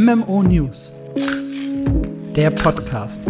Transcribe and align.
MMO 0.00 0.44
News. 0.44 0.92
Der 2.36 2.52
Podcast. 2.52 3.22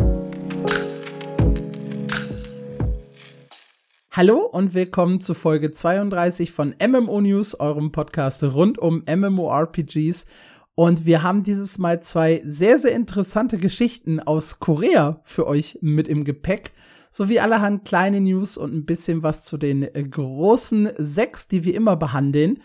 Hallo 4.10 4.40
und 4.40 4.74
willkommen 4.74 5.22
zu 5.22 5.33
Folge 5.33 5.72
32 5.72 6.53
von 6.53 6.74
MMO 6.87 7.22
News, 7.22 7.58
eurem 7.58 7.90
Podcast 7.90 8.44
rund 8.44 8.78
um 8.78 9.03
MMORPGs. 9.08 10.26
Und 10.74 11.06
wir 11.06 11.22
haben 11.22 11.42
dieses 11.42 11.78
Mal 11.78 12.03
zwei 12.03 12.42
sehr, 12.44 12.78
sehr 12.78 12.92
interessante 12.92 13.56
Geschichten 13.56 14.21
aus 14.21 14.60
Korea 14.60 15.21
für 15.24 15.46
euch 15.46 15.78
mit 15.80 16.06
im 16.06 16.24
Gepäck 16.24 16.73
sowie 17.10 17.41
allerhand 17.41 17.87
kleine 17.87 18.20
News 18.20 18.59
und 18.59 18.74
ein 18.74 18.84
bisschen 18.84 19.23
was 19.23 19.46
zu 19.46 19.56
den 19.56 19.88
großen 20.10 20.91
sechs, 20.98 21.48
die 21.48 21.64
wir 21.64 21.74
immer 21.74 21.96
behandeln. 21.96 22.60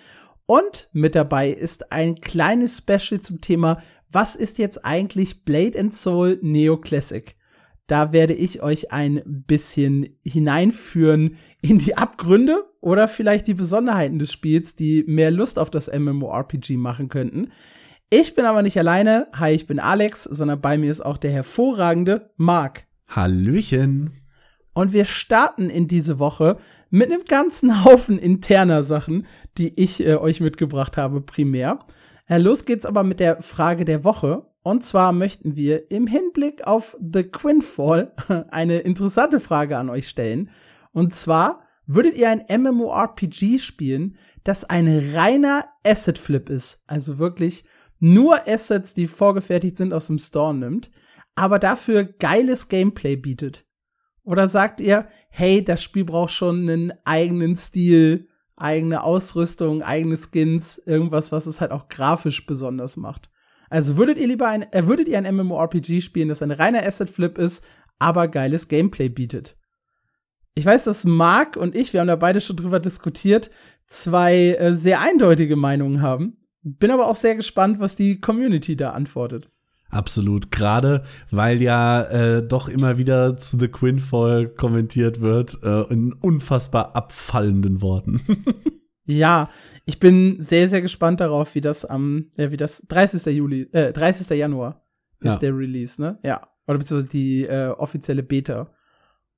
Und 0.45 0.89
mit 0.91 1.15
dabei 1.15 1.49
ist 1.49 1.91
ein 1.91 2.15
kleines 2.15 2.77
Special 2.77 3.21
zum 3.21 3.41
Thema, 3.41 3.81
was 4.11 4.35
ist 4.35 4.57
jetzt 4.57 4.85
eigentlich 4.85 5.43
Blade 5.43 5.79
and 5.79 5.93
Soul 5.93 6.39
Neo 6.41 6.77
Classic? 6.77 7.35
Da 7.87 8.11
werde 8.11 8.33
ich 8.33 8.61
euch 8.61 8.91
ein 8.91 9.21
bisschen 9.25 10.17
hineinführen 10.23 11.37
in 11.61 11.79
die 11.79 11.97
Abgründe 11.97 12.63
oder 12.79 13.07
vielleicht 13.07 13.47
die 13.47 13.53
Besonderheiten 13.53 14.19
des 14.19 14.31
Spiels, 14.31 14.75
die 14.75 15.03
mehr 15.07 15.31
Lust 15.31 15.59
auf 15.59 15.69
das 15.69 15.91
MMORPG 15.91 16.77
machen 16.77 17.09
könnten. 17.09 17.51
Ich 18.09 18.35
bin 18.35 18.45
aber 18.45 18.61
nicht 18.61 18.77
alleine. 18.77 19.27
Hi, 19.33 19.51
ich 19.51 19.67
bin 19.67 19.79
Alex, 19.79 20.23
sondern 20.23 20.61
bei 20.61 20.77
mir 20.77 20.91
ist 20.91 21.01
auch 21.01 21.17
der 21.17 21.31
hervorragende 21.31 22.31
Marc. 22.37 22.85
Hallöchen. 23.07 24.22
Und 24.73 24.93
wir 24.93 25.05
starten 25.05 25.69
in 25.69 25.87
diese 25.87 26.19
Woche 26.19 26.57
mit 26.89 27.11
einem 27.11 27.25
ganzen 27.25 27.83
Haufen 27.85 28.19
interner 28.19 28.83
Sachen, 28.83 29.25
die 29.57 29.79
ich 29.79 30.05
äh, 30.05 30.15
euch 30.15 30.41
mitgebracht 30.41 30.97
habe, 30.97 31.21
primär. 31.21 31.79
Äh, 32.27 32.39
los 32.39 32.65
geht's 32.65 32.85
aber 32.85 33.03
mit 33.03 33.19
der 33.19 33.41
Frage 33.41 33.85
der 33.85 34.03
Woche. 34.03 34.47
Und 34.63 34.83
zwar 34.83 35.11
möchten 35.11 35.55
wir 35.55 35.91
im 35.91 36.07
Hinblick 36.07 36.65
auf 36.65 36.97
The 37.01 37.23
Quinfall 37.23 38.13
eine 38.49 38.79
interessante 38.79 39.39
Frage 39.39 39.77
an 39.77 39.89
euch 39.89 40.07
stellen. 40.07 40.49
Und 40.93 41.13
zwar, 41.13 41.63
würdet 41.85 42.15
ihr 42.15 42.29
ein 42.29 42.45
MMORPG 42.47 43.59
spielen, 43.59 44.15
das 44.43 44.63
ein 44.63 44.87
reiner 45.15 45.65
Asset 45.83 46.17
Flip 46.17 46.49
ist? 46.49 46.83
Also 46.87 47.19
wirklich 47.19 47.65
nur 47.99 48.47
Assets, 48.47 48.93
die 48.93 49.07
vorgefertigt 49.07 49.77
sind, 49.77 49.93
aus 49.93 50.07
dem 50.07 50.17
Store 50.17 50.53
nimmt, 50.53 50.91
aber 51.35 51.59
dafür 51.59 52.03
geiles 52.03 52.69
Gameplay 52.69 53.15
bietet. 53.15 53.65
Oder 54.23 54.47
sagt 54.47 54.79
ihr, 54.79 55.07
hey, 55.29 55.63
das 55.63 55.83
Spiel 55.83 56.05
braucht 56.05 56.31
schon 56.31 56.69
einen 56.69 56.93
eigenen 57.03 57.55
Stil, 57.55 58.29
eigene 58.55 59.03
Ausrüstung, 59.03 59.81
eigene 59.81 60.17
Skins, 60.17 60.77
irgendwas, 60.77 61.31
was 61.31 61.45
es 61.45 61.59
halt 61.59 61.71
auch 61.71 61.89
grafisch 61.89 62.45
besonders 62.45 62.97
macht. 62.97 63.29
Also 63.69 63.97
würdet 63.97 64.17
ihr 64.17 64.27
lieber 64.27 64.47
ein, 64.47 64.71
äh, 64.71 64.87
würdet 64.87 65.07
ihr 65.07 65.17
ein 65.17 65.35
MMORPG 65.35 65.99
spielen, 66.01 66.29
das 66.29 66.41
ein 66.41 66.51
reiner 66.51 66.85
Asset 66.85 67.09
Flip 67.09 67.37
ist, 67.37 67.65
aber 67.99 68.27
geiles 68.27 68.67
Gameplay 68.67 69.09
bietet? 69.09 69.57
Ich 70.55 70.65
weiß, 70.65 70.83
dass 70.83 71.03
Mark 71.03 71.57
und 71.57 71.75
ich, 71.75 71.91
wir 71.91 71.99
haben 71.99 72.07
da 72.07 72.15
beide 72.15 72.39
schon 72.39 72.55
drüber 72.55 72.79
diskutiert, 72.79 73.49
zwei 73.87 74.53
äh, 74.53 74.75
sehr 74.75 75.01
eindeutige 75.01 75.55
Meinungen 75.55 76.01
haben. 76.01 76.37
Bin 76.61 76.91
aber 76.91 77.07
auch 77.07 77.15
sehr 77.15 77.35
gespannt, 77.35 77.79
was 77.79 77.95
die 77.95 78.21
Community 78.21 78.75
da 78.75 78.91
antwortet. 78.91 79.49
Absolut. 79.93 80.51
Gerade 80.51 81.03
weil 81.31 81.61
ja 81.61 82.03
äh, 82.03 82.47
doch 82.47 82.67
immer 82.67 82.97
wieder 82.97 83.37
zu 83.37 83.57
The 83.57 83.67
Quinfall 83.67 84.49
kommentiert 84.49 85.21
wird, 85.21 85.59
äh, 85.63 85.83
in 85.91 86.13
unfassbar 86.13 86.95
abfallenden 86.95 87.81
Worten. 87.81 88.21
ja, 89.05 89.49
ich 89.85 89.99
bin 89.99 90.39
sehr, 90.39 90.69
sehr 90.69 90.81
gespannt 90.81 91.19
darauf, 91.19 91.55
wie 91.55 91.61
das 91.61 91.85
am, 91.85 92.31
äh, 92.37 92.51
wie 92.51 92.57
das 92.57 92.85
30. 92.87 93.35
Juli, 93.35 93.69
äh, 93.71 93.93
30. 93.93 94.37
Januar 94.37 94.83
ist 95.19 95.33
ja. 95.33 95.39
der 95.39 95.57
Release, 95.57 96.01
ne? 96.01 96.19
Ja. 96.23 96.47
Oder 96.67 96.77
beziehungsweise 96.77 97.11
die 97.11 97.43
äh, 97.43 97.69
offizielle 97.69 98.23
Beta. 98.23 98.73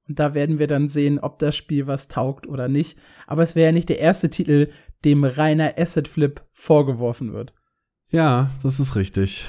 Und 0.07 0.19
da 0.19 0.35
werden 0.35 0.59
wir 0.59 0.67
dann 0.67 0.87
sehen, 0.87 1.19
ob 1.19 1.39
das 1.39 1.55
Spiel 1.55 1.87
was 1.87 2.07
taugt 2.07 2.47
oder 2.47 2.67
nicht. 2.67 2.97
Aber 3.25 3.41
es 3.41 3.55
wäre 3.55 3.67
ja 3.67 3.71
nicht 3.71 3.89
der 3.89 3.99
erste 3.99 4.29
Titel, 4.29 4.69
dem 5.03 5.23
reiner 5.23 5.73
Asset 5.77 6.07
Flip 6.07 6.41
vorgeworfen 6.53 7.33
wird. 7.33 7.53
Ja, 8.11 8.51
das 8.61 8.79
ist 8.79 8.95
richtig. 8.95 9.47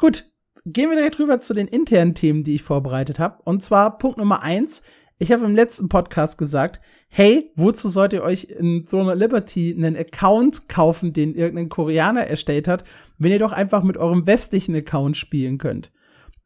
Gut, 0.00 0.24
gehen 0.64 0.88
wir 0.88 0.96
direkt 0.96 1.18
rüber 1.18 1.40
zu 1.40 1.52
den 1.52 1.68
internen 1.68 2.14
Themen, 2.14 2.42
die 2.42 2.54
ich 2.54 2.62
vorbereitet 2.62 3.18
habe. 3.18 3.42
Und 3.44 3.62
zwar 3.62 3.98
Punkt 3.98 4.16
Nummer 4.16 4.42
eins. 4.42 4.82
Ich 5.18 5.30
habe 5.30 5.44
im 5.44 5.54
letzten 5.54 5.90
Podcast 5.90 6.38
gesagt, 6.38 6.80
hey, 7.10 7.52
wozu 7.54 7.90
sollt 7.90 8.14
ihr 8.14 8.22
euch 8.22 8.44
in 8.44 8.86
Throne 8.86 9.12
of 9.12 9.18
Liberty 9.18 9.74
einen 9.76 9.98
Account 9.98 10.70
kaufen, 10.70 11.12
den 11.12 11.34
irgendein 11.34 11.68
Koreaner 11.68 12.26
erstellt 12.26 12.66
hat, 12.66 12.84
wenn 13.18 13.30
ihr 13.30 13.38
doch 13.38 13.52
einfach 13.52 13.82
mit 13.82 13.98
eurem 13.98 14.26
westlichen 14.26 14.74
Account 14.74 15.18
spielen 15.18 15.58
könnt? 15.58 15.92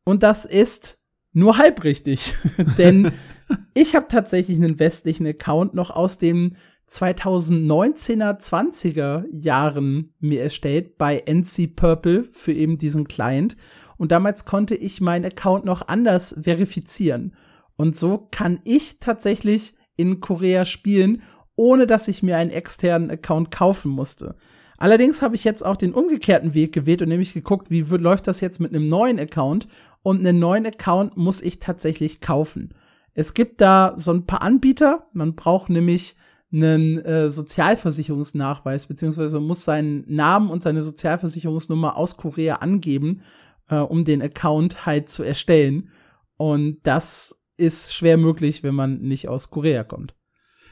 Und 0.03 0.25
das 0.25 0.45
ist 0.45 1.05
nur 1.33 1.57
halb 1.57 1.85
richtig. 1.85 2.35
Denn 2.77 3.13
ich 3.75 3.95
habe 3.95 4.09
tatsächlich 4.09 4.57
einen 4.57 4.81
westlichen 4.81 5.29
Account 5.29 5.75
noch 5.75 5.91
aus 5.91 6.19
dem 6.19 6.57
2019er, 6.89 8.39
20er 8.39 9.25
Jahren 9.33 10.09
mir 10.21 10.43
erstellt 10.43 10.99
bei 10.99 11.19
NC 11.19 11.75
Purple 11.75 12.29
für 12.31 12.53
eben 12.53 12.79
diesen 12.79 13.09
Client. 13.09 13.57
Und 13.97 14.13
damals 14.13 14.45
konnte 14.45 14.75
ich 14.75 15.01
meinen 15.01 15.25
Account 15.25 15.65
noch 15.65 15.89
anders 15.89 16.37
verifizieren. 16.43 17.35
Und 17.77 17.97
so 17.97 18.29
kann 18.31 18.61
ich 18.65 19.01
tatsächlich 19.01 19.75
in 19.97 20.21
Korea 20.21 20.65
spielen, 20.65 21.23
ohne 21.57 21.87
dass 21.87 22.09
ich 22.09 22.23
mir 22.23 22.37
einen 22.37 22.51
externen 22.51 23.11
Account 23.11 23.51
kaufen 23.51 23.91
musste. 23.91 24.37
Allerdings 24.77 25.23
habe 25.23 25.37
ich 25.37 25.45
jetzt 25.45 25.65
auch 25.65 25.77
den 25.77 25.95
umgekehrten 25.95 26.55
Weg 26.55 26.73
gewählt 26.73 27.03
und 27.03 27.09
nämlich 27.09 27.33
geguckt, 27.33 27.71
wie 27.71 27.83
läuft 27.83 28.27
das 28.27 28.41
jetzt 28.41 28.61
mit 28.61 28.75
einem 28.75 28.89
neuen 28.89 29.19
Account. 29.19 29.69
Und 30.03 30.21
einen 30.21 30.39
neuen 30.39 30.67
Account 30.67 31.17
muss 31.17 31.41
ich 31.41 31.61
tatsächlich 31.61 32.21
kaufen. 32.21 32.75
Es 33.15 33.33
gibt 33.33 33.61
da 33.61 33.95
so 33.97 34.13
ein 34.13 34.27
paar 34.27 34.43
Anbieter. 34.43 35.07
Man 35.13 35.35
braucht 35.35 35.71
nämlich 35.71 36.17
einen 36.55 36.99
äh, 37.01 37.31
Sozialversicherungsnachweis, 37.31 38.87
beziehungsweise 38.87 39.41
muss 39.41 39.65
seinen 39.65 40.05
Namen 40.07 40.51
und 40.51 40.63
seine 40.63 40.83
Sozialversicherungsnummer 40.83 41.97
aus 41.97 42.17
Korea 42.17 42.57
angeben, 42.57 43.23
äh, 43.69 43.77
um 43.77 44.05
den 44.05 44.23
Account 44.23 44.87
halt 44.87 45.09
zu 45.09 45.25
erstellen. 45.25 45.91
Und 46.37 46.79
das 46.85 47.45
ist 47.57 47.93
schwer 47.93 48.17
möglich, 48.17 48.63
wenn 48.63 48.75
man 48.75 49.01
nicht 49.01 49.29
aus 49.29 49.51
Korea 49.51 49.85
kommt. 49.85 50.15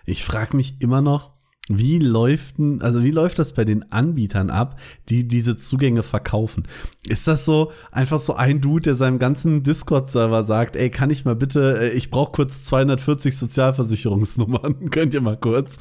Ich 0.04 0.24
frage 0.24 0.56
mich 0.56 0.80
immer 0.80 1.02
noch, 1.02 1.34
wie 1.68 2.00
läuft 2.00 2.56
also 2.80 3.04
wie 3.04 3.12
läuft 3.12 3.38
das 3.38 3.52
bei 3.52 3.64
den 3.64 3.92
Anbietern 3.92 4.50
ab, 4.50 4.80
die 5.08 5.28
diese 5.28 5.56
Zugänge 5.56 6.02
verkaufen? 6.02 6.66
Ist 7.08 7.28
das 7.28 7.44
so 7.44 7.70
einfach 7.92 8.18
so 8.18 8.34
ein 8.34 8.60
Dude, 8.60 8.82
der 8.82 8.94
seinem 8.96 9.20
ganzen 9.20 9.62
Discord-Server 9.62 10.42
sagt, 10.42 10.74
ey, 10.74 10.90
kann 10.90 11.10
ich 11.10 11.24
mal 11.24 11.36
bitte, 11.36 11.78
äh, 11.80 11.88
ich 11.90 12.10
brauche 12.10 12.32
kurz 12.32 12.64
240 12.64 13.36
Sozialversicherungsnummern, 13.36 14.90
könnt 14.90 15.14
ihr 15.14 15.20
mal 15.20 15.36
kurz? 15.36 15.78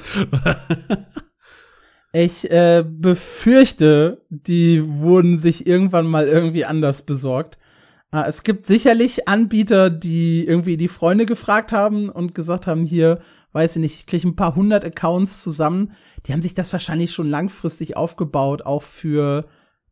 ich 2.13 2.49
äh, 2.51 2.85
befürchte, 2.87 4.21
die 4.29 4.83
wurden 4.87 5.39
sich 5.39 5.65
irgendwann 5.65 6.05
mal 6.05 6.27
irgendwie 6.27 6.65
anders 6.65 7.01
besorgt. 7.07 7.57
Äh, 8.11 8.27
es 8.27 8.43
gibt 8.43 8.67
sicherlich 8.67 9.27
Anbieter, 9.27 9.89
die 9.89 10.45
irgendwie 10.45 10.77
die 10.77 10.87
Freunde 10.87 11.25
gefragt 11.25 11.71
haben 11.71 12.09
und 12.09 12.35
gesagt 12.35 12.67
haben, 12.67 12.85
hier, 12.85 13.19
weiß 13.53 13.75
ich 13.75 13.81
nicht, 13.81 13.95
ich 13.95 14.05
kriege 14.05 14.27
ein 14.27 14.35
paar 14.35 14.55
hundert 14.55 14.85
Accounts 14.85 15.41
zusammen. 15.43 15.93
Die 16.25 16.33
haben 16.33 16.41
sich 16.41 16.53
das 16.53 16.71
wahrscheinlich 16.71 17.11
schon 17.11 17.29
langfristig 17.29 17.97
aufgebaut, 17.97 18.63
auch 18.63 18.83
für, 18.83 19.45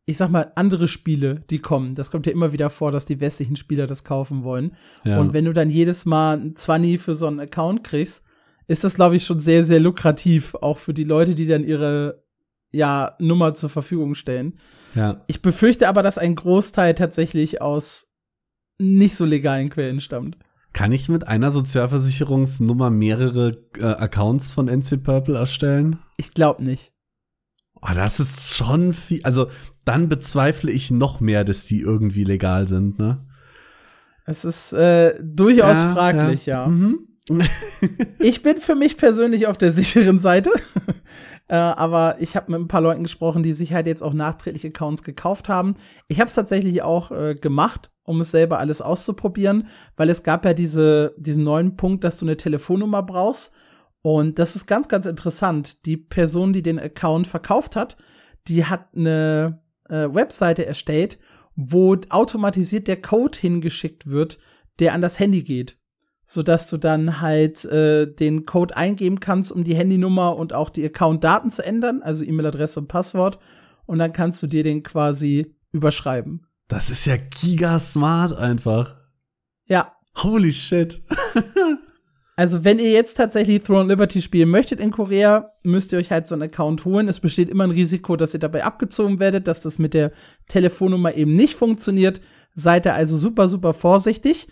ich 0.05 0.17
sag 0.17 0.29
mal, 0.29 0.51
andere 0.55 0.87
Spiele, 0.87 1.43
die 1.49 1.59
kommen. 1.59 1.95
Das 1.95 2.11
kommt 2.11 2.25
ja 2.25 2.31
immer 2.31 2.53
wieder 2.53 2.69
vor, 2.69 2.91
dass 2.91 3.05
die 3.05 3.19
westlichen 3.19 3.55
Spieler 3.55 3.87
das 3.87 4.03
kaufen 4.03 4.43
wollen. 4.43 4.75
Ja. 5.03 5.19
Und 5.19 5.33
wenn 5.33 5.45
du 5.45 5.53
dann 5.53 5.69
jedes 5.69 6.05
Mal 6.05 6.37
ein 6.37 6.55
20 6.55 7.01
für 7.01 7.15
so 7.15 7.27
einen 7.27 7.39
Account 7.39 7.83
kriegst, 7.83 8.25
ist 8.67 8.83
das, 8.83 8.95
glaube 8.95 9.15
ich, 9.15 9.25
schon 9.25 9.39
sehr, 9.39 9.65
sehr 9.65 9.79
lukrativ, 9.79 10.55
auch 10.55 10.77
für 10.77 10.93
die 10.93 11.03
Leute, 11.03 11.35
die 11.35 11.47
dann 11.47 11.63
ihre 11.63 12.23
ja, 12.71 13.15
Nummer 13.19 13.55
zur 13.55 13.69
Verfügung 13.69 14.15
stellen. 14.15 14.59
Ja. 14.95 15.23
Ich 15.27 15.41
befürchte 15.41 15.87
aber, 15.87 16.03
dass 16.03 16.17
ein 16.17 16.35
Großteil 16.35 16.93
tatsächlich 16.93 17.61
aus 17.61 18.15
nicht 18.77 19.15
so 19.15 19.25
legalen 19.25 19.69
Quellen 19.69 20.01
stammt. 20.01 20.37
Kann 20.73 20.91
ich 20.91 21.09
mit 21.09 21.27
einer 21.27 21.51
Sozialversicherungsnummer 21.51 22.89
mehrere 22.89 23.57
äh, 23.77 23.83
Accounts 23.83 24.51
von 24.51 24.67
NC 24.67 25.03
Purple 25.03 25.37
erstellen? 25.37 25.99
Ich 26.17 26.33
glaube 26.33 26.63
nicht. 26.63 26.93
Oh, 27.81 27.93
das 27.93 28.19
ist 28.19 28.53
schon 28.53 28.93
viel. 28.93 29.21
Also, 29.23 29.47
dann 29.85 30.09
bezweifle 30.09 30.71
ich 30.71 30.91
noch 30.91 31.19
mehr, 31.19 31.43
dass 31.43 31.65
die 31.65 31.79
irgendwie 31.79 32.23
legal 32.23 32.67
sind, 32.67 32.99
ne? 32.99 33.25
Es 34.25 34.45
ist 34.45 34.73
äh, 34.73 35.15
durchaus 35.23 35.77
ja, 35.77 35.93
fraglich, 35.93 36.45
ja. 36.45 36.61
ja. 36.63 36.67
Mhm. 36.67 37.07
ich 38.19 38.43
bin 38.43 38.57
für 38.57 38.75
mich 38.75 38.97
persönlich 38.97 39.47
auf 39.47 39.57
der 39.57 39.71
sicheren 39.71 40.19
Seite. 40.19 40.51
äh, 41.47 41.55
aber 41.55 42.17
ich 42.19 42.35
habe 42.35 42.51
mit 42.51 42.61
ein 42.61 42.67
paar 42.67 42.81
Leuten 42.81 43.03
gesprochen, 43.03 43.43
die 43.43 43.53
sich 43.53 43.73
halt 43.73 43.87
jetzt 43.87 44.03
auch 44.03 44.13
nachträglich 44.13 44.65
Accounts 44.65 45.03
gekauft 45.03 45.49
haben. 45.49 45.75
Ich 46.07 46.19
habe 46.19 46.27
es 46.27 46.35
tatsächlich 46.35 46.81
auch 46.81 47.11
äh, 47.11 47.35
gemacht 47.35 47.91
um 48.09 48.21
es 48.21 48.31
selber 48.31 48.59
alles 48.59 48.81
auszuprobieren, 48.81 49.67
weil 49.95 50.09
es 50.09 50.23
gab 50.23 50.43
ja 50.43 50.53
diese, 50.53 51.13
diesen 51.17 51.43
neuen 51.43 51.77
Punkt, 51.77 52.03
dass 52.03 52.17
du 52.17 52.25
eine 52.25 52.37
Telefonnummer 52.37 53.03
brauchst. 53.03 53.53
Und 54.01 54.39
das 54.39 54.55
ist 54.55 54.65
ganz, 54.65 54.87
ganz 54.87 55.05
interessant. 55.05 55.85
Die 55.85 55.97
Person, 55.97 56.51
die 56.51 56.63
den 56.63 56.79
Account 56.79 57.27
verkauft 57.27 57.75
hat, 57.75 57.97
die 58.47 58.65
hat 58.65 58.87
eine 58.95 59.61
äh, 59.89 60.07
Webseite 60.11 60.65
erstellt, 60.65 61.19
wo 61.55 61.95
automatisiert 62.09 62.87
der 62.87 63.01
Code 63.01 63.37
hingeschickt 63.37 64.07
wird, 64.07 64.39
der 64.79 64.93
an 64.93 65.01
das 65.01 65.19
Handy 65.19 65.43
geht. 65.43 65.77
Sodass 66.25 66.69
du 66.69 66.77
dann 66.77 67.21
halt 67.21 67.65
äh, 67.65 68.11
den 68.11 68.45
Code 68.45 68.75
eingeben 68.75 69.19
kannst, 69.19 69.51
um 69.51 69.63
die 69.63 69.75
Handynummer 69.75 70.35
und 70.35 70.53
auch 70.53 70.69
die 70.69 70.85
Account-Daten 70.85 71.51
zu 71.51 71.63
ändern, 71.63 72.01
also 72.01 72.23
E-Mail-Adresse 72.23 72.79
und 72.79 72.87
Passwort. 72.87 73.39
Und 73.85 73.99
dann 73.99 74.13
kannst 74.13 74.41
du 74.41 74.47
dir 74.47 74.63
den 74.63 74.81
quasi 74.81 75.55
überschreiben. 75.71 76.48
Das 76.69 76.91
ist 76.91 77.05
ja 77.05 77.17
gigasmart 77.17 78.37
einfach. 78.37 78.95
Ja. 79.65 79.93
Holy 80.23 80.53
shit. 80.53 81.03
Also, 82.35 82.63
wenn 82.63 82.79
ihr 82.79 82.91
jetzt 82.91 83.15
tatsächlich 83.15 83.63
Throne 83.63 83.89
Liberty 83.89 84.21
spielen 84.21 84.47
möchtet 84.47 84.79
in 84.79 84.91
Korea, 84.91 85.51
müsst 85.63 85.91
ihr 85.91 85.99
euch 85.99 86.09
halt 86.09 86.25
so 86.25 86.35
einen 86.35 86.43
Account 86.43 86.85
holen. 86.85 87.09
Es 87.09 87.19
besteht 87.19 87.49
immer 87.49 87.65
ein 87.65 87.71
Risiko, 87.71 88.15
dass 88.15 88.33
ihr 88.33 88.39
dabei 88.39 88.63
abgezogen 88.63 89.19
werdet, 89.19 89.49
dass 89.49 89.59
das 89.59 89.77
mit 89.77 89.93
der 89.93 90.13
Telefonnummer 90.47 91.13
eben 91.15 91.35
nicht 91.35 91.53
funktioniert. 91.55 92.21
Seid 92.55 92.85
ihr 92.85 92.93
also 92.93 93.17
super, 93.17 93.49
super 93.49 93.73
vorsichtig. 93.73 94.47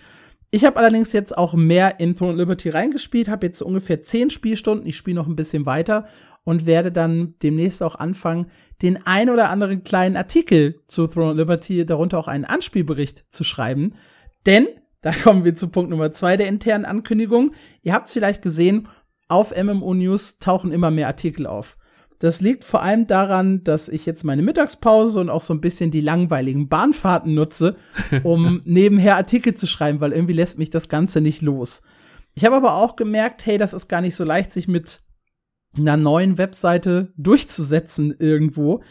Ich 0.52 0.66
habe 0.66 0.75
allerdings 0.75 1.14
jetzt 1.14 1.38
auch 1.38 1.54
mehr 1.54 2.02
in 2.02 2.14
Throne 2.14 2.38
Liberty 2.38 2.72
reingespielt, 2.72 3.30
habe 3.30 3.46
jetzt 3.46 3.60
so 3.60 3.66
ungefähr 3.66 4.02
zehn 4.02 4.30
Spielstunden. 4.31 4.86
Ich 4.86 4.98
spiele 4.98 5.16
noch 5.16 5.28
ein 5.28 5.38
bisschen 5.38 5.66
weiter 5.66 6.10
und 6.48 6.66
werde 6.66 6.94
dann 6.94 7.34
demnächst 7.44 7.84
auch 7.84 7.96
anfangen, 7.96 8.50
den 8.82 9.06
ein 9.06 9.30
oder 9.30 9.50
anderen 9.50 9.84
kleinen 9.84 10.16
Artikel 10.16 10.80
zu 10.88 11.06
Throne 11.06 11.34
Liberty, 11.34 11.86
darunter 11.86 12.18
auch 12.18 12.30
einen 12.30 12.46
Anspielbericht 12.46 13.26
zu 13.28 13.44
schreiben. 13.44 13.96
Denn 14.46 14.66
da 15.02 15.12
kommen 15.12 15.44
wir 15.44 15.58
zu 15.58 15.68
Punkt 15.68 15.92
Nummer 15.92 16.14
zwei 16.14 16.38
der 16.38 16.48
internen 16.48 16.86
Ankündigung. 16.86 17.52
Ihr 17.84 17.94
habt 17.94 18.08
es 18.08 18.14
vielleicht 18.14 18.42
gesehen, 18.42 18.88
auf 19.28 19.54
MMO 19.62 19.94
News 19.94 20.40
tauchen 20.40 20.72
immer 20.72 20.90
mehr 20.90 21.08
Artikel 21.08 21.48
auf. 21.48 21.78
Das 22.20 22.40
liegt 22.40 22.64
vor 22.64 22.82
allem 22.82 23.08
daran, 23.08 23.66
dass 23.66 23.90
ich 23.90 24.06
jetzt 24.06 24.24
meine 24.24 24.42
Mittagspause 24.42 25.20
und 25.20 25.30
auch 25.30 25.42
so 25.42 25.54
ein 25.54 25.60
bisschen 25.60 25.92
die 25.92 26.00
langweiligen 26.00 26.70
Bahnfahrten 26.70 27.34
nutze, 27.34 27.76
um 28.24 28.62
nebenher 28.64 29.18
Artikel 29.18 29.54
zu 29.56 29.68
schreiben, 29.68 30.00
weil 30.00 30.14
irgendwie 30.14 30.32
lässt 30.32 30.58
mich 30.58 30.70
das 30.70 30.88
Ganze 30.88 31.20
nicht 31.20 31.42
los. 31.42 31.82
Ich 32.36 32.46
habe 32.46 32.56
aber 32.56 32.76
auch 32.76 32.96
gemerkt, 32.96 33.46
hey, 33.46 33.58
das 33.58 33.74
ist 33.74 33.90
gar 33.90 34.00
nicht 34.00 34.16
so 34.16 34.24
leicht, 34.24 34.54
sich 34.54 34.70
mit 34.70 35.02
einer 35.78 35.98
neuen 35.98 36.38
Webseite 36.38 37.14
durchzusetzen 37.18 38.16
irgendwo. 38.18 38.82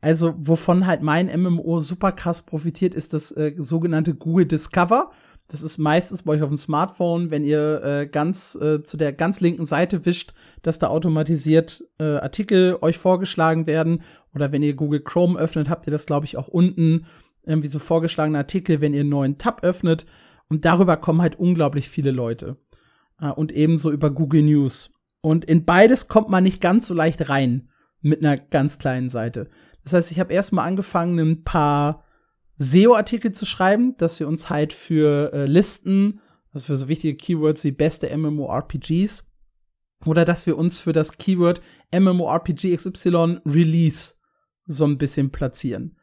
Also, 0.00 0.34
wovon 0.36 0.86
halt 0.86 1.02
mein 1.02 1.26
MMO 1.40 1.78
super 1.80 2.12
krass 2.12 2.42
profitiert, 2.42 2.94
ist 2.94 3.12
das 3.12 3.30
äh, 3.32 3.54
sogenannte 3.56 4.14
Google 4.14 4.46
Discover. 4.46 5.12
Das 5.48 5.62
ist 5.62 5.78
meistens 5.78 6.22
bei 6.22 6.32
euch 6.32 6.42
auf 6.42 6.48
dem 6.48 6.56
Smartphone, 6.56 7.30
wenn 7.30 7.44
ihr 7.44 7.82
äh, 7.84 8.06
ganz 8.06 8.54
äh, 8.54 8.82
zu 8.82 8.96
der 8.96 9.12
ganz 9.12 9.40
linken 9.40 9.64
Seite 9.64 10.06
wischt, 10.06 10.32
dass 10.62 10.78
da 10.78 10.88
automatisiert 10.88 11.84
äh, 11.98 12.16
Artikel 12.16 12.78
euch 12.80 12.98
vorgeschlagen 12.98 13.66
werden. 13.66 14.02
Oder 14.34 14.50
wenn 14.50 14.62
ihr 14.62 14.74
Google 14.74 15.00
Chrome 15.00 15.38
öffnet, 15.38 15.68
habt 15.68 15.86
ihr 15.86 15.90
das, 15.90 16.06
glaube 16.06 16.26
ich, 16.26 16.36
auch 16.36 16.48
unten 16.48 17.06
irgendwie 17.44 17.68
so 17.68 17.78
vorgeschlagene 17.78 18.38
Artikel, 18.38 18.80
wenn 18.80 18.94
ihr 18.94 19.00
einen 19.00 19.10
neuen 19.10 19.38
Tab 19.38 19.62
öffnet. 19.62 20.06
Und 20.48 20.64
darüber 20.64 20.96
kommen 20.96 21.22
halt 21.22 21.38
unglaublich 21.38 21.88
viele 21.88 22.10
Leute. 22.10 22.56
Äh, 23.20 23.28
und 23.28 23.52
ebenso 23.52 23.90
über 23.90 24.10
Google 24.10 24.42
News. 24.42 24.91
Und 25.22 25.44
in 25.46 25.64
beides 25.64 26.08
kommt 26.08 26.28
man 26.28 26.44
nicht 26.44 26.60
ganz 26.60 26.86
so 26.86 26.94
leicht 26.94 27.28
rein 27.30 27.70
mit 28.00 28.20
einer 28.20 28.36
ganz 28.36 28.78
kleinen 28.78 29.08
Seite. 29.08 29.48
Das 29.84 29.94
heißt, 29.94 30.10
ich 30.10 30.20
habe 30.20 30.34
erstmal 30.34 30.66
angefangen, 30.66 31.18
ein 31.18 31.44
paar 31.44 32.04
SEO-Artikel 32.58 33.32
zu 33.32 33.46
schreiben, 33.46 33.96
dass 33.96 34.20
wir 34.20 34.28
uns 34.28 34.50
halt 34.50 34.72
für 34.72 35.32
äh, 35.32 35.46
Listen, 35.46 36.20
also 36.52 36.66
für 36.66 36.76
so 36.76 36.88
wichtige 36.88 37.16
Keywords 37.16 37.64
wie 37.64 37.72
beste 37.72 38.14
MMORPGs, 38.14 39.32
oder 40.04 40.24
dass 40.24 40.46
wir 40.46 40.58
uns 40.58 40.78
für 40.78 40.92
das 40.92 41.16
Keyword 41.16 41.62
MMORPG 41.92 42.76
XY 42.76 43.38
Release 43.46 44.14
so 44.66 44.84
ein 44.84 44.98
bisschen 44.98 45.30
platzieren. 45.30 45.96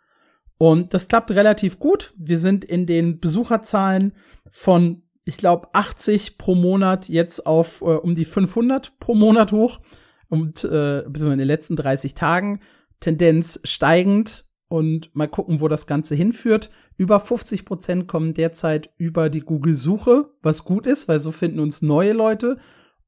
Und 0.57 0.94
das 0.94 1.07
klappt 1.07 1.31
relativ 1.31 1.80
gut. 1.80 2.13
Wir 2.18 2.38
sind 2.38 2.66
in 2.66 2.86
den 2.86 3.19
Besucherzahlen 3.19 4.13
von, 4.51 5.04
ich 5.25 5.38
glaube, 5.38 5.69
80 5.74 6.38
pro 6.38 6.56
Monat 6.56 7.10
jetzt 7.10 7.45
auf 7.45 7.81
äh, 7.81 7.86
um 7.86 8.16
die 8.16 8.25
500 8.25 9.00
pro 9.00 9.16
Monat 9.16 9.51
hoch. 9.51 9.80
Und 10.27 10.63
äh, 10.63 11.01
in 11.01 11.13
den 11.13 11.39
letzten 11.39 11.75
30 11.75 12.13
Tagen 12.13 12.62
Tendenz 13.00 13.62
steigend 13.63 14.45
und 14.68 15.13
mal 15.16 15.27
gucken, 15.27 15.62
wo 15.62 15.68
das 15.68 15.88
Ganze 15.88 16.16
hinführt. 16.16 16.69
Über 16.98 17.19
50 17.19 17.66
Prozent 17.66 18.07
kommen 18.07 18.33
derzeit 18.33 18.94
über 18.98 19.30
die 19.30 19.42
Google-Suche, 19.42 20.30
was 20.42 20.63
gut 20.63 20.86
ist, 20.86 21.07
weil 21.07 21.19
so 21.19 21.31
finden 21.31 21.60
uns 21.60 21.81
neue 21.81 22.13
Leute 22.13 22.57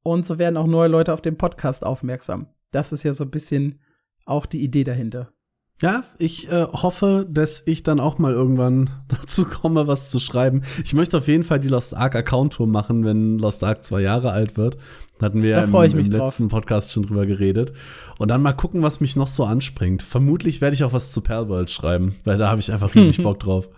und 0.02 0.26
so 0.26 0.38
werden 0.38 0.56
auch 0.56 0.66
neue 0.66 0.88
Leute 0.88 1.12
auf 1.12 1.20
den 1.20 1.36
Podcast 1.36 1.84
aufmerksam. 1.84 2.48
Das 2.72 2.92
ist 2.92 3.04
ja 3.04 3.12
so 3.12 3.24
ein 3.24 3.30
bisschen 3.30 3.80
auch 4.24 4.46
die 4.46 4.62
Idee 4.62 4.84
dahinter. 4.84 5.32
Ja, 5.82 6.04
ich 6.16 6.48
äh, 6.48 6.64
hoffe, 6.72 7.26
dass 7.28 7.64
ich 7.66 7.82
dann 7.82 7.98
auch 7.98 8.18
mal 8.18 8.32
irgendwann 8.32 8.90
dazu 9.08 9.44
komme, 9.44 9.88
was 9.88 10.10
zu 10.10 10.20
schreiben. 10.20 10.62
Ich 10.84 10.94
möchte 10.94 11.18
auf 11.18 11.26
jeden 11.26 11.42
Fall 11.42 11.58
die 11.58 11.68
Lost 11.68 11.94
Ark 11.94 12.14
Account 12.14 12.52
Tour 12.52 12.68
machen, 12.68 13.04
wenn 13.04 13.36
Lost 13.38 13.64
Ark 13.64 13.84
zwei 13.84 14.00
Jahre 14.00 14.30
alt 14.30 14.56
wird. 14.56 14.78
Hatten 15.20 15.42
wir 15.42 15.50
ja 15.50 15.62
im, 15.62 15.74
im 15.74 16.10
letzten 16.10 16.48
Podcast 16.48 16.92
schon 16.92 17.02
drüber 17.04 17.26
geredet. 17.26 17.72
Und 18.18 18.28
dann 18.28 18.42
mal 18.42 18.52
gucken, 18.52 18.82
was 18.82 19.00
mich 19.00 19.16
noch 19.16 19.28
so 19.28 19.44
anspringt. 19.44 20.02
Vermutlich 20.02 20.60
werde 20.60 20.74
ich 20.74 20.84
auch 20.84 20.92
was 20.92 21.12
zu 21.12 21.20
Perlworld 21.20 21.70
schreiben, 21.70 22.16
weil 22.24 22.38
da 22.38 22.48
habe 22.48 22.60
ich 22.60 22.72
einfach 22.72 22.94
riesig 22.94 23.16
Bock 23.22 23.40
drauf. 23.40 23.68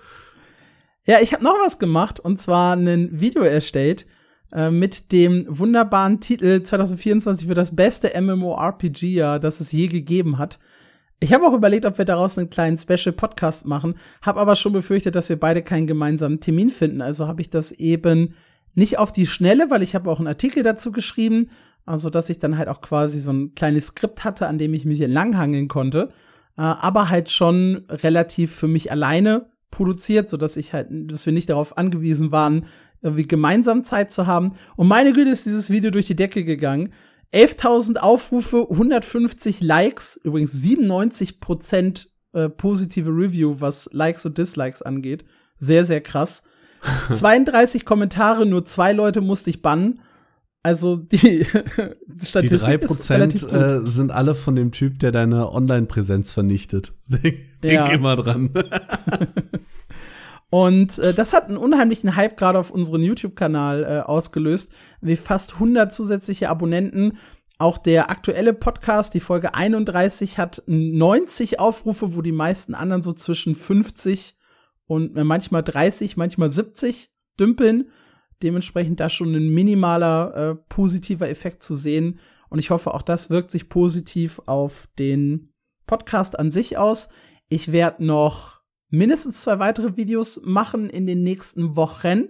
Ja, 1.06 1.18
ich 1.22 1.32
habe 1.32 1.44
noch 1.44 1.56
was 1.64 1.78
gemacht 1.78 2.20
und 2.20 2.38
zwar 2.38 2.76
ein 2.76 3.20
Video 3.20 3.42
erstellt 3.42 4.06
äh, 4.52 4.70
mit 4.70 5.10
dem 5.12 5.46
wunderbaren 5.48 6.20
Titel 6.20 6.62
2024 6.62 7.48
für 7.48 7.54
das 7.54 7.74
beste 7.74 8.12
MMORPG-Jahr, 8.18 9.38
das 9.38 9.60
es 9.60 9.72
je 9.72 9.88
gegeben 9.88 10.38
hat. 10.38 10.58
Ich 11.20 11.32
habe 11.32 11.46
auch 11.46 11.54
überlegt, 11.54 11.86
ob 11.86 11.98
wir 11.98 12.04
daraus 12.04 12.36
einen 12.36 12.50
kleinen 12.50 12.76
Special-Podcast 12.76 13.66
machen, 13.66 13.94
habe 14.20 14.40
aber 14.40 14.56
schon 14.56 14.72
befürchtet, 14.72 15.14
dass 15.14 15.28
wir 15.28 15.38
beide 15.38 15.62
keinen 15.62 15.86
gemeinsamen 15.86 16.40
Termin 16.40 16.68
finden. 16.68 17.00
Also 17.00 17.26
habe 17.26 17.40
ich 17.40 17.50
das 17.50 17.72
eben 17.72 18.34
nicht 18.74 18.98
auf 18.98 19.12
die 19.12 19.26
Schnelle, 19.26 19.70
weil 19.70 19.82
ich 19.82 19.94
habe 19.94 20.10
auch 20.10 20.18
einen 20.18 20.28
Artikel 20.28 20.62
dazu 20.62 20.92
geschrieben, 20.92 21.48
also 21.86 22.10
dass 22.10 22.30
ich 22.30 22.38
dann 22.38 22.58
halt 22.58 22.68
auch 22.68 22.80
quasi 22.80 23.20
so 23.20 23.32
ein 23.32 23.54
kleines 23.54 23.86
Skript 23.88 24.24
hatte, 24.24 24.48
an 24.48 24.58
dem 24.58 24.74
ich 24.74 24.84
mich 24.84 25.00
entlanghangeln 25.00 25.68
konnte, 25.68 26.10
äh, 26.56 26.62
aber 26.62 27.10
halt 27.10 27.30
schon 27.30 27.84
relativ 27.88 28.54
für 28.54 28.68
mich 28.68 28.90
alleine 28.90 29.50
produziert, 29.70 30.28
so 30.28 30.36
dass 30.36 30.56
ich 30.56 30.72
halt, 30.72 30.88
dass 30.90 31.26
wir 31.26 31.32
nicht 31.32 31.48
darauf 31.48 31.76
angewiesen 31.76 32.32
waren, 32.32 32.66
irgendwie 33.02 33.28
gemeinsam 33.28 33.82
Zeit 33.82 34.10
zu 34.10 34.26
haben. 34.26 34.52
Und 34.76 34.88
meine 34.88 35.12
Güte 35.12 35.30
ist 35.30 35.46
dieses 35.46 35.70
Video 35.70 35.90
durch 35.90 36.06
die 36.06 36.16
Decke 36.16 36.44
gegangen. 36.44 36.92
11.000 37.34 37.96
Aufrufe, 37.96 38.66
150 38.70 39.60
Likes, 39.60 40.20
übrigens 40.22 40.52
97 40.52 41.40
Prozent 41.40 42.08
äh, 42.32 42.48
positive 42.48 43.10
Review, 43.10 43.56
was 43.58 43.90
Likes 43.92 44.24
und 44.24 44.38
Dislikes 44.38 44.82
angeht. 44.82 45.24
Sehr, 45.56 45.84
sehr 45.84 46.00
krass. 46.00 46.44
32 47.12 47.84
Kommentare, 47.84 48.46
nur 48.46 48.64
zwei 48.64 48.92
Leute 48.92 49.20
musste 49.20 49.50
ich 49.50 49.62
bannen. 49.62 50.00
Also 50.62 50.96
die 50.96 51.44
Statistik 52.24 52.50
die 52.50 52.56
drei 52.56 52.78
Prozent 52.78 53.42
äh, 53.52 53.80
sind 53.84 54.10
alle 54.10 54.34
von 54.34 54.56
dem 54.56 54.72
Typ, 54.72 54.98
der 54.98 55.12
deine 55.12 55.52
Online-Präsenz 55.52 56.32
vernichtet. 56.32 56.92
Denk, 57.08 57.40
ja. 57.62 57.86
immer 57.88 58.16
dran. 58.16 58.50
Und 60.54 61.00
äh, 61.00 61.12
das 61.12 61.32
hat 61.32 61.48
einen 61.48 61.56
unheimlichen 61.56 62.14
Hype 62.14 62.36
gerade 62.36 62.60
auf 62.60 62.70
unseren 62.70 63.02
YouTube-Kanal 63.02 63.82
äh, 63.82 64.08
ausgelöst, 64.08 64.70
wie 65.00 65.16
fast 65.16 65.54
100 65.54 65.92
zusätzliche 65.92 66.48
Abonnenten. 66.48 67.18
Auch 67.58 67.76
der 67.76 68.08
aktuelle 68.08 68.54
Podcast, 68.54 69.14
die 69.14 69.20
Folge 69.20 69.56
31, 69.56 70.38
hat 70.38 70.62
90 70.68 71.58
Aufrufe, 71.58 72.14
wo 72.14 72.22
die 72.22 72.30
meisten 72.30 72.76
anderen 72.76 73.02
so 73.02 73.12
zwischen 73.12 73.56
50 73.56 74.38
und 74.86 75.16
äh, 75.16 75.24
manchmal 75.24 75.64
30, 75.64 76.16
manchmal 76.16 76.52
70 76.52 77.10
dümpeln. 77.40 77.90
Dementsprechend 78.40 79.00
da 79.00 79.08
schon 79.08 79.34
ein 79.34 79.48
minimaler 79.48 80.36
äh, 80.36 80.54
positiver 80.68 81.28
Effekt 81.28 81.64
zu 81.64 81.74
sehen. 81.74 82.20
Und 82.48 82.60
ich 82.60 82.70
hoffe, 82.70 82.94
auch 82.94 83.02
das 83.02 83.28
wirkt 83.28 83.50
sich 83.50 83.68
positiv 83.68 84.40
auf 84.46 84.88
den 85.00 85.52
Podcast 85.88 86.38
an 86.38 86.48
sich 86.48 86.78
aus. 86.78 87.08
Ich 87.48 87.72
werde 87.72 88.04
noch 88.04 88.63
mindestens 88.90 89.42
zwei 89.42 89.58
weitere 89.58 89.96
Videos 89.96 90.40
machen 90.44 90.90
in 90.90 91.06
den 91.06 91.22
nächsten 91.22 91.76
Wochen, 91.76 92.28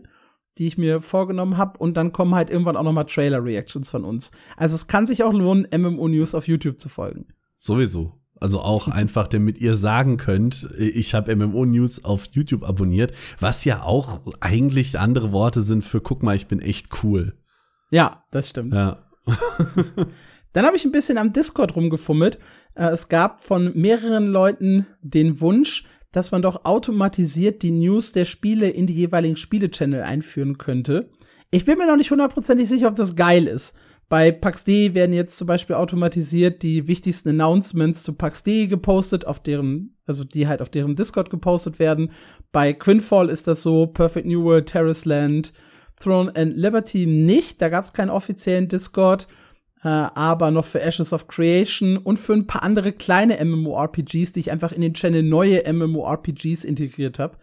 die 0.58 0.66
ich 0.66 0.78
mir 0.78 1.00
vorgenommen 1.00 1.56
habe. 1.56 1.78
Und 1.78 1.96
dann 1.96 2.12
kommen 2.12 2.34
halt 2.34 2.50
irgendwann 2.50 2.76
auch 2.76 2.82
noch 2.82 2.92
mal 2.92 3.04
Trailer-Reactions 3.04 3.90
von 3.90 4.04
uns. 4.04 4.30
Also 4.56 4.74
es 4.74 4.86
kann 4.86 5.06
sich 5.06 5.22
auch 5.22 5.32
lohnen, 5.32 5.66
MMO 5.76 6.08
News 6.08 6.34
auf 6.34 6.48
YouTube 6.48 6.78
zu 6.78 6.88
folgen. 6.88 7.26
Sowieso. 7.58 8.20
Also 8.40 8.60
auch 8.60 8.88
einfach, 8.88 9.28
damit 9.28 9.58
ihr 9.58 9.76
sagen 9.76 10.16
könnt, 10.16 10.68
ich 10.76 11.14
habe 11.14 11.34
MMO 11.34 11.64
News 11.64 12.04
auf 12.04 12.26
YouTube 12.32 12.64
abonniert, 12.64 13.12
was 13.38 13.64
ja 13.64 13.82
auch 13.82 14.20
eigentlich 14.40 14.98
andere 14.98 15.32
Worte 15.32 15.62
sind 15.62 15.82
für 15.82 16.00
guck 16.00 16.22
mal, 16.22 16.36
ich 16.36 16.46
bin 16.46 16.60
echt 16.60 17.02
cool. 17.02 17.38
Ja, 17.90 18.24
das 18.32 18.50
stimmt. 18.50 18.74
Ja. 18.74 19.06
Dann 20.52 20.66
habe 20.66 20.76
ich 20.76 20.84
ein 20.84 20.92
bisschen 20.92 21.16
am 21.16 21.32
Discord 21.32 21.74
rumgefummelt. 21.74 22.38
Äh, 22.74 22.88
es 22.88 23.08
gab 23.08 23.42
von 23.42 23.72
mehreren 23.74 24.26
Leuten 24.26 24.86
den 25.00 25.40
Wunsch, 25.40 25.84
dass 26.14 26.30
man 26.30 26.42
doch 26.42 26.64
automatisiert 26.64 27.62
die 27.62 27.70
News 27.70 28.12
der 28.12 28.24
Spiele 28.24 28.70
in 28.70 28.86
die 28.86 28.94
jeweiligen 28.94 29.36
Spiele-Channel 29.36 30.02
einführen 30.02 30.58
könnte. 30.58 31.10
Ich 31.50 31.64
bin 31.64 31.78
mir 31.78 31.86
noch 31.86 31.96
nicht 31.96 32.10
hundertprozentig 32.10 32.68
sicher, 32.68 32.88
ob 32.88 32.96
das 32.96 33.16
geil 33.16 33.46
ist. 33.46 33.74
Bei 34.08 34.30
PAX.D 34.30 34.94
werden 34.94 35.14
jetzt 35.14 35.36
zum 35.36 35.46
Beispiel 35.46 35.76
automatisiert 35.76 36.62
die 36.62 36.86
wichtigsten 36.86 37.30
Announcements 37.30 38.02
zu 38.02 38.12
PAX.D 38.14 38.66
gepostet 38.66 39.26
auf 39.26 39.42
deren 39.42 39.94
also 40.06 40.24
die 40.24 40.46
halt 40.46 40.60
auf 40.60 40.68
deren 40.68 40.96
Discord 40.96 41.30
gepostet 41.30 41.78
werden. 41.78 42.10
Bei 42.52 42.72
Quinfall 42.72 43.28
ist 43.30 43.46
das 43.46 43.62
so, 43.62 43.86
Perfect 43.86 44.26
New 44.26 44.44
World, 44.44 44.66
Terrace 44.66 45.04
Land, 45.04 45.52
Throne 46.00 46.34
and 46.34 46.56
Liberty 46.56 47.06
nicht, 47.06 47.62
da 47.62 47.68
gab 47.68 47.84
es 47.84 47.92
keinen 47.92 48.10
offiziellen 48.10 48.68
Discord, 48.68 49.26
äh, 49.84 49.88
aber 49.88 50.50
noch 50.50 50.64
für 50.64 50.80
Ashes 50.80 51.12
of 51.12 51.28
Creation 51.28 51.98
und 51.98 52.18
für 52.18 52.32
ein 52.32 52.46
paar 52.46 52.62
andere 52.62 52.92
kleine 52.92 53.44
MMORPGs, 53.44 54.32
die 54.32 54.40
ich 54.40 54.50
einfach 54.50 54.72
in 54.72 54.80
den 54.80 54.94
Channel 54.94 55.22
neue 55.22 55.62
MMORPGs 55.70 56.64
integriert 56.64 57.18
habe. 57.18 57.36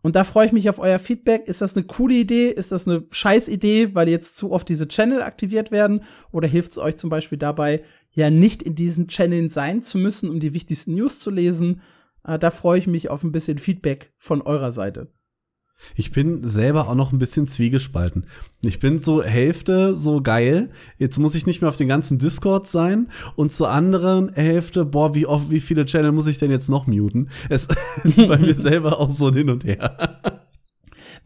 Und 0.00 0.16
da 0.16 0.24
freue 0.24 0.46
ich 0.46 0.52
mich 0.52 0.68
auf 0.68 0.78
euer 0.78 0.98
Feedback. 0.98 1.46
Ist 1.46 1.60
das 1.60 1.76
eine 1.76 1.86
coole 1.86 2.14
Idee? 2.14 2.48
Ist 2.48 2.72
das 2.72 2.88
eine 2.88 3.04
scheiß 3.10 3.48
Idee, 3.48 3.94
weil 3.94 4.08
jetzt 4.08 4.36
zu 4.36 4.52
oft 4.52 4.68
diese 4.68 4.88
Channel 4.88 5.22
aktiviert 5.22 5.70
werden? 5.70 6.02
Oder 6.30 6.48
hilft 6.48 6.72
es 6.72 6.78
euch 6.78 6.96
zum 6.96 7.10
Beispiel 7.10 7.38
dabei, 7.38 7.82
ja 8.12 8.30
nicht 8.30 8.62
in 8.62 8.74
diesen 8.74 9.08
Channeln 9.08 9.50
sein 9.50 9.82
zu 9.82 9.98
müssen, 9.98 10.30
um 10.30 10.40
die 10.40 10.54
wichtigsten 10.54 10.94
News 10.94 11.20
zu 11.20 11.30
lesen? 11.30 11.82
Äh, 12.26 12.38
da 12.38 12.50
freue 12.50 12.78
ich 12.78 12.86
mich 12.86 13.10
auf 13.10 13.22
ein 13.24 13.32
bisschen 13.32 13.58
Feedback 13.58 14.12
von 14.18 14.42
eurer 14.42 14.72
Seite. 14.72 15.08
Ich 15.94 16.12
bin 16.12 16.46
selber 16.46 16.88
auch 16.88 16.94
noch 16.94 17.12
ein 17.12 17.18
bisschen 17.18 17.46
zwiegespalten. 17.46 18.26
Ich 18.62 18.80
bin 18.80 18.98
so 18.98 19.22
Hälfte 19.22 19.96
so 19.96 20.20
geil. 20.20 20.70
Jetzt 20.98 21.18
muss 21.18 21.34
ich 21.34 21.46
nicht 21.46 21.60
mehr 21.60 21.68
auf 21.68 21.76
den 21.76 21.88
ganzen 21.88 22.18
Discord 22.18 22.68
sein. 22.68 23.08
Und 23.36 23.52
zur 23.52 23.70
anderen 23.70 24.32
Hälfte, 24.34 24.84
boah, 24.84 25.14
wie 25.14 25.26
oft, 25.26 25.50
wie 25.50 25.60
viele 25.60 25.84
Channel 25.84 26.12
muss 26.12 26.26
ich 26.26 26.38
denn 26.38 26.50
jetzt 26.50 26.68
noch 26.68 26.86
muten? 26.86 27.28
Es 27.48 27.68
ist 28.04 28.26
bei 28.28 28.38
mir 28.38 28.54
selber 28.56 28.98
auch 28.98 29.10
so 29.10 29.28
ein 29.28 29.34
Hin 29.34 29.50
und 29.50 29.64
Her. 29.64 30.20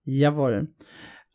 Jawohl. 0.06 0.70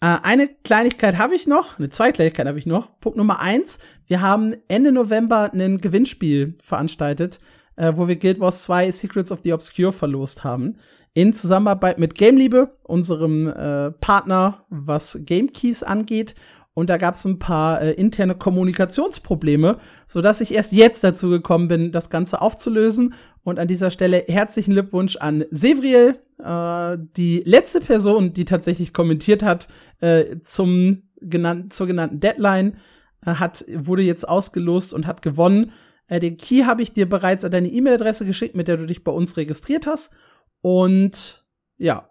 Äh, 0.00 0.18
eine 0.22 0.48
Kleinigkeit 0.48 1.18
habe 1.18 1.34
ich 1.34 1.46
noch, 1.46 1.78
eine 1.78 1.88
zwei 1.88 2.12
Kleinigkeit 2.12 2.46
habe 2.46 2.58
ich 2.58 2.66
noch. 2.66 2.98
Punkt 3.00 3.16
Nummer 3.16 3.40
eins, 3.40 3.78
wir 4.06 4.20
haben 4.20 4.54
Ende 4.68 4.92
November 4.92 5.50
ein 5.52 5.78
Gewinnspiel 5.78 6.54
veranstaltet, 6.60 7.40
äh, 7.76 7.92
wo 7.96 8.08
wir 8.08 8.16
Guild 8.16 8.40
Wars 8.40 8.62
2 8.64 8.90
Secrets 8.90 9.32
of 9.32 9.40
the 9.44 9.52
Obscure 9.52 9.92
verlost 9.92 10.44
haben. 10.44 10.76
In 11.14 11.32
Zusammenarbeit 11.32 11.98
mit 11.98 12.14
Gameliebe, 12.14 12.74
unserem 12.82 13.48
äh, 13.48 13.90
Partner, 13.90 14.66
was 14.68 15.18
Game 15.22 15.50
Keys 15.50 15.82
angeht. 15.82 16.34
Und 16.76 16.90
da 16.90 16.99
gab 16.99 17.14
es 17.14 17.25
ein 17.25 17.38
paar 17.38 17.80
äh, 17.80 17.92
interne 17.92 18.35
Kommunikationsprobleme, 18.35 19.78
so 20.06 20.21
dass 20.21 20.42
ich 20.42 20.52
erst 20.52 20.73
jetzt 20.73 21.02
dazu 21.02 21.30
gekommen 21.30 21.68
bin, 21.68 21.90
das 21.90 22.11
Ganze 22.11 22.42
aufzulösen. 22.42 23.14
Und 23.42 23.59
an 23.59 23.66
dieser 23.66 23.90
Stelle 23.90 24.25
herzlichen 24.28 24.73
Glückwunsch 24.73 25.16
an 25.16 25.47
Sevriel, 25.50 26.18
äh, 26.38 26.99
die 27.16 27.42
letzte 27.47 27.80
Person, 27.80 28.35
die 28.35 28.45
tatsächlich 28.45 28.92
kommentiert 28.92 29.42
hat 29.42 29.68
äh, 30.00 30.37
zum 30.42 31.04
genannten, 31.23 31.71
zur 31.71 31.87
genannten 31.87 32.21
Deadline, 32.21 32.76
äh, 33.25 33.30
hat 33.30 33.64
wurde 33.75 34.02
jetzt 34.02 34.28
ausgelost 34.28 34.92
und 34.92 35.06
hat 35.06 35.23
gewonnen. 35.23 35.73
Äh, 36.09 36.21
den 36.21 36.37
Key 36.37 36.64
habe 36.64 36.83
ich 36.83 36.92
dir 36.92 37.09
bereits 37.09 37.42
an 37.42 37.52
deine 37.52 37.68
E-Mail-Adresse 37.68 38.26
geschickt, 38.26 38.54
mit 38.54 38.68
der 38.68 38.76
du 38.76 38.85
dich 38.85 39.02
bei 39.02 39.12
uns 39.12 39.38
registriert 39.38 39.87
hast. 39.87 40.12
Und 40.61 41.42
ja, 41.78 42.11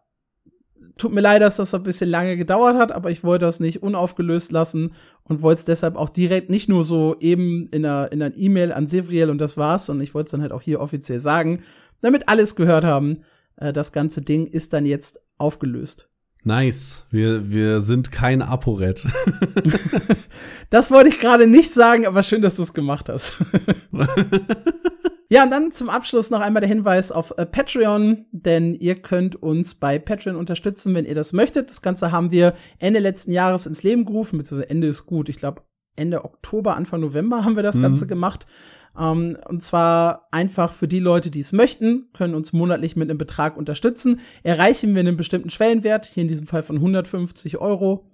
tut 0.97 1.13
mir 1.13 1.21
leid, 1.21 1.41
dass 1.41 1.57
das 1.57 1.73
ein 1.73 1.83
bisschen 1.83 2.09
lange 2.09 2.37
gedauert 2.37 2.77
hat, 2.77 2.91
aber 2.91 3.11
ich 3.11 3.23
wollte 3.23 3.45
das 3.45 3.59
nicht 3.59 3.83
unaufgelöst 3.83 4.51
lassen 4.51 4.93
und 5.23 5.41
wollte 5.41 5.59
es 5.59 5.65
deshalb 5.65 5.95
auch 5.95 6.09
direkt 6.09 6.49
nicht 6.49 6.69
nur 6.69 6.83
so 6.83 7.15
eben 7.19 7.67
in 7.67 7.85
einer 7.85 8.11
in 8.11 8.21
einer 8.21 8.35
E-Mail 8.35 8.71
an 8.71 8.87
Sevriel 8.87 9.29
und 9.29 9.39
das 9.39 9.57
war's, 9.57 9.85
sondern 9.85 10.03
ich 10.03 10.13
wollte 10.13 10.27
es 10.27 10.31
dann 10.31 10.41
halt 10.41 10.51
auch 10.51 10.61
hier 10.61 10.79
offiziell 10.79 11.19
sagen, 11.19 11.63
damit 12.01 12.29
alles 12.29 12.55
gehört 12.55 12.85
haben. 12.85 13.23
Äh, 13.57 13.73
das 13.73 13.91
ganze 13.91 14.21
Ding 14.21 14.47
ist 14.47 14.73
dann 14.73 14.85
jetzt 14.85 15.19
aufgelöst. 15.37 16.09
Nice. 16.43 17.07
Wir, 17.09 17.49
wir 17.49 17.81
sind 17.81 18.11
kein 18.11 18.43
ApoRed. 18.43 19.05
das 20.69 20.91
wollte 20.91 21.09
ich 21.09 21.19
gerade 21.19 21.47
nicht 21.47 21.73
sagen, 21.73 22.05
aber 22.05 22.21
schön, 22.21 22.43
dass 22.43 22.55
du 22.55 22.61
es 22.61 22.73
gemacht 22.73 23.09
hast. 23.09 23.43
Ja, 25.29 25.43
und 25.43 25.51
dann 25.51 25.71
zum 25.71 25.89
Abschluss 25.89 26.29
noch 26.29 26.41
einmal 26.41 26.61
der 26.61 26.69
Hinweis 26.69 27.11
auf 27.11 27.33
äh, 27.37 27.45
Patreon, 27.45 28.25
denn 28.31 28.75
ihr 28.75 28.95
könnt 28.95 29.35
uns 29.41 29.73
bei 29.73 29.97
Patreon 29.97 30.35
unterstützen, 30.35 30.93
wenn 30.93 31.05
ihr 31.05 31.15
das 31.15 31.33
möchtet. 31.33 31.69
Das 31.69 31.81
Ganze 31.81 32.11
haben 32.11 32.31
wir 32.31 32.53
Ende 32.77 32.99
letzten 32.99 33.31
Jahres 33.31 33.65
ins 33.65 33.81
Leben 33.81 34.05
gerufen, 34.05 34.37
beziehungsweise 34.37 34.69
Ende 34.69 34.87
ist 34.87 35.05
gut. 35.07 35.29
Ich 35.29 35.37
glaube, 35.37 35.63
Ende 35.95 36.25
Oktober, 36.25 36.75
Anfang 36.75 37.01
November 37.01 37.43
haben 37.43 37.55
wir 37.55 37.63
das 37.63 37.77
mhm. 37.77 37.83
Ganze 37.83 38.07
gemacht. 38.07 38.45
Um, 38.93 39.03
ähm, 39.03 39.37
und 39.49 39.61
zwar 39.61 40.29
einfach 40.31 40.71
für 40.71 40.87
die 40.87 41.01
Leute, 41.01 41.29
die 41.29 41.41
es 41.41 41.51
möchten, 41.51 42.07
können 42.13 42.33
uns 42.33 42.53
monatlich 42.53 42.95
mit 42.95 43.09
einem 43.09 43.17
Betrag 43.17 43.57
unterstützen. 43.57 44.21
Erreichen 44.43 44.93
wir 44.93 45.01
einen 45.01 45.17
bestimmten 45.17 45.49
Schwellenwert, 45.49 46.05
hier 46.05 46.21
in 46.21 46.29
diesem 46.29 46.47
Fall 46.47 46.63
von 46.63 46.77
150 46.77 47.57
Euro, 47.57 48.05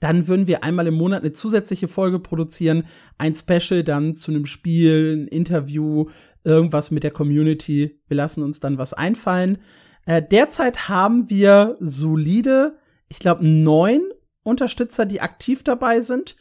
dann 0.00 0.26
würden 0.28 0.46
wir 0.46 0.64
einmal 0.64 0.86
im 0.86 0.94
Monat 0.94 1.22
eine 1.22 1.32
zusätzliche 1.32 1.88
Folge 1.88 2.18
produzieren, 2.18 2.84
ein 3.18 3.34
Special 3.34 3.84
dann 3.84 4.14
zu 4.14 4.32
einem 4.32 4.46
Spiel, 4.46 5.16
ein 5.16 5.28
Interview, 5.28 6.06
irgendwas 6.42 6.90
mit 6.90 7.04
der 7.04 7.10
Community. 7.10 8.00
Wir 8.08 8.16
lassen 8.16 8.42
uns 8.42 8.60
dann 8.60 8.78
was 8.78 8.94
einfallen. 8.94 9.58
Äh, 10.06 10.22
derzeit 10.22 10.88
haben 10.88 11.28
wir 11.28 11.76
solide, 11.80 12.76
ich 13.08 13.18
glaube, 13.18 13.46
neun 13.46 14.00
Unterstützer, 14.42 15.04
die 15.04 15.20
aktiv 15.20 15.62
dabei 15.62 16.00
sind. 16.00 16.36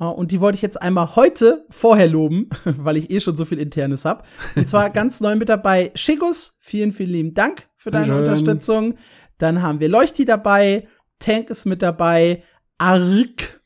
Uh, 0.00 0.06
und 0.06 0.30
die 0.30 0.40
wollte 0.40 0.56
ich 0.56 0.62
jetzt 0.62 0.80
einmal 0.80 1.14
heute 1.14 1.66
vorher 1.68 2.08
loben, 2.08 2.48
weil 2.64 2.96
ich 2.96 3.10
eh 3.10 3.20
schon 3.20 3.36
so 3.36 3.44
viel 3.44 3.58
Internes 3.58 4.06
habe. 4.06 4.24
Und 4.56 4.66
zwar 4.66 4.88
ganz 4.90 5.20
neu 5.20 5.36
mit 5.36 5.50
dabei 5.50 5.90
Shigus. 5.94 6.58
Vielen, 6.62 6.92
vielen 6.92 7.10
lieben 7.10 7.34
Dank 7.34 7.68
für 7.76 7.90
deine 7.90 8.06
Schön. 8.06 8.16
Unterstützung. 8.16 8.94
Dann 9.36 9.60
haben 9.60 9.80
wir 9.80 9.90
Leuchti 9.90 10.24
dabei. 10.24 10.88
Tank 11.18 11.50
ist 11.50 11.66
mit 11.66 11.82
dabei. 11.82 12.42
Ark, 12.80 13.60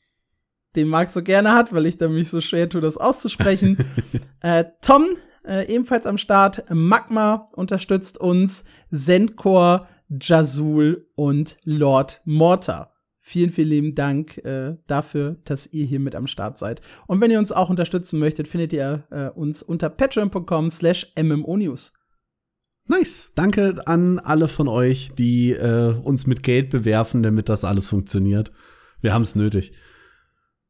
den 0.77 0.89
Marc 0.89 1.11
so 1.11 1.23
gerne 1.23 1.53
hat, 1.53 1.73
weil 1.73 1.87
ich 1.87 1.97
da 1.97 2.09
mich 2.09 2.29
so 2.29 2.41
schwer 2.41 2.69
tue, 2.69 2.81
das 2.81 2.99
auszusprechen. 2.99 3.79
äh, 4.41 4.65
Tom, 4.83 5.05
äh, 5.47 5.73
ebenfalls 5.73 6.07
am 6.07 6.19
Start. 6.19 6.65
Magma 6.71 7.47
unterstützt 7.53 8.19
uns. 8.19 8.65
Zendkor, 8.93 9.89
Jazul 10.09 11.09
und 11.15 11.59
Lord 11.65 12.21
Mortar. 12.25 12.93
Vielen, 13.21 13.51
vielen 13.51 13.69
lieben 13.69 13.95
Dank 13.95 14.39
äh, 14.45 14.77
dafür, 14.87 15.37
dass 15.45 15.73
ihr 15.73 15.87
hier 15.87 16.01
mit 16.01 16.15
am 16.15 16.27
Start 16.27 16.59
seid. 16.59 16.83
Und 17.07 17.21
wenn 17.21 17.31
ihr 17.31 17.39
uns 17.39 17.53
auch 17.53 17.71
unterstützen 17.71 18.19
möchtet, 18.19 18.49
findet 18.49 18.73
ihr 18.75 19.05
äh, 19.11 19.29
uns 19.29 19.63
unter 19.63 19.89
patreon.com 19.89 20.69
slash 20.69 21.13
mmonews. 21.17 21.95
Nice. 22.87 23.31
Danke 23.35 23.83
an 23.87 24.19
alle 24.19 24.47
von 24.47 24.69
euch, 24.69 25.13
die 25.17 25.53
äh, 25.53 25.95
uns 26.03 26.27
mit 26.27 26.43
Geld 26.43 26.69
bewerfen, 26.69 27.23
damit 27.23 27.49
das 27.49 27.65
alles 27.65 27.89
funktioniert. 27.89 28.53
Wir 29.05 29.13
haben 29.13 29.23
es 29.23 29.35
nötig. 29.35 29.75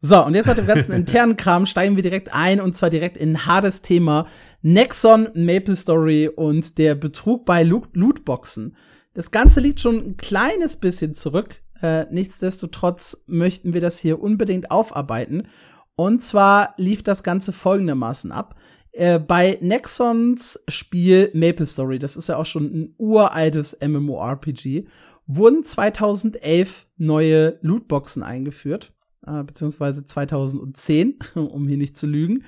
So, 0.01 0.23
und 0.23 0.35
jetzt 0.35 0.47
nach 0.47 0.57
dem 0.57 0.67
ganzen 0.67 0.93
internen 0.97 1.37
Kram 1.37 1.67
steigen 1.67 1.95
wir 1.95 2.03
direkt 2.03 2.35
ein 2.35 2.61
und 2.61 2.77
zwar 2.77 2.91
direkt 2.91 3.17
in 3.17 3.31
ein 3.31 3.47
hartes 3.47 3.81
Thema. 3.81 4.27
Nexon, 4.61 5.29
Maple 5.35 5.77
Story 5.77 6.29
und 6.29 6.77
der 6.77 6.97
Betrug 6.97 7.47
bei 7.47 7.63
Lootboxen. 7.63 8.77
Das 9.15 9.31
Ganze 9.31 9.61
liegt 9.61 9.79
schon 9.79 9.99
ein 9.99 10.17
kleines 10.17 10.77
bisschen 10.77 11.15
zurück. 11.15 11.63
Äh, 11.81 12.07
nichtsdestotrotz 12.11 13.25
möchten 13.29 13.73
wir 13.73 13.81
das 13.81 14.01
hier 14.01 14.21
unbedingt 14.21 14.73
aufarbeiten. 14.73 15.47
Und 15.95 16.21
zwar 16.21 16.75
lief 16.77 17.05
das 17.05 17.23
Ganze 17.23 17.53
folgendermaßen 17.53 18.33
ab. 18.33 18.57
Äh, 18.91 19.21
bei 19.21 19.59
Nexons 19.61 20.65
Spiel 20.67 21.31
Maple 21.35 21.67
Story, 21.67 22.01
das 22.01 22.17
ist 22.17 22.29
ja 22.29 22.37
auch 22.37 22.47
schon 22.47 22.65
ein 22.65 22.95
uraltes 22.99 23.79
MMORPG, 23.81 24.87
wurden 25.27 25.63
2011 25.63 26.87
neue 26.97 27.59
Lootboxen 27.63 28.23
eingeführt, 28.23 28.93
äh, 29.27 29.43
beziehungsweise 29.43 30.05
2010, 30.05 31.19
um 31.35 31.67
hier 31.67 31.79
nicht 31.79 31.97
zu 31.97 32.07
lügen. 32.07 32.45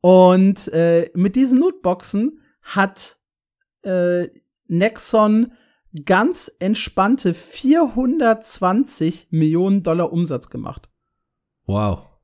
Und 0.00 0.68
äh, 0.68 1.10
mit 1.14 1.36
diesen 1.36 1.58
Lootboxen 1.58 2.40
hat 2.62 3.16
äh, 3.82 4.28
Nexon 4.66 5.52
ganz 6.04 6.54
entspannte 6.58 7.32
420 7.32 9.28
Millionen 9.30 9.82
Dollar 9.82 10.12
Umsatz 10.12 10.50
gemacht. 10.50 10.90
Wow 11.66 12.15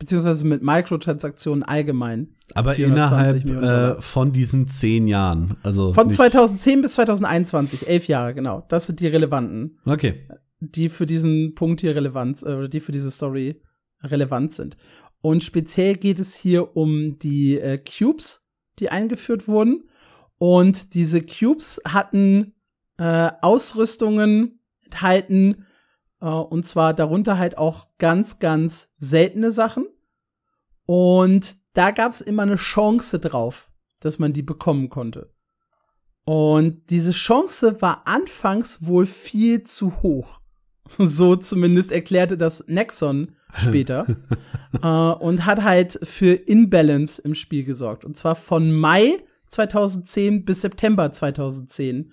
beziehungsweise 0.00 0.44
mit 0.46 0.62
Mikrotransaktionen 0.62 1.62
allgemein. 1.62 2.34
Aber 2.54 2.74
innerhalb 2.76 3.44
äh, 3.44 4.00
von 4.02 4.32
diesen 4.32 4.66
zehn 4.66 5.06
Jahren, 5.06 5.56
also 5.62 5.92
von 5.92 6.10
2010 6.10 6.80
bis 6.80 6.94
2021, 6.94 7.86
elf 7.86 8.08
Jahre, 8.08 8.34
genau. 8.34 8.64
Das 8.68 8.86
sind 8.86 8.98
die 8.98 9.06
relevanten. 9.06 9.78
Okay. 9.84 10.26
Die 10.58 10.88
für 10.88 11.06
diesen 11.06 11.54
Punkt 11.54 11.82
hier 11.82 11.94
relevant, 11.94 12.42
äh, 12.42 12.46
oder 12.46 12.68
die 12.68 12.80
für 12.80 12.92
diese 12.92 13.10
Story 13.10 13.62
relevant 14.02 14.52
sind. 14.52 14.76
Und 15.20 15.44
speziell 15.44 15.96
geht 15.96 16.18
es 16.18 16.34
hier 16.34 16.76
um 16.76 17.12
die 17.12 17.58
äh, 17.60 17.78
Cubes, 17.78 18.50
die 18.78 18.88
eingeführt 18.88 19.46
wurden. 19.46 19.84
Und 20.38 20.94
diese 20.94 21.20
Cubes 21.20 21.82
hatten 21.86 22.54
äh, 22.96 23.30
Ausrüstungen 23.42 24.60
enthalten, 24.84 25.54
äh, 25.54 25.69
und 26.26 26.64
zwar 26.64 26.94
darunter 26.94 27.38
halt 27.38 27.58
auch 27.58 27.86
ganz, 27.98 28.38
ganz 28.38 28.94
seltene 28.98 29.52
Sachen. 29.52 29.86
Und 30.86 31.56
da 31.74 31.90
gab 31.92 32.12
es 32.12 32.20
immer 32.20 32.42
eine 32.42 32.56
Chance 32.56 33.20
drauf, 33.20 33.70
dass 34.00 34.18
man 34.18 34.32
die 34.32 34.42
bekommen 34.42 34.88
konnte. 34.88 35.32
Und 36.24 36.90
diese 36.90 37.12
Chance 37.12 37.80
war 37.80 38.02
anfangs 38.06 38.86
wohl 38.86 39.06
viel 39.06 39.64
zu 39.64 40.02
hoch. 40.02 40.40
So 40.98 41.36
zumindest 41.36 41.92
erklärte 41.92 42.36
das 42.36 42.66
Nexon 42.66 43.36
später. 43.54 44.06
äh, 44.82 44.86
und 44.88 45.46
hat 45.46 45.62
halt 45.62 45.98
für 46.02 46.34
Imbalance 46.34 47.22
im 47.22 47.36
Spiel 47.36 47.62
gesorgt. 47.62 48.04
Und 48.04 48.16
zwar 48.16 48.34
von 48.34 48.72
Mai 48.72 49.22
2010 49.46 50.44
bis 50.44 50.62
September 50.62 51.12
2010 51.12 52.12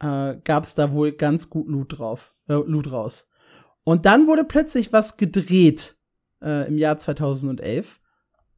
äh, 0.00 0.36
gab 0.42 0.64
es 0.64 0.74
da 0.74 0.92
wohl 0.92 1.12
ganz 1.12 1.50
gut 1.50 1.68
Loot 1.68 1.98
drauf, 1.98 2.34
äh, 2.48 2.54
Loot 2.54 2.90
raus. 2.90 3.28
Und 3.86 4.04
dann 4.04 4.26
wurde 4.26 4.42
plötzlich 4.42 4.92
was 4.92 5.16
gedreht 5.16 5.94
äh, 6.42 6.66
im 6.66 6.76
Jahr 6.76 6.98
2011. 6.98 8.00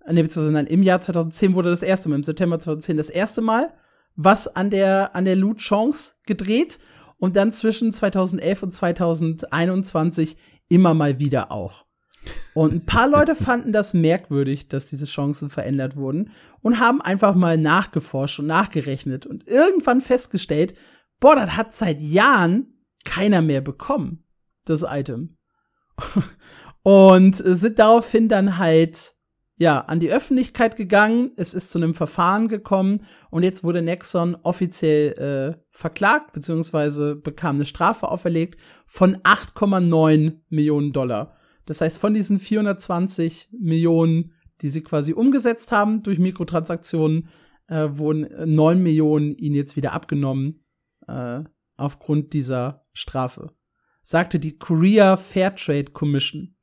Äh, 0.07 0.15
nee, 0.15 0.23
beziehungsweise 0.23 0.53
nein, 0.53 0.67
im 0.67 0.83
Jahr 0.83 1.03
2010 1.03 1.55
wurde 1.55 1.69
das 1.69 1.83
erste 1.83 2.09
Mal, 2.09 2.17
im 2.17 2.23
September 2.23 2.59
2010 2.59 2.97
das 2.97 3.11
erste 3.11 3.43
Mal 3.43 3.75
was 4.17 4.49
an 4.57 4.71
der, 4.71 5.15
an 5.15 5.27
der 5.27 5.37
Loot-Chance 5.37 6.15
gedreht 6.27 6.79
und 7.19 7.37
dann 7.37 7.53
zwischen 7.53 7.93
2011 7.93 8.63
und 8.63 8.71
2021 8.71 10.39
immer 10.71 10.95
mal 10.95 11.19
wieder 11.19 11.53
auch. 11.53 11.85
Und 12.55 12.73
ein 12.73 12.87
paar 12.87 13.07
Leute 13.07 13.35
fanden 13.37 13.71
das 13.71 13.93
merkwürdig, 13.93 14.69
dass 14.69 14.89
diese 14.89 15.05
Chancen 15.05 15.51
verändert 15.51 15.95
wurden 15.95 16.33
und 16.63 16.81
haben 16.81 17.03
einfach 17.03 17.35
mal 17.35 17.59
nachgeforscht 17.59 18.41
und 18.41 18.47
nachgerechnet 18.47 19.27
und 19.27 19.47
irgendwann 19.47 20.01
festgestellt, 20.01 20.75
boah, 21.21 21.37
das 21.37 21.59
hat 21.59 21.75
seit 21.75 22.01
Jahren 22.01 22.79
keiner 23.05 23.43
mehr 23.43 23.61
bekommen, 23.61 24.25
das 24.69 24.85
Item. 24.89 25.37
und 26.83 27.37
sind 27.37 27.79
daraufhin 27.79 28.29
dann 28.29 28.59
halt 28.59 29.15
ja, 29.61 29.81
an 29.81 29.99
die 29.99 30.11
Öffentlichkeit 30.11 30.77
gegangen, 30.77 31.33
es 31.37 31.53
ist 31.53 31.73
zu 31.73 31.79
einem 31.79 31.93
Verfahren 31.93 32.47
gekommen 32.47 33.05
und 33.31 33.43
jetzt 33.43 33.65
wurde 33.65 33.83
Nexon 33.83 34.37
offiziell 34.37 35.57
äh, 35.59 35.61
verklagt, 35.73 36.33
beziehungsweise 36.33 37.17
bekam 37.17 37.57
eine 37.57 37.65
Strafe 37.65 38.09
auferlegt 38.09 38.61
von 38.87 39.17
8,9 39.17 40.39
Millionen 40.49 40.93
Dollar. 40.93 41.37
Das 41.67 41.81
heißt, 41.81 41.99
von 41.99 42.15
diesen 42.15 42.39
420 42.39 43.51
Millionen, 43.61 44.33
die 44.63 44.69
sie 44.69 44.83
quasi 44.83 45.13
umgesetzt 45.13 45.73
haben 45.73 46.05
durch 46.05 46.21
Mikrotransaktionen, 46.21 47.29
äh, 47.67 47.89
wurden 47.91 48.29
9 48.55 48.81
Millionen 48.81 49.37
ihnen 49.37 49.57
jetzt 49.57 49.75
wieder 49.75 49.93
abgenommen 49.93 50.65
äh, 51.09 51.43
aufgrund 51.77 52.33
dieser 52.33 52.87
Strafe. 52.93 53.51
Sagte 54.11 54.41
die 54.41 54.57
Korea 54.57 55.19
Fair 55.19 55.55
Trade 55.55 55.91
Commission. 55.93 56.57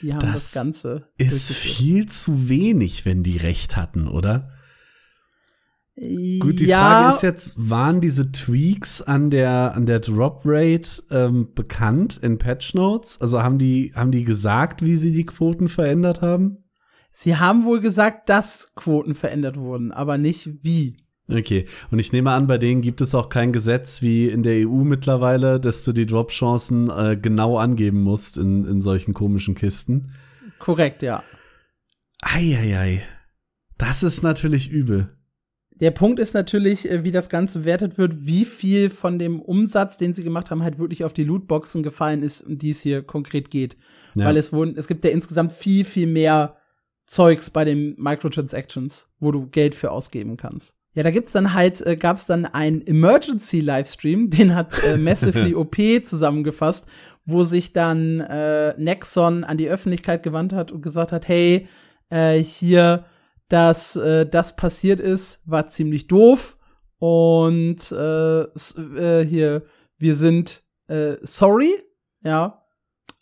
Die 0.00 0.14
haben 0.14 0.20
das, 0.20 0.44
das 0.44 0.52
Ganze. 0.52 1.08
Ist 1.18 1.50
viel 1.50 2.06
zu 2.06 2.48
wenig, 2.48 3.04
wenn 3.04 3.24
die 3.24 3.36
recht 3.36 3.76
hatten, 3.76 4.06
oder? 4.06 4.52
Gut, 5.96 6.60
die 6.60 6.66
ja. 6.66 6.78
Frage 6.78 7.16
ist 7.16 7.22
jetzt, 7.22 7.54
waren 7.56 8.00
diese 8.00 8.30
Tweaks 8.30 9.02
an 9.02 9.30
der, 9.30 9.74
an 9.74 9.86
der 9.86 9.98
Drop 9.98 10.42
Rate 10.44 11.02
ähm, 11.10 11.52
bekannt 11.52 12.20
in 12.22 12.38
Patch 12.38 12.74
Notes? 12.74 13.20
Also 13.20 13.42
haben 13.42 13.58
die, 13.58 13.92
haben 13.96 14.12
die 14.12 14.22
gesagt, 14.22 14.86
wie 14.86 14.94
sie 14.94 15.10
die 15.10 15.26
Quoten 15.26 15.68
verändert 15.68 16.22
haben? 16.22 16.58
Sie 17.10 17.36
haben 17.36 17.64
wohl 17.64 17.80
gesagt, 17.80 18.28
dass 18.28 18.72
Quoten 18.76 19.14
verändert 19.14 19.56
wurden, 19.56 19.90
aber 19.90 20.16
nicht 20.16 20.62
wie. 20.62 20.96
Okay, 21.30 21.66
und 21.90 21.98
ich 21.98 22.12
nehme 22.12 22.30
an, 22.30 22.46
bei 22.46 22.56
denen 22.56 22.80
gibt 22.80 23.02
es 23.02 23.14
auch 23.14 23.28
kein 23.28 23.52
Gesetz 23.52 24.00
wie 24.00 24.28
in 24.28 24.42
der 24.42 24.66
EU 24.66 24.82
mittlerweile, 24.84 25.60
dass 25.60 25.84
du 25.84 25.92
die 25.92 26.06
Drop-Chancen 26.06 26.88
äh, 26.90 27.18
genau 27.20 27.58
angeben 27.58 28.02
musst 28.02 28.38
in, 28.38 28.66
in 28.66 28.80
solchen 28.80 29.12
komischen 29.12 29.54
Kisten. 29.54 30.14
Korrekt, 30.58 31.02
ja. 31.02 31.22
Eieiei. 32.22 33.02
Das 33.76 34.02
ist 34.02 34.22
natürlich 34.22 34.70
übel. 34.70 35.10
Der 35.80 35.90
Punkt 35.92 36.18
ist 36.18 36.34
natürlich, 36.34 36.90
äh, 36.90 37.04
wie 37.04 37.12
das 37.12 37.28
Ganze 37.28 37.60
bewertet 37.60 37.98
wird, 37.98 38.26
wie 38.26 38.44
viel 38.44 38.90
von 38.90 39.18
dem 39.18 39.40
Umsatz, 39.40 39.98
den 39.98 40.12
sie 40.14 40.24
gemacht 40.24 40.50
haben, 40.50 40.62
halt 40.62 40.78
wirklich 40.78 41.04
auf 41.04 41.12
die 41.12 41.24
Lootboxen 41.24 41.82
gefallen 41.82 42.22
ist, 42.22 42.40
um 42.40 42.58
die 42.58 42.70
es 42.70 42.82
hier 42.82 43.02
konkret 43.02 43.50
geht. 43.50 43.76
Ja. 44.14 44.24
Weil 44.24 44.36
es 44.38 44.52
wurden, 44.52 44.76
es 44.76 44.88
gibt 44.88 45.04
ja 45.04 45.10
insgesamt 45.10 45.52
viel, 45.52 45.84
viel 45.84 46.06
mehr 46.06 46.56
Zeugs 47.06 47.50
bei 47.50 47.64
den 47.64 47.94
Microtransactions, 47.98 49.08
wo 49.18 49.30
du 49.30 49.46
Geld 49.48 49.74
für 49.74 49.90
ausgeben 49.90 50.36
kannst. 50.36 50.77
Ja, 50.94 51.02
da 51.02 51.10
gibt's 51.10 51.32
dann 51.32 51.54
halt, 51.54 51.80
äh, 51.86 51.96
gab's 51.96 52.26
dann 52.26 52.44
einen 52.46 52.86
Emergency-Livestream, 52.86 54.30
den 54.30 54.54
hat 54.54 54.82
äh, 54.84 54.96
Massively 54.96 55.54
OP 55.54 55.76
zusammengefasst, 56.04 56.88
wo 57.24 57.42
sich 57.42 57.72
dann 57.72 58.20
äh, 58.20 58.74
Nexon 58.78 59.44
an 59.44 59.58
die 59.58 59.68
Öffentlichkeit 59.68 60.22
gewandt 60.22 60.52
hat 60.52 60.72
und 60.72 60.82
gesagt 60.82 61.12
hat, 61.12 61.28
hey, 61.28 61.68
äh, 62.10 62.38
hier 62.38 63.04
dass 63.48 63.96
äh, 63.96 64.26
das 64.26 64.56
passiert 64.56 65.00
ist, 65.00 65.42
war 65.48 65.66
ziemlich 65.66 66.06
doof. 66.06 66.56
Und 66.98 67.92
äh, 67.92 68.42
äh, 68.42 69.24
hier, 69.24 69.66
wir 69.98 70.14
sind 70.14 70.62
äh, 70.88 71.16
sorry, 71.22 71.72
ja, 72.22 72.64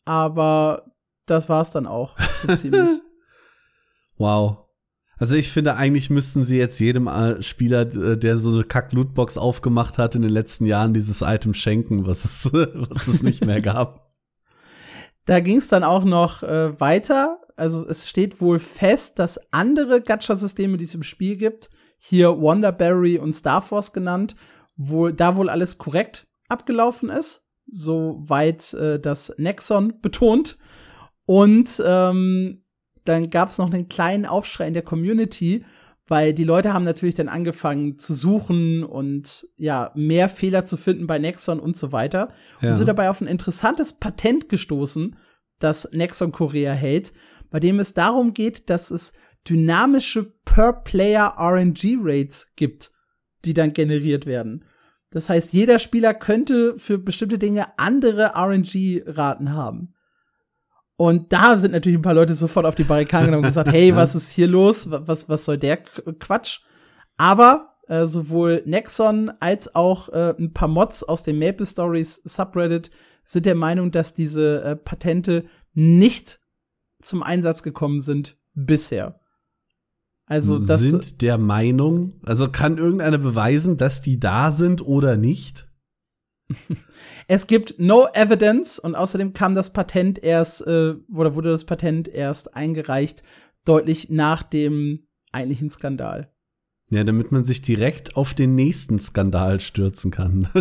aber 0.04 0.92
das 1.26 1.48
war's 1.48 1.72
dann 1.72 1.86
auch, 1.86 2.16
so 2.36 2.54
ziemlich. 2.54 3.00
wow. 4.16 4.65
Also 5.18 5.34
ich 5.34 5.50
finde, 5.50 5.76
eigentlich 5.76 6.10
müssten 6.10 6.44
sie 6.44 6.58
jetzt 6.58 6.78
jedem 6.78 7.06
äh, 7.06 7.42
Spieler, 7.42 7.82
äh, 7.82 8.18
der 8.18 8.36
so 8.38 8.52
eine 8.52 8.64
Kack-Lootbox 8.64 9.38
aufgemacht 9.38 9.98
hat 9.98 10.14
in 10.14 10.22
den 10.22 10.30
letzten 10.30 10.66
Jahren, 10.66 10.92
dieses 10.92 11.22
Item 11.22 11.54
schenken, 11.54 12.06
was 12.06 12.24
es, 12.24 12.52
was 12.52 13.08
es 13.08 13.22
nicht 13.22 13.44
mehr 13.44 13.62
gab. 13.62 14.12
Da 15.24 15.40
ging 15.40 15.56
es 15.56 15.68
dann 15.68 15.84
auch 15.84 16.04
noch 16.04 16.42
äh, 16.42 16.78
weiter 16.78 17.40
also 17.56 17.86
es 17.86 18.08
steht 18.08 18.40
wohl 18.40 18.58
fest, 18.58 19.18
dass 19.18 19.52
andere 19.52 20.00
Gacha-Systeme, 20.00 20.76
die 20.76 20.84
es 20.84 20.94
im 20.94 21.02
Spiel 21.02 21.36
gibt, 21.36 21.70
hier 21.98 22.38
Wonderberry 22.40 23.18
und 23.18 23.32
Star 23.32 23.62
Force 23.62 23.92
genannt, 23.92 24.36
wohl 24.76 25.12
da 25.12 25.36
wohl 25.36 25.48
alles 25.48 25.78
korrekt 25.78 26.26
abgelaufen 26.48 27.08
ist, 27.08 27.48
soweit 27.66 28.74
äh, 28.74 29.00
das 29.00 29.34
Nexon 29.38 30.00
betont. 30.00 30.58
Und 31.24 31.82
ähm, 31.84 32.62
dann 33.08 33.30
gab 33.30 33.48
es 33.48 33.58
noch 33.58 33.72
einen 33.72 33.88
kleinen 33.88 34.26
Aufschrei 34.26 34.68
in 34.68 34.74
der 34.74 34.82
Community, 34.82 35.64
weil 36.08 36.32
die 36.34 36.44
Leute 36.44 36.72
haben 36.72 36.84
natürlich 36.84 37.16
dann 37.16 37.28
angefangen 37.28 37.98
zu 37.98 38.14
suchen 38.14 38.84
und 38.84 39.48
ja, 39.56 39.90
mehr 39.94 40.28
Fehler 40.28 40.64
zu 40.64 40.76
finden 40.76 41.06
bei 41.06 41.18
Nexon 41.18 41.58
und 41.58 41.76
so 41.76 41.92
weiter. 41.92 42.32
Ja. 42.60 42.70
Und 42.70 42.76
sind 42.76 42.88
dabei 42.88 43.10
auf 43.10 43.20
ein 43.20 43.26
interessantes 43.26 43.94
Patent 43.94 44.48
gestoßen, 44.48 45.16
das 45.58 45.90
Nexon 45.92 46.32
Korea 46.32 46.72
hält, 46.72 47.12
bei 47.50 47.60
dem 47.60 47.80
es 47.80 47.94
darum 47.94 48.34
geht, 48.34 48.70
dass 48.70 48.90
es 48.90 49.14
dynamische 49.48 50.34
Per-Player 50.44 51.34
RNG-Rates 51.38 52.54
gibt, 52.56 52.90
die 53.44 53.54
dann 53.54 53.72
generiert 53.72 54.26
werden. 54.26 54.64
Das 55.10 55.28
heißt, 55.28 55.52
jeder 55.52 55.78
Spieler 55.78 56.14
könnte 56.14 56.78
für 56.78 56.98
bestimmte 56.98 57.38
Dinge 57.38 57.78
andere 57.78 58.32
RNG-Raten 58.34 59.52
haben. 59.52 59.94
Und 60.96 61.32
da 61.32 61.58
sind 61.58 61.72
natürlich 61.72 61.98
ein 61.98 62.02
paar 62.02 62.14
Leute 62.14 62.34
sofort 62.34 62.64
auf 62.64 62.74
die 62.74 62.84
Barrikaden 62.84 63.34
und 63.34 63.42
gesagt, 63.42 63.70
hey, 63.70 63.94
was 63.96 64.14
ist 64.14 64.32
hier 64.32 64.48
los? 64.48 64.88
Was, 64.90 65.28
was 65.28 65.44
soll 65.44 65.58
der 65.58 65.76
Quatsch? 65.76 66.60
Aber 67.18 67.74
äh, 67.88 68.06
sowohl 68.06 68.62
Nexon 68.66 69.30
als 69.40 69.74
auch 69.74 70.08
äh, 70.08 70.34
ein 70.38 70.52
paar 70.52 70.68
Mods 70.68 71.02
aus 71.02 71.22
dem 71.22 71.38
Maple 71.38 71.66
Stories 71.66 72.22
Subreddit 72.24 72.90
sind 73.24 73.46
der 73.46 73.54
Meinung, 73.54 73.90
dass 73.90 74.14
diese 74.14 74.62
äh, 74.62 74.76
Patente 74.76 75.46
nicht 75.74 76.40
zum 77.00 77.22
Einsatz 77.22 77.62
gekommen 77.62 78.00
sind 78.00 78.36
bisher. 78.54 79.20
Also 80.26 80.58
das 80.58 80.80
sind 80.80 81.22
der 81.22 81.38
Meinung, 81.38 82.08
also 82.24 82.50
kann 82.50 82.78
irgendeiner 82.78 83.18
beweisen, 83.18 83.76
dass 83.76 84.00
die 84.00 84.18
da 84.18 84.50
sind 84.50 84.84
oder 84.84 85.16
nicht? 85.16 85.65
es 87.28 87.46
gibt 87.46 87.78
no 87.78 88.06
evidence 88.12 88.78
und 88.78 88.94
außerdem 88.94 89.32
kam 89.32 89.54
das 89.54 89.72
Patent 89.72 90.22
erst 90.22 90.66
äh, 90.66 90.94
oder 91.12 91.34
wurde 91.34 91.50
das 91.50 91.64
Patent 91.64 92.08
erst 92.08 92.54
eingereicht 92.54 93.22
deutlich 93.64 94.10
nach 94.10 94.42
dem 94.42 95.06
eigentlichen 95.32 95.70
Skandal. 95.70 96.32
Ja, 96.90 97.02
damit 97.02 97.32
man 97.32 97.44
sich 97.44 97.62
direkt 97.62 98.16
auf 98.16 98.32
den 98.32 98.54
nächsten 98.54 99.00
Skandal 99.00 99.58
stürzen 99.58 100.12
kann. 100.12 100.48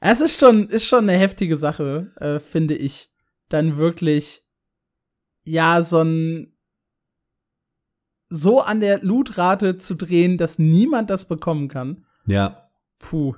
es 0.00 0.20
ist 0.20 0.38
schon 0.38 0.68
ist 0.68 0.84
schon 0.84 1.08
eine 1.08 1.18
heftige 1.18 1.56
Sache, 1.56 2.12
äh, 2.16 2.38
finde 2.38 2.74
ich 2.74 3.10
dann 3.48 3.76
wirklich, 3.76 4.46
ja, 5.44 5.82
so 5.82 6.02
ein, 6.02 6.56
so 8.28 8.60
an 8.60 8.80
der 8.80 9.02
Lootrate 9.02 9.76
zu 9.78 9.94
drehen, 9.96 10.38
dass 10.38 10.58
niemand 10.58 11.10
das 11.10 11.26
bekommen 11.26 11.68
kann. 11.68 12.06
Ja. 12.26 12.70
Puh. 12.98 13.34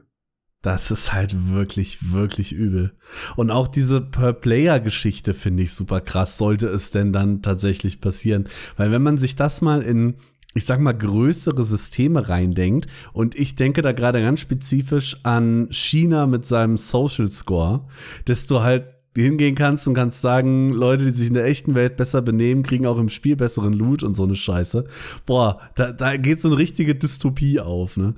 Das 0.63 0.93
ist 0.93 1.13
halt 1.13 1.53
wirklich, 1.53 2.13
wirklich 2.13 2.53
übel. 2.53 2.93
Und 3.35 3.51
auch 3.51 3.67
diese 3.67 4.01
Per-Player-Geschichte 4.01 5.35
finde 5.35 5.65
ich 5.65 5.75
super 5.75 6.01
krass, 6.01 6.39
sollte 6.39 6.69
es 6.69 6.93
denn 6.93 7.13
dann 7.13 7.43
tatsächlich 7.43 8.01
passieren. 8.01 8.49
Weil 8.77 8.93
wenn 8.93 9.03
man 9.03 9.19
sich 9.19 9.35
das 9.35 9.61
mal 9.61 9.83
in, 9.83 10.15
ich 10.55 10.65
sag 10.65 10.81
mal, 10.81 10.93
größere 10.93 11.65
Systeme 11.65 12.29
reindenkt, 12.29 12.87
und 13.13 13.35
ich 13.35 13.57
denke 13.57 13.83
da 13.83 13.91
gerade 13.91 14.23
ganz 14.23 14.39
spezifisch 14.39 15.17
an 15.25 15.67
China 15.73 16.29
mit 16.29 16.47
seinem 16.47 16.77
Social 16.77 17.29
Score, 17.33 17.85
dass 18.25 18.47
du 18.47 18.61
halt 18.61 18.85
hingehen 19.17 19.57
kannst 19.57 19.89
und 19.89 19.95
kannst 19.95 20.21
sagen, 20.21 20.73
Leute, 20.73 21.07
die 21.07 21.11
sich 21.11 21.29
in 21.29 21.35
der 21.35 21.45
echten 21.45 21.75
Welt 21.75 21.97
besser 21.97 22.23
benehmen, 22.23 22.63
kriegen 22.63 22.87
auch 22.87 22.99
im 22.99 23.09
Spiel 23.09 23.35
besseren 23.35 23.73
Loot 23.73 24.05
und 24.05 24.15
so 24.15 24.23
eine 24.23 24.37
Scheiße. 24.37 24.87
Boah, 25.27 25.61
da, 25.75 25.93
da 25.93 26.17
geht 26.17 26.41
so 26.41 26.49
eine 26.49 26.57
richtige 26.57 26.95
Dystopie 26.95 27.61
auf, 27.61 27.97
ne? 27.97 28.15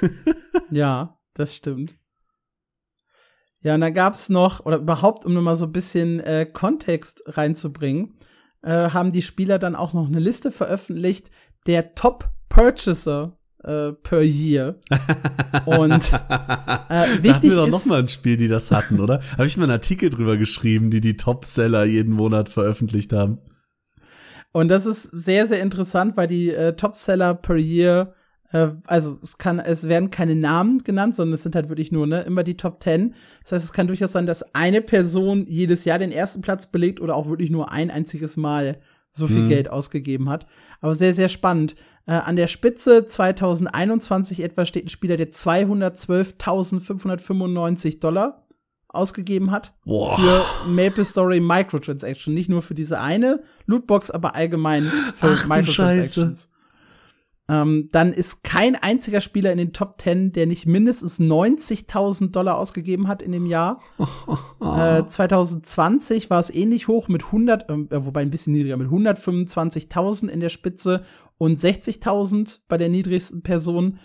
ja, 0.70 1.16
das 1.34 1.54
stimmt. 1.54 1.94
Ja, 3.60 3.74
und 3.74 3.80
da 3.80 3.90
gab's 3.90 4.28
noch, 4.28 4.66
oder 4.66 4.78
überhaupt, 4.78 5.24
um 5.24 5.34
nochmal 5.34 5.56
so 5.56 5.66
ein 5.66 5.72
bisschen 5.72 6.20
äh, 6.20 6.46
Kontext 6.46 7.22
reinzubringen, 7.26 8.14
äh, 8.62 8.90
haben 8.90 9.12
die 9.12 9.22
Spieler 9.22 9.58
dann 9.58 9.76
auch 9.76 9.92
noch 9.92 10.06
eine 10.06 10.18
Liste 10.18 10.50
veröffentlicht 10.50 11.30
der 11.66 11.94
Top 11.94 12.28
Purchaser 12.48 13.38
äh, 13.62 13.92
per 13.92 14.22
Year. 14.22 14.80
Und 15.66 15.92
äh, 15.92 17.22
wichtig 17.22 17.22
da 17.22 17.34
hatten 17.34 17.42
wir 17.42 17.56
doch 17.56 17.68
noch 17.68 17.86
mal 17.86 18.00
ein 18.00 18.08
Spiel, 18.08 18.36
die 18.36 18.48
das 18.48 18.70
hatten, 18.70 19.00
oder? 19.00 19.20
Habe 19.32 19.46
ich 19.46 19.56
mal 19.56 19.64
einen 19.64 19.72
Artikel 19.72 20.10
drüber 20.10 20.36
geschrieben, 20.36 20.90
die 20.90 21.00
die 21.00 21.16
Top-Seller 21.16 21.84
jeden 21.84 22.14
Monat 22.14 22.48
veröffentlicht 22.48 23.12
haben. 23.12 23.38
Und 24.52 24.68
das 24.68 24.86
ist 24.86 25.02
sehr, 25.04 25.46
sehr 25.46 25.62
interessant, 25.62 26.16
weil 26.16 26.26
die 26.26 26.50
äh, 26.50 26.74
Top-Seller 26.74 27.34
per 27.34 27.56
Year 27.56 28.14
äh, 28.52 28.68
also 28.86 29.18
es 29.22 29.38
kann, 29.38 29.58
es 29.58 29.88
werden 29.88 30.10
keine 30.10 30.36
Namen 30.36 30.78
genannt, 30.78 31.14
sondern 31.14 31.34
es 31.34 31.42
sind 31.42 31.54
halt 31.54 31.68
wirklich 31.68 31.92
nur, 31.92 32.06
ne, 32.06 32.22
immer 32.22 32.44
die 32.44 32.56
Top 32.56 32.80
Ten. 32.80 33.14
Das 33.42 33.52
heißt, 33.52 33.64
es 33.64 33.72
kann 33.72 33.86
durchaus 33.86 34.12
sein, 34.12 34.26
dass 34.26 34.54
eine 34.54 34.82
Person 34.82 35.46
jedes 35.46 35.84
Jahr 35.84 35.98
den 35.98 36.12
ersten 36.12 36.42
Platz 36.42 36.66
belegt 36.66 37.00
oder 37.00 37.16
auch 37.16 37.28
wirklich 37.28 37.50
nur 37.50 37.72
ein 37.72 37.90
einziges 37.90 38.36
Mal 38.36 38.78
so 39.10 39.26
viel 39.26 39.42
hm. 39.42 39.48
Geld 39.48 39.68
ausgegeben 39.68 40.30
hat. 40.30 40.46
Aber 40.80 40.94
sehr, 40.94 41.12
sehr 41.12 41.28
spannend. 41.28 41.74
Äh, 42.06 42.12
an 42.12 42.36
der 42.36 42.46
Spitze 42.46 43.04
2021 43.04 44.42
etwa 44.42 44.64
steht 44.64 44.86
ein 44.86 44.90
Spieler, 44.90 45.16
der 45.16 45.30
212.595 45.30 47.98
Dollar 48.00 48.46
ausgegeben 48.88 49.50
hat 49.50 49.74
Boah. 49.84 50.18
für 50.18 50.44
Maple 50.68 51.04
Story 51.04 51.40
Microtransaction. 51.40 52.32
Nicht 52.34 52.48
nur 52.48 52.62
für 52.62 52.74
diese 52.74 53.00
eine 53.00 53.42
Lootbox, 53.66 54.10
aber 54.10 54.34
allgemein 54.34 54.84
für 55.14 55.36
Ach, 55.38 55.46
Microtransactions. 55.46 56.48
Ähm, 57.52 57.90
dann 57.92 58.14
ist 58.14 58.44
kein 58.44 58.76
einziger 58.76 59.20
Spieler 59.20 59.52
in 59.52 59.58
den 59.58 59.74
Top 59.74 60.00
10, 60.00 60.32
der 60.32 60.46
nicht 60.46 60.64
mindestens 60.64 61.20
90.000 61.20 62.30
Dollar 62.30 62.56
ausgegeben 62.56 63.08
hat 63.08 63.20
in 63.20 63.30
dem 63.30 63.44
Jahr. 63.44 63.82
äh, 64.60 65.04
2020 65.04 66.30
war 66.30 66.38
es 66.38 66.48
ähnlich 66.48 66.88
hoch 66.88 67.08
mit 67.08 67.24
100, 67.26 67.68
äh, 67.68 68.06
wobei 68.06 68.22
ein 68.22 68.30
bisschen 68.30 68.54
niedriger, 68.54 68.78
mit 68.78 68.88
125.000 68.88 70.28
in 70.28 70.40
der 70.40 70.48
Spitze 70.48 71.02
und 71.36 71.58
60.000 71.58 72.60
bei 72.68 72.78
der 72.78 72.88
niedrigsten 72.88 73.42
Person. 73.42 73.98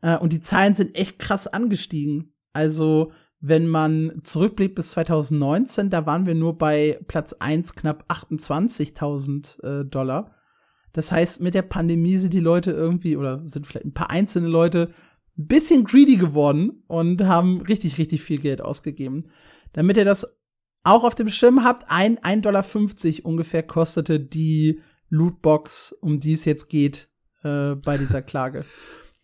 Äh, 0.00 0.16
und 0.16 0.32
die 0.32 0.40
Zahlen 0.40 0.74
sind 0.74 0.96
echt 0.96 1.18
krass 1.18 1.46
angestiegen. 1.46 2.32
Also, 2.54 3.12
wenn 3.40 3.68
man 3.68 4.20
zurückblickt 4.22 4.74
bis 4.74 4.92
2019, 4.92 5.90
da 5.90 6.06
waren 6.06 6.24
wir 6.24 6.34
nur 6.34 6.56
bei 6.56 6.98
Platz 7.08 7.34
1 7.34 7.74
knapp 7.74 8.06
28.000 8.08 9.62
äh, 9.62 9.84
Dollar. 9.84 10.35
Das 10.96 11.12
heißt, 11.12 11.42
mit 11.42 11.52
der 11.52 11.60
Pandemie 11.60 12.16
sind 12.16 12.32
die 12.32 12.40
Leute 12.40 12.70
irgendwie, 12.70 13.18
oder 13.18 13.44
sind 13.44 13.66
vielleicht 13.66 13.84
ein 13.84 13.92
paar 13.92 14.08
einzelne 14.08 14.48
Leute 14.48 14.94
ein 15.36 15.46
bisschen 15.46 15.84
greedy 15.84 16.16
geworden 16.16 16.82
und 16.86 17.22
haben 17.22 17.60
richtig, 17.60 17.98
richtig 17.98 18.22
viel 18.22 18.38
Geld 18.38 18.62
ausgegeben. 18.62 19.26
Damit 19.74 19.98
ihr 19.98 20.06
das 20.06 20.40
auch 20.84 21.04
auf 21.04 21.14
dem 21.14 21.28
Schirm 21.28 21.64
habt, 21.64 21.90
ein 21.90 22.16
1,50 22.16 22.40
Dollar 22.40 23.26
ungefähr 23.26 23.62
kostete 23.62 24.18
die 24.18 24.80
Lootbox, 25.10 25.92
um 26.00 26.18
die 26.18 26.32
es 26.32 26.46
jetzt 26.46 26.70
geht, 26.70 27.10
äh, 27.42 27.74
bei 27.74 27.98
dieser 27.98 28.22
Klage. 28.22 28.64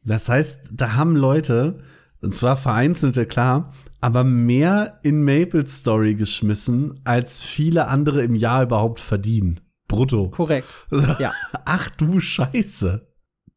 Das 0.04 0.28
heißt, 0.28 0.62
da 0.72 0.96
haben 0.96 1.14
Leute, 1.14 1.78
und 2.20 2.35
zwar 2.35 2.56
vereinzelte, 2.56 3.24
klar, 3.24 3.72
aber 4.00 4.24
mehr 4.24 4.98
in 5.04 5.22
Maple 5.22 5.64
Story 5.64 6.16
geschmissen, 6.16 6.98
als 7.04 7.40
viele 7.40 7.87
andere 7.87 8.24
im 8.24 8.35
Jahr 8.35 8.64
überhaupt 8.64 8.98
verdienen. 8.98 9.61
Brutto. 9.92 10.31
Korrekt. 10.31 10.74
Ja. 11.18 11.33
Ach 11.64 11.90
du 11.90 12.18
Scheiße. 12.18 13.07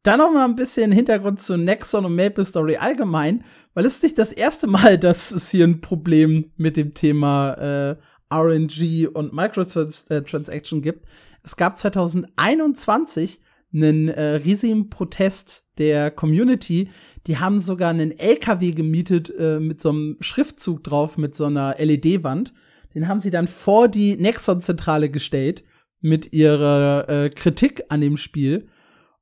Dann 0.04 0.20
noch 0.20 0.32
mal 0.32 0.46
ein 0.46 0.56
bisschen 0.56 0.92
Hintergrund 0.92 1.40
zu 1.40 1.58
Nexon 1.58 2.06
und 2.06 2.16
Maple 2.16 2.46
Story 2.46 2.78
allgemein, 2.78 3.44
weil 3.74 3.86
es 3.86 3.96
ist 3.96 4.04
nicht 4.04 4.20
das 4.20 4.32
erste 4.32 4.68
Mal, 4.68 5.00
dass 5.00 5.32
es 5.32 5.50
hier 5.50 5.66
ein 5.66 5.82
Problem 5.82 6.52
mit 6.58 6.78
dem 6.78 6.94
Thema 6.94 7.54
äh, 7.54 7.96
RNG 8.32 9.08
und 9.12 9.34
Microtransaction 9.34 10.82
gibt. 10.82 11.06
Es 11.42 11.56
gab 11.56 11.78
2021 11.78 13.40
einen 13.74 14.10
äh, 14.10 14.36
riesigen 14.36 14.90
Protest 14.90 15.70
der 15.78 16.12
Community. 16.12 16.90
Die 17.28 17.40
haben 17.40 17.60
sogar 17.60 17.90
einen 17.90 18.12
LKW 18.12 18.72
gemietet 18.72 19.34
äh, 19.38 19.60
mit 19.60 19.82
so 19.82 19.90
einem 19.90 20.18
Schriftzug 20.20 20.84
drauf, 20.84 21.18
mit 21.18 21.34
so 21.34 21.46
einer 21.46 21.76
LED-Wand. 21.80 22.54
Den 22.94 23.08
haben 23.08 23.20
sie 23.20 23.32
dann 23.32 23.48
vor 23.48 23.88
die 23.88 24.18
Nexon-Zentrale 24.18 25.10
gestellt 25.10 25.64
mit 26.06 26.34
ihrer 26.34 27.10
äh, 27.10 27.30
Kritik 27.32 27.86
an 27.90 28.00
dem 28.00 28.18
Spiel. 28.18 28.70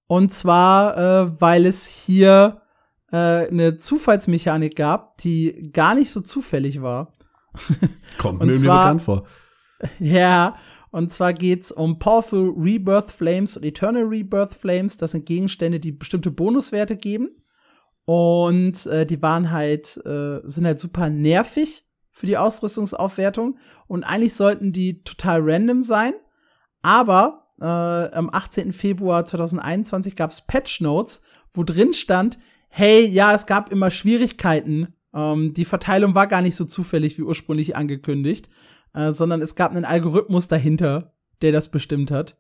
Und 0.06 0.34
zwar, 0.34 0.98
äh, 0.98 1.42
weil 1.42 1.66
es 1.66 1.88
hier 1.88 2.62
äh, 3.12 3.48
eine 3.48 3.78
Zufallsmechanik 3.78 4.76
gab, 4.76 5.18
die 5.18 5.72
gar 5.72 5.96
nicht 5.96 6.12
so 6.12 6.20
zufällig 6.20 6.82
war. 6.82 7.14
Kommt 8.18 8.44
mir 8.44 8.60
bekannt 8.60 9.02
vor. 9.02 9.26
Ja, 10.00 10.56
und 10.92 11.12
zwar 11.12 11.34
geht's 11.34 11.70
um 11.70 12.00
Powerful 12.00 12.54
Rebirth 12.58 13.12
Flames 13.12 13.58
und 13.58 13.64
Eternal 13.64 14.04
Rebirth 14.04 14.54
Flames. 14.54 14.96
Das 14.96 15.12
sind 15.12 15.26
Gegenstände, 15.26 15.82
die 15.82 15.92
bestimmte 15.92 16.32
Bonuswerte 16.32 16.96
geben. 16.96 17.28
Und 18.06 18.86
äh, 18.86 19.06
die 19.06 19.22
waren 19.22 19.52
halt, 19.52 19.98
äh, 20.06 20.40
sind 20.46 20.66
halt 20.66 20.80
super 20.80 21.10
nervig 21.10 21.86
für 22.12 22.28
die 22.28 22.38
Ausrüstungsaufwertung. 22.38 23.58
Und 23.88 24.06
eigentlich 24.06 24.36
sollten 24.36 24.72
die 24.72 25.04
total 25.04 25.42
random 25.44 25.82
sein. 25.82 26.14
Aber 26.84 27.48
äh, 27.60 27.66
am 27.66 28.30
18. 28.32 28.72
Februar 28.72 29.26
2021 29.26 30.16
gab 30.16 30.30
es 30.30 30.42
Patch 30.42 30.82
Notes, 30.82 31.24
wo 31.52 31.64
drin 31.64 31.94
stand, 31.96 32.38
hey, 32.70 33.06
ja, 33.08 33.34
es 33.34 33.48
gab 33.48 33.72
immer 33.72 33.90
Schwierigkeiten. 33.90 34.94
Ähm, 35.14 35.54
die 35.54 35.66
Verteilung 35.66 36.14
war 36.14 36.28
gar 36.28 36.42
nicht 36.44 36.56
so 36.56 36.66
zufällig 36.66 37.18
wie 37.18 37.24
ursprünglich 37.24 37.76
angekündigt 37.76 38.50
äh, 38.94 39.12
sondern 39.12 39.42
es 39.42 39.56
gab 39.56 39.72
einen 39.72 39.86
Algorithmus 39.86 40.48
dahinter, 40.48 41.14
der 41.42 41.52
das 41.52 41.70
bestimmt 41.70 42.12
hat. 42.12 42.38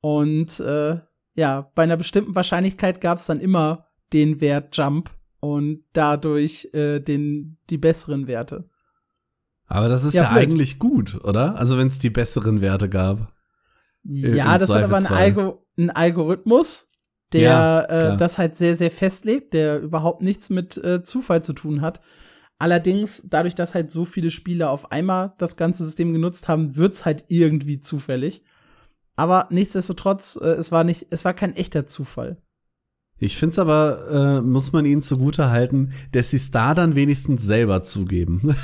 Und 0.00 0.60
äh, 0.60 1.00
ja, 1.34 1.70
bei 1.74 1.82
einer 1.82 1.96
bestimmten 1.96 2.34
Wahrscheinlichkeit 2.34 3.00
gab 3.00 3.18
es 3.18 3.26
dann 3.26 3.40
immer 3.40 3.86
den 4.12 4.40
Wert 4.40 4.76
Jump 4.76 5.10
und 5.40 5.84
dadurch 5.92 6.70
äh, 6.72 7.00
den 7.00 7.58
die 7.70 7.78
besseren 7.78 8.26
Werte. 8.26 8.68
Aber 9.66 9.88
das 9.88 10.04
ist 10.04 10.14
ja, 10.14 10.24
ja 10.24 10.30
eigentlich 10.30 10.78
gut, 10.78 11.22
oder? 11.24 11.58
Also 11.58 11.76
wenn 11.76 11.88
es 11.88 11.98
die 11.98 12.10
besseren 12.10 12.60
Werte 12.60 12.88
gab. 12.88 13.32
Ja, 14.08 14.58
das 14.58 14.68
hat 14.68 14.84
aber 14.84 14.96
ein, 14.96 15.06
Algo 15.06 15.66
ein 15.78 15.90
Algorithmus, 15.90 16.90
der 17.32 17.40
ja, 17.42 17.80
äh, 17.82 18.16
das 18.16 18.38
halt 18.38 18.54
sehr, 18.54 18.76
sehr 18.76 18.90
festlegt, 18.90 19.54
der 19.54 19.80
überhaupt 19.80 20.22
nichts 20.22 20.50
mit 20.50 20.76
äh, 20.76 21.02
Zufall 21.02 21.42
zu 21.42 21.52
tun 21.52 21.80
hat. 21.80 22.00
Allerdings, 22.58 23.22
dadurch, 23.28 23.54
dass 23.54 23.74
halt 23.74 23.90
so 23.90 24.04
viele 24.04 24.30
Spieler 24.30 24.70
auf 24.70 24.90
einmal 24.90 25.34
das 25.38 25.56
ganze 25.56 25.84
System 25.84 26.12
genutzt 26.12 26.48
haben, 26.48 26.76
wird's 26.76 27.04
halt 27.04 27.24
irgendwie 27.28 27.80
zufällig. 27.80 28.44
Aber 29.14 29.48
nichtsdestotrotz, 29.50 30.38
äh, 30.40 30.48
es 30.50 30.72
war 30.72 30.84
nicht, 30.84 31.06
es 31.10 31.24
war 31.24 31.34
kein 31.34 31.54
echter 31.56 31.86
Zufall. 31.86 32.42
Ich 33.18 33.38
finde 33.38 33.54
es 33.54 33.58
aber, 33.58 34.40
äh, 34.40 34.40
muss 34.42 34.72
man 34.72 34.84
ihnen 34.84 35.02
zugute 35.02 35.50
halten, 35.50 35.92
dass 36.12 36.30
sie 36.30 36.36
es 36.36 36.50
da 36.50 36.74
dann 36.74 36.96
wenigstens 36.96 37.42
selber 37.42 37.82
zugeben. 37.82 38.54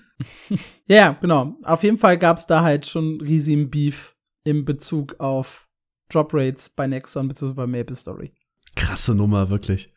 ja, 0.86 1.16
genau. 1.20 1.56
Auf 1.62 1.82
jeden 1.82 1.96
Fall 1.96 2.18
gab's 2.18 2.46
da 2.46 2.62
halt 2.62 2.86
schon 2.86 3.20
riesigen 3.22 3.70
Beef 3.70 4.14
im 4.44 4.64
Bezug 4.64 5.20
auf 5.20 5.68
Drop 6.08 6.32
Rates 6.34 6.68
bei 6.68 6.86
Nexon 6.86 7.28
bzw. 7.28 7.54
bei 7.54 7.66
Maple 7.66 7.96
Story. 7.96 8.32
Krasse 8.76 9.14
Nummer, 9.14 9.50
wirklich. 9.50 9.92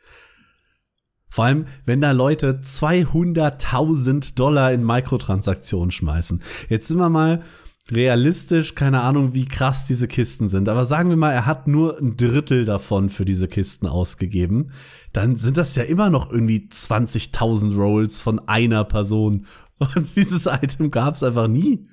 Vor 1.29 1.45
allem, 1.45 1.65
wenn 1.85 2.01
da 2.01 2.11
Leute 2.11 2.61
200.000 2.63 4.35
Dollar 4.35 4.71
in 4.71 4.85
Mikrotransaktionen 4.85 5.91
schmeißen. 5.91 6.41
Jetzt 6.69 6.87
sind 6.87 6.97
wir 6.97 7.09
mal 7.09 7.43
realistisch, 7.91 8.73
keine 8.73 9.01
Ahnung, 9.01 9.33
wie 9.33 9.45
krass 9.45 9.85
diese 9.85 10.07
Kisten 10.07 10.49
sind. 10.49 10.69
Aber 10.69 10.85
sagen 10.85 11.09
wir 11.09 11.17
mal, 11.17 11.33
er 11.33 11.45
hat 11.45 11.67
nur 11.67 11.99
ein 11.99 12.17
Drittel 12.17 12.65
davon 12.65 13.09
für 13.09 13.25
diese 13.25 13.47
Kisten 13.47 13.85
ausgegeben. 13.85 14.71
Dann 15.13 15.35
sind 15.35 15.57
das 15.57 15.75
ja 15.75 15.83
immer 15.83 16.09
noch 16.09 16.31
irgendwie 16.31 16.69
20.000 16.71 17.75
Rolls 17.75 18.21
von 18.21 18.47
einer 18.47 18.83
Person. 18.85 19.45
Und 19.77 20.15
dieses 20.15 20.45
Item 20.45 20.89
gab 20.89 21.15
es 21.15 21.23
einfach 21.23 21.47
nie. 21.47 21.89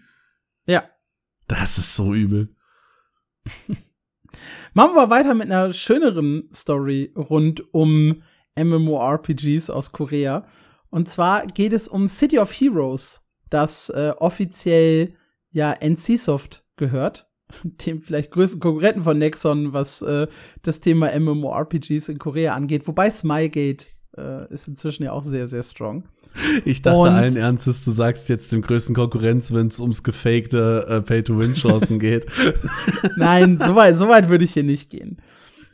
Ja. 0.66 0.84
Das 1.48 1.78
ist 1.78 1.96
so 1.96 2.14
übel. 2.14 2.54
Machen 4.74 4.94
wir 4.94 5.10
weiter 5.10 5.34
mit 5.34 5.50
einer 5.50 5.72
schöneren 5.72 6.48
Story 6.52 7.12
rund 7.16 7.72
um 7.74 8.22
MMORPGs 8.56 9.70
aus 9.70 9.92
Korea. 9.92 10.46
Und 10.90 11.08
zwar 11.08 11.46
geht 11.46 11.72
es 11.72 11.88
um 11.88 12.08
City 12.08 12.38
of 12.38 12.52
Heroes, 12.52 13.20
das 13.50 13.88
äh, 13.90 14.12
offiziell 14.18 15.14
ja 15.50 15.74
NCSoft 15.80 16.64
gehört, 16.76 17.30
dem 17.62 18.00
vielleicht 18.00 18.30
größten 18.30 18.60
Konkurrenten 18.60 19.02
von 19.02 19.18
Nexon, 19.18 19.72
was 19.72 20.02
äh, 20.02 20.26
das 20.62 20.80
Thema 20.80 21.18
MMORPGs 21.18 22.08
in 22.08 22.18
Korea 22.18 22.54
angeht, 22.54 22.86
wobei 22.86 23.10
Smilegate 23.10 23.86
äh, 24.16 24.52
ist 24.52 24.68
inzwischen 24.68 25.04
ja 25.04 25.12
auch 25.12 25.22
sehr, 25.22 25.46
sehr 25.46 25.62
strong. 25.62 26.04
Ich 26.64 26.82
dachte 26.82 26.98
und, 26.98 27.08
allen 27.10 27.36
Ernstes, 27.36 27.84
du 27.84 27.92
sagst 27.92 28.28
jetzt 28.28 28.52
dem 28.52 28.62
größten 28.62 28.94
Konkurrenz, 28.94 29.52
wenn 29.52 29.68
es 29.68 29.80
ums 29.80 30.02
gefakte 30.02 30.86
äh, 30.88 31.00
Pay-to-Win-Chancen 31.00 31.98
geht. 31.98 32.26
Nein, 33.16 33.58
so 33.58 33.74
weit, 33.74 33.98
so 33.98 34.08
weit 34.08 34.28
würde 34.28 34.44
ich 34.44 34.52
hier 34.52 34.64
nicht 34.64 34.90
gehen. 34.90 35.20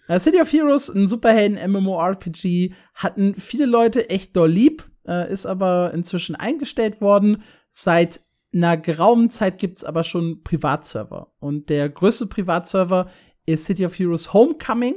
Uh, 0.09 0.19
City 0.19 0.41
of 0.41 0.51
Heroes, 0.53 0.89
ein 0.89 1.07
Superhelden-MMORPG, 1.07 2.73
hatten 2.95 3.35
viele 3.35 3.67
Leute 3.67 4.09
echt 4.09 4.35
doll 4.37 4.51
lieb, 4.51 4.89
äh, 5.07 5.31
ist 5.31 5.47
aber 5.47 5.93
inzwischen 5.93 6.35
eingestellt 6.35 7.01
worden. 7.01 7.43
Seit 7.71 8.21
einer 8.55 8.77
geraumen 8.77 9.29
Zeit 9.31 9.59
gibt's 9.59 9.85
aber 9.85 10.03
schon 10.05 10.43
Privatserver. 10.43 11.33
Und 11.39 11.69
der 11.69 11.89
größte 11.89 12.27
Privatserver 12.27 13.11
ist 13.45 13.67
City 13.67 13.85
of 13.85 13.99
Heroes 13.99 14.33
Homecoming. 14.33 14.97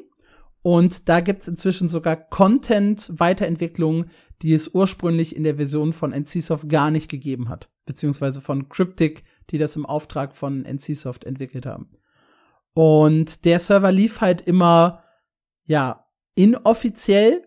Und 0.64 1.10
da 1.10 1.22
gibt's 1.22 1.48
inzwischen 1.48 1.90
sogar 1.90 2.16
Content-Weiterentwicklungen, 2.16 4.12
die 4.42 4.54
es 4.54 4.74
ursprünglich 4.74 5.36
in 5.36 5.44
der 5.44 5.56
Version 5.56 5.94
von 5.94 6.12
NCSoft 6.12 6.70
gar 6.70 6.92
nicht 6.92 7.10
gegeben 7.10 7.50
hat. 7.50 7.70
Beziehungsweise 7.86 8.42
von 8.42 8.70
Cryptic, 8.70 9.24
die 9.50 9.58
das 9.58 9.76
im 9.76 9.86
Auftrag 9.86 10.36
von 10.36 10.66
NCSoft 10.66 11.24
entwickelt 11.24 11.66
haben. 11.66 11.90
Und 12.74 13.46
der 13.46 13.60
Server 13.60 13.92
lief 13.92 14.22
halt 14.22 14.42
immer, 14.42 15.04
ja, 15.66 16.06
inoffiziell 16.36 17.44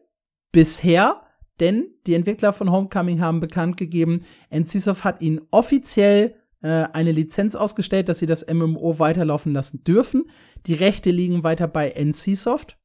bisher, 0.53 1.23
denn 1.61 1.87
die 2.07 2.15
Entwickler 2.15 2.53
von 2.53 2.71
Homecoming 2.71 3.21
haben 3.21 3.41
bekannt 3.41 3.77
gegeben, 3.77 4.25
NCSoft 4.51 5.05
hat 5.05 5.23
ihnen 5.23 5.41
offiziell 5.51 6.35
äh, 6.63 6.87
eine 6.93 7.13
Lizenz 7.13 7.55
ausgestellt, 7.55 8.09
dass 8.09 8.19
sie 8.19 8.27
das 8.27 8.47
MMO 8.53 8.99
weiterlaufen 8.99 9.53
lassen 9.53 9.85
dürfen. 9.85 10.31
Die 10.67 10.75
Rechte 10.75 11.11
liegen 11.11 11.45
weiter 11.45 11.69
bei 11.69 11.91
NCSoft, 11.91 12.77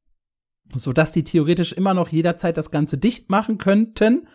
sodass 0.74 1.12
die 1.12 1.24
theoretisch 1.24 1.72
immer 1.72 1.94
noch 1.94 2.08
jederzeit 2.08 2.56
das 2.56 2.70
Ganze 2.70 2.98
dicht 2.98 3.30
machen 3.30 3.58
könnten. 3.58 4.28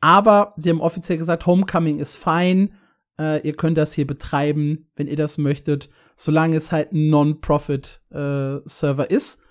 Aber 0.00 0.54
sie 0.56 0.70
haben 0.70 0.80
offiziell 0.80 1.18
gesagt, 1.18 1.44
Homecoming 1.46 1.98
ist 1.98 2.16
fein. 2.16 2.72
Äh, 3.18 3.46
ihr 3.46 3.54
könnt 3.54 3.78
das 3.78 3.94
hier 3.94 4.06
betreiben, 4.06 4.88
wenn 4.96 5.08
ihr 5.08 5.16
das 5.16 5.38
möchtet, 5.38 5.88
solange 6.16 6.56
es 6.56 6.72
halt 6.72 6.92
ein 6.92 7.08
Non-Profit-Server 7.10 9.10
äh, 9.10 9.14
ist 9.14 9.42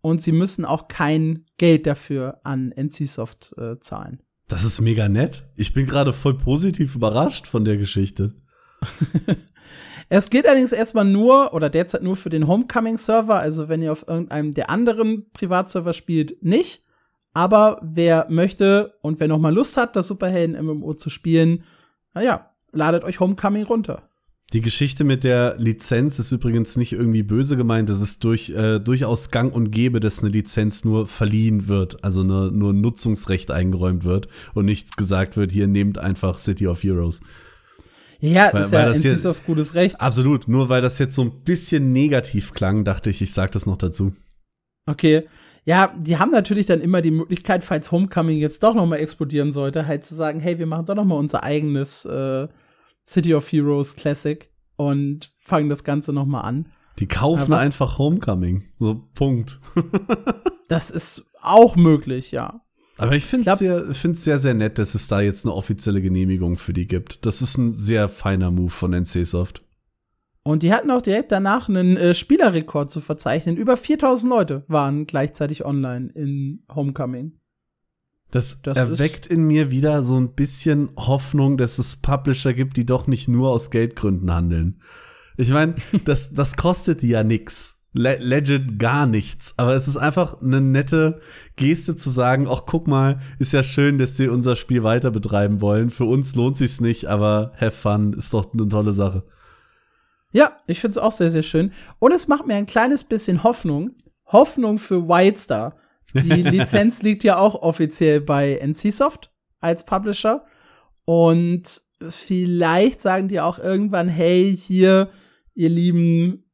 und 0.00 0.20
sie 0.20 0.32
müssen 0.32 0.66
auch 0.66 0.88
kein 0.88 1.46
Geld 1.56 1.86
dafür 1.86 2.40
an 2.44 2.74
NCSoft 2.76 3.54
äh, 3.56 3.78
zahlen. 3.80 4.20
Das 4.48 4.62
ist 4.62 4.82
mega 4.82 5.08
nett. 5.08 5.48
Ich 5.56 5.72
bin 5.72 5.86
gerade 5.86 6.12
voll 6.12 6.36
positiv 6.36 6.94
überrascht 6.94 7.46
von 7.46 7.64
der 7.64 7.78
Geschichte. 7.78 8.34
es 10.08 10.30
gilt 10.30 10.46
allerdings 10.46 10.72
erstmal 10.72 11.04
nur 11.04 11.54
oder 11.54 11.70
derzeit 11.70 12.02
nur 12.02 12.16
für 12.16 12.30
den 12.30 12.46
Homecoming-Server. 12.46 13.36
Also 13.36 13.68
wenn 13.68 13.82
ihr 13.82 13.92
auf 13.92 14.06
irgendeinem 14.06 14.52
der 14.52 14.70
anderen 14.70 15.30
Privatserver 15.32 15.92
spielt, 15.92 16.42
nicht. 16.42 16.82
Aber 17.32 17.80
wer 17.82 18.26
möchte 18.30 18.94
und 19.02 19.18
wer 19.18 19.28
noch 19.28 19.40
mal 19.40 19.52
Lust 19.52 19.76
hat, 19.76 19.96
das 19.96 20.06
Superhelden-MMO 20.06 20.94
zu 20.94 21.10
spielen, 21.10 21.64
naja, 22.14 22.50
ladet 22.72 23.02
euch 23.04 23.18
Homecoming 23.18 23.64
runter. 23.64 24.08
Die 24.52 24.60
Geschichte 24.60 25.02
mit 25.02 25.24
der 25.24 25.56
Lizenz 25.58 26.20
ist 26.20 26.30
übrigens 26.30 26.76
nicht 26.76 26.92
irgendwie 26.92 27.24
böse 27.24 27.56
gemeint. 27.56 27.90
Es 27.90 28.00
ist 28.00 28.22
durch, 28.22 28.50
äh, 28.50 28.78
durchaus 28.78 29.32
gang 29.32 29.52
und 29.52 29.70
gäbe, 29.70 29.98
dass 29.98 30.20
eine 30.20 30.30
Lizenz 30.30 30.84
nur 30.84 31.08
verliehen 31.08 31.66
wird, 31.66 32.04
also 32.04 32.20
eine, 32.20 32.52
nur 32.52 32.72
Nutzungsrecht 32.72 33.50
eingeräumt 33.50 34.04
wird 34.04 34.28
und 34.52 34.66
nicht 34.66 34.96
gesagt 34.96 35.36
wird, 35.36 35.50
hier 35.50 35.66
nehmt 35.66 35.98
einfach 35.98 36.38
City 36.38 36.68
of 36.68 36.84
Heroes. 36.84 37.20
Ja, 38.24 38.50
weil, 38.52 38.62
ist 38.62 39.04
ja 39.04 39.12
ein 39.12 39.26
auf 39.26 39.44
gutes 39.44 39.74
Recht. 39.74 40.00
Absolut. 40.00 40.48
Nur 40.48 40.70
weil 40.70 40.80
das 40.80 40.98
jetzt 40.98 41.14
so 41.14 41.22
ein 41.22 41.42
bisschen 41.42 41.92
negativ 41.92 42.54
klang, 42.54 42.82
dachte 42.82 43.10
ich, 43.10 43.20
ich 43.20 43.34
sag 43.34 43.52
das 43.52 43.66
noch 43.66 43.76
dazu. 43.76 44.14
Okay. 44.86 45.28
Ja, 45.66 45.94
die 45.98 46.18
haben 46.18 46.30
natürlich 46.30 46.64
dann 46.64 46.80
immer 46.80 47.02
die 47.02 47.10
Möglichkeit, 47.10 47.64
falls 47.64 47.92
Homecoming 47.92 48.38
jetzt 48.38 48.62
doch 48.62 48.74
noch 48.74 48.86
mal 48.86 48.96
explodieren 48.96 49.52
sollte, 49.52 49.86
halt 49.86 50.04
zu 50.04 50.14
sagen, 50.14 50.40
hey, 50.40 50.58
wir 50.58 50.66
machen 50.66 50.86
doch 50.86 50.94
noch 50.94 51.04
mal 51.04 51.16
unser 51.16 51.42
eigenes 51.42 52.06
äh, 52.06 52.48
City 53.06 53.34
of 53.34 53.50
Heroes 53.50 53.94
Classic 53.94 54.50
und 54.76 55.32
fangen 55.38 55.68
das 55.68 55.84
Ganze 55.84 56.12
noch 56.12 56.26
mal 56.26 56.42
an. 56.42 56.70
Die 56.98 57.08
kaufen 57.08 57.52
einfach 57.52 57.98
Homecoming. 57.98 58.64
So, 58.78 59.06
Punkt. 59.14 59.60
das 60.68 60.90
ist 60.90 61.30
auch 61.42 61.76
möglich, 61.76 62.30
ja. 62.30 62.62
Aber 62.96 63.16
ich 63.16 63.24
finde 63.24 63.50
es 63.50 63.58
sehr, 63.58 63.92
sehr, 63.92 64.38
sehr 64.38 64.54
nett, 64.54 64.78
dass 64.78 64.94
es 64.94 65.08
da 65.08 65.20
jetzt 65.20 65.44
eine 65.44 65.54
offizielle 65.54 66.00
Genehmigung 66.00 66.56
für 66.56 66.72
die 66.72 66.86
gibt. 66.86 67.26
Das 67.26 67.42
ist 67.42 67.56
ein 67.56 67.72
sehr 67.72 68.08
feiner 68.08 68.50
Move 68.50 68.70
von 68.70 68.92
NCSoft. 68.92 69.62
Und 70.44 70.62
die 70.62 70.72
hatten 70.72 70.90
auch 70.90 71.02
direkt 71.02 71.32
danach 71.32 71.68
einen 71.68 71.96
äh, 71.96 72.14
Spielerrekord 72.14 72.90
zu 72.90 73.00
verzeichnen. 73.00 73.56
Über 73.56 73.76
4000 73.76 74.30
Leute 74.30 74.64
waren 74.68 75.06
gleichzeitig 75.06 75.64
online 75.64 76.10
in 76.14 76.62
Homecoming. 76.72 77.32
Das, 78.30 78.60
das 78.62 78.76
erweckt 78.76 79.26
in 79.26 79.46
mir 79.46 79.70
wieder 79.70 80.02
so 80.02 80.18
ein 80.18 80.34
bisschen 80.34 80.90
Hoffnung, 80.96 81.56
dass 81.56 81.78
es 81.78 81.96
Publisher 81.96 82.52
gibt, 82.52 82.76
die 82.76 82.84
doch 82.84 83.06
nicht 83.06 83.26
nur 83.26 83.50
aus 83.50 83.70
Geldgründen 83.70 84.32
handeln. 84.32 84.82
Ich 85.36 85.50
meine, 85.50 85.76
das, 86.04 86.32
das 86.32 86.56
kostet 86.56 87.02
ja 87.02 87.24
nix. 87.24 87.73
Le 87.94 88.16
Legend 88.16 88.78
gar 88.78 89.06
nichts. 89.06 89.54
Aber 89.56 89.74
es 89.74 89.86
ist 89.86 89.96
einfach 89.96 90.42
eine 90.42 90.60
nette 90.60 91.20
Geste 91.56 91.94
zu 91.94 92.10
sagen, 92.10 92.48
ach 92.50 92.64
guck 92.66 92.88
mal, 92.88 93.20
ist 93.38 93.52
ja 93.52 93.62
schön, 93.62 93.98
dass 93.98 94.16
sie 94.16 94.28
unser 94.28 94.56
Spiel 94.56 94.82
weiter 94.82 95.12
betreiben 95.12 95.60
wollen. 95.60 95.90
Für 95.90 96.04
uns 96.04 96.34
lohnt 96.34 96.58
sich's 96.58 96.80
nicht, 96.80 97.06
aber 97.06 97.52
have 97.58 97.70
fun, 97.70 98.12
ist 98.12 98.34
doch 98.34 98.52
eine 98.52 98.68
tolle 98.68 98.92
Sache. 98.92 99.22
Ja, 100.32 100.56
ich 100.66 100.80
finde 100.80 100.98
es 100.98 100.98
auch 100.98 101.12
sehr, 101.12 101.30
sehr 101.30 101.44
schön. 101.44 101.72
Und 102.00 102.12
es 102.12 102.26
macht 102.26 102.46
mir 102.46 102.56
ein 102.56 102.66
kleines 102.66 103.04
bisschen 103.04 103.44
Hoffnung. 103.44 103.94
Hoffnung 104.26 104.78
für 104.78 105.08
Wildstar. 105.08 105.76
Die 106.12 106.42
Lizenz 106.42 107.02
liegt 107.02 107.22
ja 107.22 107.38
auch 107.38 107.54
offiziell 107.54 108.20
bei 108.20 108.58
NCSoft 108.60 109.32
als 109.60 109.86
Publisher. 109.86 110.44
Und 111.04 111.80
vielleicht 112.08 113.00
sagen 113.00 113.28
die 113.28 113.40
auch 113.40 113.60
irgendwann, 113.60 114.08
hey, 114.08 114.56
hier, 114.56 115.10
ihr 115.54 115.68
lieben 115.68 116.50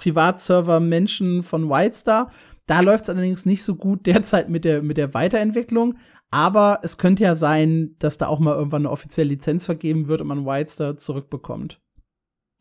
Privatserver-Menschen 0.00 1.42
von 1.42 1.68
Wildstar. 1.68 2.30
Da 2.66 2.80
läuft 2.80 3.04
es 3.04 3.10
allerdings 3.10 3.46
nicht 3.46 3.62
so 3.62 3.76
gut 3.76 4.06
derzeit 4.06 4.48
mit 4.48 4.64
der, 4.64 4.82
mit 4.82 4.96
der 4.96 5.14
Weiterentwicklung. 5.14 5.98
Aber 6.30 6.80
es 6.82 6.98
könnte 6.98 7.24
ja 7.24 7.34
sein, 7.34 7.90
dass 7.98 8.18
da 8.18 8.28
auch 8.28 8.38
mal 8.38 8.54
irgendwann 8.54 8.82
eine 8.82 8.90
offizielle 8.90 9.30
Lizenz 9.30 9.64
vergeben 9.64 10.06
wird 10.06 10.20
und 10.20 10.28
man 10.28 10.46
Wildstar 10.46 10.96
zurückbekommt. 10.96 11.80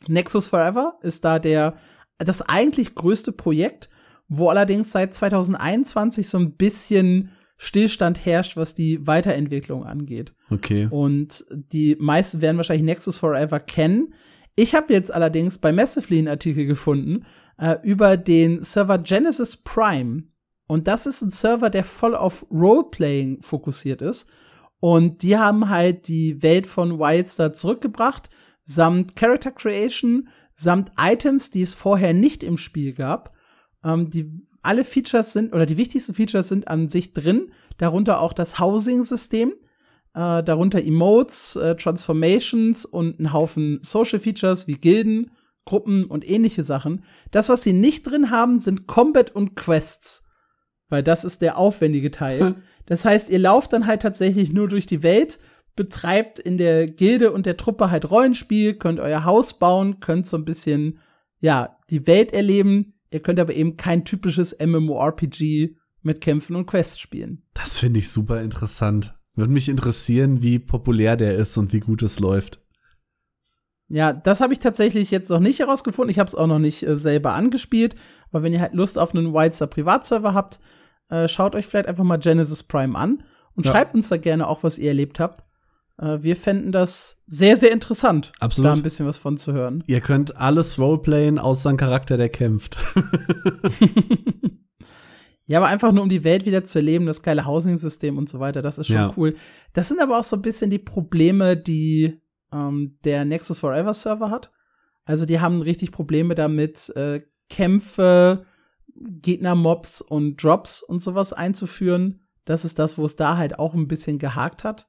Nexus 0.08 0.47
Forever 0.47 0.97
ist 1.02 1.25
da 1.25 1.39
der, 1.39 1.75
das 2.17 2.41
eigentlich 2.41 2.95
größte 2.95 3.32
Projekt 3.32 3.89
wo 4.30 4.49
allerdings 4.49 4.91
seit 4.91 5.13
2021 5.13 6.30
so 6.30 6.38
ein 6.38 6.54
bisschen 6.54 7.32
Stillstand 7.58 8.25
herrscht, 8.25 8.56
was 8.56 8.75
die 8.75 9.06
Weiterentwicklung 9.06 9.84
angeht. 9.84 10.34
Okay. 10.49 10.88
Und 10.89 11.45
die 11.49 11.97
meisten 11.99 12.39
werden 12.39 12.56
wahrscheinlich 12.56 12.86
Nexus 12.86 13.17
Forever 13.17 13.60
kennen. 13.60 14.13
Ich 14.60 14.76
habe 14.76 14.91
jetzt 14.91 15.13
allerdings 15.13 15.58
bei 15.58 15.72
Massively 15.72 16.17
einen 16.17 16.28
Artikel 16.28 16.65
gefunden 16.65 17.26
äh, 17.58 17.78
über 17.82 18.17
den 18.17 18.62
Server 18.62 18.98
Genesis 18.98 19.56
Prime. 19.56 20.24
Und 20.67 20.89
das 20.89 21.06
ist 21.06 21.22
ein 21.22 21.32
Server, 21.32 21.69
der 21.69 21.86
voll 21.86 22.13
auf 22.13 22.45
Roleplaying 22.52 23.41
fokussiert 23.41 24.02
ist. 24.02 24.28
Und 24.82 25.24
die 25.24 25.38
haben 25.38 25.69
halt 25.69 26.10
die 26.10 26.43
Welt 26.43 26.67
von 26.67 27.00
Wildstar 27.00 27.54
zurückgebracht, 27.54 28.30
samt 28.65 29.15
Character 29.15 29.52
Creation, 29.52 30.28
samt 30.54 30.91
Items, 31.00 31.52
die 31.52 31.62
es 31.62 31.74
vorher 31.74 32.13
nicht 32.13 32.43
im 32.43 32.58
Spiel 32.58 32.91
gab. 32.91 33.34
Ähm, 33.82 34.10
die 34.10 34.30
alle 34.62 34.84
Features 34.84 35.32
sind 35.32 35.54
oder 35.54 35.67
die 35.67 35.78
wichtigsten 35.78 36.13
Features 36.13 36.50
sind 36.50 36.67
an 36.67 36.89
sich 36.89 37.13
drin, 37.13 37.54
darunter 37.78 38.19
auch 38.19 38.34
das 38.34 38.60
Housing-System, 38.60 39.54
äh, 40.19 40.43
darunter 40.43 40.84
Emotes, 40.84 41.55
äh, 41.55 41.75
Transformations 41.75 42.86
und 42.86 43.19
ein 43.19 43.34
Haufen 43.34 43.79
Social 43.82 44.19
Features 44.19 44.67
wie 44.67 44.75
Gilden, 44.75 45.32
Gruppen 45.65 46.05
und 46.05 46.27
ähnliche 46.27 46.63
Sachen. 46.63 47.03
Das, 47.32 47.49
was 47.49 47.63
sie 47.63 47.73
nicht 47.73 48.03
drin 48.03 48.32
haben, 48.32 48.60
sind 48.60 48.88
Combat 48.88 49.36
und 49.36 49.55
Quests, 49.55 50.27
weil 50.89 51.03
das 51.03 51.23
ist 51.23 51.41
der 51.41 51.58
aufwendige 51.58 52.12
Teil. 52.12 52.55
das 52.86 53.05
heißt, 53.05 53.29
ihr 53.29 53.39
lauft 53.39 53.73
dann 53.73 53.88
halt 53.88 54.01
tatsächlich 54.01 54.51
nur 54.51 54.67
durch 54.67 54.86
die 54.86 55.03
Welt, 55.03 55.39
betreibt 55.75 56.39
in 56.39 56.58
der 56.58 56.88
Gilde 56.88 57.32
und 57.32 57.45
der 57.45 57.55
Truppe 57.55 57.89
halt 57.91 58.10
Rollenspiel, 58.10 58.75
könnt 58.75 58.99
euer 58.99 59.23
Haus 59.23 59.60
bauen, 59.60 59.99
könnt 59.99 60.27
so 60.27 60.36
ein 60.36 60.45
bisschen 60.45 60.99
ja 61.39 61.77
die 61.89 62.05
Welt 62.08 62.34
erleben 62.34 62.93
Ihr 63.12 63.21
könnt 63.21 63.39
aber 63.39 63.53
eben 63.53 63.77
kein 63.77 64.05
typisches 64.05 64.58
MMORPG 64.60 65.75
mit 66.01 66.21
Kämpfen 66.21 66.55
und 66.55 66.67
Quests 66.67 66.99
spielen. 66.99 67.43
Das 67.53 67.77
finde 67.77 67.99
ich 67.99 68.10
super 68.10 68.41
interessant. 68.41 69.15
Würde 69.39 69.54
mich 69.54 69.69
interessieren, 69.69 70.41
wie 70.43 70.60
populär 70.60 71.15
der 71.15 71.36
ist 71.36 71.58
und 71.58 71.73
wie 71.73 71.80
gut 71.80 72.04
es 72.04 72.19
läuft. 72.19 72.60
Ja, 73.88 74.13
das 74.13 74.39
habe 74.41 74.54
ich 74.54 74.60
tatsächlich 74.60 75.10
jetzt 75.10 75.30
noch 75.30 75.39
nicht 75.39 75.60
herausgefunden. 75.60 76.12
Ich 76.12 76.19
habe 76.19 76.28
es 76.28 76.36
auch 76.36 76.45
noch 76.45 76.60
nicht 76.60 76.84
äh, 76.84 76.97
selber 76.97 77.34
angespielt. 77.34 77.95
Aber 78.32 78.43
wenn 78.43 78.54
ihr 78.54 78.62
halt 78.62 78.73
Lust 78.73 78.99
auf 78.99 79.15
einen 79.15 79.34
Wildstar 79.34 79.67
Privatserver 79.67 80.34
habt, 80.34 80.60
äh, 81.10 81.28
schaut 81.28 81.56
euch 81.56 81.65
vielleicht 81.65 81.88
einfach 81.88 82.04
mal 82.04 82.17
Genesis 82.17 82.63
Prime 82.63 82.97
an 82.97 83.23
und 83.56 83.65
ja. 83.65 83.71
schreibt 83.71 83.95
uns 83.95 84.10
da 84.10 84.17
gerne 84.17 84.47
auch, 84.47 84.63
was 84.63 84.78
ihr 84.78 84.89
erlebt 84.89 85.19
habt. 85.19 85.43
Äh, 85.97 86.19
wir 86.21 86.36
fänden 86.36 86.71
das 86.71 87.23
sehr, 87.25 87.58
sehr 87.58 87.71
interessant, 87.71 88.32
Absolut. 88.39 88.69
da 88.69 88.73
ein 88.73 88.84
bisschen 88.84 89.08
was 89.08 89.17
von 89.17 89.38
zu 89.38 89.54
hören. 89.54 89.84
Ihr 89.88 90.02
könnt 90.02 90.38
alles 90.38 90.78
roleplayen, 90.78 91.39
außer 91.39 91.69
ein 91.71 91.78
Charakter, 91.78 92.15
der 92.15 92.30
kämpft. 92.30 92.78
Ja, 95.49 95.57
aber 95.57 95.67
einfach 95.67 95.91
nur 95.91 96.03
um 96.03 96.09
die 96.09 96.23
Welt 96.23 96.45
wieder 96.45 96.63
zu 96.63 96.77
erleben, 96.77 97.07
das 97.07 97.23
geile 97.23 97.45
Housing-System 97.47 98.17
und 98.19 98.29
so 98.29 98.39
weiter, 98.39 98.62
das 98.62 98.77
ist 98.77 98.85
schon 98.88 98.95
Ja. 98.97 99.13
cool. 99.17 99.35
Das 99.73 99.88
sind 99.88 99.99
aber 99.99 100.19
auch 100.19 100.23
so 100.23 100.35
ein 100.35 100.43
bisschen 100.43 100.69
die 100.69 100.77
Probleme, 100.77 101.57
die 101.57 102.21
ähm, 102.53 102.97
der 103.03 103.25
Nexus 103.25 103.57
Forever 103.59 103.93
Server 103.95 104.29
hat. 104.29 104.51
Also 105.05 105.25
die 105.25 105.39
haben 105.39 105.62
richtig 105.62 105.91
Probleme 105.91 106.35
damit, 106.35 106.89
äh, 106.95 107.19
Kämpfe, 107.49 108.45
Gegner-Mobs 108.95 110.01
und 110.01 110.41
Drops 110.43 110.83
und 110.83 110.99
sowas 110.99 111.33
einzuführen. 111.33 112.27
Das 112.45 112.65
ist 112.65 112.79
das, 112.79 112.97
wo 112.97 113.05
es 113.05 113.15
da 113.15 113.38
halt 113.38 113.57
auch 113.59 113.73
ein 113.73 113.88
bisschen 113.88 114.19
gehakt 114.19 114.63
hat. 114.63 114.88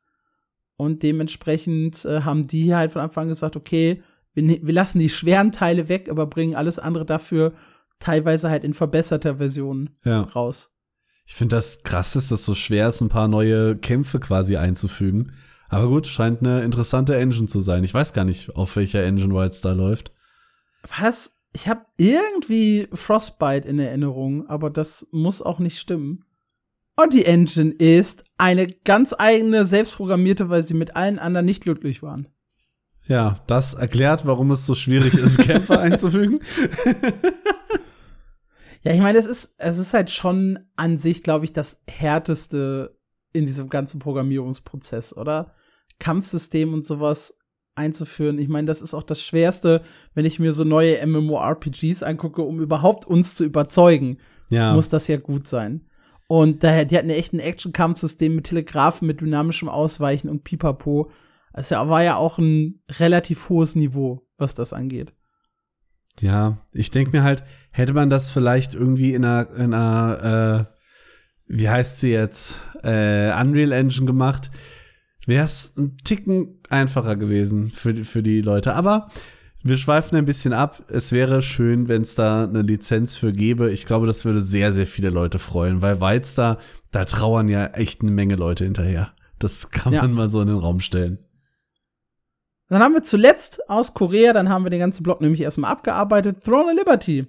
Und 0.77 1.03
dementsprechend 1.03 2.05
äh, 2.05 2.23
haben 2.23 2.47
die 2.47 2.75
halt 2.75 2.91
von 2.93 3.03
Anfang 3.03 3.23
an 3.25 3.29
gesagt, 3.31 3.57
okay, 3.57 4.03
wir, 4.35 4.43
ne- 4.43 4.61
wir 4.63 4.75
lassen 4.75 4.99
die 4.99 5.09
schweren 5.11 5.53
Teile 5.53 5.89
weg, 5.89 6.09
aber 6.11 6.27
bringen 6.27 6.55
alles 6.55 6.79
andere 6.79 7.05
dafür 7.05 7.53
teilweise 8.01 8.51
halt 8.51 8.65
in 8.65 8.75
verbesserter 8.75 9.37
Version 9.37 9.91
Ja. 10.05 10.23
raus. 10.23 10.75
Ich 11.27 11.35
finde 11.37 11.55
das 11.57 11.85
krass, 11.85 12.15
dass 12.15 12.29
das 12.29 12.45
so 12.45 12.55
schwer 12.55 12.89
ist, 12.89 13.01
ein 13.01 13.09
paar 13.09 13.29
neue 13.29 13.77
Kämpfe 13.77 14.19
quasi 14.19 14.57
einzufügen. 14.57 15.33
Aber 15.69 15.87
gut, 15.87 16.09
scheint 16.09 16.41
eine 16.41 16.63
interessante 16.65 17.15
Engine 17.17 17.47
zu 17.47 17.61
sein. 17.61 17.85
Ich 17.85 17.95
weiß 17.95 18.13
gar 18.13 18.25
nicht, 18.25 18.57
auf 18.57 18.75
welcher 18.75 19.05
Engine 19.05 19.33
Wildstar 19.33 19.75
läuft. 19.77 20.13
Was? 20.99 21.37
Ich 21.53 21.69
habe 21.69 21.83
irgendwie 21.97 22.89
Frostbite 22.93 23.69
in 23.69 23.79
Erinnerung, 23.79 24.49
aber 24.49 24.71
das 24.71 25.07
muss 25.13 25.41
auch 25.43 25.61
nicht 25.61 25.79
stimmen. 25.79 26.25
Und 26.97 27.15
die 27.15 27.25
Engine 27.25 27.71
ist 27.71 28.25
eine 28.37 28.67
ganz 28.67 29.15
eigene, 29.17 29.65
selbstprogrammierte, 29.65 30.49
weil 30.49 30.63
sie 30.65 30.75
mit 30.75 30.97
allen 30.97 31.19
anderen 31.21 31.47
nicht 31.47 31.63
glücklich 31.63 32.03
waren. 32.03 32.27
Ja, 33.07 33.41
das 33.47 33.75
erklärt, 33.75 34.27
warum 34.27 34.51
es 34.51 34.67
so 34.67 34.75
schwierig 34.75 35.15
ist, 35.15 35.39
Kämpfe 35.39 35.79
einzufügen. 35.79 36.41
Ja, 38.83 38.93
ich 38.93 39.01
meine, 39.01 39.19
es 39.19 39.27
ist, 39.27 39.57
es 39.59 39.79
ist 39.79 39.95
halt 39.95 40.11
schon 40.11 40.59
an 40.77 40.97
sich, 40.97 41.23
glaube 41.23 41.45
ich, 41.45 41.53
das 41.53 41.83
härteste 41.89 42.97
in 43.33 43.47
diesem 43.47 43.69
ganzen 43.69 44.01
Programmierungsprozess, 44.01 45.17
oder? 45.17 45.55
Kampfsystem 45.99 46.73
und 46.73 46.85
sowas 46.85 47.39
einzuführen. 47.75 48.39
Ich 48.39 48.49
meine, 48.49 48.67
das 48.67 48.83
ist 48.83 48.95
auch 48.95 49.03
das 49.03 49.23
Schwerste, 49.23 49.83
wenn 50.15 50.25
ich 50.25 50.39
mir 50.39 50.53
so 50.53 50.65
neue 50.65 51.07
MMORPGs 51.07 52.03
angucke, 52.03 52.43
um 52.43 52.61
überhaupt 52.61 53.07
uns 53.07 53.35
zu 53.35 53.45
überzeugen, 53.45 54.19
Ja, 54.49 54.75
muss 54.75 54.89
das 54.89 55.07
ja 55.09 55.19
gut 55.19 55.47
sein. 55.47 55.87
Und 56.27 56.63
daher, 56.63 56.85
die 56.85 56.97
hatten 56.97 57.11
ja 57.11 57.17
echt 57.17 57.33
ein 57.33 57.41
Action-Kampfsystem 57.41 58.35
mit 58.35 58.47
Telegraphen, 58.47 59.07
mit 59.07 59.21
dynamischem 59.21 59.69
Ausweichen 59.69 60.29
und 60.29 60.45
Pipapo. 60.45 61.11
Also 61.53 61.75
war 61.75 62.05
ja 62.05 62.17
auch 62.17 62.39
ein 62.39 62.83
relativ 62.89 63.49
hohes 63.49 63.75
Niveau, 63.75 64.29
was 64.39 64.55
das 64.55 64.73
angeht. 64.73 65.13
Ja. 66.21 66.59
Ich 66.73 66.91
denke 66.91 67.11
mir 67.17 67.23
halt, 67.23 67.43
hätte 67.71 67.93
man 67.95 68.11
das 68.11 68.31
vielleicht 68.31 68.75
irgendwie 68.75 69.15
in 69.15 69.25
einer, 69.25 69.49
in 69.57 69.75
einer 69.75 70.69
äh, 70.69 70.75
wie 71.53 71.69
heißt 71.69 72.01
sie 72.01 72.11
jetzt, 72.13 72.61
äh, 72.83 73.33
Unreal 73.41 73.73
Engine 73.73 74.07
gemacht, 74.07 74.51
wäre 75.27 75.45
es 75.45 75.75
ein 75.77 75.97
Ticken 76.05 76.61
einfacher 76.69 77.17
gewesen 77.17 77.71
für, 77.71 77.93
die- 77.95 78.05
für 78.05 78.23
die 78.23 78.41
Leute. 78.41 78.75
Aber 78.75 79.09
wir 79.63 79.77
schweifen 79.77 80.17
ein 80.17 80.25
bisschen 80.25 80.53
ab. 80.55 80.83
Es 80.89 81.13
wäre 81.13 81.43
schön, 81.43 81.89
wenn 81.89 82.03
es 82.03 82.15
da 82.15 82.45
eine 82.45 82.63
Lizenz 82.63 83.17
für 83.17 83.33
gäbe. 83.33 83.71
Ich 83.71 83.85
glaube, 83.85 84.07
das 84.07 84.25
würde 84.25 84.41
sehr, 84.41 84.73
sehr 84.73 84.87
viele 84.87 85.11
Leute 85.11 85.39
freuen, 85.39 85.83
weil 85.83 86.01
Wildstar, 86.01 86.59
da 86.93 87.05
trauern 87.05 87.49
ja 87.49 87.67
echt 87.67 88.01
eine 88.03 88.11
Menge 88.11 88.37
Leute 88.37 88.65
hinterher. 88.65 89.13
Das 89.39 89.71
kann 89.71 89.93
Ja. 89.93 90.03
man 90.03 90.13
mal 90.13 90.29
so 90.31 90.41
in 90.41 90.49
den 90.49 90.57
Raum 90.57 90.81
stellen. 90.81 91.19
Dann 92.71 92.83
haben 92.83 92.95
wir 92.95 93.03
zuletzt 93.03 93.69
aus 93.69 93.93
Korea, 93.95 94.33
dann 94.33 94.49
haben 94.49 94.65
wir 94.65 94.71
den 94.71 94.81
ganzen 94.81 95.03
Block 95.03 95.21
nämlich 95.21 95.41
erstmal 95.43 95.71
abgearbeitet, 95.73 96.43
Throne 96.45 96.73
of 96.73 96.79
Liberty. 96.79 97.27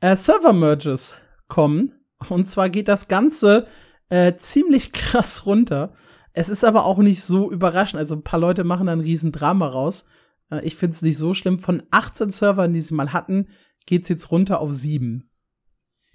Äh, 0.00 0.16
Server-Merges 0.16 1.16
kommen. 1.48 1.92
Und 2.28 2.46
zwar 2.46 2.68
geht 2.70 2.88
das 2.88 3.08
Ganze 3.08 3.66
äh, 4.10 4.34
ziemlich 4.36 4.92
krass 4.92 5.46
runter. 5.46 5.94
Es 6.34 6.48
ist 6.48 6.64
aber 6.64 6.84
auch 6.86 6.98
nicht 6.98 7.22
so 7.22 7.50
überraschend. 7.50 7.98
Also 7.98 8.14
ein 8.16 8.22
paar 8.22 8.38
Leute 8.40 8.64
machen 8.64 8.86
da 8.86 8.92
ein 8.92 9.00
riesen 9.00 9.32
Drama 9.32 9.66
raus. 9.68 10.06
Äh, 10.50 10.64
ich 10.64 10.76
finde 10.76 10.94
es 10.94 11.02
nicht 11.02 11.18
so 11.18 11.34
schlimm. 11.34 11.58
Von 11.58 11.82
18 11.90 12.30
Servern, 12.30 12.72
die 12.72 12.80
sie 12.80 12.94
mal 12.94 13.12
hatten, 13.12 13.48
geht's 13.86 14.08
jetzt 14.08 14.30
runter 14.30 14.60
auf 14.60 14.72
sieben. 14.72 15.30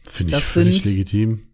Finde 0.08 0.34
ich 0.34 0.40
Das 0.40 0.50
völlig 0.52 0.84
sind- 0.84 0.92
legitim. 0.92 1.54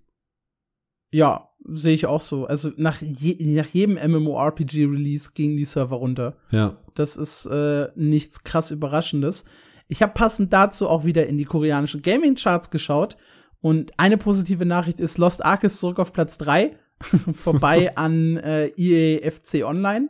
Ja, 1.12 1.50
sehe 1.66 1.94
ich 1.94 2.06
auch 2.06 2.22
so. 2.22 2.46
Also 2.46 2.72
nach, 2.78 3.02
je, 3.02 3.38
nach 3.56 3.68
jedem 3.68 3.96
MMORPG-Release 3.96 5.32
gingen 5.34 5.58
die 5.58 5.66
Server 5.66 5.96
runter. 5.96 6.36
Ja. 6.52 6.78
Das 6.96 7.18
ist 7.18 7.46
äh, 7.46 7.88
nichts 7.96 8.44
krass 8.44 8.72
Überraschendes. 8.72 9.46
Ich 9.88 10.02
habe 10.02 10.14
passend 10.14 10.54
dazu 10.54 10.90
auch 10.90 11.06
wieder 11.06 11.28
in 11.28 11.38
die 11.38 11.46
koreanischen 11.46 12.02
Gaming-Charts 12.02 12.70
geschaut. 12.70 13.18
Und 13.62 13.92
eine 13.98 14.18
positive 14.18 14.66
Nachricht 14.66 15.00
ist, 15.00 15.18
Lost 15.18 15.46
Ark 15.46 15.64
ist 15.64 15.80
zurück 15.80 16.00
auf 16.00 16.12
Platz 16.12 16.38
3, 16.38 16.78
vorbei 17.34 17.92
an 17.96 18.38
äh, 18.38 18.68
EA 18.76 19.30
FC 19.30 19.64
Online. 19.64 20.10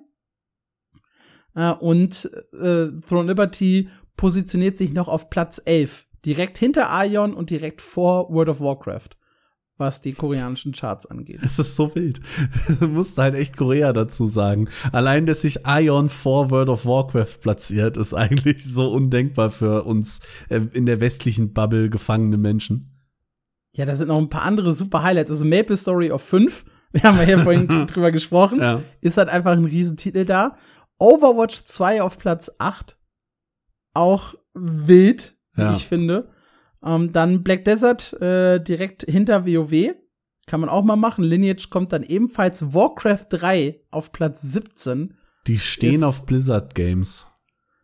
Äh, 1.56 1.72
und 1.74 2.30
äh, 2.54 2.88
Throne 3.08 3.28
Liberty 3.28 3.90
positioniert 4.18 4.78
sich 4.78 4.94
noch 4.94 5.08
auf 5.08 5.30
Platz 5.30 5.62
11, 5.64 6.08
direkt 6.26 6.58
hinter 6.58 6.92
Aion 6.92 7.34
und 7.34 7.50
direkt 7.50 7.82
vor 7.82 8.34
World 8.34 8.50
of 8.50 8.60
Warcraft, 8.60 9.10
was 9.84 10.02
die 10.02 10.14
koreanischen 10.14 10.72
Charts 10.72 11.06
angeht. 11.06 11.40
Es 11.44 11.60
ist 11.60 11.76
so 11.76 11.94
wild. 11.96 12.20
Du 12.80 12.88
musst 12.88 13.18
halt 13.18 13.36
echt 13.36 13.56
Korea 13.58 13.94
dazu 13.94 14.26
sagen. 14.26 14.70
Allein, 14.92 15.26
dass 15.26 15.42
sich 15.44 15.60
Ion 15.68 16.10
vor 16.10 16.50
World 16.50 16.70
of 16.70 16.86
Warcraft 16.86 17.40
platziert, 17.42 17.98
ist 17.98 18.14
eigentlich 18.14 18.64
so 18.68 18.92
undenkbar 18.92 19.50
für 19.52 19.84
uns 19.84 20.22
äh, 20.50 20.62
in 20.74 20.86
der 20.86 21.00
westlichen 21.00 21.54
Bubble 21.54 21.90
gefangene 21.90 22.38
Menschen. 22.38 22.90
Ja, 23.76 23.86
da 23.86 23.96
sind 23.96 24.08
noch 24.08 24.18
ein 24.20 24.30
paar 24.30 24.44
andere 24.44 24.74
super 24.74 25.04
Highlights. 25.04 25.30
Also 25.32 25.46
Maple 25.46 25.78
Story 25.78 26.12
auf 26.12 26.22
5, 26.28 26.66
wir 26.94 27.04
haben 27.04 27.28
ja 27.28 27.40
vorhin 27.44 27.68
drüber 27.88 28.12
gesprochen, 28.12 28.60
Ja. 28.60 28.82
ist 29.02 29.18
halt 29.18 29.30
einfach 29.30 29.52
ein 29.54 29.66
Riesentitel 29.66 30.26
da. 30.26 30.58
Overwatch 31.00 31.64
2 31.66 32.02
auf 32.02 32.18
Platz 32.18 32.52
8, 32.60 32.98
auch 33.94 34.36
wild, 34.54 35.36
wie 35.56 35.62
Ja. 35.62 35.76
ich 35.76 35.88
finde. 35.88 36.30
Ähm, 36.86 37.12
dann 37.12 37.44
Black 37.44 37.66
Desert 37.66 38.14
äh, 38.22 38.60
direkt 38.60 39.04
hinter 39.04 39.46
WoW, 39.46 39.96
kann 40.46 40.60
man 40.60 40.70
auch 40.70 40.84
mal 40.84 40.96
machen. 40.96 41.24
Lineage 41.24 41.70
kommt 41.70 41.94
dann 41.94 42.04
ebenfalls. 42.04 42.74
Warcraft 42.74 43.28
3 43.30 43.82
auf 43.92 44.12
Platz 44.12 44.42
17. 44.42 45.18
Die 45.48 45.60
stehen 45.60 45.96
Ist- 45.96 46.04
auf 46.04 46.26
Blizzard 46.26 46.76
Games. 46.76 47.26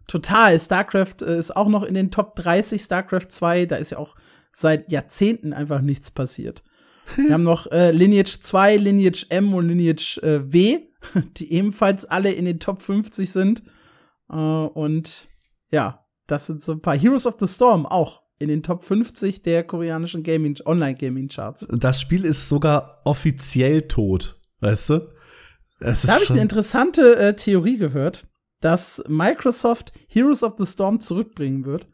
Total. 0.08 0.60
StarCraft 0.60 1.22
äh, 1.22 1.38
ist 1.38 1.56
auch 1.56 1.68
noch 1.68 1.84
in 1.84 1.94
den 1.94 2.12
Top 2.12 2.36
30. 2.36 2.82
StarCraft 2.82 3.28
2, 3.30 3.68
da 3.68 3.76
ist 3.76 3.92
ja 3.92 4.00
auch 4.00 4.16
seit 4.52 4.92
Jahrzehnten 4.92 5.54
einfach 5.54 5.82
nichts 5.82 6.12
passiert. 6.12 6.64
Wir 7.16 7.34
haben 7.34 7.44
noch 7.44 7.72
äh, 7.72 7.92
Lineage 7.92 8.40
2, 8.42 8.78
Lineage 8.78 9.28
M 9.30 9.54
und 9.54 9.68
Lineage 9.68 10.18
äh, 10.24 10.52
W, 10.52 10.80
die 11.38 11.54
ebenfalls 11.54 12.06
alle 12.06 12.32
in 12.32 12.46
den 12.46 12.60
Top 12.60 12.82
50 12.82 13.32
sind. 13.32 13.62
Äh, 14.30 14.36
und 14.36 15.28
ja, 15.72 16.06
das 16.28 16.48
sind 16.48 16.62
so 16.62 16.72
ein 16.74 16.82
paar. 16.82 16.98
Heroes 16.98 17.26
of 17.28 17.38
the 17.40 17.48
Storm 17.48 17.86
auch 17.86 18.24
in 18.40 18.48
den 18.48 18.64
Top 18.64 18.84
50 18.84 19.44
der 19.44 19.64
koreanischen 19.64 20.24
Gaming 20.24 20.58
Online-Gaming 20.66 21.28
Charts. 21.28 21.68
Das 21.72 22.02
Spiel 22.02 22.26
ist 22.26 22.50
sogar 22.50 23.02
offiziell 23.04 23.84
tot, 23.84 24.40
weißt 24.62 24.90
du? 24.92 25.10
Es 25.82 26.02
Da 26.02 26.14
habe 26.14 26.24
ich 26.24 26.32
eine 26.32 26.42
interessante 26.42 27.18
äh, 27.18 27.36
Theorie 27.36 27.78
gehört, 27.78 28.28
dass 28.62 29.04
Microsoft 29.08 29.94
Heroes 30.08 30.44
of 30.44 30.56
the 30.58 30.66
Storm 30.66 31.00
zurückbringen 31.00 31.66
wird. 31.66 31.88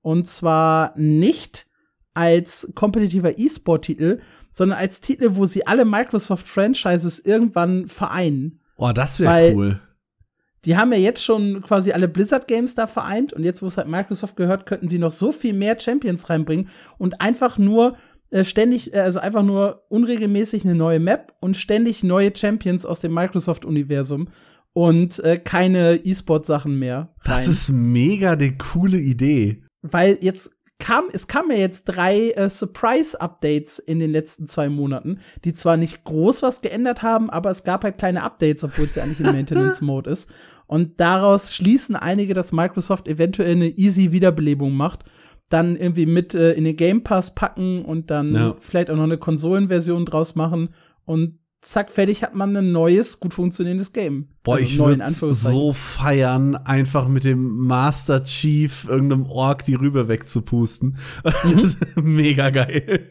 Und 0.00 0.26
zwar 0.26 0.92
nicht 0.96 1.66
als 2.14 2.72
kompetitiver 2.74 3.38
E-Sport-Titel, 3.38 4.20
sondern 4.50 4.78
als 4.78 5.00
Titel, 5.00 5.30
wo 5.32 5.46
sie 5.46 5.66
alle 5.66 5.84
Microsoft-Franchises 5.84 7.20
irgendwann 7.20 7.86
vereinen. 7.86 8.60
Oh, 8.76 8.92
das 8.92 9.20
wäre 9.20 9.54
cool. 9.54 9.80
Die 10.64 10.76
haben 10.76 10.92
ja 10.92 10.98
jetzt 10.98 11.24
schon 11.24 11.62
quasi 11.62 11.92
alle 11.92 12.08
Blizzard-Games 12.08 12.74
da 12.74 12.86
vereint 12.86 13.32
und 13.32 13.42
jetzt, 13.42 13.62
wo 13.62 13.66
es 13.66 13.76
halt 13.76 13.88
Microsoft 13.88 14.36
gehört, 14.36 14.66
könnten 14.66 14.88
sie 14.88 14.98
noch 14.98 15.10
so 15.10 15.32
viel 15.32 15.54
mehr 15.54 15.78
Champions 15.78 16.30
reinbringen 16.30 16.68
und 16.98 17.20
einfach 17.20 17.58
nur 17.58 17.96
äh, 18.30 18.44
ständig, 18.44 18.94
äh, 18.94 19.00
also 19.00 19.18
einfach 19.18 19.42
nur 19.42 19.84
unregelmäßig 19.88 20.64
eine 20.64 20.74
neue 20.74 21.00
Map 21.00 21.34
und 21.40 21.56
ständig 21.56 22.02
neue 22.02 22.34
Champions 22.34 22.86
aus 22.86 23.00
dem 23.00 23.12
Microsoft-Universum 23.12 24.28
und 24.72 25.18
äh, 25.18 25.36
keine 25.36 25.96
E-Sport-Sachen 25.96 26.78
mehr. 26.78 27.14
Das 27.24 27.40
rein. 27.40 27.50
ist 27.50 27.70
mega 27.70 28.36
die 28.36 28.56
coole 28.56 28.98
Idee. 28.98 29.64
Weil 29.82 30.18
jetzt 30.22 30.52
kam, 30.78 31.04
es 31.12 31.26
kamen 31.26 31.50
ja 31.50 31.58
jetzt 31.58 31.84
drei 31.84 32.30
äh, 32.30 32.48
Surprise-Updates 32.48 33.78
in 33.78 33.98
den 33.98 34.10
letzten 34.10 34.46
zwei 34.46 34.68
Monaten, 34.68 35.20
die 35.44 35.54
zwar 35.54 35.76
nicht 35.76 36.04
groß 36.04 36.42
was 36.42 36.60
geändert 36.60 37.02
haben, 37.02 37.30
aber 37.30 37.50
es 37.50 37.64
gab 37.64 37.84
halt 37.84 37.98
kleine 37.98 38.22
Updates, 38.22 38.64
obwohl 38.64 38.86
es 38.86 38.94
ja 38.94 39.02
eigentlich 39.02 39.20
im 39.20 39.26
Maintenance-Mode 39.32 40.10
ist. 40.10 40.30
Und 40.72 41.00
daraus 41.00 41.54
schließen 41.54 41.96
einige, 41.96 42.32
dass 42.32 42.50
Microsoft 42.52 43.06
eventuell 43.06 43.52
eine 43.52 43.68
easy 43.68 44.10
Wiederbelebung 44.12 44.72
macht, 44.72 45.04
dann 45.50 45.76
irgendwie 45.76 46.06
mit 46.06 46.34
äh, 46.34 46.52
in 46.52 46.64
den 46.64 46.76
Game 46.76 47.02
Pass 47.04 47.34
packen 47.34 47.84
und 47.84 48.10
dann 48.10 48.34
Ja. 48.34 48.56
vielleicht 48.58 48.90
auch 48.90 48.96
noch 48.96 49.02
eine 49.02 49.18
Konsolenversion 49.18 50.06
draus 50.06 50.34
machen 50.34 50.70
und 51.04 51.38
zack, 51.60 51.92
fertig 51.92 52.22
hat 52.22 52.34
man 52.34 52.56
ein 52.56 52.72
neues, 52.72 53.20
gut 53.20 53.34
funktionierendes 53.34 53.92
Game. 53.92 54.28
Boah, 54.42 54.54
Also 54.54 54.64
ich 54.64 54.78
würde 54.78 55.04
so 55.10 55.74
feiern, 55.74 56.56
einfach 56.56 57.06
mit 57.06 57.24
dem 57.24 57.66
Master 57.66 58.24
Chief 58.24 58.86
irgendeinem 58.88 59.26
Ork 59.26 59.66
die 59.66 59.74
Rübe 59.74 60.08
wegzupusten. 60.08 60.96
Mhm. 61.44 61.74
Mega 62.02 62.48
geil. 62.50 63.10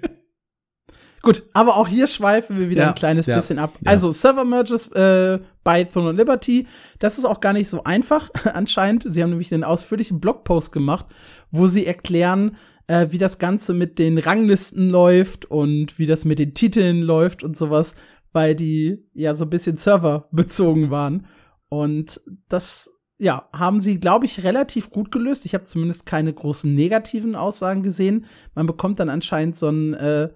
Gut, 1.22 1.44
aber 1.54 1.78
auch 1.78 1.88
hier 1.88 2.08
schweifen 2.08 2.58
wir 2.60 2.70
wieder 2.70 2.82
Ja, 2.84 2.90
ein 2.90 2.96
kleines 2.96 3.26
ja, 3.28 3.36
bisschen 3.36 3.60
ab. 3.60 3.74
ja. 3.82 3.92
Also 3.92 4.12
Server 4.12 4.44
Merges 4.46 4.88
äh, 4.92 5.40
bei 5.64 5.84
Throne 5.84 6.14
Liberty, 6.14 6.68
das 7.00 7.18
ist 7.18 7.26
auch 7.26 7.40
gar 7.40 7.54
nicht 7.54 7.70
so 7.70 7.84
einfach 7.84 8.30
anscheinend. 8.54 9.06
Sie 9.08 9.22
haben 9.22 9.30
nämlich 9.30 9.54
einen 9.54 9.64
ausführlichen 9.64 10.20
Blogpost 10.20 10.72
gemacht, 10.72 11.06
wo 11.52 11.68
sie 11.68 11.86
erklären, 11.86 12.58
äh, 12.88 13.08
wie 13.12 13.20
das 13.20 13.38
Ganze 13.38 13.74
mit 13.74 14.00
den 14.00 14.18
Ranglisten 14.18 14.90
läuft 14.90 15.46
und 15.46 16.00
wie 16.00 16.08
das 16.08 16.26
mit 16.26 16.40
den 16.40 16.54
Titeln 16.56 17.02
läuft 17.02 17.44
und 17.44 17.56
sowas, 17.56 17.96
weil 18.34 18.56
die 18.56 19.06
ja 19.14 19.36
so 19.36 19.46
ein 19.46 19.50
bisschen 19.52 19.78
serverbezogen 19.78 20.90
waren. 20.90 21.28
Und 21.70 22.20
das 22.50 22.98
ja, 23.18 23.48
haben 23.56 23.82
sie, 23.82 24.00
glaube 24.00 24.26
ich, 24.26 24.44
relativ 24.44 24.90
gut 24.90 25.12
gelöst. 25.12 25.46
Ich 25.46 25.54
habe 25.54 25.66
zumindest 25.66 26.08
keine 26.08 26.34
großen 26.34 26.74
negativen 26.74 27.36
Aussagen 27.36 27.84
gesehen. 27.84 28.26
Man 28.56 28.66
bekommt 28.66 29.00
dann 29.00 29.10
anscheinend 29.10 29.56
so 29.56 29.70
ein 29.70 29.94
äh, 29.94 30.30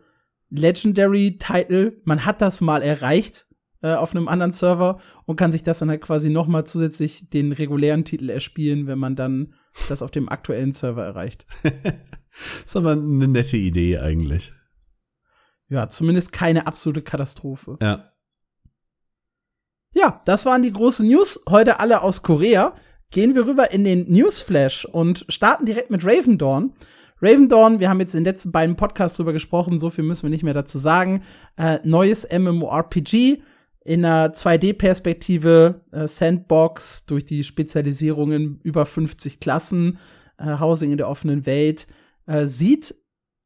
Legendary-Title. 0.50 2.02
Man 2.04 2.26
hat 2.26 2.42
das 2.42 2.62
mal 2.62 2.82
erreicht 2.82 3.48
äh, 3.82 3.94
auf 3.94 4.16
einem 4.16 4.28
anderen 4.28 4.52
Server 4.52 5.00
und 5.26 5.36
kann 5.36 5.52
sich 5.52 5.64
das 5.64 5.80
dann 5.80 5.90
halt 5.90 6.02
quasi 6.02 6.30
noch 6.30 6.48
mal 6.48 6.66
zusätzlich 6.66 7.30
den 7.30 7.52
regulären 7.52 8.06
Titel 8.06 8.30
erspielen, 8.30 8.88
wenn 8.88 9.00
man 9.00 9.16
dann 9.16 9.54
das 9.90 10.02
auf 10.02 10.12
dem 10.12 10.30
aktuellen 10.30 10.72
Server 10.72 11.04
erreicht. 11.04 11.46
ist 12.66 12.76
aber 12.76 12.94
eine 12.94 13.28
nette 13.28 13.58
Idee 13.58 14.00
eigentlich. 14.00 14.54
Ja, 15.68 15.90
zumindest 15.90 16.32
keine 16.32 16.68
absolute 16.68 17.02
Katastrophe. 17.02 17.78
Ja. 17.82 18.12
Ja, 19.94 20.22
das 20.26 20.46
waren 20.46 20.62
die 20.62 20.74
großen 20.74 21.08
News. 21.08 21.44
Heute 21.50 21.80
alle 21.80 22.02
aus 22.02 22.22
Korea. 22.22 22.76
Gehen 23.12 23.34
wir 23.34 23.46
rüber 23.46 23.72
in 23.72 23.84
den 23.84 24.12
Newsflash 24.12 24.86
und 24.86 25.26
starten 25.30 25.66
direkt 25.66 25.90
mit 25.90 26.06
Raven 26.06 26.38
Dawn. 26.38 26.74
Raven 27.26 27.50
Dawn, 27.50 27.80
wir 27.80 27.90
haben 27.90 28.00
jetzt 28.00 28.14
in 28.14 28.20
den 28.20 28.32
letzten 28.32 28.52
beiden 28.52 28.76
Podcasts 28.76 29.18
drüber 29.18 29.34
gesprochen, 29.34 29.80
so 29.80 29.90
viel 29.90 30.04
müssen 30.04 30.24
wir 30.24 30.30
nicht 30.30 30.44
mehr 30.44 30.54
dazu 30.54 30.78
sagen. 30.78 31.24
Äh, 31.58 31.80
neues 31.84 32.28
MMORPG 32.32 33.42
in 33.84 34.06
einer 34.06 34.32
2D-Perspektive, 34.32 35.82
äh, 35.92 36.08
Sandbox 36.08 37.08
durch 37.08 37.26
die 37.26 37.44
Spezialisierungen 37.44 38.60
über 38.62 38.86
50 38.86 39.40
Klassen, 39.40 39.98
äh, 40.38 40.60
Housing 40.60 40.92
in 40.92 40.98
der 40.98 41.10
offenen 41.10 41.48
Welt. 41.48 41.88
Äh, 42.28 42.46
sieht 42.46 42.94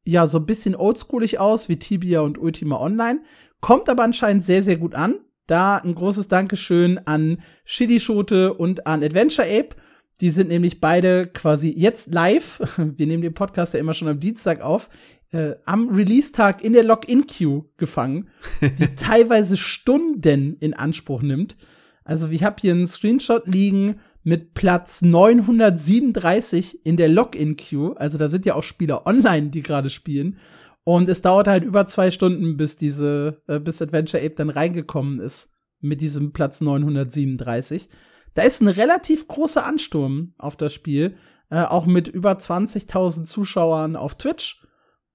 ja 0.03 0.27
so 0.27 0.39
ein 0.39 0.45
bisschen 0.45 0.75
oldschoolig 0.75 1.39
aus 1.39 1.69
wie 1.69 1.79
Tibia 1.79 2.19
und 2.19 2.37
Ultima 2.37 2.81
Online, 2.81 3.21
kommt 3.61 3.87
aber 3.87 4.03
anscheinend 4.03 4.43
sehr, 4.43 4.61
sehr 4.61 4.75
gut 4.75 4.93
an. 4.93 5.19
Da 5.47 5.77
ein 5.77 5.95
großes 5.95 6.27
Dankeschön 6.27 6.97
an 7.05 7.41
Shitty 7.63 8.01
Schote 8.01 8.53
und 8.53 8.87
an 8.87 9.03
Adventure 9.03 9.47
Ape. 9.47 9.77
Die 10.21 10.31
sind 10.31 10.49
nämlich 10.49 10.81
beide 10.81 11.27
quasi 11.27 11.73
jetzt 11.75 12.13
live. 12.13 12.61
Wir 12.77 13.07
nehmen 13.07 13.23
den 13.23 13.33
Podcast 13.33 13.73
ja 13.73 13.79
immer 13.79 13.93
schon 13.93 14.07
am 14.07 14.19
Dienstag 14.19 14.61
auf. 14.61 14.89
Äh, 15.31 15.55
am 15.65 15.89
Release-Tag 15.89 16.63
in 16.63 16.73
der 16.73 16.83
Login-Queue 16.83 17.65
gefangen, 17.77 18.29
die 18.61 18.87
teilweise 18.95 19.57
Stunden 19.57 20.57
in 20.59 20.73
Anspruch 20.73 21.21
nimmt. 21.21 21.55
Also 22.03 22.29
ich 22.29 22.43
habe 22.43 22.55
hier 22.59 22.73
einen 22.73 22.87
Screenshot 22.87 23.47
liegen 23.47 23.99
mit 24.23 24.55
Platz 24.55 25.03
937 25.03 26.85
in 26.85 26.97
der 26.97 27.09
Login-Queue. 27.09 27.95
Also 27.95 28.17
da 28.17 28.27
sind 28.27 28.45
ja 28.45 28.55
auch 28.55 28.63
Spieler 28.63 29.05
online, 29.05 29.49
die 29.49 29.61
gerade 29.61 29.91
spielen. 29.91 30.37
Und 30.83 31.07
es 31.07 31.21
dauert 31.21 31.47
halt 31.47 31.63
über 31.63 31.85
zwei 31.85 32.09
Stunden, 32.09 32.57
bis 32.57 32.75
diese, 32.75 33.43
äh, 33.47 33.59
bis 33.59 33.81
Adventure 33.81 34.23
Ape 34.23 34.35
dann 34.35 34.49
reingekommen 34.49 35.19
ist 35.19 35.55
mit 35.81 36.01
diesem 36.01 36.33
Platz 36.33 36.61
937. 36.61 37.89
Da 38.33 38.43
ist 38.43 38.61
ein 38.61 38.67
relativ 38.67 39.27
großer 39.27 39.65
Ansturm 39.65 40.33
auf 40.37 40.55
das 40.55 40.73
Spiel, 40.73 41.15
äh, 41.49 41.63
auch 41.63 41.85
mit 41.85 42.07
über 42.07 42.31
20.000 42.31 43.25
Zuschauern 43.25 43.95
auf 43.95 44.15
Twitch. 44.15 44.65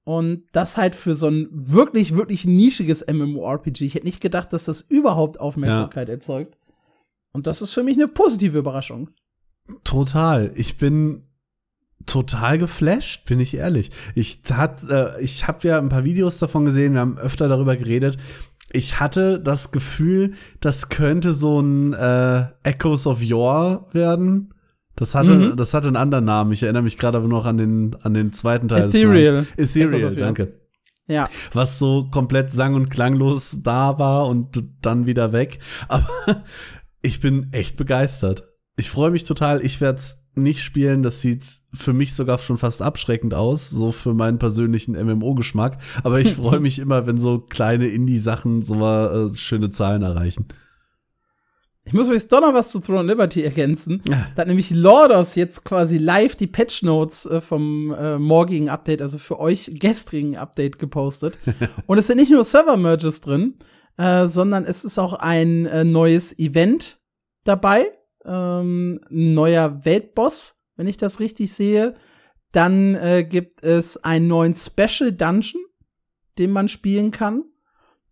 Und 0.05 0.45
das 0.53 0.77
halt 0.77 0.97
für 0.97 1.15
so 1.15 1.29
ein 1.29 1.49
wirklich, 1.51 2.15
wirklich 2.15 2.45
nischiges 2.45 3.07
MMORPG. 3.07 3.87
Ich 3.87 3.95
hätte 3.95 4.05
nicht 4.05 4.21
gedacht, 4.21 4.53
dass 4.53 4.65
das 4.65 4.83
überhaupt 4.83 5.41
Aufmerksamkeit 5.41 6.11
erzeugt. 6.11 6.59
Und 7.33 7.47
das 7.47 7.63
ist 7.63 7.73
für 7.73 7.83
mich 7.83 7.97
eine 7.97 8.09
positive 8.09 8.59
Überraschung. 8.59 9.11
Total. 9.83 10.53
Ich 10.55 10.77
bin 10.77 11.25
total 12.07 12.59
geflasht, 12.59 13.25
bin 13.25 13.41
ich 13.41 13.55
ehrlich. 13.55 13.91
Ich 14.15 14.43
hat, 14.51 14.83
äh, 14.89 15.21
ich 15.23 15.49
habe 15.49 15.67
ja 15.67 15.79
ein 15.79 15.89
paar 15.89 16.05
Videos 16.05 16.39
davon 16.39 16.65
gesehen, 16.67 16.95
wir 16.95 17.01
haben 17.01 17.19
öfter 17.19 17.49
darüber 17.49 17.77
geredet. 17.77 18.19
Ich 18.75 18.99
hatte 18.99 19.39
das 19.41 19.71
Gefühl, 19.71 20.33
das 20.61 20.89
könnte 20.89 21.33
so 21.33 21.61
ein 21.61 21.93
äh, 21.93 22.47
Echoes 22.65 23.07
of 23.07 23.23
Yore 23.23 23.87
werden. 23.93 24.53
Das 24.97 25.15
hatte, 25.15 25.35
Mhm. 25.35 25.57
das 25.57 25.75
hatte 25.75 25.87
einen 25.87 25.97
anderen 25.97 26.25
Namen. 26.25 26.51
Ich 26.53 26.63
erinnere 26.65 26.83
mich 26.83 26.99
gerade 26.99 27.19
aber 27.19 27.29
noch 27.29 27.47
an 27.47 27.57
den, 27.57 27.97
an 28.03 28.15
den 28.15 28.33
zweiten 28.33 28.67
Teil. 28.69 28.85
Ethereal. 28.89 29.47
Ethereal, 29.57 30.15
danke. 30.15 30.61
Ja. 31.07 31.29
Was 31.53 31.79
so 31.79 32.09
komplett 32.11 32.51
sang- 32.51 32.75
und 32.75 32.89
klanglos 32.91 33.59
da 33.63 33.99
war 33.99 34.27
und 34.27 34.65
dann 34.83 35.07
wieder 35.07 35.33
weg. 35.33 35.61
Aber 35.89 36.09
ich 37.03 37.21
bin 37.21 37.49
echt 37.53 37.77
begeistert. 37.77 38.49
Ich 38.77 38.91
freue 38.91 39.11
mich 39.13 39.23
total. 39.25 39.65
Ich 39.65 39.81
werde 39.81 39.99
es 40.01 40.17
nicht 40.37 40.63
spielen. 40.63 41.03
Das 41.03 41.21
sieht 41.21 41.45
für 41.73 41.93
mich 41.93 42.15
sogar 42.15 42.39
schon 42.39 42.59
fast 42.59 42.83
abschreckend 42.83 43.35
aus, 43.35 43.71
so 43.71 43.93
für 43.93 44.15
meinen 44.15 44.39
persönlichen 44.39 44.93
MMO-Geschmack. 44.93 45.79
Aber 46.03 46.21
ich 46.21 46.35
freue 46.35 46.61
mich 46.61 46.79
immer, 46.79 47.07
wenn 47.07 47.19
so 47.19 47.39
kleine 47.39 47.89
Indie-Sachen 47.89 48.65
so 48.65 48.75
mal 48.75 49.31
äh, 49.31 49.37
schöne 49.37 49.71
Zahlen 49.71 50.03
erreichen. 50.03 50.47
Ich 51.87 51.93
muss 51.93 52.07
übrigens 52.07 52.29
doch 52.29 52.41
noch 52.41 52.55
was 52.55 52.71
zu 52.71 52.81
Throne 52.81 53.07
Liberty 53.07 53.43
ergänzen. 53.43 54.03
Ja. 54.09 54.27
Da 54.35 54.43
hat 54.43 54.49
nämlich 54.49 54.71
Lordos 54.71 55.35
jetzt 55.35 55.65
quasi 55.65 55.99
live 55.99 56.35
die 56.35 56.47
Patch 56.47 56.83
Notes 56.83 57.27
äh, 57.27 57.41
vom 57.41 57.93
äh, 57.93 58.19
morgigen 58.19 58.71
Update, 58.71 59.03
also 59.03 59.19
für 59.19 59.39
euch 59.39 59.71
gestrigen 59.75 60.37
Update 60.37 60.79
gepostet. 60.79 61.39
Und 61.87 61.99
es 61.99 62.07
sind 62.07 62.17
nicht 62.17 62.31
nur 62.31 62.43
Server-Merges 62.43 63.21
drin, 63.21 63.55
äh, 63.99 64.27
sondern 64.27 64.65
es 64.65 64.85
ist 64.85 64.99
auch 64.99 65.13
ein 65.13 65.67
äh, 65.67 65.85
neues 65.85 66.39
Event 66.39 66.99
dabei. 67.45 67.87
Ähm, 68.25 69.01
neuer 69.11 69.85
Weltboss, 69.85 70.65
wenn 70.77 70.87
ich 70.87 70.97
das 70.97 71.21
richtig 71.21 71.53
sehe. 71.53 71.95
Dann 72.53 72.95
äh, 72.95 73.25
gibt 73.25 73.63
es 73.63 73.97
einen 74.05 74.29
neuen 74.29 74.55
Special 74.55 75.13
Dungeon, 75.13 75.63
den 76.39 76.51
man 76.51 76.69
spielen 76.69 77.11
kann. 77.11 77.45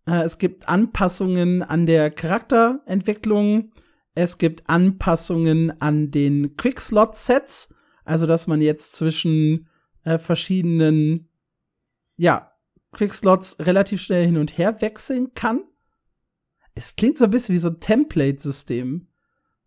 Äh, 0.05 0.23
es 0.23 0.37
gibt 0.37 0.67
Anpassungen 0.67 1.63
an 1.63 1.85
der 1.85 2.11
Charakterentwicklung. 2.11 3.71
Es 4.15 4.37
gibt 4.37 4.69
Anpassungen 4.69 5.81
an 5.81 6.11
den 6.11 6.55
Quickslot-Sets. 6.57 7.75
Also, 8.05 8.27
dass 8.27 8.47
man 8.47 8.61
jetzt 8.61 8.95
zwischen 8.95 9.69
äh, 10.03 10.17
verschiedenen, 10.17 11.29
ja, 12.17 12.51
Quickslots 12.91 13.57
relativ 13.59 14.01
schnell 14.01 14.25
hin 14.25 14.37
und 14.37 14.57
her 14.57 14.81
wechseln 14.81 15.33
kann. 15.33 15.63
Es 16.75 16.95
klingt 16.95 17.17
so 17.17 17.25
ein 17.25 17.31
bisschen 17.31 17.55
wie 17.55 17.59
so 17.59 17.69
ein 17.69 17.79
Template-System. 17.79 19.07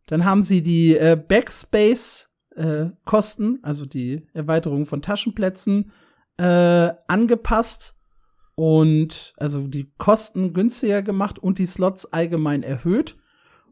Dann 0.07 0.25
haben 0.25 0.43
sie 0.43 0.63
die 0.63 0.97
äh, 0.97 1.17
Backspace-Kosten, 1.17 3.59
also 3.63 3.87
die 3.87 4.27
Erweiterung 4.33 4.87
von 4.87 5.03
Taschenplätzen, 5.03 5.93
äh, 6.39 6.91
angepasst 7.09 7.97
und 8.55 9.35
also 9.37 9.67
die 9.67 9.91
Kosten 9.99 10.53
günstiger 10.53 11.03
gemacht 11.03 11.39
und 11.39 11.59
die 11.59 11.67
Slots 11.67 12.13
allgemein 12.13 12.63
erhöht. 12.63 13.17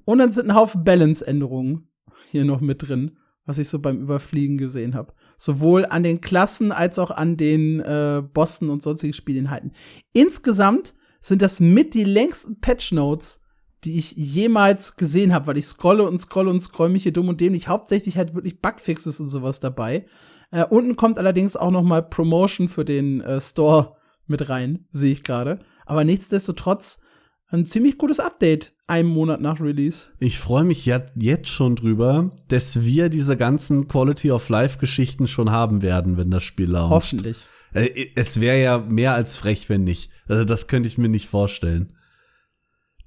Und 0.04 0.18
dann 0.18 0.32
sind 0.32 0.50
ein 0.50 0.56
Haufen 0.56 0.84
Balance-Änderungen 0.84 1.88
hier 2.30 2.44
noch 2.44 2.60
mit 2.60 2.86
drin, 2.86 3.16
was 3.46 3.58
ich 3.58 3.68
so 3.68 3.78
beim 3.78 4.00
Überfliegen 4.00 4.58
gesehen 4.58 4.94
habe. 4.94 5.14
Sowohl 5.36 5.86
an 5.86 6.02
den 6.02 6.20
Klassen 6.20 6.72
als 6.72 6.98
auch 6.98 7.10
an 7.10 7.36
den 7.36 7.80
äh, 7.80 8.22
Bossen 8.22 8.70
und 8.70 8.82
sonstigen 8.82 9.12
Spielinhalten. 9.12 9.72
Insgesamt 10.12 10.94
sind 11.20 11.42
das 11.42 11.60
mit 11.60 11.94
die 11.94 12.04
längsten 12.04 12.60
Patch-Notes, 12.60 13.43
die 13.84 13.98
ich 13.98 14.12
jemals 14.12 14.96
gesehen 14.96 15.32
habe, 15.32 15.46
weil 15.48 15.58
ich 15.58 15.66
scrolle 15.66 16.04
und 16.08 16.18
scrolle 16.18 16.50
und 16.50 16.60
scroll 16.60 16.88
mich 16.88 17.02
hier 17.04 17.12
dumm 17.12 17.28
und 17.28 17.40
dämlich. 17.40 17.68
Hauptsächlich 17.68 18.16
halt 18.16 18.34
wirklich 18.34 18.60
Bugfixes 18.60 19.20
und 19.20 19.28
sowas 19.28 19.60
dabei. 19.60 20.06
Äh, 20.50 20.64
unten 20.64 20.96
kommt 20.96 21.18
allerdings 21.18 21.56
auch 21.56 21.70
noch 21.70 21.82
mal 21.82 22.02
Promotion 22.02 22.68
für 22.68 22.84
den 22.84 23.20
äh, 23.20 23.40
Store 23.40 23.96
mit 24.26 24.48
rein, 24.48 24.86
sehe 24.90 25.12
ich 25.12 25.22
gerade. 25.22 25.60
Aber 25.86 26.04
nichtsdestotrotz 26.04 27.02
ein 27.48 27.64
ziemlich 27.64 27.98
gutes 27.98 28.20
Update, 28.20 28.72
einen 28.86 29.08
Monat 29.08 29.40
nach 29.40 29.60
Release. 29.60 30.08
Ich 30.18 30.38
freue 30.38 30.64
mich 30.64 30.84
ja 30.86 31.02
jetzt 31.14 31.48
schon 31.48 31.76
drüber, 31.76 32.30
dass 32.48 32.82
wir 32.82 33.08
diese 33.08 33.36
ganzen 33.36 33.86
Quality 33.88 34.30
of 34.30 34.48
Life 34.48 34.78
Geschichten 34.78 35.28
schon 35.28 35.50
haben 35.50 35.82
werden, 35.82 36.16
wenn 36.16 36.30
das 36.30 36.42
Spiel 36.42 36.70
launcht. 36.70 36.90
Hoffentlich. 36.90 37.46
Äh, 37.72 38.08
Es 38.14 38.40
wäre 38.40 38.60
ja 38.60 38.78
mehr 38.78 39.14
als 39.14 39.36
frech, 39.36 39.68
wenn 39.68 39.84
nicht. 39.84 40.10
Also 40.26 40.44
das 40.44 40.68
könnte 40.68 40.88
ich 40.88 40.98
mir 40.98 41.08
nicht 41.08 41.28
vorstellen. 41.28 41.96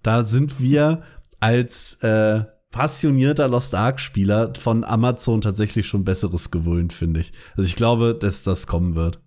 Da 0.08 0.24
sind 0.24 0.62
wir 0.62 1.04
als 1.42 1.96
äh, 1.96 2.46
passionierter 2.72 3.50
Lost 3.50 3.76
Ark-Spieler 3.76 4.54
von 4.58 4.86
Amazon 4.86 5.42
tatsächlich 5.42 5.86
schon 5.86 6.06
Besseres 6.06 6.50
gewöhnt, 6.50 6.94
finde 6.94 7.20
ich. 7.20 7.34
Also 7.58 7.68
ich 7.68 7.76
glaube, 7.76 8.18
dass 8.18 8.44
das 8.44 8.68
kommen 8.68 8.96
wird. 8.96 9.22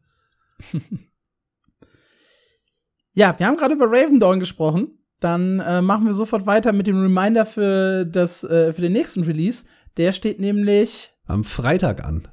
Ja, 3.13 3.37
wir 3.39 3.47
haben 3.47 3.57
gerade 3.57 3.75
über 3.75 3.87
Raven 3.89 4.21
Dawn 4.21 4.39
gesprochen. 4.39 4.97
Dann 5.19 5.59
äh, 5.59 5.83
machen 5.83 6.07
wir 6.07 6.15
sofort 6.15 6.47
weiter 6.47 6.73
mit 6.73 6.87
dem 6.87 7.03
Reminder 7.03 7.45
für, 7.45 8.07
das, 8.07 8.45
äh, 8.45 8.73
für 8.73 8.81
den 8.81 8.93
nächsten 8.93 9.25
Release. 9.25 9.65
Der 9.97 10.13
steht 10.13 10.39
nämlich 10.39 11.13
Am 11.27 11.43
Freitag 11.43 12.05
an. 12.05 12.29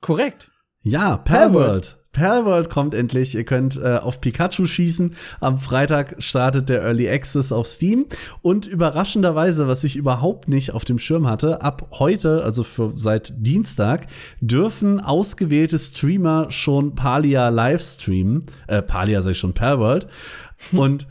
korrekt. 0.00 0.50
Ja, 0.80 1.16
Palworld. 1.16 2.01
Palworld. 2.12 2.70
Kommt 2.70 2.94
endlich. 2.94 3.34
Ihr 3.34 3.44
könnt 3.44 3.76
äh, 3.76 3.96
auf 3.96 4.20
Pikachu 4.20 4.66
schießen. 4.66 5.14
Am 5.40 5.58
Freitag 5.58 6.16
startet 6.22 6.68
der 6.68 6.82
Early 6.82 7.08
Access 7.08 7.52
auf 7.52 7.66
Steam. 7.66 8.06
Und 8.42 8.66
überraschenderweise, 8.66 9.68
was 9.68 9.84
ich 9.84 9.96
überhaupt 9.96 10.48
nicht 10.48 10.72
auf 10.72 10.84
dem 10.84 10.98
Schirm 10.98 11.28
hatte, 11.28 11.62
ab 11.62 11.88
heute, 11.92 12.44
also 12.44 12.64
für 12.64 12.92
seit 12.96 13.32
Dienstag, 13.36 14.06
dürfen 14.40 15.00
ausgewählte 15.00 15.78
Streamer 15.78 16.50
schon 16.50 16.94
Palia 16.94 17.48
live 17.48 17.82
streamen. 17.82 18.44
Äh, 18.68 18.82
Palia 18.82 19.22
sag 19.22 19.32
ich 19.32 19.38
schon, 19.38 19.54
Palworld. 19.54 20.06
Und 20.72 21.06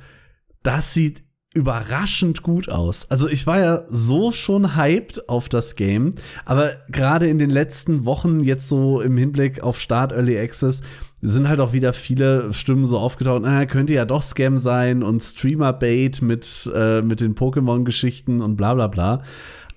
das 0.63 0.93
sieht 0.93 1.23
überraschend 1.53 2.43
gut 2.43 2.69
aus. 2.69 3.09
Also 3.09 3.27
ich 3.27 3.45
war 3.45 3.59
ja 3.59 3.83
so 3.89 4.31
schon 4.31 4.75
hyped 4.75 5.27
auf 5.27 5.49
das 5.49 5.75
Game, 5.75 6.15
aber 6.45 6.71
gerade 6.89 7.27
in 7.27 7.39
den 7.39 7.49
letzten 7.49 8.05
Wochen 8.05 8.39
jetzt 8.39 8.69
so 8.69 9.01
im 9.01 9.17
Hinblick 9.17 9.61
auf 9.61 9.79
Start 9.79 10.13
Early 10.13 10.39
Access 10.39 10.81
sind 11.21 11.49
halt 11.49 11.59
auch 11.59 11.73
wieder 11.73 11.93
viele 11.93 12.51
Stimmen 12.53 12.85
so 12.85 12.97
aufgetaucht, 12.97 13.43
ah, 13.43 13.65
könnte 13.65 13.93
ja 13.93 14.05
doch 14.05 14.23
Scam 14.23 14.57
sein 14.57 15.03
und 15.03 15.21
Streamer-Bait 15.21 16.21
mit, 16.21 16.71
äh, 16.73 17.01
mit 17.01 17.19
den 17.19 17.35
Pokémon-Geschichten 17.35 18.41
und 18.41 18.55
bla 18.55 18.73
bla 18.73 18.87
bla. 18.87 19.21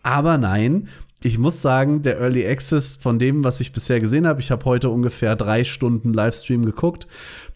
Aber 0.02 0.38
nein, 0.38 0.88
ich 1.22 1.38
muss 1.38 1.60
sagen, 1.60 2.02
der 2.02 2.18
Early 2.20 2.46
Access 2.46 2.96
von 2.96 3.18
dem, 3.18 3.44
was 3.44 3.60
ich 3.60 3.72
bisher 3.72 3.98
gesehen 3.98 4.26
habe, 4.26 4.40
ich 4.40 4.50
habe 4.50 4.64
heute 4.64 4.90
ungefähr 4.90 5.36
drei 5.36 5.64
Stunden 5.64 6.12
Livestream 6.12 6.64
geguckt, 6.64 7.08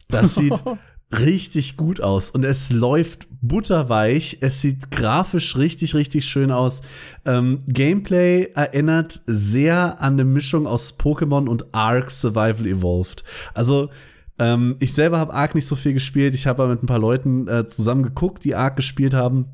das 0.09 0.35
sieht 0.35 0.63
richtig 1.17 1.77
gut 1.77 2.01
aus 2.01 2.31
und 2.31 2.45
es 2.45 2.71
läuft 2.71 3.28
butterweich. 3.41 4.39
Es 4.41 4.63
sieht 4.63 4.91
grafisch 4.91 5.57
richtig, 5.57 5.95
richtig 5.95 6.25
schön 6.27 6.51
aus. 6.51 6.83
Ähm, 7.25 7.59
Gameplay 7.67 8.51
erinnert 8.55 9.21
sehr 9.27 10.01
an 10.01 10.15
eine 10.15 10.25
Mischung 10.25 10.67
aus 10.67 10.99
Pokémon 10.99 11.49
und 11.49 11.75
Ark 11.75 12.11
Survival 12.11 12.67
Evolved. 12.67 13.25
Also 13.55 13.91
ähm, 14.39 14.77
ich 14.81 14.93
selber 14.93 15.19
habe 15.19 15.35
Ark 15.35 15.55
nicht 15.55 15.67
so 15.67 15.77
viel 15.77 15.93
gespielt. 15.95 16.35
Ich 16.35 16.47
habe 16.47 16.67
mit 16.69 16.83
ein 16.83 16.87
paar 16.87 16.99
Leuten 16.99 17.49
äh, 17.49 17.67
zusammen 17.67 18.03
geguckt, 18.03 18.45
die 18.45 18.55
Ark 18.55 18.77
gespielt 18.77 19.15
haben. 19.15 19.47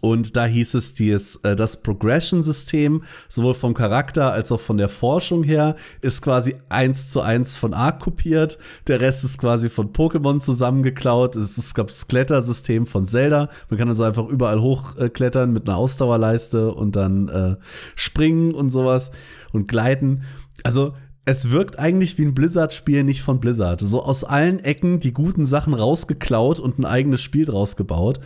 Und 0.00 0.34
da 0.36 0.46
hieß 0.46 0.74
es, 0.74 0.94
dies, 0.94 1.36
äh, 1.42 1.54
das 1.54 1.82
Progression-System, 1.82 3.02
sowohl 3.28 3.52
vom 3.52 3.74
Charakter 3.74 4.32
als 4.32 4.50
auch 4.50 4.60
von 4.60 4.78
der 4.78 4.88
Forschung 4.88 5.42
her, 5.42 5.76
ist 6.00 6.22
quasi 6.22 6.56
eins 6.70 7.10
zu 7.10 7.20
eins 7.20 7.56
von 7.56 7.74
Ark 7.74 8.00
kopiert. 8.00 8.58
Der 8.86 9.00
Rest 9.00 9.24
ist 9.24 9.38
quasi 9.38 9.68
von 9.68 9.92
Pokémon 9.92 10.40
zusammengeklaut. 10.40 11.36
Es, 11.36 11.58
es 11.58 11.74
gab 11.74 11.88
das 11.88 12.08
Klettersystem 12.08 12.86
von 12.86 13.06
Zelda. 13.06 13.50
Man 13.68 13.78
kann 13.78 13.88
also 13.88 14.04
einfach 14.04 14.26
überall 14.26 14.60
hochklettern 14.60 15.52
mit 15.52 15.68
einer 15.68 15.76
Ausdauerleiste 15.76 16.72
und 16.72 16.96
dann 16.96 17.28
äh, 17.28 17.56
springen 17.94 18.54
und 18.54 18.70
sowas 18.70 19.10
und 19.52 19.68
gleiten. 19.68 20.22
Also 20.62 20.94
es 21.26 21.50
wirkt 21.50 21.78
eigentlich 21.78 22.16
wie 22.16 22.24
ein 22.24 22.34
Blizzard-Spiel 22.34 23.04
nicht 23.04 23.22
von 23.22 23.38
Blizzard. 23.38 23.82
So 23.82 24.02
aus 24.02 24.24
allen 24.24 24.60
Ecken 24.60 25.00
die 25.00 25.12
guten 25.12 25.44
Sachen 25.44 25.74
rausgeklaut 25.74 26.58
und 26.58 26.78
ein 26.78 26.84
eigenes 26.86 27.20
Spiel 27.20 27.44
draus 27.44 27.76
gebaut 27.76 28.20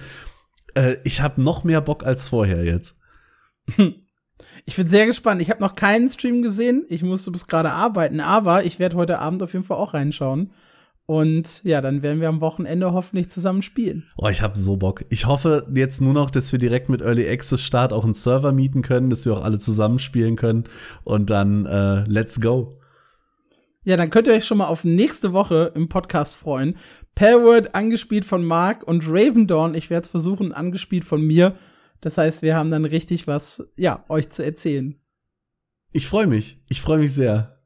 äh, 0.78 0.98
ich 1.04 1.20
habe 1.20 1.42
noch 1.42 1.64
mehr 1.64 1.80
Bock 1.80 2.04
als 2.04 2.28
vorher 2.28 2.64
jetzt. 2.64 2.96
Ich 4.66 4.76
bin 4.76 4.86
sehr 4.86 5.06
gespannt. 5.06 5.40
Ich 5.40 5.50
habe 5.50 5.62
noch 5.62 5.74
keinen 5.74 6.08
Stream 6.10 6.42
gesehen. 6.42 6.84
Ich 6.88 7.02
musste 7.02 7.30
bis 7.30 7.46
gerade 7.46 7.72
arbeiten, 7.72 8.20
aber 8.20 8.64
ich 8.64 8.78
werde 8.78 8.96
heute 8.96 9.18
Abend 9.18 9.42
auf 9.42 9.54
jeden 9.54 9.64
Fall 9.64 9.78
auch 9.78 9.94
reinschauen. 9.94 10.52
Und 11.06 11.64
ja, 11.64 11.80
dann 11.80 12.02
werden 12.02 12.20
wir 12.20 12.28
am 12.28 12.42
Wochenende 12.42 12.92
hoffentlich 12.92 13.30
zusammen 13.30 13.62
spielen. 13.62 14.04
Oh, 14.18 14.28
ich 14.28 14.42
habe 14.42 14.58
so 14.58 14.76
Bock. 14.76 15.06
Ich 15.08 15.26
hoffe 15.26 15.66
jetzt 15.74 16.02
nur 16.02 16.12
noch, 16.12 16.30
dass 16.30 16.52
wir 16.52 16.58
direkt 16.58 16.90
mit 16.90 17.00
Early 17.00 17.26
Access 17.26 17.62
Start 17.62 17.94
auch 17.94 18.04
einen 18.04 18.12
Server 18.12 18.52
mieten 18.52 18.82
können, 18.82 19.08
dass 19.08 19.24
wir 19.24 19.32
auch 19.32 19.42
alle 19.42 19.58
zusammen 19.58 19.98
spielen 19.98 20.36
können. 20.36 20.64
Und 21.02 21.30
dann 21.30 21.64
äh, 21.64 22.04
let's 22.04 22.38
go. 22.40 22.77
Ja, 23.88 23.96
dann 23.96 24.10
könnt 24.10 24.26
ihr 24.26 24.34
euch 24.34 24.44
schon 24.44 24.58
mal 24.58 24.66
auf 24.66 24.84
nächste 24.84 25.32
Woche 25.32 25.72
im 25.74 25.88
Podcast 25.88 26.36
freuen. 26.36 26.76
Palward 27.14 27.74
angespielt 27.74 28.26
von 28.26 28.44
Mark 28.44 28.82
und 28.82 29.08
Ravendorn, 29.08 29.74
ich 29.74 29.88
werde 29.88 30.04
es 30.04 30.10
versuchen, 30.10 30.52
angespielt 30.52 31.06
von 31.06 31.22
mir. 31.22 31.56
Das 32.02 32.18
heißt, 32.18 32.42
wir 32.42 32.54
haben 32.54 32.70
dann 32.70 32.84
richtig 32.84 33.26
was, 33.26 33.66
ja, 33.76 34.04
euch 34.10 34.28
zu 34.28 34.44
erzählen. 34.44 35.00
Ich 35.90 36.06
freue 36.06 36.26
mich. 36.26 36.62
Ich 36.68 36.82
freue 36.82 36.98
mich 36.98 37.14
sehr. 37.14 37.62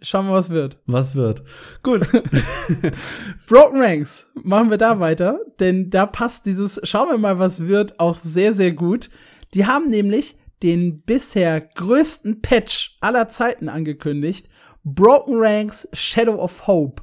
Schauen 0.00 0.26
wir, 0.26 0.34
was 0.34 0.50
wird. 0.50 0.78
Was 0.86 1.16
wird. 1.16 1.42
Gut. 1.82 2.02
Broken 3.48 3.80
Ranks. 3.82 4.30
Machen 4.40 4.70
wir 4.70 4.78
da 4.78 5.00
weiter, 5.00 5.40
denn 5.58 5.90
da 5.90 6.06
passt 6.06 6.46
dieses 6.46 6.80
Schauen 6.84 7.10
wir 7.10 7.18
mal, 7.18 7.40
was 7.40 7.66
wird 7.66 7.98
auch 7.98 8.18
sehr, 8.18 8.52
sehr 8.52 8.70
gut. 8.70 9.10
Die 9.52 9.66
haben 9.66 9.90
nämlich 9.90 10.36
den 10.62 11.02
bisher 11.02 11.60
größten 11.60 12.40
Patch 12.40 12.98
aller 13.00 13.26
Zeiten 13.26 13.68
angekündigt 13.68 14.48
Broken 14.94 15.34
Ranks 15.36 15.88
Shadow 15.92 16.36
of 16.36 16.66
Hope. 16.66 17.02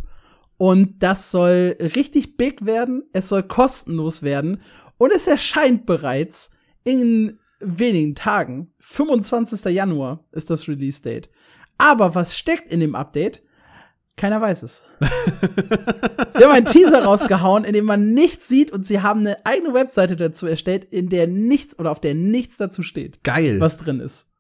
Und 0.58 1.04
das 1.04 1.32
soll 1.32 1.76
richtig 1.80 2.38
big 2.38 2.66
werden, 2.66 3.04
es 3.12 3.28
soll 3.28 3.44
kostenlos 3.44 4.24
werden 4.24 4.62
und 4.98 5.12
es 5.12 5.28
erscheint 5.28 5.86
bereits 5.86 6.52
in 6.84 7.40
wenigen 7.60 8.16
Tagen. 8.16 8.74
25. 8.80 9.66
Januar 9.74 10.24
ist 10.32 10.50
das 10.50 10.68
Release 10.68 11.02
Date. 11.02 11.30
Aber 11.78 12.16
was 12.16 12.38
steckt 12.38 12.72
in 12.72 12.80
dem 12.80 12.96
Update? 12.96 13.44
Keiner 14.16 14.40
weiß 14.40 14.64
es. 14.64 14.86
sie 16.32 16.44
haben 16.44 16.52
einen 16.52 16.66
Teaser 16.66 17.04
rausgehauen, 17.04 17.66
in 17.66 17.74
dem 17.74 17.84
man 17.84 18.14
nichts 18.14 18.48
sieht 18.48 18.72
und 18.72 18.86
sie 18.86 19.02
haben 19.02 19.22
eine 19.22 19.46
eigene 19.46 19.74
Webseite 19.74 20.16
dazu 20.16 20.48
erstellt, 20.48 20.86
in 20.86 21.10
der 21.10 21.28
nichts 21.28 21.78
oder 21.78 21.92
auf 21.92 22.00
der 22.00 22.16
nichts 22.16 22.56
dazu 22.56 22.82
steht. 22.82 23.26
Geil. 23.26 23.60
Was 23.60 23.78
drin 23.78 24.00
ist. 24.00 24.32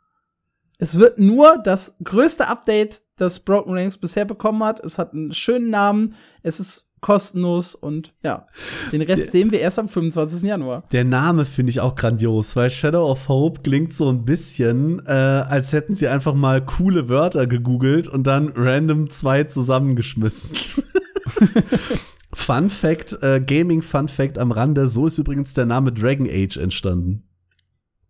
Es 0.77 0.97
wird 0.97 1.19
nur 1.19 1.57
das 1.57 1.97
größte 2.03 2.47
Update, 2.47 3.01
das 3.18 3.39
Broken 3.39 3.74
Ranks 3.74 3.97
bisher 3.97 4.26
bekommen 4.26 4.63
hat. 4.63 4.80
Es 4.84 4.97
hat 4.97 5.13
einen 5.13 5.34
schönen 5.34 5.70
Namen. 5.70 6.16
Es 6.43 6.59
ist 6.59 6.89
kostenlos 7.01 7.76
und 7.76 8.13
ja, 8.24 8.47
den 8.91 9.01
Rest 9.03 9.26
der, 9.26 9.32
sehen 9.32 9.51
wir 9.51 9.59
erst 9.59 9.78
am 9.78 9.88
25. 9.88 10.41
Januar. 10.41 10.84
Der 10.91 11.05
Name 11.05 11.45
finde 11.45 11.70
ich 11.70 11.80
auch 11.80 11.93
grandios, 11.93 12.55
weil 12.55 12.72
Shadow 12.72 13.11
of 13.11 13.30
Hope 13.30 13.61
klingt 13.61 13.93
so 13.93 14.09
ein 14.09 14.26
bisschen, 14.26 15.05
äh, 15.05 15.11
als 15.11 15.72
hätten 15.72 15.93
sie 15.93 16.07
einfach 16.07 16.34
mal 16.34 16.66
coole 16.66 17.07
Wörter 17.07 17.45
gegoogelt 17.45 18.07
und 18.07 18.26
dann 18.26 18.51
random 18.55 19.11
zwei 19.11 19.43
zusammengeschmissen. 19.43 20.57
Fun 22.34 22.72
Fact, 22.72 23.22
äh, 23.22 23.39
Gaming 23.39 23.84
Fun 23.84 24.07
Fact 24.07 24.39
am 24.39 24.51
Rande, 24.51 24.88
so 24.88 25.05
ist 25.05 25.20
übrigens 25.20 25.53
der 25.53 25.68
Name 25.68 25.93
Dragon 25.93 26.28
Age 26.28 26.57
entstanden. 26.57 27.28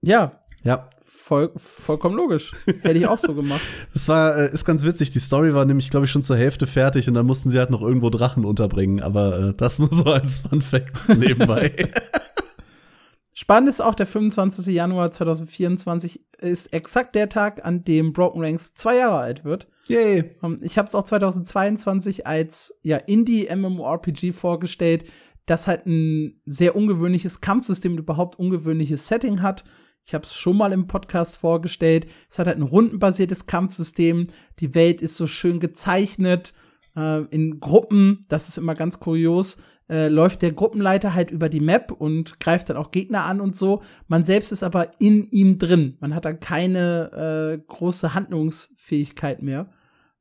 Ja. 0.02 0.40
Ja 0.64 0.90
voll, 1.26 1.52
vollkommen 1.56 2.16
logisch. 2.16 2.54
Hätte 2.66 3.00
ich 3.00 3.08
auch 3.08 3.18
so 3.18 3.34
gemacht. 3.34 3.62
Das 3.94 4.08
war, 4.08 4.38
äh, 4.38 4.54
ist 4.54 4.66
ganz 4.66 4.84
witzig. 4.84 5.12
Die 5.12 5.20
Story 5.20 5.54
war 5.54 5.66
nämlich, 5.66 5.90
glaube 5.90 6.06
ich, 6.06 6.12
schon 6.12 6.22
zur 6.22 6.38
Hälfte 6.38 6.68
fertig 6.68 7.08
und 7.08 7.14
dann 7.14 7.26
mussten 7.26 7.50
sie 7.50 7.58
halt 7.58 7.72
noch 7.72 7.82
irgendwo 7.82 8.10
Drachen 8.10 8.46
unterbringen. 8.46 9.02
Aber 9.02 9.40
äh, 9.40 9.54
das 9.56 9.80
nur 9.80 9.90
so 9.92 10.04
als 10.04 10.42
Fun 10.42 10.62
Fact 10.62 11.10
nebenbei. 11.18 11.92
Spannend 13.34 13.70
ist 13.70 13.82
auch, 13.82 13.96
der 13.96 14.06
25. 14.06 14.74
Januar 14.74 15.12
2024 15.12 16.22
ist 16.40 16.74
exakt 16.74 17.16
der 17.16 17.28
Tag, 17.28 17.66
an 17.66 17.84
dem 17.84 18.14
Broken 18.14 18.42
Ranks 18.42 18.76
zwei 18.76 18.98
Jahre 18.98 19.18
alt 19.18 19.44
wird. 19.44 19.68
Yay. 19.88 20.36
Ähm, 20.44 20.58
ich 20.62 20.78
habe 20.78 20.88
es 20.88 20.96
auch 20.96 21.04
2022 21.04 22.28
als 22.28 22.80
ja, 22.84 22.98
Indie-MMORPG 22.98 24.32
vorgestellt, 24.32 25.06
das 25.48 25.68
halt 25.68 25.86
ein 25.86 26.42
sehr 26.46 26.76
ungewöhnliches 26.76 27.42
Kampfsystem, 27.42 27.98
überhaupt 27.98 28.38
ungewöhnliches 28.38 29.08
Setting 29.08 29.42
hat 29.42 29.64
ich 30.06 30.14
habe 30.14 30.24
es 30.24 30.36
schon 30.36 30.58
mal 30.58 30.72
im 30.72 30.86
Podcast 30.86 31.38
vorgestellt. 31.38 32.06
Es 32.30 32.38
hat 32.38 32.46
halt 32.46 32.58
ein 32.58 32.64
rundenbasiertes 32.64 33.48
Kampfsystem. 33.48 34.28
Die 34.60 34.76
Welt 34.76 35.02
ist 35.02 35.18
so 35.18 35.26
schön 35.26 35.60
gezeichnet 35.60 36.54
äh, 36.96 37.24
in 37.26 37.60
Gruppen. 37.60 38.24
Das 38.30 38.48
ist 38.48 38.60
immer 38.60 38.76
ganz 38.76 39.00
kurios. 39.00 39.58
Äh, 39.90 40.10
läuft 40.10 40.44
der 40.44 40.52
Gruppenleiter 40.52 41.16
halt 41.16 41.32
über 41.32 41.50
die 41.50 41.60
Map 41.60 41.92
und 41.92 42.40
greift 42.40 42.70
dann 42.70 42.78
auch 42.78 42.92
Gegner 42.92 43.24
an 43.24 43.42
und 43.42 43.56
so. 43.56 43.82
Man 44.08 44.24
selbst 44.24 44.52
ist 44.52 44.62
aber 44.62 44.92
in 45.00 45.26
ihm 45.32 45.58
drin. 45.58 45.98
Man 46.00 46.14
hat 46.14 46.26
dann 46.26 46.40
keine 46.40 47.58
äh, 47.58 47.64
große 47.68 48.14
Handlungsfähigkeit 48.14 49.42
mehr, 49.42 49.72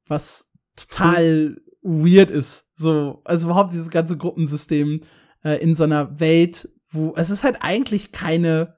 was 0.06 0.52
total 0.76 1.60
weird 1.82 2.30
ist. 2.30 2.72
So, 2.78 3.20
also 3.24 3.48
überhaupt 3.48 3.74
dieses 3.74 3.90
ganze 3.90 4.16
Gruppensystem 4.16 5.00
äh, 5.44 5.62
in 5.62 5.74
so 5.74 5.84
einer 5.84 6.20
Welt, 6.20 6.70
wo 6.90 7.12
es 7.16 7.28
ist 7.28 7.44
halt 7.44 7.58
eigentlich 7.60 8.12
keine 8.12 8.73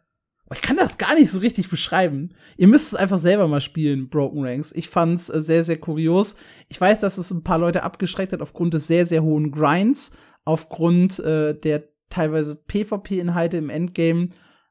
ich 0.55 0.63
kann 0.63 0.77
das 0.77 0.99
gar 0.99 1.15
nicht 1.15 1.31
so 1.31 1.41
richtig 1.41 1.69
beschreiben. 1.69 2.31
Ihr 2.57 2.69
müsst 2.69 2.93
es 2.93 2.99
einfach 2.99 3.19
selber 3.19 3.49
mal 3.49 3.61
spielen, 3.61 4.09
Broken 4.09 4.45
Ranks. 4.45 4.73
Ich 4.73 4.89
fand's 4.89 5.29
äh, 5.29 5.41
sehr, 5.41 5.65
sehr 5.65 5.79
kurios. 5.79 6.37
Ich 6.69 6.81
weiß, 6.81 7.01
dass 7.01 7.19
es 7.19 7.31
ein 7.31 7.43
paar 7.43 7.59
Leute 7.59 7.83
abgeschreckt 7.83 8.33
hat 8.33 8.41
aufgrund 8.41 8.75
des 8.75 8.87
sehr, 8.87 9.07
sehr 9.07 9.23
hohen 9.23 9.51
Grinds, 9.51 10.13
aufgrund 10.45 11.19
äh, 11.19 11.59
der 11.59 11.89
teilweise 12.11 12.55
PvP-Inhalte 12.55 13.57
im 13.57 13.71
Endgame. 13.71 14.29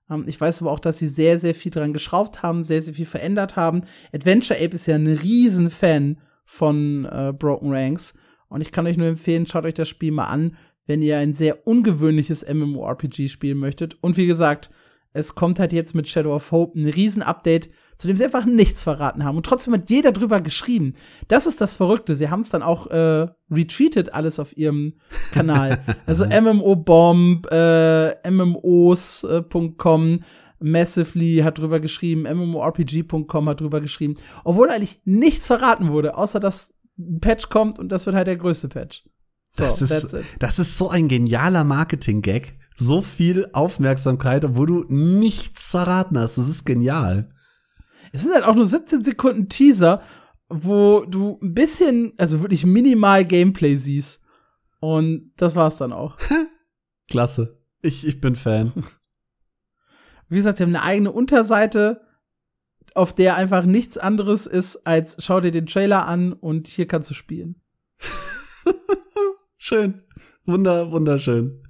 Ähm, 0.10 0.24
ich 0.28 0.40
weiß 0.40 0.62
aber 0.62 0.72
auch, 0.72 0.80
dass 0.80 0.98
sie 0.98 1.08
sehr, 1.08 1.40
sehr 1.40 1.54
viel 1.54 1.72
dran 1.72 1.92
geschraubt 1.92 2.42
haben, 2.42 2.64
sehr, 2.64 2.82
sehr 2.82 2.94
viel 2.94 3.06
verändert 3.06 3.58
haben. 3.58 3.84
Adventure 4.14 4.58
Ape 4.58 4.76
ist 4.76 4.86
ja 4.88 4.96
ein 4.96 5.08
riesen 5.08 5.70
Fan 5.70 6.22
von 6.46 7.06
äh, 7.06 7.34
Broken 7.38 7.74
Ranks. 7.74 8.18
Und 8.48 8.62
ich 8.62 8.72
kann 8.72 8.88
euch 8.88 8.98
nur 8.98 9.08
empfehlen, 9.08 9.48
schaut 9.48 9.66
euch 9.66 9.74
das 9.74 9.90
Spiel 9.90 10.12
mal 10.12 10.28
an, 10.28 10.56
wenn 10.86 11.02
ihr 11.02 11.18
ein 11.18 11.34
sehr 11.34 11.68
ungewöhnliches 11.68 12.46
MMORPG 12.48 13.28
spielen 13.28 13.58
möchtet. 13.58 13.98
Und 14.02 14.16
wie 14.16 14.28
gesagt, 14.28 14.70
es 15.16 15.34
kommt 15.34 15.60
halt 15.60 15.72
jetzt 15.72 15.96
mit 15.96 16.10
Shadow 16.10 16.36
of 16.36 16.52
Hope 16.52 16.78
ein 16.78 16.88
Riesen-Update, 16.88 17.70
zu 17.98 18.08
dem 18.08 18.18
sie 18.18 18.26
einfach 18.26 18.46
nichts 18.46 18.84
verraten 18.84 19.24
haben. 19.24 19.38
Und 19.38 19.46
trotzdem 19.46 19.74
hat 19.74 19.90
jeder 19.90 20.12
drüber 20.12 20.42
geschrieben. 20.42 20.94
Das 21.30 21.46
ist 21.46 21.62
das 21.62 21.78
Verrückte. 21.78 22.16
Sie 22.16 22.30
haben 22.30 22.42
es 22.42 22.50
dann 22.50 22.62
auch 22.62 22.88
äh, 22.88 23.28
retweetet, 23.50 24.14
alles 24.14 24.40
auf 24.40 24.58
ihrem 24.58 24.96
Kanal. 25.32 25.80
also 26.06 26.26
MMO-Bomb, 26.26 27.48
äh, 27.50 28.30
MMOs.com, 28.30 30.20
Massively 30.60 31.42
hat 31.44 31.60
drüber 31.60 31.80
geschrieben, 31.80 32.24
MMORPG.com 32.24 33.50
hat 33.50 33.62
drüber 33.62 33.80
geschrieben. 33.80 34.16
Obwohl 34.44 34.70
eigentlich 34.70 35.00
nichts 35.06 35.48
verraten 35.48 35.92
wurde, 35.92 36.18
außer 36.18 36.42
dass 36.42 36.74
ein 37.00 37.22
Patch 37.22 37.48
kommt 37.48 37.80
und 37.80 37.90
das 37.90 38.06
wird 38.06 38.18
halt 38.18 38.28
der 38.28 38.36
größte 38.36 38.68
Patch. 38.68 39.06
So, 39.52 39.64
das, 39.64 39.82
ist, 39.82 40.18
das 40.40 40.60
ist 40.60 40.78
so 40.78 40.90
ein 40.90 41.08
genialer 41.08 41.64
Marketing-Gag. 41.64 42.56
So 42.76 43.02
viel 43.02 43.50
Aufmerksamkeit, 43.54 44.44
obwohl 44.44 44.68
du 44.68 44.86
nichts 44.90 45.72
verraten 45.72 46.18
hast. 46.18 46.38
Das 46.38 46.50
ist 46.50 46.66
genial. 46.66 47.30
Es 48.12 48.24
sind 48.24 48.34
halt 48.34 48.44
auch 48.44 48.56
nur 48.56 48.66
17 48.66 49.02
Sekunden 49.02 49.50
Teaser, 49.50 50.02
wo 50.50 51.06
du 51.06 51.40
ein 51.42 51.54
bisschen, 51.54 52.14
also 52.18 52.42
wirklich 52.42 52.66
minimal 52.66 53.26
Gameplay 53.26 53.76
siehst. 53.76 54.24
Und 54.80 55.32
das 55.38 55.56
war's 55.56 55.78
dann 55.78 55.94
auch. 55.94 56.18
Klasse. 57.10 57.60
Ich, 57.82 58.06
ich 58.06 58.20
bin 58.20 58.36
Fan. 58.36 58.74
Wie 60.30 60.36
gesagt, 60.36 60.58
sie 60.58 60.64
haben 60.64 60.76
eine 60.76 60.84
eigene 60.84 61.12
Unterseite, 61.12 62.02
auf 62.94 63.14
der 63.14 63.36
einfach 63.36 63.66
nichts 63.66 63.98
anderes 63.98 64.48
ist, 64.48 64.88
als 64.88 65.18
schau 65.24 65.40
dir 65.40 65.52
den 65.52 65.66
Trailer 65.66 66.08
an 66.08 66.34
und 66.34 66.68
hier 66.68 66.88
kannst 66.88 67.10
du 67.10 67.14
spielen. 67.14 67.62
Schön. 69.58 70.04
Wunder, 70.46 70.92
wunderschön. 70.92 71.65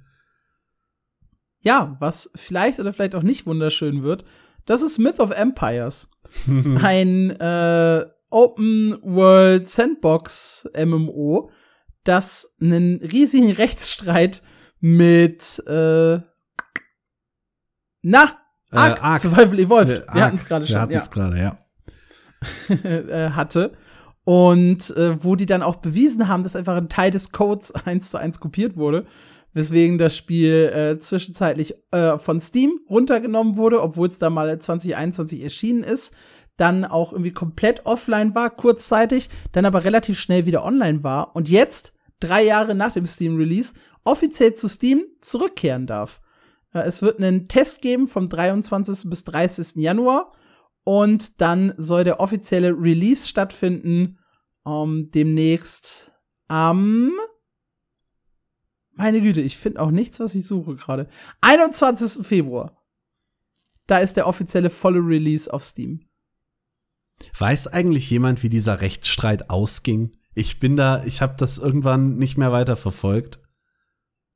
Ja, 1.66 1.96
was 1.98 2.30
vielleicht 2.36 2.78
oder 2.78 2.92
vielleicht 2.92 3.16
auch 3.16 3.24
nicht 3.24 3.44
wunderschön 3.44 4.04
wird, 4.04 4.24
das 4.66 4.82
ist 4.82 4.98
Myth 4.98 5.18
of 5.18 5.32
Empires. 5.32 6.12
Ein 6.80 7.30
äh, 7.30 8.06
Open 8.30 8.96
World 9.02 9.66
Sandbox 9.66 10.70
MMO, 10.76 11.50
das 12.04 12.56
einen 12.60 12.98
riesigen 12.98 13.50
Rechtsstreit 13.50 14.44
mit 14.78 15.60
äh, 15.66 16.20
na, 18.02 18.24
äh, 18.70 18.76
Ark. 18.76 19.20
Survival 19.20 19.58
Evolved. 19.58 20.06
Wir 20.12 20.24
hatten 20.24 20.36
es 20.36 20.46
gerade 20.46 20.66
schon. 20.68 20.74
Wir 20.74 20.80
hatten 20.82 20.92
es 20.92 21.06
ja. 21.06 21.12
gerade, 21.12 21.38
ja. 21.38 21.58
Äh, 22.84 23.30
hatte 23.30 23.76
und 24.22 24.90
äh, 24.96 25.22
wo 25.24 25.36
die 25.36 25.46
dann 25.46 25.62
auch 25.62 25.76
bewiesen 25.76 26.28
haben, 26.28 26.42
dass 26.42 26.56
einfach 26.56 26.76
ein 26.76 26.88
Teil 26.88 27.12
des 27.12 27.32
Codes 27.32 27.72
eins 27.86 28.10
zu 28.10 28.18
eins 28.18 28.38
kopiert 28.40 28.76
wurde, 28.76 29.06
weswegen 29.56 29.96
das 29.96 30.14
Spiel 30.14 30.70
äh, 30.70 30.98
zwischenzeitlich 30.98 31.76
äh, 31.90 32.18
von 32.18 32.40
Steam 32.42 32.78
runtergenommen 32.90 33.56
wurde, 33.56 33.82
obwohl 33.82 34.08
es 34.08 34.18
da 34.18 34.28
mal 34.28 34.58
2021 34.58 35.42
erschienen 35.42 35.82
ist, 35.82 36.14
dann 36.58 36.84
auch 36.84 37.12
irgendwie 37.12 37.32
komplett 37.32 37.86
offline 37.86 38.34
war, 38.34 38.50
kurzzeitig, 38.50 39.30
dann 39.52 39.64
aber 39.64 39.84
relativ 39.84 40.20
schnell 40.20 40.44
wieder 40.44 40.62
online 40.62 41.02
war 41.02 41.34
und 41.34 41.48
jetzt, 41.48 41.94
drei 42.20 42.44
Jahre 42.44 42.74
nach 42.74 42.92
dem 42.92 43.06
Steam-Release, 43.06 43.72
offiziell 44.04 44.52
zu 44.52 44.68
Steam 44.68 45.06
zurückkehren 45.22 45.86
darf. 45.86 46.20
Äh, 46.74 46.80
es 46.80 47.00
wird 47.00 47.18
einen 47.18 47.48
Test 47.48 47.80
geben 47.80 48.08
vom 48.08 48.28
23. 48.28 49.08
bis 49.08 49.24
30. 49.24 49.76
Januar 49.76 50.32
und 50.84 51.40
dann 51.40 51.72
soll 51.78 52.04
der 52.04 52.20
offizielle 52.20 52.72
Release 52.78 53.26
stattfinden 53.26 54.18
ähm, 54.66 55.08
demnächst 55.14 56.12
am 56.46 57.10
meine 58.96 59.20
Güte, 59.20 59.42
ich 59.42 59.56
finde 59.58 59.80
auch 59.80 59.90
nichts, 59.90 60.18
was 60.20 60.34
ich 60.34 60.46
suche 60.46 60.74
gerade. 60.74 61.08
21. 61.42 62.26
Februar. 62.26 62.76
Da 63.86 63.98
ist 63.98 64.16
der 64.16 64.26
offizielle 64.26 64.70
volle 64.70 64.98
Release 64.98 65.52
auf 65.52 65.62
Steam. 65.62 66.08
Weiß 67.38 67.68
eigentlich 67.68 68.10
jemand, 68.10 68.42
wie 68.42 68.48
dieser 68.48 68.80
Rechtsstreit 68.80 69.48
ausging? 69.50 70.16
Ich 70.34 70.58
bin 70.58 70.76
da, 70.76 71.04
ich 71.04 71.22
habe 71.22 71.34
das 71.38 71.58
irgendwann 71.58 72.16
nicht 72.16 72.36
mehr 72.36 72.52
weiterverfolgt. 72.52 73.38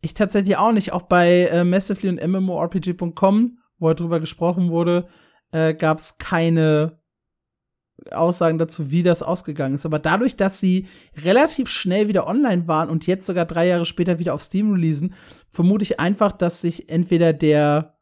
Ich 0.02 0.14
tatsächlich 0.14 0.56
auch 0.56 0.72
nicht. 0.72 0.92
Auch 0.92 1.02
bei 1.02 1.46
äh, 1.46 1.64
Massively 1.64 2.08
und 2.08 2.26
MMORPG.com, 2.26 3.58
wo 3.78 3.92
darüber 3.92 4.20
gesprochen 4.20 4.70
wurde, 4.70 5.08
äh, 5.52 5.74
gab 5.74 5.98
es 5.98 6.16
keine 6.18 6.99
Aussagen 8.10 8.58
dazu, 8.58 8.90
wie 8.90 9.02
das 9.02 9.22
ausgegangen 9.22 9.74
ist. 9.74 9.86
Aber 9.86 9.98
dadurch, 9.98 10.36
dass 10.36 10.60
sie 10.60 10.86
relativ 11.24 11.68
schnell 11.68 12.08
wieder 12.08 12.26
online 12.26 12.66
waren 12.66 12.88
und 12.88 13.06
jetzt 13.06 13.26
sogar 13.26 13.44
drei 13.44 13.66
Jahre 13.66 13.84
später 13.84 14.18
wieder 14.18 14.34
auf 14.34 14.42
Steam 14.42 14.72
releasen, 14.72 15.14
vermute 15.48 15.84
ich 15.84 16.00
einfach, 16.00 16.32
dass 16.32 16.60
sich 16.60 16.88
entweder 16.88 17.32
der 17.32 17.94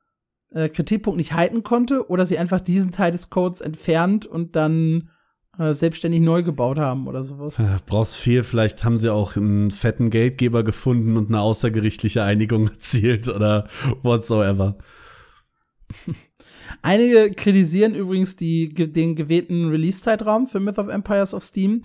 äh, 0.51 0.69
Kritikpunkt 0.69 1.19
nicht 1.19 1.35
halten 1.35 1.63
konnte 1.63 2.09
oder 2.09 2.27
sie 2.27 2.39
einfach 2.39 2.61
diesen 2.61 2.93
Teil 2.93 3.13
des 3.13 3.31
Codes 3.31 3.61
entfernt 3.61 4.27
und 4.27 4.57
dann 4.57 5.11
äh, 5.59 5.75
selbstständig 5.75 6.21
neu 6.21 6.43
gebaut 6.43 6.79
haben 6.79 7.09
oder 7.09 7.23
sowas. 7.23 7.59
Ja, 7.59 7.77
brauchst 7.85 8.17
viel. 8.17 8.45
Vielleicht 8.45 8.85
haben 8.85 8.97
sie 8.97 9.13
auch 9.13 9.37
einen 9.37 9.71
fetten 9.71 10.11
Geldgeber 10.11 10.63
gefunden 10.63 11.17
und 11.17 11.29
eine 11.29 11.41
außergerichtliche 11.41 12.23
Einigung 12.23 12.69
erzielt 12.71 13.29
oder 13.29 13.69
whatsoever. 14.03 14.79
Einige 16.83 17.31
kritisieren 17.31 17.95
übrigens 17.95 18.37
die, 18.37 18.73
den 18.73 19.17
gewählten 19.17 19.69
Release-Zeitraum 19.69 20.47
für 20.47 20.61
Myth 20.61 20.79
of 20.79 20.89
Empires 20.89 21.35
auf 21.35 21.43
Steam. 21.43 21.83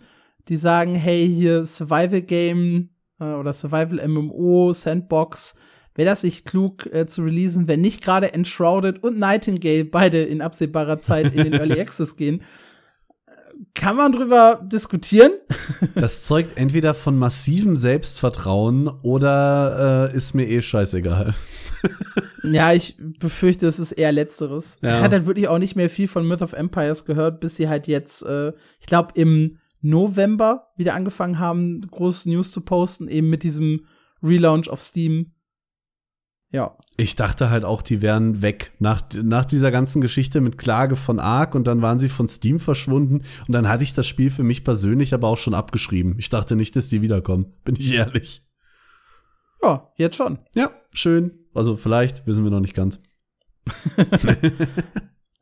Die 0.49 0.57
sagen, 0.57 0.95
hey, 0.95 1.27
hier 1.27 1.63
Survival 1.63 2.21
Game 2.21 2.89
äh, 3.19 3.25
oder 3.25 3.53
Survival 3.53 4.05
MMO, 4.07 4.73
Sandbox, 4.73 5.57
wäre 5.95 6.09
das 6.09 6.23
nicht 6.23 6.45
klug 6.45 6.85
äh, 6.87 7.05
zu 7.05 7.23
releasen, 7.23 7.67
wenn 7.67 7.81
nicht 7.81 8.03
gerade 8.03 8.33
Enshrouded 8.33 9.03
und 9.03 9.17
Nightingale 9.19 9.85
beide 9.85 10.21
in 10.21 10.41
absehbarer 10.41 10.99
Zeit 10.99 11.33
in 11.33 11.43
den 11.43 11.53
Early 11.59 11.79
Access 11.79 12.17
gehen 12.17 12.41
kann 13.73 13.95
man 13.95 14.11
drüber 14.11 14.61
diskutieren. 14.63 15.31
Das 15.95 16.23
zeugt 16.23 16.57
entweder 16.57 16.93
von 16.93 17.17
massivem 17.17 17.75
Selbstvertrauen 17.75 18.87
oder 18.87 20.09
äh, 20.11 20.17
ist 20.17 20.33
mir 20.33 20.47
eh 20.47 20.61
scheißegal. 20.61 21.33
ja, 22.43 22.73
ich 22.73 22.97
befürchte, 23.19 23.67
es 23.67 23.79
ist 23.79 23.93
eher 23.93 24.11
letzteres. 24.11 24.79
Ja. 24.81 24.89
Er 24.89 25.01
hat 25.01 25.13
halt 25.13 25.25
wirklich 25.25 25.47
auch 25.47 25.59
nicht 25.59 25.75
mehr 25.75 25.89
viel 25.89 26.07
von 26.07 26.27
Myth 26.27 26.41
of 26.41 26.53
Empires 26.53 27.05
gehört, 27.05 27.39
bis 27.39 27.55
sie 27.55 27.69
halt 27.69 27.87
jetzt, 27.87 28.23
äh, 28.23 28.53
ich 28.79 28.85
glaube, 28.85 29.11
im 29.15 29.59
November 29.81 30.71
wieder 30.77 30.95
angefangen 30.95 31.39
haben, 31.39 31.81
große 31.81 32.29
News 32.29 32.51
zu 32.51 32.61
posten, 32.61 33.07
eben 33.07 33.29
mit 33.29 33.43
diesem 33.43 33.85
Relaunch 34.21 34.69
auf 34.69 34.81
Steam. 34.81 35.33
Ja. 36.49 36.77
Ich 36.97 37.15
dachte 37.15 37.49
halt 37.49 37.65
auch, 37.65 37.81
die 37.81 38.01
wären 38.01 38.41
weg. 38.41 38.73
Nach, 38.79 39.01
nach 39.21 39.43
dieser 39.43 39.71
ganzen 39.71 40.01
Geschichte 40.01 40.39
mit 40.39 40.57
Klage 40.57 40.95
von 40.95 41.19
Ark 41.19 41.55
und 41.55 41.65
dann 41.65 41.81
waren 41.81 41.97
sie 41.99 42.09
von 42.09 42.27
Steam 42.27 42.59
verschwunden 42.59 43.23
und 43.47 43.51
dann 43.53 43.67
hatte 43.67 43.83
ich 43.83 43.93
das 43.93 44.07
Spiel 44.07 44.29
für 44.29 44.43
mich 44.43 44.63
persönlich 44.63 45.13
aber 45.13 45.27
auch 45.27 45.37
schon 45.37 45.55
abgeschrieben. 45.55 46.15
Ich 46.19 46.29
dachte 46.29 46.55
nicht, 46.55 46.75
dass 46.75 46.89
die 46.89 47.01
wiederkommen. 47.01 47.53
Bin 47.65 47.75
ich 47.75 47.91
ehrlich. 47.93 48.45
Ja, 49.63 49.91
jetzt 49.97 50.15
schon. 50.15 50.39
Ja, 50.53 50.71
schön. 50.91 51.42
Also 51.53 51.75
vielleicht, 51.75 52.25
wissen 52.25 52.43
wir 52.43 52.51
noch 52.51 52.59
nicht 52.59 52.75
ganz. 52.75 52.99
Es 54.05 54.23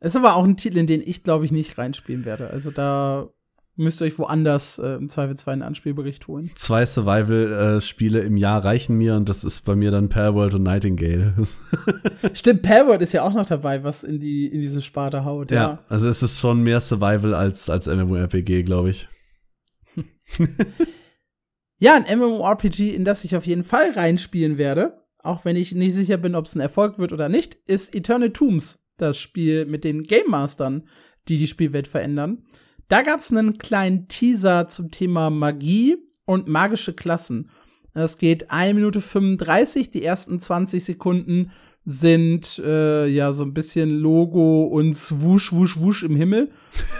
ist 0.00 0.16
aber 0.16 0.36
auch 0.36 0.44
ein 0.44 0.56
Titel, 0.56 0.78
in 0.78 0.86
den 0.86 1.02
ich, 1.04 1.22
glaube 1.22 1.44
ich, 1.44 1.52
nicht 1.52 1.78
reinspielen 1.78 2.24
werde. 2.24 2.50
Also 2.50 2.70
da 2.70 3.30
müsst 3.76 4.00
ihr 4.00 4.06
euch 4.06 4.18
woanders 4.18 4.78
äh, 4.78 4.94
im 4.94 5.08
Zweifelsfall 5.08 5.54
einen 5.54 5.62
Anspielbericht 5.62 6.28
holen. 6.28 6.50
Zwei 6.54 6.84
Survival-Spiele 6.84 8.20
im 8.20 8.36
Jahr 8.36 8.64
reichen 8.64 8.96
mir 8.96 9.16
und 9.16 9.28
das 9.28 9.44
ist 9.44 9.62
bei 9.62 9.74
mir 9.74 9.90
dann 9.90 10.08
Palworld 10.08 10.54
und 10.54 10.62
Nightingale. 10.62 11.34
Stimmt, 12.34 12.62
Palworld 12.62 13.00
ist 13.00 13.12
ja 13.12 13.22
auch 13.22 13.32
noch 13.32 13.46
dabei, 13.46 13.82
was 13.82 14.04
in, 14.04 14.20
die, 14.20 14.46
in 14.46 14.60
diese 14.60 14.82
Sparte 14.82 15.24
haut. 15.24 15.50
Ja, 15.50 15.56
ja. 15.56 15.78
also 15.88 16.08
es 16.08 16.22
ist 16.22 16.38
schon 16.38 16.62
mehr 16.62 16.80
Survival 16.80 17.34
als, 17.34 17.70
als 17.70 17.86
MMORPG, 17.86 18.62
glaube 18.62 18.90
ich. 18.90 19.08
ja, 21.78 21.94
ein 21.96 22.18
MMORPG, 22.18 22.94
in 22.94 23.04
das 23.04 23.24
ich 23.24 23.36
auf 23.36 23.46
jeden 23.46 23.64
Fall 23.64 23.92
reinspielen 23.92 24.58
werde, 24.58 25.01
auch 25.22 25.44
wenn 25.44 25.56
ich 25.56 25.74
nicht 25.74 25.94
sicher 25.94 26.16
bin, 26.16 26.34
ob 26.34 26.46
es 26.46 26.54
ein 26.54 26.60
Erfolg 26.60 26.98
wird 26.98 27.12
oder 27.12 27.28
nicht, 27.28 27.54
ist 27.66 27.94
Eternal 27.94 28.30
Tombs, 28.30 28.86
das 28.98 29.18
Spiel 29.18 29.66
mit 29.66 29.84
den 29.84 30.02
Game 30.02 30.28
Mastern, 30.28 30.88
die 31.28 31.38
die 31.38 31.46
Spielwelt 31.46 31.86
verändern. 31.86 32.44
Da 32.88 33.02
gab 33.02 33.20
es 33.20 33.30
einen 33.30 33.58
kleinen 33.58 34.08
Teaser 34.08 34.66
zum 34.68 34.90
Thema 34.90 35.30
Magie 35.30 35.96
und 36.24 36.48
magische 36.48 36.92
Klassen. 36.92 37.50
Es 37.94 38.18
geht 38.18 38.50
1 38.50 38.74
Minute 38.74 39.00
35, 39.00 39.90
die 39.90 40.04
ersten 40.04 40.40
20 40.40 40.84
Sekunden 40.84 41.52
sind 41.84 42.60
äh, 42.64 43.06
ja 43.06 43.32
so 43.32 43.44
ein 43.44 43.54
bisschen 43.54 43.90
Logo 43.90 44.64
und 44.64 44.94
swoosh, 44.94 45.52
wusch, 45.52 45.78
wusch 45.78 46.04
im 46.04 46.14
Himmel. 46.14 46.50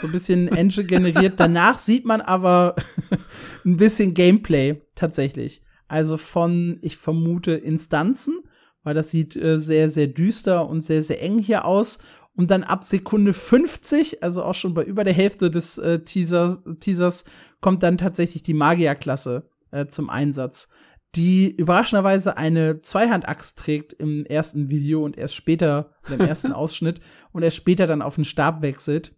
So 0.00 0.08
ein 0.08 0.12
bisschen 0.12 0.48
Engine 0.48 0.86
generiert. 0.86 1.34
Danach 1.38 1.78
sieht 1.78 2.04
man 2.04 2.20
aber 2.20 2.74
ein 3.64 3.76
bisschen 3.76 4.12
Gameplay 4.12 4.82
tatsächlich. 4.94 5.62
Also 5.92 6.16
von, 6.16 6.78
ich 6.80 6.96
vermute, 6.96 7.52
Instanzen, 7.52 8.40
weil 8.82 8.94
das 8.94 9.10
sieht 9.10 9.36
äh, 9.36 9.58
sehr, 9.58 9.90
sehr 9.90 10.06
düster 10.06 10.66
und 10.66 10.80
sehr, 10.80 11.02
sehr 11.02 11.22
eng 11.22 11.38
hier 11.38 11.66
aus. 11.66 11.98
Und 12.34 12.50
dann 12.50 12.62
ab 12.62 12.82
Sekunde 12.82 13.34
50, 13.34 14.22
also 14.22 14.42
auch 14.42 14.54
schon 14.54 14.72
bei 14.72 14.84
über 14.84 15.04
der 15.04 15.12
Hälfte 15.12 15.50
des 15.50 15.76
äh, 15.76 16.02
Teasers, 16.02 16.62
Teasers, 16.80 17.26
kommt 17.60 17.82
dann 17.82 17.98
tatsächlich 17.98 18.42
die 18.42 18.54
Magierklasse 18.54 19.50
äh, 19.70 19.84
zum 19.84 20.08
Einsatz, 20.08 20.70
die 21.14 21.54
überraschenderweise 21.54 22.38
eine 22.38 22.80
Zweihandaxt 22.80 23.58
trägt 23.58 23.92
im 23.92 24.24
ersten 24.24 24.70
Video 24.70 25.04
und 25.04 25.18
erst 25.18 25.34
später, 25.34 25.90
im 26.08 26.20
ersten 26.20 26.52
Ausschnitt, 26.54 27.02
und 27.32 27.42
erst 27.42 27.58
später 27.58 27.86
dann 27.86 28.00
auf 28.00 28.14
den 28.14 28.24
Stab 28.24 28.62
wechselt. 28.62 29.14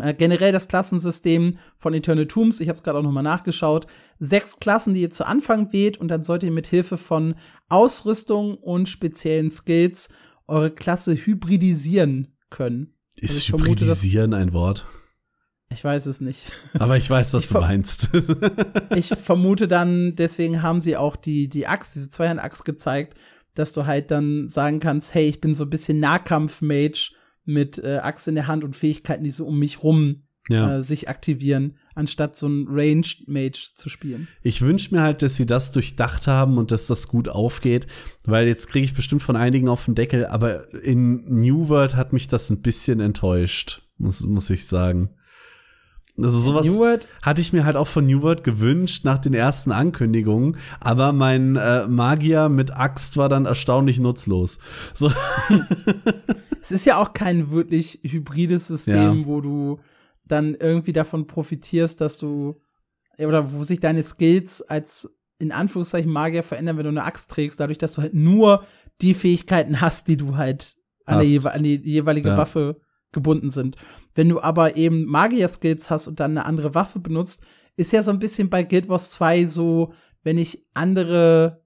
Äh, 0.00 0.14
generell 0.14 0.52
das 0.52 0.68
Klassensystem 0.68 1.58
von 1.76 1.92
Eternal 1.92 2.26
Tombs, 2.26 2.60
ich 2.60 2.68
habe 2.68 2.76
es 2.76 2.82
gerade 2.82 2.98
auch 2.98 3.02
nochmal 3.02 3.22
nachgeschaut, 3.22 3.86
sechs 4.18 4.58
Klassen, 4.58 4.94
die 4.94 5.02
ihr 5.02 5.10
zu 5.10 5.26
Anfang 5.26 5.72
wählt 5.72 5.98
und 5.98 6.08
dann 6.08 6.22
sollt 6.22 6.42
ihr 6.42 6.50
mit 6.50 6.66
Hilfe 6.66 6.96
von 6.96 7.34
Ausrüstung 7.68 8.56
und 8.56 8.88
speziellen 8.88 9.50
Skills 9.50 10.08
eure 10.46 10.70
Klasse 10.70 11.14
hybridisieren 11.14 12.36
können. 12.48 12.94
Ist 13.16 13.30
Also 13.30 13.38
ich 13.40 13.50
vermute, 13.50 13.84
hybridisieren 13.84 14.32
ein 14.34 14.52
Wort? 14.54 14.86
Ich 15.70 15.84
weiß 15.84 16.06
es 16.06 16.20
nicht. 16.20 16.40
Aber 16.78 16.96
ich 16.96 17.08
weiß, 17.08 17.34
was 17.34 17.44
Ich 17.44 17.50
du 17.50 17.60
meinst. 17.60 18.08
Ich 18.94 19.08
vermute 19.08 19.68
dann, 19.68 20.14
deswegen 20.16 20.62
haben 20.62 20.80
sie 20.80 20.96
auch 20.96 21.16
die, 21.16 21.48
die 21.48 21.66
Axt, 21.66 21.94
diese 21.94 22.10
Zweihand-Axt 22.10 22.64
gezeigt, 22.64 23.16
dass 23.54 23.72
du 23.72 23.86
halt 23.86 24.10
dann 24.10 24.48
sagen 24.48 24.80
kannst, 24.80 25.14
hey, 25.14 25.28
ich 25.28 25.40
bin 25.40 25.54
so 25.54 25.64
ein 25.64 25.70
bisschen 25.70 26.00
Nahkampf-Mage 26.00 27.14
mit 27.44 27.78
äh, 27.78 27.98
Axt 27.98 28.28
in 28.28 28.34
der 28.34 28.46
Hand 28.46 28.64
und 28.64 28.76
Fähigkeiten, 28.76 29.24
die 29.24 29.30
so 29.30 29.46
um 29.46 29.58
mich 29.58 29.82
rum 29.82 30.22
ja. 30.48 30.78
äh, 30.78 30.82
sich 30.82 31.08
aktivieren, 31.08 31.76
anstatt 31.94 32.36
so 32.36 32.48
ein 32.48 32.66
Ranged-Mage 32.68 33.72
zu 33.74 33.88
spielen. 33.88 34.28
Ich 34.42 34.62
wünsche 34.62 34.94
mir 34.94 35.02
halt, 35.02 35.22
dass 35.22 35.36
sie 35.36 35.46
das 35.46 35.72
durchdacht 35.72 36.26
haben 36.26 36.58
und 36.58 36.70
dass 36.70 36.86
das 36.86 37.08
gut 37.08 37.28
aufgeht, 37.28 37.86
weil 38.24 38.46
jetzt 38.46 38.68
kriege 38.68 38.84
ich 38.84 38.94
bestimmt 38.94 39.22
von 39.22 39.36
einigen 39.36 39.68
auf 39.68 39.84
den 39.84 39.94
Deckel, 39.94 40.26
aber 40.26 40.72
in 40.82 41.40
New 41.40 41.68
World 41.68 41.96
hat 41.96 42.12
mich 42.12 42.28
das 42.28 42.50
ein 42.50 42.62
bisschen 42.62 43.00
enttäuscht, 43.00 43.82
muss, 43.98 44.22
muss 44.22 44.50
ich 44.50 44.66
sagen. 44.66 45.10
Also 46.18 46.38
sowas 46.38 46.66
New 46.66 46.76
World, 46.78 47.08
hatte 47.22 47.40
ich 47.40 47.52
mir 47.54 47.64
halt 47.64 47.74
auch 47.76 47.86
von 47.86 48.04
New 48.06 48.20
World 48.22 48.44
gewünscht 48.44 49.04
nach 49.04 49.18
den 49.18 49.32
ersten 49.32 49.72
Ankündigungen, 49.72 50.58
aber 50.78 51.12
mein 51.12 51.56
äh, 51.56 51.86
Magier 51.88 52.48
mit 52.50 52.76
Axt 52.76 53.16
war 53.16 53.30
dann 53.30 53.46
erstaunlich 53.46 53.98
nutzlos. 53.98 54.58
So, 54.94 55.10
es 56.60 56.70
ist 56.70 56.84
ja 56.86 56.98
auch 56.98 57.12
kein 57.12 57.50
wirklich 57.50 58.00
hybrides 58.02 58.68
System, 58.68 59.20
Ja. 59.20 59.26
wo 59.26 59.40
du 59.40 59.80
dann 60.26 60.54
irgendwie 60.54 60.92
davon 60.92 61.26
profitierst, 61.26 62.00
dass 62.00 62.18
du 62.18 62.60
oder 63.18 63.52
wo 63.52 63.64
sich 63.64 63.80
deine 63.80 64.02
Skills 64.02 64.62
als 64.62 65.16
in 65.38 65.50
Anführungszeichen 65.52 66.10
Magier 66.12 66.42
verändern, 66.42 66.76
wenn 66.76 66.84
du 66.84 66.90
eine 66.90 67.04
Axt 67.04 67.30
trägst, 67.30 67.58
dadurch, 67.58 67.78
dass 67.78 67.94
du 67.94 68.02
halt 68.02 68.14
nur 68.14 68.64
die 69.00 69.14
Fähigkeiten 69.14 69.80
hast, 69.80 70.08
die 70.08 70.16
du 70.16 70.36
halt 70.36 70.76
an, 71.04 71.20
der 71.20 71.54
an 71.54 71.62
die 71.64 71.76
jeweilige 71.76 72.28
Ja. 72.30 72.36
Waffe 72.36 72.80
gebunden 73.12 73.50
sind. 73.50 73.76
Wenn 74.14 74.28
du 74.28 74.40
aber 74.40 74.76
eben 74.76 75.04
Magier-Skills 75.04 75.90
hast 75.90 76.06
und 76.06 76.20
dann 76.20 76.32
eine 76.32 76.46
andere 76.46 76.74
Waffe 76.74 77.00
benutzt, 77.00 77.44
ist 77.76 77.92
ja 77.92 78.02
so 78.02 78.10
ein 78.10 78.18
bisschen 78.18 78.50
bei 78.50 78.62
Guild 78.62 78.88
Wars 78.88 79.12
2 79.12 79.46
so, 79.46 79.92
wenn 80.22 80.38
ich 80.38 80.66
andere, 80.74 81.62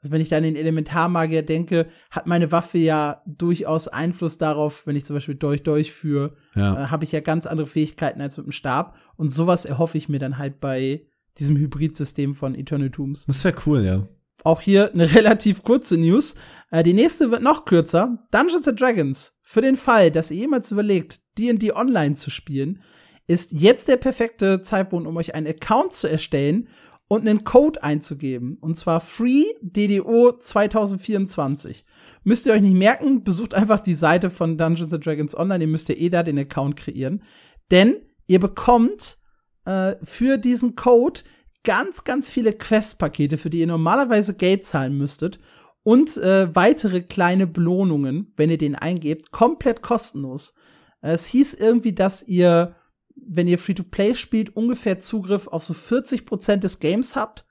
also 0.00 0.12
wenn 0.12 0.20
ich 0.20 0.28
da 0.28 0.36
an 0.36 0.42
den 0.42 0.56
Elementarmagier 0.56 1.42
denke, 1.42 1.88
hat 2.10 2.26
meine 2.26 2.52
Waffe 2.52 2.78
ja 2.78 3.22
durchaus 3.26 3.88
Einfluss 3.88 4.38
darauf, 4.38 4.86
wenn 4.86 4.96
ich 4.96 5.04
zum 5.04 5.16
Beispiel 5.16 5.34
durch 5.34 5.62
durchführe, 5.62 6.36
ja. 6.54 6.84
äh, 6.84 6.86
habe 6.88 7.04
ich 7.04 7.12
ja 7.12 7.20
ganz 7.20 7.46
andere 7.46 7.66
Fähigkeiten 7.66 8.20
als 8.20 8.36
mit 8.36 8.46
dem 8.46 8.52
Stab. 8.52 8.96
Und 9.16 9.30
sowas 9.30 9.64
erhoffe 9.64 9.98
ich 9.98 10.08
mir 10.08 10.18
dann 10.18 10.38
halt 10.38 10.60
bei 10.60 11.06
diesem 11.38 11.56
Hybridsystem 11.56 12.34
von 12.34 12.54
Eternal 12.54 12.90
Tombs. 12.90 13.26
Das 13.26 13.44
wäre 13.44 13.56
cool, 13.66 13.84
ja. 13.84 14.08
Auch 14.44 14.60
hier 14.60 14.92
eine 14.92 15.12
relativ 15.14 15.64
kurze 15.64 15.96
News. 15.96 16.36
Äh, 16.70 16.84
die 16.84 16.92
nächste 16.92 17.32
wird 17.32 17.42
noch 17.42 17.64
kürzer. 17.64 18.26
Dungeons 18.30 18.68
and 18.68 18.80
Dragons. 18.80 19.38
Für 19.42 19.60
den 19.60 19.76
Fall, 19.76 20.10
dass 20.10 20.30
ihr 20.30 20.36
jemals 20.36 20.70
überlegt, 20.70 21.20
D&D 21.38 21.72
online 21.72 22.14
zu 22.14 22.30
spielen, 22.30 22.82
ist 23.26 23.52
jetzt 23.52 23.88
der 23.88 23.96
perfekte 23.96 24.62
Zeitpunkt, 24.62 25.08
um 25.08 25.16
euch 25.16 25.34
einen 25.34 25.46
Account 25.46 25.94
zu 25.94 26.08
erstellen 26.08 26.68
und 27.08 27.26
einen 27.26 27.44
Code 27.44 27.82
einzugeben. 27.82 28.58
Und 28.60 28.76
zwar 28.76 29.00
Free 29.00 29.44
DDO 29.60 30.32
2024. 30.38 31.84
Müsst 32.22 32.46
ihr 32.46 32.52
euch 32.52 32.62
nicht 32.62 32.76
merken, 32.76 33.24
besucht 33.24 33.54
einfach 33.54 33.80
die 33.80 33.94
Seite 33.94 34.30
von 34.30 34.56
Dungeons 34.56 34.92
and 34.92 35.04
Dragons 35.04 35.36
Online. 35.36 35.64
Ihr 35.64 35.68
müsst 35.68 35.88
ja 35.88 35.94
eh 35.94 36.08
da 36.08 36.22
den 36.22 36.38
Account 36.38 36.76
kreieren. 36.76 37.22
Denn 37.70 37.96
ihr 38.26 38.40
bekommt 38.40 39.18
äh, 39.64 39.96
für 40.02 40.38
diesen 40.38 40.76
Code 40.76 41.20
ganz, 41.64 42.04
ganz 42.04 42.30
viele 42.30 42.52
Quest-Pakete, 42.52 43.38
für 43.38 43.50
die 43.50 43.60
ihr 43.60 43.66
normalerweise 43.66 44.34
Geld 44.34 44.64
zahlen 44.64 44.96
müsstet. 44.96 45.40
Und 45.82 46.16
äh, 46.16 46.54
weitere 46.54 47.02
kleine 47.02 47.46
Belohnungen, 47.46 48.32
wenn 48.36 48.50
ihr 48.50 48.58
den 48.58 48.74
eingebt, 48.74 49.32
komplett 49.32 49.82
kostenlos. 49.82 50.54
Äh, 51.02 51.12
Es 51.12 51.26
hieß 51.26 51.54
irgendwie, 51.54 51.92
dass 51.92 52.22
ihr, 52.22 52.76
wenn 53.16 53.48
ihr 53.48 53.58
Free-to-Play 53.58 54.14
spielt, 54.14 54.56
ungefähr 54.56 54.98
Zugriff 54.98 55.46
auf 55.48 55.64
so 55.64 55.74
40% 55.74 56.56
des 56.56 56.78
Games 56.78 57.16
habt. 57.16 57.44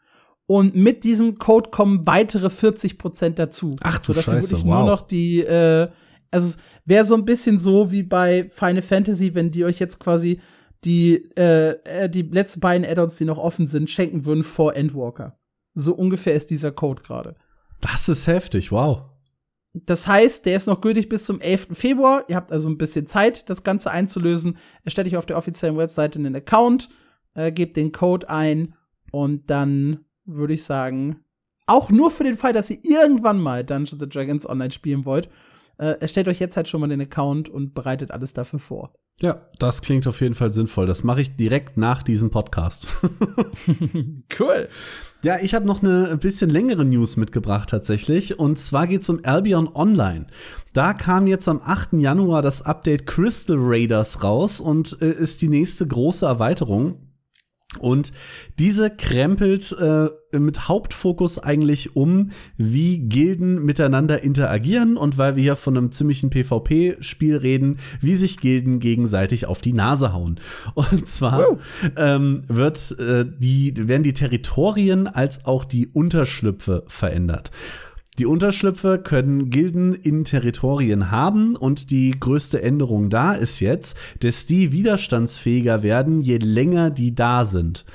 Und 0.45 0.76
mit 0.76 1.03
diesem 1.03 1.38
Code 1.38 1.70
kommen 1.70 2.05
weitere 2.05 2.47
40% 2.47 3.32
dazu. 3.32 3.76
Ach 3.82 3.99
du 3.99 4.07
sodass 4.07 4.26
Scheiße, 4.26 4.51
wirklich 4.51 4.66
wow. 4.66 4.80
nur 4.80 4.86
noch 4.88 5.01
die, 5.01 5.39
äh, 5.39 5.89
also 6.32 6.57
wäre 6.86 7.05
so 7.05 7.16
ein 7.16 7.26
bisschen 7.26 7.59
so 7.59 7.91
wie 7.91 8.03
bei 8.03 8.49
Final 8.49 8.82
Fantasy, 8.82 9.36
wenn 9.36 9.51
die 9.51 9.64
euch 9.64 9.80
jetzt 9.80 9.99
quasi 9.99 10.41
die, 10.86 11.30
äh, 11.38 11.78
äh, 11.84 12.10
die 12.10 12.24
letzten 12.24 12.60
beiden 12.60 12.86
Add-ons, 12.86 13.18
die 13.18 13.26
noch 13.26 13.38
offen 13.38 13.68
sind, 13.68 13.90
schenken 13.90 14.26
würden 14.26 14.44
vor 14.44 14.76
Endwalker. 14.76 15.38
So 15.74 15.94
ungefähr 15.94 16.36
ist 16.36 16.50
dieser 16.50 16.72
Code 16.72 17.02
gerade. 17.02 17.36
Das 17.82 18.08
ist 18.08 18.28
heftig, 18.28 18.72
wow. 18.72 19.04
Das 19.74 20.08
heißt, 20.08 20.46
der 20.46 20.56
ist 20.56 20.68
noch 20.68 20.82
gültig 20.82 21.10
bis 21.10 21.26
zum 21.26 21.42
11. 21.42 21.70
Februar. 21.74 22.26
Ihr 22.28 22.36
habt 22.36 22.52
also 22.52 22.70
ein 22.70 22.78
bisschen 22.78 23.08
Zeit, 23.08 23.50
das 23.50 23.64
Ganze 23.64 23.90
einzulösen. 23.90 24.58
Erstellt 24.84 25.08
euch 25.08 25.18
auf 25.18 25.26
der 25.26 25.38
offiziellen 25.38 25.78
Webseite 25.78 26.20
einen 26.20 26.36
Account, 26.36 26.90
äh, 27.34 27.52
gebt 27.52 27.76
den 27.76 27.92
Code 27.92 28.30
ein 28.30 28.76
und 29.12 29.50
dann 29.50 30.06
würde 30.26 30.54
ich 30.54 30.64
sagen, 30.64 31.24
auch 31.66 31.90
nur 31.90 32.12
für 32.12 32.24
den 32.24 32.38
Fall, 32.38 32.54
dass 32.54 32.70
ihr 32.70 32.84
irgendwann 32.84 33.42
mal 33.42 33.64
Dungeons 33.64 34.02
and 34.02 34.14
Dragons 34.14 34.48
online 34.48 34.72
spielen 34.72 35.06
wollt, 35.06 35.30
äh, 35.78 35.99
erstellt 35.99 36.28
euch 36.28 36.39
jetzt 36.39 36.57
halt 36.57 36.67
schon 36.67 36.82
mal 36.82 36.88
den 36.88 37.01
Account 37.01 37.49
und 37.49 37.74
bereitet 37.74 38.11
alles 38.11 38.34
dafür 38.34 38.59
vor. 38.59 38.93
Ja, 39.19 39.47
das 39.59 39.82
klingt 39.82 40.07
auf 40.07 40.21
jeden 40.21 40.34
Fall 40.34 40.51
sinnvoll. 40.51 40.88
Das 40.88 41.03
mache 41.03 41.21
ich 41.21 41.36
direkt 41.36 41.78
nach 41.78 42.03
diesem 42.03 42.32
Podcast. 42.32 42.88
cool. 44.39 44.67
Ja, 45.21 45.38
ich 45.39 45.53
habe 45.53 45.65
noch 45.65 45.82
eine 45.82 46.17
bisschen 46.17 46.49
längere 46.49 46.84
News 46.84 47.15
mitgebracht 47.15 47.69
tatsächlich. 47.69 48.39
Und 48.39 48.59
zwar 48.59 48.88
geht 48.88 49.03
es 49.03 49.09
um 49.09 49.19
Albion 49.24 49.69
Online. 49.74 50.28
Da 50.74 50.93
kam 50.93 51.28
jetzt 51.28 51.47
am 51.47 51.61
8. 51.63 51.93
Januar 51.93 52.41
das 52.41 52.63
Update 52.63 53.05
Crystal 53.05 53.57
Raiders 53.59 54.24
raus 54.24 54.59
und 54.59 54.97
äh, 55.01 55.11
ist 55.11 55.41
die 55.41 55.49
nächste 55.49 55.88
große 55.88 56.26
Erweiterung. 56.26 57.12
Und 57.80 58.11
diese 58.59 58.89
krempelt 58.89 59.76
äh, 59.80 60.09
mit 60.39 60.67
Hauptfokus 60.67 61.39
eigentlich 61.39 61.95
um, 61.95 62.32
wie 62.57 62.99
Gilden 62.99 63.63
miteinander 63.63 64.24
interagieren 64.24 64.97
und 64.97 65.17
weil 65.17 65.36
wir 65.36 65.43
hier 65.43 65.55
von 65.55 65.78
einem 65.78 65.91
ziemlichen 65.91 66.30
PvP-Spiel 66.30 67.38
reden, 67.38 67.78
wie 68.01 68.15
sich 68.15 68.38
Gilden 68.38 68.80
gegenseitig 68.80 69.45
auf 69.45 69.61
die 69.61 69.74
Nase 69.74 70.13
hauen. 70.13 70.39
Und 70.74 71.07
zwar 71.07 71.57
ähm, 71.97 72.43
wird, 72.47 72.97
äh, 72.99 73.26
die, 73.26 73.74
werden 73.76 74.03
die 74.03 74.13
Territorien 74.13 75.07
als 75.07 75.45
auch 75.45 75.65
die 75.65 75.88
Unterschlüpfe 75.88 76.84
verändert. 76.88 77.51
Die 78.20 78.28
Unterschlüpfe 78.28 78.99
können 78.99 79.49
Gilden 79.49 79.93
in 79.93 80.24
Territorien 80.24 81.09
haben 81.09 81.55
und 81.55 81.89
die 81.89 82.11
größte 82.11 82.61
Änderung 82.61 83.09
da 83.09 83.34
ist 83.34 83.59
jetzt, 83.59 83.97
dass 84.20 84.45
die 84.45 84.72
widerstandsfähiger 84.72 85.82
werden, 85.82 86.22
je 86.22 86.38
länger 86.38 86.91
die 86.91 87.16
da 87.16 87.43
sind. 87.45 87.86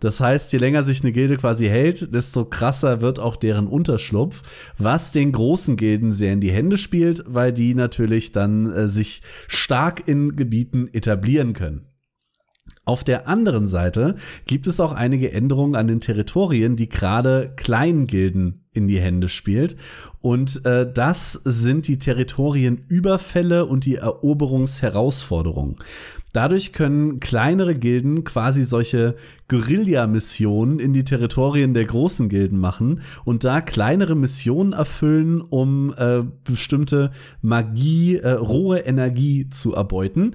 Das 0.00 0.20
heißt, 0.20 0.52
je 0.52 0.58
länger 0.58 0.82
sich 0.82 1.02
eine 1.02 1.12
Gilde 1.12 1.38
quasi 1.38 1.66
hält, 1.66 2.12
desto 2.12 2.44
krasser 2.44 3.00
wird 3.00 3.18
auch 3.18 3.36
deren 3.36 3.66
Unterschlupf, 3.66 4.42
was 4.76 5.12
den 5.12 5.32
großen 5.32 5.78
Gilden 5.78 6.12
sehr 6.12 6.34
in 6.34 6.42
die 6.42 6.52
Hände 6.52 6.76
spielt, 6.76 7.24
weil 7.26 7.54
die 7.54 7.74
natürlich 7.74 8.32
dann 8.32 8.70
äh, 8.70 8.88
sich 8.90 9.22
stark 9.48 10.06
in 10.06 10.36
Gebieten 10.36 10.88
etablieren 10.92 11.54
können. 11.54 11.86
Auf 12.84 13.02
der 13.02 13.28
anderen 13.28 13.66
Seite 13.66 14.16
gibt 14.44 14.66
es 14.66 14.78
auch 14.78 14.92
einige 14.92 15.32
Änderungen 15.32 15.74
an 15.74 15.86
den 15.86 16.02
Territorien, 16.02 16.76
die 16.76 16.90
gerade 16.90 17.54
Kleingilden 17.56 18.63
in 18.74 18.88
die 18.88 19.00
Hände 19.00 19.28
spielt. 19.28 19.76
Und 20.20 20.64
äh, 20.64 20.90
das 20.90 21.32
sind 21.44 21.86
die 21.86 21.98
Territorienüberfälle 21.98 23.66
und 23.66 23.84
die 23.84 23.96
Eroberungsherausforderungen. 23.96 25.76
Dadurch 26.32 26.72
können 26.72 27.20
kleinere 27.20 27.74
Gilden 27.74 28.24
quasi 28.24 28.64
solche 28.64 29.14
Guerilla-Missionen 29.48 30.80
in 30.80 30.92
die 30.92 31.04
Territorien 31.04 31.74
der 31.74 31.84
großen 31.84 32.28
Gilden 32.28 32.58
machen 32.58 33.02
und 33.24 33.44
da 33.44 33.60
kleinere 33.60 34.16
Missionen 34.16 34.72
erfüllen, 34.72 35.40
um 35.40 35.94
äh, 35.96 36.22
bestimmte 36.42 37.12
Magie, 37.40 38.16
äh, 38.16 38.30
rohe 38.30 38.78
Energie 38.78 39.48
zu 39.50 39.74
erbeuten. 39.74 40.34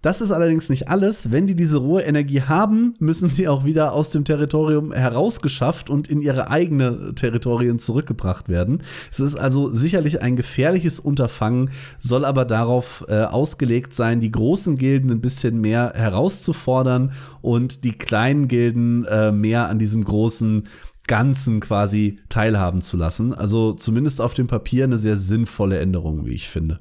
Das 0.00 0.20
ist 0.20 0.30
allerdings 0.30 0.68
nicht 0.68 0.88
alles. 0.88 1.32
Wenn 1.32 1.48
die 1.48 1.56
diese 1.56 1.78
rohe 1.78 2.02
Energie 2.02 2.42
haben, 2.42 2.94
müssen 3.00 3.28
sie 3.28 3.48
auch 3.48 3.64
wieder 3.64 3.94
aus 3.94 4.10
dem 4.10 4.24
Territorium 4.24 4.92
herausgeschafft 4.92 5.90
und 5.90 6.06
in 6.06 6.20
ihre 6.20 6.50
eigene 6.50 7.16
Territorien 7.16 7.80
zurückgebracht 7.80 8.48
werden. 8.48 8.84
Es 9.10 9.18
ist 9.18 9.34
also 9.34 9.70
sicherlich 9.70 10.22
ein 10.22 10.36
gefährliches 10.36 11.00
Unterfangen, 11.00 11.70
soll 11.98 12.24
aber 12.24 12.44
darauf 12.44 13.04
äh, 13.08 13.22
ausgelegt 13.22 13.92
sein, 13.92 14.20
die 14.20 14.30
großen 14.30 14.76
Gilden 14.76 15.10
ein 15.10 15.20
bisschen 15.20 15.60
mehr 15.60 15.92
herauszufordern 15.96 17.10
und 17.40 17.82
die 17.82 17.98
kleinen 17.98 18.46
Gilden 18.46 19.04
äh, 19.04 19.32
mehr 19.32 19.68
an 19.68 19.80
diesem 19.80 20.04
großen 20.04 20.68
Ganzen 21.08 21.58
quasi 21.58 22.20
teilhaben 22.28 22.82
zu 22.82 22.96
lassen. 22.96 23.34
Also 23.34 23.72
zumindest 23.72 24.20
auf 24.20 24.34
dem 24.34 24.46
Papier 24.46 24.84
eine 24.84 24.98
sehr 24.98 25.16
sinnvolle 25.16 25.80
Änderung, 25.80 26.24
wie 26.24 26.34
ich 26.34 26.48
finde. 26.48 26.78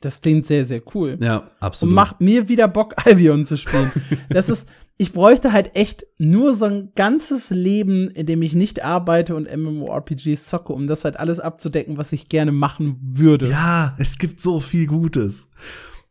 Das 0.00 0.20
klingt 0.20 0.46
sehr, 0.46 0.64
sehr 0.64 0.82
cool. 0.94 1.18
Ja, 1.20 1.46
absolut. 1.60 1.90
Und 1.90 1.94
macht 1.94 2.20
mir 2.20 2.48
wieder 2.48 2.68
Bock, 2.68 2.94
Albion 3.04 3.46
zu 3.46 3.56
spielen. 3.56 3.90
das 4.28 4.48
ist, 4.48 4.68
ich 4.96 5.12
bräuchte 5.12 5.52
halt 5.52 5.74
echt 5.74 6.06
nur 6.18 6.54
so 6.54 6.66
ein 6.66 6.92
ganzes 6.94 7.50
Leben, 7.50 8.10
in 8.10 8.26
dem 8.26 8.42
ich 8.42 8.54
nicht 8.54 8.84
arbeite 8.84 9.34
und 9.34 9.48
MMORPGs 9.54 10.46
zocke, 10.46 10.72
um 10.72 10.86
das 10.86 11.04
halt 11.04 11.18
alles 11.18 11.40
abzudecken, 11.40 11.98
was 11.98 12.12
ich 12.12 12.28
gerne 12.28 12.52
machen 12.52 12.98
würde. 13.02 13.48
Ja, 13.48 13.96
es 13.98 14.18
gibt 14.18 14.40
so 14.40 14.60
viel 14.60 14.86
Gutes. 14.86 15.48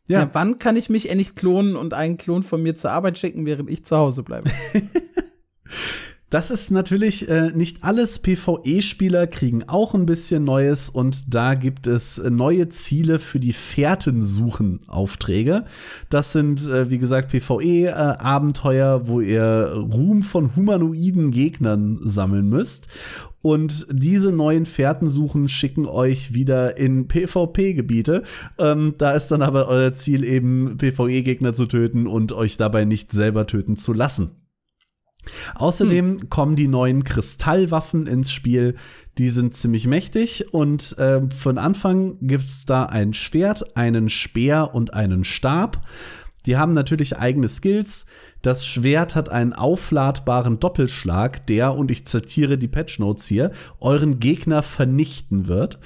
Ja. 0.08 0.22
ja 0.22 0.30
wann 0.34 0.58
kann 0.58 0.76
ich 0.76 0.90
mich 0.90 1.10
endlich 1.10 1.36
klonen 1.36 1.76
und 1.76 1.94
einen 1.94 2.18
Klon 2.18 2.44
von 2.44 2.64
mir 2.64 2.76
zur 2.76 2.92
Arbeit 2.92 3.18
schicken, 3.18 3.46
während 3.46 3.70
ich 3.70 3.86
zu 3.86 3.98
Hause 3.98 4.24
bleibe? 4.24 4.50
Das 6.30 6.51
ist 6.51 6.71
natürlich 6.71 7.30
äh, 7.30 7.51
nicht 7.51 7.86
alles. 7.86 8.19
PvE-Spieler 8.19 9.28
kriegen 9.28 9.63
auch 9.63 9.93
ein 9.93 10.05
bisschen 10.05 10.43
Neues 10.43 10.89
und 10.89 11.34
da 11.34 11.53
gibt 11.53 11.88
es 11.88 12.17
neue 12.17 12.67
Ziele 12.67 13.19
für 13.19 13.39
die 13.39 13.53
Fährtensuchen-Aufträge. 13.53 15.63
Das 16.09 16.34
sind, 16.34 16.67
äh, 16.67 16.89
wie 16.89 16.97
gesagt, 16.97 17.32
PvE-Abenteuer, 17.32 19.07
wo 19.07 19.21
ihr 19.21 19.71
Ruhm 19.73 20.21
von 20.21 20.53
humanoiden 20.57 21.32
Gegnern 21.32 21.97
sammeln 22.01 22.49
müsst. 22.49 22.89
Und 23.41 23.88
diese 23.89 24.34
neuen 24.34 24.65
Fährtensuchen 24.65 25.47
schicken 25.47 25.86
euch 25.86 26.34
wieder 26.34 26.75
in 26.75 27.07
PvP-Gebiete. 27.07 28.23
Ähm, 28.57 28.95
da 28.97 29.13
ist 29.13 29.30
dann 29.30 29.41
aber 29.41 29.69
euer 29.69 29.93
Ziel 29.93 30.25
eben, 30.25 30.78
PvE-Gegner 30.78 31.53
zu 31.53 31.67
töten 31.67 32.05
und 32.05 32.34
euch 32.34 32.57
dabei 32.57 32.84
nicht 32.84 33.13
selber 33.13 33.47
töten 33.47 33.78
zu 33.78 33.93
lassen. 33.93 34.32
Außerdem 35.55 36.19
hm. 36.19 36.30
kommen 36.30 36.55
die 36.55 36.67
neuen 36.67 37.03
Kristallwaffen 37.03 38.07
ins 38.07 38.32
Spiel. 38.32 38.75
Die 39.17 39.30
sind 39.30 39.55
ziemlich 39.55 39.88
mächtig 39.88 40.53
und 40.53 40.97
äh, 40.97 41.21
für 41.36 41.49
den 41.49 41.57
Anfang 41.57 42.17
gibt 42.21 42.45
es 42.45 42.65
da 42.65 42.84
ein 42.84 43.13
Schwert, 43.13 43.75
einen 43.75 44.09
Speer 44.09 44.73
und 44.73 44.93
einen 44.93 45.23
Stab. 45.23 45.82
Die 46.45 46.57
haben 46.57 46.73
natürlich 46.73 47.17
eigene 47.17 47.49
Skills. 47.49 48.05
Das 48.48 48.66
Schwert 48.66 49.14
hat 49.14 49.28
einen 49.28 49.52
aufladbaren 49.52 50.58
Doppelschlag, 50.58 51.45
der, 51.48 51.76
und 51.76 51.91
ich 51.91 52.08
zitiere 52.08 52.58
die 52.58 52.70
Patch 52.70 52.98
Notes 52.98 53.28
hier, 53.28 53.52
euren 53.82 54.22
Gegner 54.22 54.64
vernichten 54.64 55.50
wird. 55.50 55.80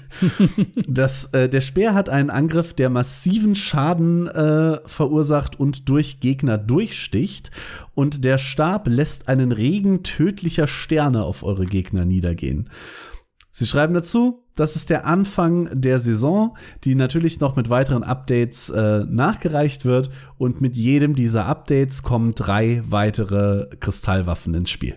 das, 0.88 1.26
äh, 1.34 1.50
der 1.50 1.60
Speer 1.60 1.92
hat 1.92 2.08
einen 2.08 2.30
Angriff, 2.30 2.72
der 2.72 2.88
massiven 2.88 3.54
Schaden 3.54 4.26
äh, 4.26 4.78
verursacht 4.86 5.60
und 5.60 5.90
durch 5.90 6.20
Gegner 6.20 6.56
durchsticht. 6.56 7.50
Und 7.94 8.24
der 8.24 8.38
Stab 8.38 8.88
lässt 8.88 9.28
einen 9.28 9.52
Regen 9.52 10.02
tödlicher 10.02 10.68
Sterne 10.68 11.24
auf 11.24 11.42
eure 11.42 11.66
Gegner 11.66 12.06
niedergehen. 12.06 12.70
Sie 13.58 13.66
schreiben 13.66 13.94
dazu, 13.94 14.44
das 14.54 14.76
ist 14.76 14.90
der 14.90 15.06
Anfang 15.06 15.70
der 15.72 15.98
Saison, 15.98 16.58
die 16.84 16.94
natürlich 16.94 17.40
noch 17.40 17.56
mit 17.56 17.70
weiteren 17.70 18.02
Updates 18.02 18.68
äh, 18.68 19.04
nachgereicht 19.08 19.86
wird. 19.86 20.10
Und 20.36 20.60
mit 20.60 20.76
jedem 20.76 21.14
dieser 21.14 21.46
Updates 21.46 22.02
kommen 22.02 22.34
drei 22.34 22.82
weitere 22.86 23.74
Kristallwaffen 23.80 24.52
ins 24.52 24.68
Spiel. 24.68 24.96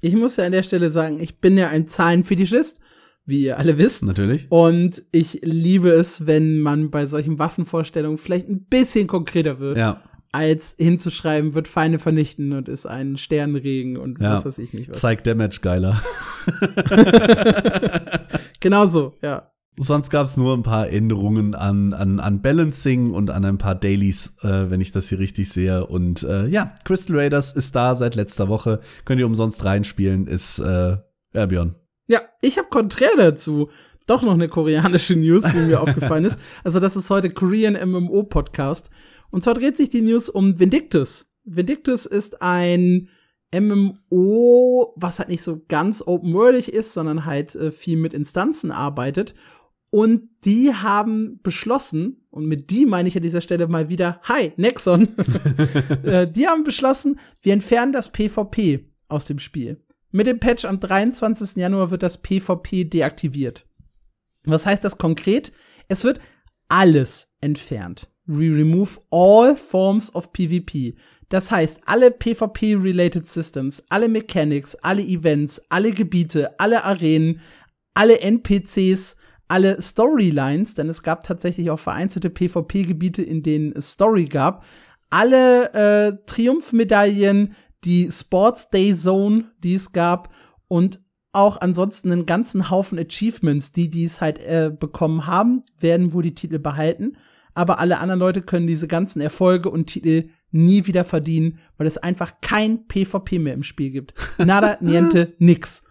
Ich 0.00 0.14
muss 0.14 0.36
ja 0.36 0.44
an 0.44 0.52
der 0.52 0.62
Stelle 0.62 0.90
sagen, 0.90 1.18
ich 1.18 1.40
bin 1.40 1.58
ja 1.58 1.70
ein 1.70 1.88
Zahlenfetischist, 1.88 2.80
wie 3.26 3.42
ihr 3.42 3.58
alle 3.58 3.78
wisst. 3.78 4.04
Natürlich. 4.04 4.46
Und 4.50 5.02
ich 5.10 5.40
liebe 5.42 5.90
es, 5.90 6.28
wenn 6.28 6.60
man 6.60 6.90
bei 6.90 7.04
solchen 7.04 7.40
Waffenvorstellungen 7.40 8.16
vielleicht 8.16 8.48
ein 8.48 8.66
bisschen 8.66 9.08
konkreter 9.08 9.58
wird. 9.58 9.76
Ja 9.76 10.04
als 10.34 10.74
hinzuschreiben, 10.76 11.54
wird 11.54 11.68
Feinde 11.68 12.00
vernichten 12.00 12.52
und 12.52 12.68
ist 12.68 12.86
ein 12.86 13.16
Sternregen 13.16 13.96
und 13.96 14.20
ja, 14.20 14.34
was 14.34 14.44
weiß 14.44 14.58
ich 14.58 14.72
nicht 14.72 14.90
was. 14.90 14.98
Zeig 15.00 15.22
Damage 15.22 15.60
geiler. 15.62 16.02
genau 18.60 18.86
so, 18.86 19.14
ja. 19.22 19.52
Sonst 19.76 20.10
gab 20.10 20.26
es 20.26 20.36
nur 20.36 20.56
ein 20.56 20.62
paar 20.62 20.88
Änderungen 20.88 21.54
an, 21.54 21.92
an, 21.92 22.20
an 22.20 22.42
Balancing 22.42 23.12
und 23.12 23.30
an 23.30 23.44
ein 23.44 23.58
paar 23.58 23.74
Dailies, 23.74 24.34
äh, 24.42 24.70
wenn 24.70 24.80
ich 24.80 24.92
das 24.92 25.08
hier 25.08 25.18
richtig 25.20 25.50
sehe. 25.50 25.86
Und 25.86 26.22
äh, 26.24 26.46
ja, 26.46 26.74
Crystal 26.84 27.16
Raiders 27.16 27.52
ist 27.52 27.74
da 27.74 27.94
seit 27.94 28.14
letzter 28.14 28.48
Woche. 28.48 28.80
Könnt 29.04 29.20
ihr 29.20 29.26
umsonst 29.26 29.64
reinspielen, 29.64 30.26
ist 30.26 30.58
äh, 30.58 30.96
Erbion. 31.32 31.76
Ja, 32.06 32.20
ich 32.40 32.58
habe 32.58 32.68
konträr 32.68 33.10
dazu 33.16 33.68
doch 34.06 34.22
noch 34.22 34.34
eine 34.34 34.48
koreanische 34.48 35.16
News, 35.16 35.54
wie 35.54 35.66
mir 35.66 35.80
aufgefallen 35.82 36.24
ist. 36.24 36.38
Also 36.62 36.80
das 36.80 36.96
ist 36.96 37.10
heute 37.10 37.30
Korean 37.30 37.74
MMO 37.90 38.24
Podcast. 38.24 38.90
Und 39.30 39.44
zwar 39.44 39.54
dreht 39.54 39.76
sich 39.76 39.90
die 39.90 40.02
News 40.02 40.28
um 40.28 40.58
Vindictus. 40.58 41.34
Vindictus 41.44 42.06
ist 42.06 42.42
ein 42.42 43.08
MMO, 43.54 44.94
was 44.96 45.18
halt 45.18 45.28
nicht 45.28 45.42
so 45.42 45.62
ganz 45.68 46.02
open-worldig 46.04 46.72
ist, 46.72 46.92
sondern 46.92 47.24
halt 47.24 47.54
äh, 47.54 47.70
viel 47.70 47.96
mit 47.96 48.14
Instanzen 48.14 48.70
arbeitet. 48.70 49.34
Und 49.90 50.28
die 50.44 50.74
haben 50.74 51.38
beschlossen, 51.42 52.26
und 52.30 52.46
mit 52.46 52.70
die 52.70 52.84
meine 52.84 53.08
ich 53.08 53.16
an 53.16 53.22
dieser 53.22 53.40
Stelle 53.40 53.68
mal 53.68 53.88
wieder, 53.88 54.20
hi, 54.24 54.52
Nexon, 54.56 55.08
äh, 56.02 56.28
die 56.28 56.48
haben 56.48 56.64
beschlossen, 56.64 57.20
wir 57.42 57.52
entfernen 57.52 57.92
das 57.92 58.10
PvP 58.10 58.88
aus 59.08 59.26
dem 59.26 59.38
Spiel. 59.38 59.84
Mit 60.10 60.26
dem 60.26 60.40
Patch 60.40 60.64
am 60.64 60.80
23. 60.80 61.56
Januar 61.56 61.90
wird 61.92 62.02
das 62.02 62.22
PvP 62.22 62.84
deaktiviert. 62.84 63.66
Was 64.44 64.66
heißt 64.66 64.84
das 64.84 64.98
konkret? 64.98 65.52
Es 65.88 66.02
wird 66.04 66.20
alles 66.68 67.36
entfernt. 67.40 68.08
We 68.26 68.48
remove 68.48 69.00
all 69.10 69.54
forms 69.54 70.14
of 70.14 70.32
PvP. 70.32 70.94
Das 71.28 71.50
heißt, 71.50 71.82
alle 71.86 72.10
PvP-related 72.10 73.26
Systems, 73.26 73.82
alle 73.88 74.08
Mechanics, 74.08 74.76
alle 74.76 75.02
Events, 75.02 75.66
alle 75.68 75.90
Gebiete, 75.90 76.58
alle 76.58 76.84
Arenen, 76.84 77.40
alle 77.94 78.20
NPCs, 78.20 79.16
alle 79.48 79.80
Storylines, 79.80 80.74
denn 80.74 80.88
es 80.88 81.02
gab 81.02 81.22
tatsächlich 81.22 81.70
auch 81.70 81.78
vereinzelte 81.78 82.30
PvP-Gebiete, 82.30 83.22
in 83.22 83.42
denen 83.42 83.72
es 83.72 83.92
Story 83.92 84.26
gab, 84.26 84.64
alle 85.10 85.72
äh, 85.74 86.16
Triumphmedaillen, 86.26 87.54
die 87.84 88.10
Sports 88.10 88.70
Day 88.70 88.94
Zone, 88.94 89.50
die 89.58 89.74
es 89.74 89.92
gab 89.92 90.32
und 90.68 91.00
auch 91.32 91.60
ansonsten 91.60 92.12
einen 92.12 92.26
ganzen 92.26 92.70
Haufen 92.70 92.98
Achievements, 92.98 93.72
die 93.72 93.90
dies 93.90 94.20
halt 94.20 94.38
äh, 94.38 94.70
bekommen 94.70 95.26
haben, 95.26 95.62
werden 95.78 96.12
wohl 96.12 96.22
die 96.22 96.34
Titel 96.34 96.58
behalten 96.58 97.16
aber 97.54 97.78
alle 97.78 97.98
anderen 97.98 98.20
Leute 98.20 98.42
können 98.42 98.66
diese 98.66 98.88
ganzen 98.88 99.20
Erfolge 99.20 99.70
und 99.70 99.86
Titel 99.86 100.28
nie 100.50 100.86
wieder 100.86 101.04
verdienen, 101.04 101.58
weil 101.78 101.86
es 101.86 101.98
einfach 101.98 102.34
kein 102.40 102.86
PvP 102.86 103.38
mehr 103.38 103.54
im 103.54 103.62
Spiel 103.62 103.90
gibt. 103.90 104.14
Nada, 104.38 104.78
niente, 104.80 105.34
nix. 105.38 105.84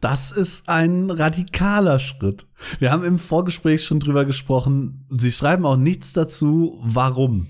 Das 0.00 0.30
ist 0.30 0.68
ein 0.68 1.10
radikaler 1.10 1.98
Schritt. 1.98 2.46
Wir 2.78 2.90
haben 2.90 3.04
im 3.04 3.18
Vorgespräch 3.18 3.84
schon 3.84 4.00
drüber 4.00 4.24
gesprochen. 4.24 5.06
Sie 5.10 5.30
schreiben 5.30 5.66
auch 5.66 5.76
nichts 5.76 6.14
dazu, 6.14 6.80
warum. 6.82 7.48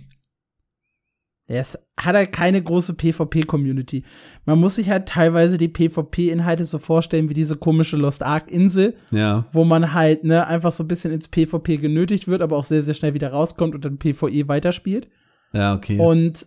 Es 1.53 1.77
hat 1.99 2.15
halt 2.15 2.31
keine 2.33 2.63
große 2.63 2.95
PvP-Community. 2.95 4.05
Man 4.45 4.61
muss 4.61 4.77
sich 4.77 4.89
halt 4.89 5.09
teilweise 5.09 5.59
die 5.59 5.69
PvP-Inhalte 5.69 6.65
so 6.65 6.79
vorstellen 6.79 7.29
wie 7.29 7.35
diese 7.35 7.57
komische 7.57 7.97
Lost 7.97 8.23
Ark-Insel, 8.23 8.95
ja. 9.11 9.47
wo 9.53 9.65
man 9.65 9.93
halt 9.93 10.23
ne, 10.23 10.47
einfach 10.47 10.71
so 10.71 10.85
ein 10.85 10.89
bisschen 10.89 11.13
ins 11.13 11.27
PvP 11.27 11.79
genötigt 11.79 12.29
wird, 12.29 12.41
aber 12.41 12.57
auch 12.57 12.63
sehr, 12.63 12.83
sehr 12.83 12.95
schnell 12.95 13.15
wieder 13.15 13.33
rauskommt 13.33 13.75
und 13.75 13.85
dann 13.85 13.99
PvE 13.99 14.47
weiterspielt. 14.47 15.09
Ja, 15.53 15.75
okay. 15.75 15.99
Und 15.99 16.47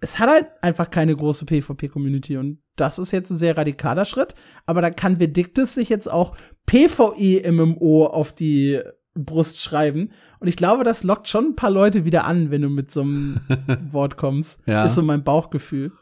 es 0.00 0.20
hat 0.20 0.30
halt 0.30 0.46
einfach 0.62 0.90
keine 0.90 1.16
große 1.16 1.44
PvP-Community 1.44 2.36
und 2.36 2.58
das 2.76 3.00
ist 3.00 3.10
jetzt 3.10 3.30
ein 3.30 3.38
sehr 3.38 3.56
radikaler 3.56 4.04
Schritt, 4.04 4.36
aber 4.64 4.80
da 4.80 4.90
kann 4.90 5.18
Vedictus 5.18 5.74
sich 5.74 5.88
jetzt 5.88 6.08
auch 6.08 6.36
PvE-MMO 6.66 8.06
auf 8.06 8.32
die 8.32 8.80
Brust 9.24 9.60
schreiben. 9.60 10.10
Und 10.40 10.48
ich 10.48 10.56
glaube, 10.56 10.84
das 10.84 11.02
lockt 11.02 11.28
schon 11.28 11.46
ein 11.46 11.56
paar 11.56 11.70
Leute 11.70 12.04
wieder 12.04 12.26
an, 12.26 12.50
wenn 12.50 12.62
du 12.62 12.68
mit 12.68 12.90
so 12.90 13.02
einem 13.02 13.40
Wort 13.90 14.16
kommst. 14.16 14.62
Ja. 14.66 14.84
Ist 14.84 14.94
so 14.94 15.02
mein 15.02 15.24
Bauchgefühl. 15.24 15.92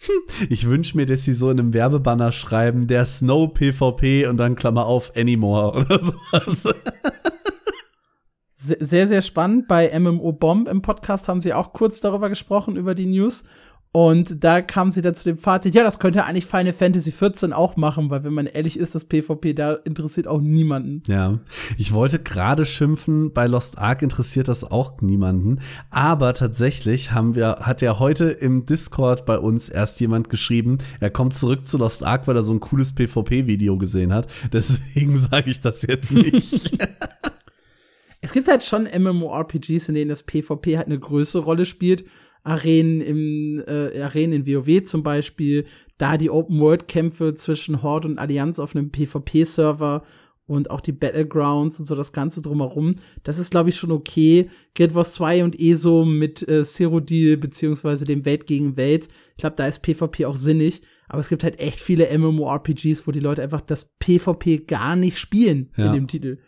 Ich 0.48 0.68
wünsche 0.68 0.96
mir, 0.96 1.06
dass 1.06 1.24
sie 1.24 1.32
so 1.32 1.50
in 1.50 1.58
einem 1.58 1.74
Werbebanner 1.74 2.30
schreiben, 2.30 2.86
der 2.86 3.04
Snow 3.04 3.52
PvP 3.52 4.28
und 4.28 4.36
dann 4.36 4.54
Klammer 4.54 4.86
auf 4.86 5.16
Anymore 5.16 5.76
oder 5.76 6.00
sowas. 6.00 6.74
Sehr, 8.54 9.08
sehr 9.08 9.22
spannend. 9.22 9.68
Bei 9.68 9.98
MMO 9.98 10.32
Bomb 10.32 10.68
im 10.68 10.82
Podcast 10.82 11.28
haben 11.28 11.40
sie 11.40 11.54
auch 11.54 11.72
kurz 11.72 12.00
darüber 12.00 12.28
gesprochen, 12.28 12.76
über 12.76 12.94
die 12.94 13.06
News. 13.06 13.44
Und 13.90 14.44
da 14.44 14.60
kam 14.60 14.90
sie 14.90 15.00
dann 15.00 15.14
zu 15.14 15.24
dem 15.24 15.38
Fazit, 15.38 15.74
ja, 15.74 15.82
das 15.82 15.98
könnte 15.98 16.24
eigentlich 16.24 16.44
Final 16.44 16.74
Fantasy 16.74 17.10
14 17.10 17.54
auch 17.54 17.76
machen, 17.76 18.10
weil 18.10 18.22
wenn 18.22 18.34
man 18.34 18.46
ehrlich 18.46 18.78
ist, 18.78 18.94
das 18.94 19.06
PvP 19.06 19.54
da 19.54 19.72
interessiert 19.72 20.26
auch 20.26 20.42
niemanden. 20.42 21.02
Ja, 21.06 21.38
ich 21.78 21.94
wollte 21.94 22.18
gerade 22.18 22.66
schimpfen, 22.66 23.32
bei 23.32 23.46
Lost 23.46 23.78
Ark 23.78 24.02
interessiert 24.02 24.48
das 24.48 24.62
auch 24.62 25.00
niemanden, 25.00 25.60
aber 25.90 26.34
tatsächlich 26.34 27.12
haben 27.12 27.34
wir 27.34 27.60
hat 27.62 27.80
ja 27.80 27.98
heute 27.98 28.26
im 28.26 28.66
Discord 28.66 29.24
bei 29.24 29.38
uns 29.38 29.70
erst 29.70 30.00
jemand 30.00 30.28
geschrieben, 30.28 30.78
er 31.00 31.10
kommt 31.10 31.32
zurück 31.32 31.66
zu 31.66 31.78
Lost 31.78 32.04
Ark, 32.04 32.28
weil 32.28 32.36
er 32.36 32.42
so 32.42 32.52
ein 32.52 32.60
cooles 32.60 32.94
PvP 32.94 33.46
Video 33.46 33.78
gesehen 33.78 34.12
hat. 34.12 34.28
Deswegen 34.52 35.16
sage 35.16 35.50
ich 35.50 35.60
das 35.60 35.82
jetzt 35.82 36.12
nicht. 36.12 36.76
es 38.20 38.32
gibt 38.32 38.48
halt 38.48 38.62
schon 38.62 38.84
MMORPGs, 38.84 39.88
in 39.88 39.94
denen 39.94 40.10
das 40.10 40.24
PvP 40.24 40.76
halt 40.76 40.86
eine 40.86 40.98
größere 40.98 41.42
Rolle 41.42 41.64
spielt 41.64 42.04
Arenen 42.42 43.00
im 43.00 43.62
äh, 43.66 44.00
Arenen 44.00 44.44
in 44.44 44.46
WoW 44.46 44.82
zum 44.84 45.02
Beispiel, 45.02 45.64
da 45.98 46.16
die 46.16 46.30
Open 46.30 46.58
World 46.60 46.88
Kämpfe 46.88 47.34
zwischen 47.34 47.82
Horde 47.82 48.08
und 48.08 48.18
Allianz 48.18 48.58
auf 48.58 48.74
einem 48.74 48.90
PvP 48.90 49.44
Server 49.44 50.04
und 50.46 50.70
auch 50.70 50.80
die 50.80 50.92
Battlegrounds 50.92 51.78
und 51.78 51.86
so 51.86 51.94
das 51.94 52.12
Ganze 52.12 52.40
drumherum. 52.40 52.94
Das 53.22 53.38
ist, 53.38 53.50
glaube 53.50 53.68
ich, 53.68 53.76
schon 53.76 53.92
okay. 53.92 54.48
Guild 54.74 54.94
Wars 54.94 55.12
2 55.14 55.44
und 55.44 55.60
ESO 55.60 56.04
mit 56.04 56.46
äh, 56.48 56.64
Zero 56.64 57.00
Deal 57.00 57.36
beziehungsweise 57.36 58.06
dem 58.06 58.24
Welt 58.24 58.46
gegen 58.46 58.76
Welt. 58.76 59.08
Ich 59.32 59.38
glaube, 59.38 59.56
da 59.56 59.66
ist 59.66 59.82
PvP 59.82 60.24
auch 60.24 60.36
sinnig. 60.36 60.80
Aber 61.08 61.20
es 61.20 61.28
gibt 61.28 61.44
halt 61.44 61.58
echt 61.58 61.80
viele 61.80 62.16
MMORPGs, 62.16 63.06
wo 63.06 63.12
die 63.12 63.20
Leute 63.20 63.42
einfach 63.42 63.62
das 63.62 63.96
PvP 63.98 64.58
gar 64.66 64.94
nicht 64.96 65.18
spielen 65.18 65.70
ja. 65.76 65.86
in 65.86 65.92
dem 65.92 66.06
Titel. 66.08 66.38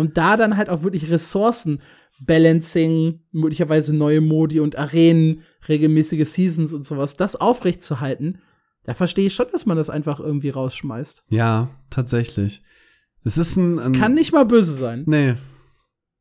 Und 0.00 0.16
da 0.16 0.36
dann 0.36 0.56
halt 0.56 0.68
auch 0.68 0.82
wirklich 0.82 1.10
Ressourcen, 1.10 1.80
Balancing, 2.26 3.20
möglicherweise 3.32 3.94
neue 3.94 4.20
Modi 4.20 4.60
und 4.60 4.76
Arenen, 4.76 5.42
regelmäßige 5.68 6.28
Seasons 6.28 6.72
und 6.72 6.84
sowas, 6.84 7.16
das 7.16 7.36
aufrecht 7.36 7.82
zu 7.82 8.00
halten, 8.00 8.40
da 8.84 8.94
verstehe 8.94 9.26
ich 9.26 9.34
schon, 9.34 9.46
dass 9.52 9.66
man 9.66 9.76
das 9.76 9.90
einfach 9.90 10.20
irgendwie 10.20 10.50
rausschmeißt. 10.50 11.24
Ja, 11.28 11.70
tatsächlich. 11.90 12.62
Es 13.24 13.36
ist 13.36 13.56
ein, 13.56 13.78
ein 13.78 13.92
Kann 13.92 14.14
nicht 14.14 14.32
mal 14.32 14.46
böse 14.46 14.72
sein. 14.72 15.04
Nee. 15.06 15.36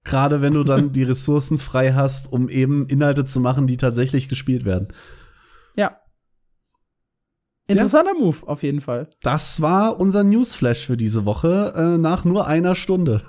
Gerade 0.03 0.41
wenn 0.41 0.53
du 0.53 0.63
dann 0.63 0.91
die 0.91 1.03
Ressourcen 1.03 1.57
frei 1.57 1.93
hast, 1.93 2.31
um 2.31 2.49
eben 2.49 2.87
Inhalte 2.87 3.25
zu 3.25 3.39
machen, 3.39 3.67
die 3.67 3.77
tatsächlich 3.77 4.29
gespielt 4.29 4.65
werden. 4.65 4.89
Interessanter 7.69 8.13
ja. 8.17 8.19
Move, 8.19 8.47
auf 8.47 8.63
jeden 8.63 8.81
Fall. 8.81 9.07
Das 9.21 9.61
war 9.61 9.99
unser 9.99 10.23
Newsflash 10.23 10.85
für 10.85 10.97
diese 10.97 11.25
Woche 11.25 11.73
äh, 11.75 11.97
nach 11.97 12.25
nur 12.25 12.47
einer 12.47 12.75
Stunde. 12.75 13.21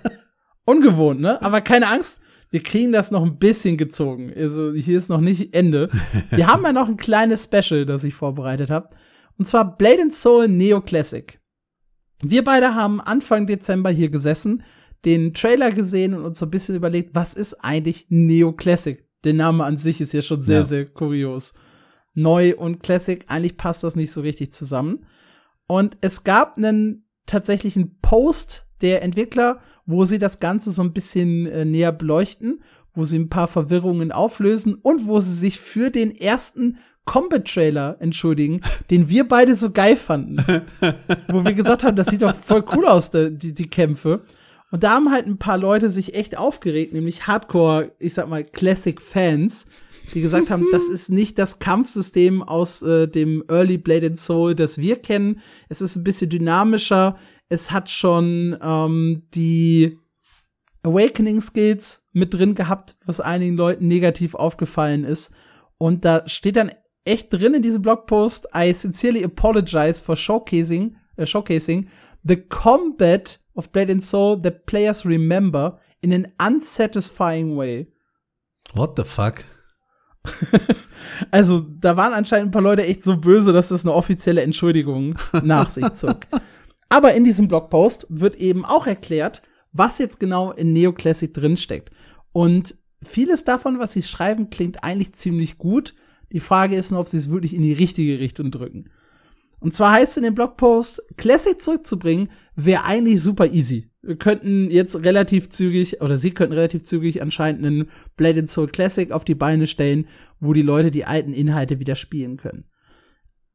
Ungewohnt, 0.64 1.20
ne? 1.20 1.40
Aber 1.42 1.60
keine 1.62 1.88
Angst, 1.88 2.20
wir 2.50 2.62
kriegen 2.62 2.92
das 2.92 3.10
noch 3.10 3.24
ein 3.24 3.38
bisschen 3.38 3.76
gezogen. 3.78 4.32
Also 4.36 4.72
hier 4.72 4.98
ist 4.98 5.08
noch 5.08 5.20
nicht 5.20 5.54
Ende. 5.54 5.88
Wir 6.30 6.48
haben 6.48 6.62
ja 6.64 6.72
noch 6.72 6.88
ein 6.88 6.96
kleines 6.96 7.44
Special, 7.44 7.86
das 7.86 8.04
ich 8.04 8.14
vorbereitet 8.14 8.70
habe. 8.70 8.90
Und 9.38 9.46
zwar 9.46 9.76
Blade 9.76 10.02
and 10.02 10.12
Soul 10.12 10.48
Neo 10.48 10.80
Classic. 10.80 11.40
Wir 12.22 12.44
beide 12.44 12.74
haben 12.74 13.00
Anfang 13.00 13.46
Dezember 13.46 13.90
hier 13.90 14.10
gesessen, 14.10 14.62
den 15.06 15.32
Trailer 15.32 15.70
gesehen 15.70 16.12
und 16.12 16.24
uns 16.24 16.38
so 16.38 16.46
ein 16.46 16.50
bisschen 16.50 16.74
überlegt, 16.74 17.14
was 17.14 17.32
ist 17.32 17.54
eigentlich 17.64 18.06
Neo 18.10 18.52
Classic? 18.52 19.06
Der 19.24 19.32
Name 19.32 19.64
an 19.64 19.76
sich 19.76 20.00
ist 20.00 20.12
ja 20.12 20.20
schon 20.20 20.42
sehr, 20.42 20.58
ja. 20.58 20.64
sehr 20.64 20.86
kurios. 20.86 21.54
Neu 22.14 22.56
und 22.56 22.82
Classic, 22.82 23.24
eigentlich 23.28 23.56
passt 23.56 23.84
das 23.84 23.96
nicht 23.96 24.12
so 24.12 24.20
richtig 24.20 24.52
zusammen. 24.52 25.06
Und 25.66 25.96
es 26.00 26.24
gab 26.24 26.56
einen 26.56 27.04
tatsächlichen 27.26 27.98
Post 28.00 28.68
der 28.80 29.02
Entwickler, 29.02 29.60
wo 29.86 30.04
sie 30.04 30.18
das 30.18 30.40
Ganze 30.40 30.72
so 30.72 30.82
ein 30.82 30.92
bisschen 30.92 31.46
äh, 31.46 31.64
näher 31.64 31.92
beleuchten, 31.92 32.62
wo 32.94 33.04
sie 33.04 33.18
ein 33.18 33.28
paar 33.28 33.48
Verwirrungen 33.48 34.12
auflösen 34.12 34.74
und 34.74 35.06
wo 35.06 35.20
sie 35.20 35.34
sich 35.34 35.60
für 35.60 35.90
den 35.90 36.14
ersten 36.14 36.78
Combat-Trailer 37.04 37.96
entschuldigen, 38.00 38.62
den 38.90 39.08
wir 39.08 39.28
beide 39.28 39.54
so 39.54 39.70
geil 39.70 39.96
fanden. 39.96 40.44
wo 41.28 41.44
wir 41.44 41.54
gesagt 41.54 41.84
haben, 41.84 41.96
das 41.96 42.08
sieht 42.08 42.22
doch 42.22 42.34
voll 42.34 42.64
cool 42.74 42.86
aus, 42.86 43.10
die, 43.10 43.54
die 43.54 43.70
Kämpfe. 43.70 44.22
Und 44.70 44.84
da 44.84 44.92
haben 44.92 45.10
halt 45.10 45.26
ein 45.26 45.38
paar 45.38 45.58
Leute 45.58 45.90
sich 45.90 46.14
echt 46.14 46.38
aufgeregt, 46.38 46.92
nämlich 46.92 47.26
Hardcore, 47.26 47.92
ich 47.98 48.14
sag 48.14 48.28
mal, 48.28 48.44
Classic-Fans, 48.44 49.66
die 50.14 50.20
gesagt 50.20 50.50
haben, 50.50 50.66
das 50.70 50.88
ist 50.88 51.10
nicht 51.10 51.38
das 51.38 51.58
Kampfsystem 51.58 52.42
aus 52.42 52.82
äh, 52.82 53.06
dem 53.06 53.44
Early 53.48 53.78
Blade 53.78 54.08
and 54.08 54.18
Soul, 54.18 54.54
das 54.54 54.78
wir 54.78 54.96
kennen. 54.96 55.40
Es 55.68 55.80
ist 55.80 55.96
ein 55.96 56.04
bisschen 56.04 56.30
dynamischer. 56.30 57.16
Es 57.48 57.70
hat 57.70 57.90
schon 57.90 58.56
ähm, 58.62 59.22
die 59.34 59.98
Awakening 60.82 61.40
Skills 61.40 62.06
mit 62.12 62.34
drin 62.34 62.54
gehabt, 62.54 62.96
was 63.04 63.20
einigen 63.20 63.56
Leuten 63.56 63.88
negativ 63.88 64.34
aufgefallen 64.34 65.04
ist. 65.04 65.32
Und 65.78 66.04
da 66.04 66.26
steht 66.28 66.56
dann 66.56 66.72
echt 67.04 67.32
drin 67.32 67.54
in 67.54 67.62
diesem 67.62 67.82
Blogpost, 67.82 68.48
I 68.54 68.72
sincerely 68.72 69.24
apologize 69.24 70.02
for 70.02 70.16
showcasing, 70.16 70.96
uh, 71.18 71.24
showcasing 71.24 71.88
the 72.22 72.36
combat 72.36 73.40
of 73.54 73.70
Blade 73.70 73.92
and 73.92 74.02
Soul 74.02 74.40
that 74.42 74.66
players 74.66 75.04
remember 75.04 75.78
in 76.02 76.12
an 76.12 76.32
unsatisfying 76.38 77.56
way. 77.56 77.88
What 78.74 78.96
the 78.96 79.04
fuck? 79.04 79.44
also, 81.30 81.60
da 81.60 81.96
waren 81.96 82.12
anscheinend 82.12 82.48
ein 82.48 82.52
paar 82.52 82.62
Leute 82.62 82.84
echt 82.84 83.04
so 83.04 83.16
böse, 83.16 83.52
dass 83.52 83.68
das 83.68 83.84
eine 83.84 83.94
offizielle 83.94 84.42
Entschuldigung 84.42 85.18
nach 85.42 85.70
sich 85.70 85.88
zog. 85.94 86.18
Aber 86.88 87.14
in 87.14 87.24
diesem 87.24 87.48
Blogpost 87.48 88.06
wird 88.08 88.34
eben 88.36 88.64
auch 88.64 88.86
erklärt, 88.86 89.42
was 89.72 89.98
jetzt 89.98 90.18
genau 90.20 90.52
in 90.52 90.72
Neoclassic 90.72 91.32
drinsteckt. 91.32 91.90
Und 92.32 92.74
vieles 93.02 93.44
davon, 93.44 93.78
was 93.78 93.92
sie 93.92 94.02
schreiben, 94.02 94.50
klingt 94.50 94.82
eigentlich 94.84 95.14
ziemlich 95.14 95.58
gut. 95.58 95.94
Die 96.32 96.40
Frage 96.40 96.76
ist 96.76 96.90
nur, 96.90 97.00
ob 97.00 97.08
sie 97.08 97.16
es 97.16 97.30
wirklich 97.30 97.54
in 97.54 97.62
die 97.62 97.72
richtige 97.72 98.18
Richtung 98.18 98.50
drücken. 98.50 98.90
Und 99.60 99.74
zwar 99.74 99.92
heißt 99.92 100.12
es 100.12 100.16
in 100.16 100.22
dem 100.24 100.34
Blogpost, 100.34 101.02
Classic 101.16 101.60
zurückzubringen, 101.60 102.30
wäre 102.56 102.84
eigentlich 102.84 103.22
super 103.22 103.46
easy. 103.46 103.89
Wir 104.02 104.16
könnten 104.16 104.70
jetzt 104.70 104.96
relativ 104.96 105.50
zügig, 105.50 106.00
oder 106.00 106.16
sie 106.16 106.30
könnten 106.30 106.54
relativ 106.54 106.84
zügig 106.84 107.20
anscheinend 107.20 107.64
einen 107.64 107.90
Blade 108.16 108.46
Soul 108.46 108.68
Classic 108.68 109.12
auf 109.12 109.24
die 109.24 109.34
Beine 109.34 109.66
stellen, 109.66 110.06
wo 110.38 110.52
die 110.52 110.62
Leute 110.62 110.90
die 110.90 111.04
alten 111.04 111.34
Inhalte 111.34 111.78
wieder 111.80 111.96
spielen 111.96 112.38
können. 112.38 112.64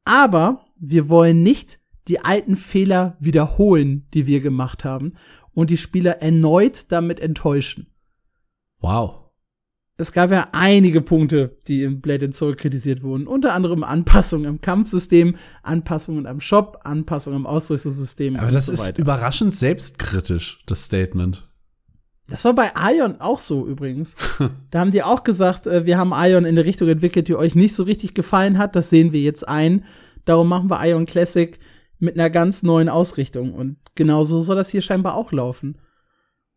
Aber 0.04 0.64
wir 0.78 1.08
wollen 1.08 1.42
nicht 1.42 1.80
die 2.06 2.20
alten 2.20 2.54
Fehler 2.54 3.16
wiederholen, 3.18 4.06
die 4.14 4.28
wir 4.28 4.40
gemacht 4.40 4.84
haben 4.84 5.14
und 5.52 5.70
die 5.70 5.76
Spieler 5.76 6.22
erneut 6.22 6.92
damit 6.92 7.18
enttäuschen. 7.18 7.92
Wow. 8.78 9.25
Es 9.98 10.12
gab 10.12 10.30
ja 10.30 10.48
einige 10.52 11.00
Punkte, 11.00 11.56
die 11.68 11.82
im 11.82 12.02
Blade 12.02 12.26
and 12.26 12.34
Soul 12.34 12.54
kritisiert 12.54 13.02
wurden. 13.02 13.26
Unter 13.26 13.54
anderem 13.54 13.82
Anpassungen 13.82 14.46
am 14.46 14.60
Kampfsystem, 14.60 15.36
Anpassungen 15.62 16.26
am 16.26 16.38
Shop, 16.38 16.80
Anpassungen 16.84 17.38
am 17.38 17.46
Ausrüstungssystem. 17.46 18.36
Aber 18.36 18.50
das 18.50 18.66
so 18.66 18.72
ist 18.72 18.98
überraschend 18.98 19.54
selbstkritisch, 19.54 20.62
das 20.66 20.84
Statement. 20.84 21.48
Das 22.28 22.44
war 22.44 22.54
bei 22.54 22.72
Ion 22.76 23.20
auch 23.20 23.38
so 23.38 23.66
übrigens. 23.66 24.16
da 24.70 24.80
haben 24.80 24.90
die 24.90 25.02
auch 25.02 25.24
gesagt, 25.24 25.66
äh, 25.66 25.86
wir 25.86 25.96
haben 25.96 26.12
Ion 26.12 26.44
in 26.44 26.58
eine 26.58 26.64
Richtung 26.64 26.88
entwickelt, 26.88 27.28
die 27.28 27.36
euch 27.36 27.54
nicht 27.54 27.74
so 27.74 27.84
richtig 27.84 28.12
gefallen 28.12 28.58
hat. 28.58 28.76
Das 28.76 28.90
sehen 28.90 29.12
wir 29.12 29.20
jetzt 29.20 29.48
ein. 29.48 29.84
Darum 30.26 30.48
machen 30.48 30.68
wir 30.68 30.84
Ion 30.84 31.06
Classic 31.06 31.58
mit 31.98 32.18
einer 32.18 32.28
ganz 32.28 32.62
neuen 32.62 32.90
Ausrichtung. 32.90 33.54
Und 33.54 33.78
genauso 33.94 34.40
soll 34.40 34.56
das 34.56 34.68
hier 34.68 34.82
scheinbar 34.82 35.14
auch 35.14 35.32
laufen. 35.32 35.78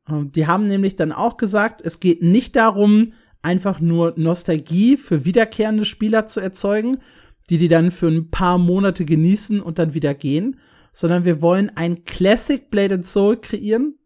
Ähm, 0.09 0.31
die 0.31 0.47
haben 0.47 0.65
nämlich 0.65 0.95
dann 0.95 1.11
auch 1.13 1.37
gesagt, 1.37 1.81
es 1.81 1.99
geht 2.01 2.21
nicht 2.21 2.57
darum, 2.57 3.13
einfach 3.41 3.79
nur 3.79 4.13
Nostalgie 4.17 4.97
für 4.97 5.25
wiederkehrende 5.25 5.85
Spieler 5.85 6.25
zu 6.27 6.39
erzeugen, 6.39 6.97
die 7.49 7.57
die 7.57 7.67
dann 7.67 7.91
für 7.91 8.07
ein 8.07 8.29
paar 8.29 8.57
Monate 8.57 9.05
genießen 9.05 9.61
und 9.61 9.79
dann 9.79 9.93
wieder 9.93 10.13
gehen, 10.13 10.59
sondern 10.91 11.25
wir 11.25 11.41
wollen 11.41 11.71
ein 11.75 12.03
Classic 12.03 12.69
Blade 12.69 12.95
and 12.95 13.05
Soul 13.05 13.37
kreieren, 13.37 13.97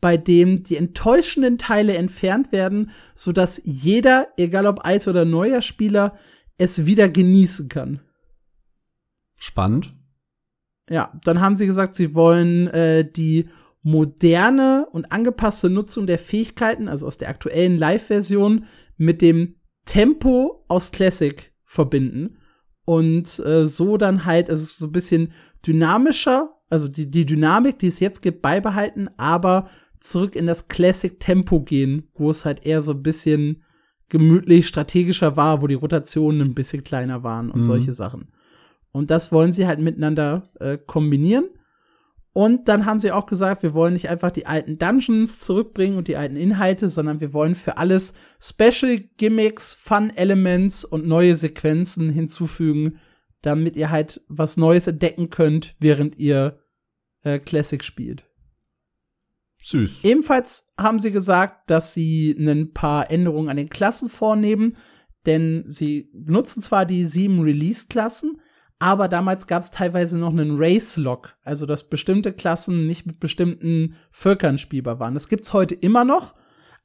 bei 0.00 0.16
dem 0.16 0.62
die 0.62 0.76
enttäuschenden 0.76 1.58
Teile 1.58 1.96
entfernt 1.96 2.52
werden, 2.52 2.90
so 3.14 3.32
dass 3.32 3.60
jeder, 3.64 4.28
egal 4.36 4.66
ob 4.66 4.84
alter 4.84 5.10
oder 5.10 5.24
neuer 5.24 5.60
Spieler, 5.60 6.16
es 6.56 6.86
wieder 6.86 7.08
genießen 7.08 7.68
kann. 7.68 8.00
Spannend. 9.36 9.94
Ja, 10.90 11.12
dann 11.24 11.40
haben 11.40 11.54
sie 11.54 11.66
gesagt, 11.66 11.94
sie 11.94 12.14
wollen 12.14 12.68
äh, 12.68 13.08
die 13.10 13.48
moderne 13.88 14.86
und 14.92 15.12
angepasste 15.12 15.70
Nutzung 15.70 16.06
der 16.06 16.18
Fähigkeiten, 16.18 16.88
also 16.88 17.06
aus 17.06 17.16
der 17.16 17.30
aktuellen 17.30 17.78
Live-Version, 17.78 18.66
mit 18.98 19.22
dem 19.22 19.54
Tempo 19.86 20.64
aus 20.68 20.92
Classic 20.92 21.54
verbinden. 21.64 22.36
Und 22.84 23.38
äh, 23.38 23.66
so 23.66 23.96
dann 23.96 24.26
halt, 24.26 24.50
also 24.50 24.66
so 24.66 24.86
ein 24.86 24.92
bisschen 24.92 25.32
dynamischer, 25.66 26.50
also 26.68 26.86
die, 26.86 27.10
die 27.10 27.24
Dynamik, 27.24 27.78
die 27.78 27.86
es 27.86 27.98
jetzt 27.98 28.20
gibt, 28.20 28.42
beibehalten, 28.42 29.08
aber 29.16 29.70
zurück 30.00 30.36
in 30.36 30.46
das 30.46 30.68
Classic-Tempo 30.68 31.62
gehen, 31.62 32.08
wo 32.14 32.28
es 32.28 32.44
halt 32.44 32.66
eher 32.66 32.82
so 32.82 32.92
ein 32.92 33.02
bisschen 33.02 33.62
gemütlich 34.10 34.66
strategischer 34.66 35.38
war, 35.38 35.62
wo 35.62 35.66
die 35.66 35.74
Rotationen 35.74 36.42
ein 36.42 36.54
bisschen 36.54 36.84
kleiner 36.84 37.22
waren 37.22 37.50
und 37.50 37.60
mhm. 37.60 37.64
solche 37.64 37.94
Sachen. 37.94 38.28
Und 38.92 39.10
das 39.10 39.32
wollen 39.32 39.52
sie 39.52 39.66
halt 39.66 39.80
miteinander 39.80 40.42
äh, 40.60 40.76
kombinieren. 40.76 41.48
Und 42.38 42.68
dann 42.68 42.86
haben 42.86 43.00
sie 43.00 43.10
auch 43.10 43.26
gesagt, 43.26 43.64
wir 43.64 43.74
wollen 43.74 43.94
nicht 43.94 44.08
einfach 44.08 44.30
die 44.30 44.46
alten 44.46 44.78
Dungeons 44.78 45.40
zurückbringen 45.40 45.98
und 45.98 46.06
die 46.06 46.14
alten 46.14 46.36
Inhalte, 46.36 46.88
sondern 46.88 47.18
wir 47.18 47.32
wollen 47.32 47.56
für 47.56 47.78
alles 47.78 48.14
Special 48.40 49.00
Gimmicks, 49.16 49.74
Fun 49.74 50.10
Elements 50.10 50.84
und 50.84 51.04
neue 51.04 51.34
Sequenzen 51.34 52.10
hinzufügen, 52.10 53.00
damit 53.42 53.74
ihr 53.74 53.90
halt 53.90 54.22
was 54.28 54.56
Neues 54.56 54.86
entdecken 54.86 55.30
könnt, 55.30 55.74
während 55.80 56.16
ihr 56.16 56.60
äh, 57.24 57.40
Classic 57.40 57.82
spielt. 57.82 58.24
Süß. 59.58 60.04
Ebenfalls 60.04 60.72
haben 60.78 61.00
sie 61.00 61.10
gesagt, 61.10 61.68
dass 61.68 61.92
sie 61.92 62.36
ein 62.38 62.72
paar 62.72 63.10
Änderungen 63.10 63.48
an 63.48 63.56
den 63.56 63.68
Klassen 63.68 64.08
vornehmen, 64.08 64.76
denn 65.26 65.64
sie 65.66 66.08
nutzen 66.12 66.62
zwar 66.62 66.86
die 66.86 67.04
sieben 67.04 67.40
Release-Klassen, 67.40 68.40
aber 68.78 69.08
damals 69.08 69.46
gab 69.46 69.62
es 69.62 69.70
teilweise 69.70 70.18
noch 70.18 70.30
einen 70.30 70.56
Race-Lock, 70.56 71.36
also 71.42 71.66
dass 71.66 71.88
bestimmte 71.88 72.32
Klassen 72.32 72.86
nicht 72.86 73.06
mit 73.06 73.18
bestimmten 73.18 73.96
Völkern 74.10 74.58
spielbar 74.58 75.00
waren. 75.00 75.14
Das 75.14 75.28
gibt's 75.28 75.52
heute 75.52 75.74
immer 75.74 76.04
noch, 76.04 76.34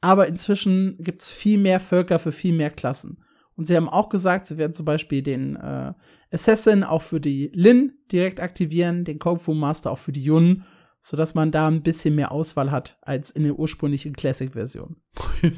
aber 0.02 0.28
inzwischen 0.28 0.98
gibt's 1.00 1.32
viel 1.32 1.60
mehr 1.60 1.80
Völker 1.80 2.20
für 2.20 2.32
viel 2.32 2.54
mehr 2.54 2.72
Klassen. 2.72 3.24
Und 3.56 3.66
sie 3.66 3.76
haben 3.76 3.90
auch 3.90 4.10
gesagt, 4.10 4.48
sie 4.48 4.58
werden 4.58 4.74
zum 4.74 4.86
Beispiel 4.86 5.22
den 5.22 5.56
äh, 5.56 5.94
Assassin 6.32 6.84
auch 6.84 7.04
für 7.04 7.20
die 7.20 7.52
Lin 7.54 7.94
direkt 8.12 8.40
aktivieren, 8.40 9.06
den 9.06 9.20
Kung 9.20 9.38
Fu 9.38 9.54
Master 9.54 9.92
auch 9.92 10.00
für 10.00 10.12
die 10.12 10.24
Yun, 10.24 10.64
sodass 11.06 11.36
man 11.36 11.52
da 11.52 11.68
ein 11.68 11.84
bisschen 11.84 12.16
mehr 12.16 12.32
Auswahl 12.32 12.72
hat 12.72 12.98
als 13.02 13.30
in 13.30 13.44
der 13.44 13.60
ursprünglichen 13.60 14.14
Classic-Version. 14.14 14.96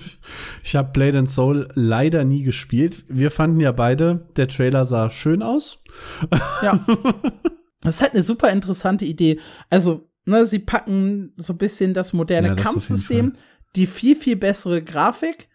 Ich 0.64 0.76
habe 0.76 0.92
Blade 0.92 1.20
and 1.20 1.30
Soul 1.30 1.70
leider 1.76 2.24
nie 2.24 2.42
gespielt. 2.42 3.06
Wir 3.08 3.30
fanden 3.30 3.60
ja 3.60 3.72
beide, 3.72 4.28
der 4.36 4.48
Trailer 4.48 4.86
sah 4.86 5.12
schön 5.12 5.42
aus. 5.44 5.84
Ja. 6.62 6.86
Das 7.82 7.98
ist 7.98 8.02
halt 8.02 8.14
eine 8.14 8.24
super 8.24 8.50
interessante 8.50 9.06
Idee. 9.06 9.40
Also, 9.70 10.10
ne, 10.26 10.48
sie 10.48 10.58
packen 10.58 11.34
so 11.38 11.54
ein 11.54 11.60
bisschen 11.60 11.94
das 11.94 12.14
moderne 12.14 12.48
Ja, 12.48 12.56
das 12.56 12.64
Kampfsystem, 12.64 13.34
die 13.76 13.86
viel, 13.86 14.16
viel 14.16 14.38
bessere 14.38 14.82
Grafik 14.82 15.50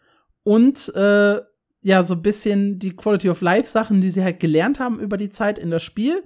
und 0.44 0.94
äh, 0.94 1.40
ja, 1.82 2.02
so 2.04 2.14
ein 2.14 2.22
bisschen 2.22 2.78
die 2.78 2.94
Quality 2.94 3.30
of 3.30 3.40
Life 3.40 3.68
Sachen, 3.68 4.00
die 4.00 4.10
sie 4.10 4.22
halt 4.22 4.38
gelernt 4.38 4.78
haben 4.78 5.00
über 5.00 5.16
die 5.16 5.30
Zeit 5.30 5.58
in 5.58 5.72
das 5.72 5.82
Spiel 5.82 6.22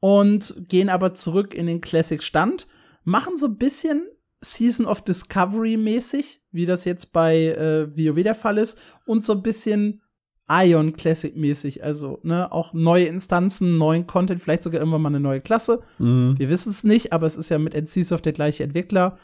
und 0.00 0.54
gehen 0.66 0.88
aber 0.88 1.12
zurück 1.12 1.52
in 1.52 1.66
den 1.66 1.82
Classic 1.82 2.22
Stand, 2.22 2.66
machen 3.04 3.36
so 3.36 3.46
ein 3.46 3.56
bisschen 3.56 4.06
Season 4.40 4.86
of 4.86 5.02
Discovery 5.02 5.76
mäßig, 5.76 6.42
wie 6.50 6.66
das 6.66 6.84
jetzt 6.84 7.12
bei 7.12 7.46
äh, 7.46 7.88
WoW 7.96 8.22
der 8.22 8.34
Fall 8.34 8.58
ist 8.58 8.78
und 9.06 9.24
so 9.24 9.32
ein 9.32 9.42
bisschen 9.42 10.02
Ion 10.48 10.92
Classic 10.92 11.34
mäßig, 11.34 11.82
also 11.82 12.20
ne, 12.22 12.52
auch 12.52 12.74
neue 12.74 13.06
Instanzen, 13.06 13.78
neuen 13.78 14.06
Content, 14.06 14.42
vielleicht 14.42 14.62
sogar 14.62 14.80
irgendwann 14.80 15.00
mal 15.00 15.08
eine 15.08 15.20
neue 15.20 15.40
Klasse. 15.40 15.80
Mhm. 15.98 16.34
Wir 16.38 16.50
wissen 16.50 16.68
es 16.70 16.84
nicht, 16.84 17.14
aber 17.14 17.26
es 17.26 17.36
ist 17.36 17.48
ja 17.48 17.58
mit 17.58 17.74
NCSoft 17.74 18.26
der 18.26 18.34
gleiche 18.34 18.62
Entwickler. 18.62 19.18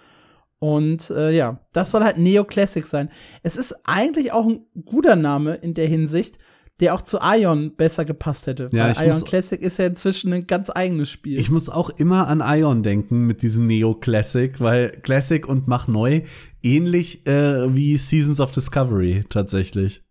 Und 0.59 1.11
äh, 1.11 1.31
ja, 1.31 1.61
das 1.73 1.91
soll 1.91 2.05
halt 2.05 2.19
Neo 2.19 2.45
Classic 2.45 2.87
sein. 2.87 3.11
Es 3.43 3.57
ist 3.57 3.75
eigentlich 3.85 4.33
auch 4.33 4.47
ein 4.47 4.67
guter 4.85 5.17
Name 5.17 5.55
in 5.57 5.75
der 5.75 5.89
Hinsicht, 5.89 6.39
der 6.81 6.95
auch 6.95 7.03
zu 7.03 7.19
Ion 7.23 7.77
besser 7.77 8.05
gepasst 8.05 8.47
hätte. 8.47 8.69
Ja, 8.73 8.87
weil 8.97 9.07
Ion 9.07 9.17
muss- 9.17 9.25
Classic 9.25 9.61
ist 9.61 9.79
ja 9.79 9.87
inzwischen 9.87 10.33
ein 10.33 10.47
ganz 10.47 10.71
eigenes 10.75 11.11
Spiel. 11.11 11.39
Ich 11.39 11.51
muss 11.51 11.69
auch 11.69 11.91
immer 11.91 12.27
an 12.29 12.41
Ion 12.45 12.83
denken 12.83 13.27
mit 13.27 13.43
diesem 13.43 13.67
Neo 13.67 13.95
Classic, 13.95 14.59
weil 14.61 14.91
Classic 15.03 15.47
und 15.47 15.69
Mach 15.69 15.87
Neu 15.89 16.23
ähnlich 16.63 17.27
äh, 17.27 17.75
wie 17.75 17.97
Seasons 17.97 18.41
of 18.41 18.53
Discovery 18.53 19.25
tatsächlich. 19.29 20.03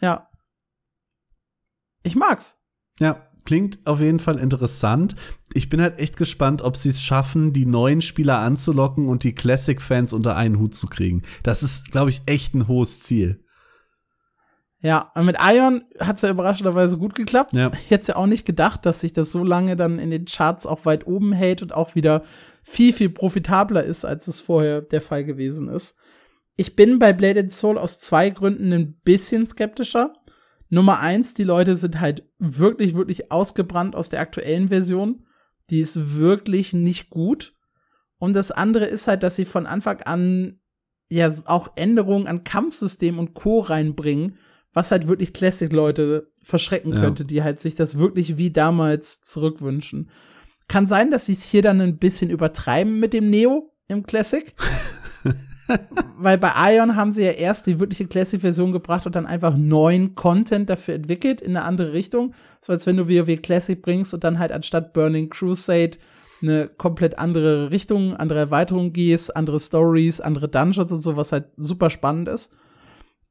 ja. 0.00 0.28
Ich 2.02 2.16
mag's. 2.16 2.58
Ja, 3.00 3.28
klingt 3.46 3.78
auf 3.86 4.00
jeden 4.00 4.20
Fall 4.20 4.38
interessant. 4.38 5.16
Ich 5.54 5.68
bin 5.70 5.80
halt 5.80 5.98
echt 5.98 6.16
gespannt, 6.16 6.60
ob 6.62 6.76
sie 6.76 6.90
es 6.90 7.00
schaffen, 7.02 7.52
die 7.52 7.64
neuen 7.66 8.02
Spieler 8.02 8.38
anzulocken 8.40 9.08
und 9.08 9.24
die 9.24 9.34
Classic-Fans 9.34 10.12
unter 10.12 10.36
einen 10.36 10.58
Hut 10.58 10.74
zu 10.74 10.86
kriegen. 10.86 11.22
Das 11.42 11.62
ist, 11.62 11.90
glaube 11.92 12.10
ich, 12.10 12.20
echt 12.26 12.54
ein 12.54 12.68
hohes 12.68 13.00
Ziel. 13.00 13.43
Ja, 14.84 15.10
und 15.14 15.24
mit 15.24 15.38
Ion 15.40 15.82
hat's 15.98 16.20
ja 16.20 16.28
überraschenderweise 16.28 16.98
gut 16.98 17.14
geklappt. 17.14 17.56
Ja. 17.56 17.70
Ich 17.72 17.90
hätte 17.90 18.08
ja 18.08 18.16
auch 18.16 18.26
nicht 18.26 18.44
gedacht, 18.44 18.84
dass 18.84 19.00
sich 19.00 19.14
das 19.14 19.32
so 19.32 19.42
lange 19.42 19.76
dann 19.76 19.98
in 19.98 20.10
den 20.10 20.26
Charts 20.26 20.66
auch 20.66 20.84
weit 20.84 21.06
oben 21.06 21.32
hält 21.32 21.62
und 21.62 21.72
auch 21.72 21.94
wieder 21.94 22.22
viel, 22.62 22.92
viel 22.92 23.08
profitabler 23.08 23.82
ist, 23.82 24.04
als 24.04 24.28
es 24.28 24.42
vorher 24.42 24.82
der 24.82 25.00
Fall 25.00 25.24
gewesen 25.24 25.68
ist. 25.68 25.96
Ich 26.56 26.76
bin 26.76 26.98
bei 26.98 27.14
Blade 27.14 27.40
and 27.40 27.50
Soul 27.50 27.78
aus 27.78 27.98
zwei 27.98 28.28
Gründen 28.28 28.74
ein 28.74 29.00
bisschen 29.04 29.46
skeptischer. 29.46 30.12
Nummer 30.68 31.00
eins, 31.00 31.32
die 31.32 31.44
Leute 31.44 31.76
sind 31.76 31.98
halt 31.98 32.28
wirklich, 32.38 32.94
wirklich 32.94 33.32
ausgebrannt 33.32 33.96
aus 33.96 34.10
der 34.10 34.20
aktuellen 34.20 34.68
Version. 34.68 35.24
Die 35.70 35.80
ist 35.80 36.18
wirklich 36.18 36.74
nicht 36.74 37.08
gut. 37.08 37.54
Und 38.18 38.34
das 38.34 38.50
andere 38.50 38.84
ist 38.84 39.08
halt, 39.08 39.22
dass 39.22 39.36
sie 39.36 39.46
von 39.46 39.64
Anfang 39.64 40.02
an 40.02 40.60
ja 41.08 41.32
auch 41.46 41.72
Änderungen 41.76 42.26
an 42.26 42.44
Kampfsystem 42.44 43.18
und 43.18 43.32
Co. 43.32 43.60
reinbringen, 43.60 44.36
was 44.74 44.90
halt 44.90 45.08
wirklich 45.08 45.32
Classic-Leute 45.32 46.28
verschrecken 46.42 46.92
Ja. 46.92 47.00
könnte, 47.00 47.24
die 47.24 47.42
halt 47.42 47.60
sich 47.60 47.74
das 47.74 47.98
wirklich 47.98 48.36
wie 48.36 48.50
damals 48.50 49.22
zurückwünschen. 49.22 50.10
Kann 50.68 50.86
sein, 50.86 51.10
dass 51.10 51.26
sie 51.26 51.32
es 51.32 51.44
hier 51.44 51.62
dann 51.62 51.80
ein 51.80 51.98
bisschen 51.98 52.30
übertreiben 52.30 52.98
mit 52.98 53.12
dem 53.12 53.30
Neo 53.30 53.70
im 53.88 54.04
Classic. 54.04 54.52
Weil 56.18 56.36
bei 56.36 56.52
Ion 56.74 56.94
haben 56.96 57.12
sie 57.12 57.22
ja 57.22 57.30
erst 57.30 57.66
die 57.66 57.80
wirkliche 57.80 58.06
Classic-Version 58.06 58.72
gebracht 58.72 59.06
und 59.06 59.14
dann 59.16 59.24
einfach 59.26 59.56
neuen 59.56 60.14
Content 60.14 60.68
dafür 60.68 60.94
entwickelt 60.94 61.40
in 61.40 61.56
eine 61.56 61.64
andere 61.64 61.92
Richtung. 61.94 62.34
So 62.60 62.72
als 62.72 62.86
wenn 62.86 62.96
du 62.98 63.08
WoW 63.08 63.40
Classic 63.40 63.80
bringst 63.80 64.12
und 64.12 64.24
dann 64.24 64.38
halt 64.38 64.52
anstatt 64.52 64.92
Burning 64.92 65.30
Crusade 65.30 65.92
eine 66.42 66.68
komplett 66.68 67.18
andere 67.18 67.70
Richtung, 67.70 68.14
andere 68.14 68.40
Erweiterung 68.40 68.92
gehst, 68.92 69.34
andere 69.34 69.58
Stories, 69.58 70.20
andere 70.20 70.48
Dungeons 70.48 70.92
und 70.92 71.00
so, 71.00 71.16
was 71.16 71.32
halt 71.32 71.46
super 71.56 71.88
spannend 71.88 72.28
ist. 72.28 72.54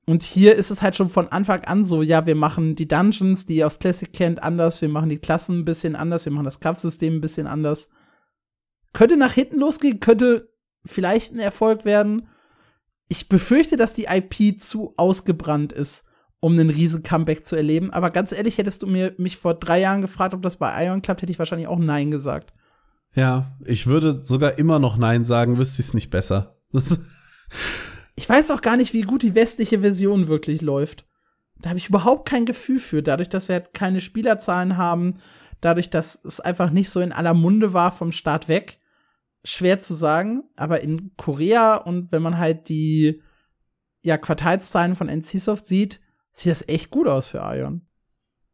Und 0.05 0.21
hier 0.21 0.55
ist 0.55 0.69
es 0.69 0.81
halt 0.81 0.95
schon 0.95 1.07
von 1.07 1.29
Anfang 1.29 1.63
an 1.63 1.83
so, 1.83 2.01
ja, 2.01 2.25
wir 2.25 2.35
machen 2.35 2.75
die 2.75 2.87
Dungeons, 2.87 3.45
die 3.45 3.57
ihr 3.57 3.65
aus 3.65 3.79
Classic 3.79 4.11
kennt, 4.11 4.43
anders, 4.43 4.81
wir 4.81 4.89
machen 4.89 5.09
die 5.09 5.17
Klassen 5.17 5.59
ein 5.59 5.65
bisschen 5.65 5.95
anders, 5.95 6.25
wir 6.25 6.31
machen 6.33 6.45
das 6.45 6.59
Kampfsystem 6.59 7.15
ein 7.15 7.21
bisschen 7.21 7.47
anders. 7.47 7.89
Könnte 8.91 9.15
nach 9.15 9.33
hinten 9.33 9.59
losgehen, 9.59 10.01
könnte 10.01 10.49
vielleicht 10.85 11.33
ein 11.33 11.39
Erfolg 11.39 11.85
werden. 11.85 12.27
Ich 13.07 13.29
befürchte, 13.29 13.77
dass 13.77 13.93
die 13.93 14.07
IP 14.09 14.59
zu 14.59 14.93
ausgebrannt 14.97 15.71
ist, 15.71 16.05
um 16.41 16.53
einen 16.53 16.69
riesen 16.69 17.03
Comeback 17.03 17.45
zu 17.45 17.55
erleben. 17.55 17.91
Aber 17.91 18.11
ganz 18.11 18.33
ehrlich, 18.33 18.57
hättest 18.57 18.83
du 18.83 18.87
mir 18.87 19.15
mich 19.17 19.37
vor 19.37 19.53
drei 19.53 19.79
Jahren 19.79 20.01
gefragt, 20.01 20.33
ob 20.33 20.41
das 20.41 20.57
bei 20.57 20.85
Ion 20.85 21.01
klappt, 21.01 21.21
hätte 21.21 21.31
ich 21.31 21.39
wahrscheinlich 21.39 21.69
auch 21.69 21.79
Nein 21.79 22.11
gesagt. 22.11 22.53
Ja, 23.15 23.57
ich 23.65 23.87
würde 23.87 24.23
sogar 24.23 24.57
immer 24.57 24.79
noch 24.79 24.97
Nein 24.97 25.23
sagen, 25.23 25.57
wüsste 25.57 25.81
ich 25.81 25.87
es 25.87 25.93
nicht 25.93 26.09
besser. 26.09 26.57
Ich 28.15 28.29
weiß 28.29 28.51
auch 28.51 28.61
gar 28.61 28.77
nicht, 28.77 28.93
wie 28.93 29.01
gut 29.01 29.23
die 29.23 29.35
westliche 29.35 29.79
Version 29.79 30.27
wirklich 30.27 30.61
läuft. 30.61 31.07
Da 31.59 31.69
habe 31.69 31.79
ich 31.79 31.89
überhaupt 31.89 32.27
kein 32.27 32.45
Gefühl 32.45 32.79
für. 32.79 33.01
Dadurch, 33.01 33.29
dass 33.29 33.47
wir 33.47 33.55
halt 33.55 33.73
keine 33.73 34.01
Spielerzahlen 34.01 34.77
haben, 34.77 35.15
dadurch, 35.61 35.89
dass 35.89 36.23
es 36.23 36.39
einfach 36.39 36.69
nicht 36.69 36.89
so 36.89 36.99
in 36.99 37.11
aller 37.11 37.33
Munde 37.33 37.73
war 37.73 37.91
vom 37.91 38.11
Start 38.11 38.47
weg. 38.47 38.79
Schwer 39.45 39.79
zu 39.79 39.93
sagen, 39.93 40.43
aber 40.55 40.81
in 40.81 41.11
Korea 41.17 41.75
und 41.75 42.11
wenn 42.11 42.21
man 42.21 42.37
halt 42.37 42.69
die 42.69 43.21
ja, 44.01 44.17
Quartalszahlen 44.17 44.95
von 44.95 45.09
NCSoft 45.09 45.65
sieht, 45.65 46.01
sieht 46.31 46.51
das 46.51 46.67
echt 46.67 46.91
gut 46.91 47.07
aus 47.07 47.27
für 47.27 47.39
Ion. 47.39 47.81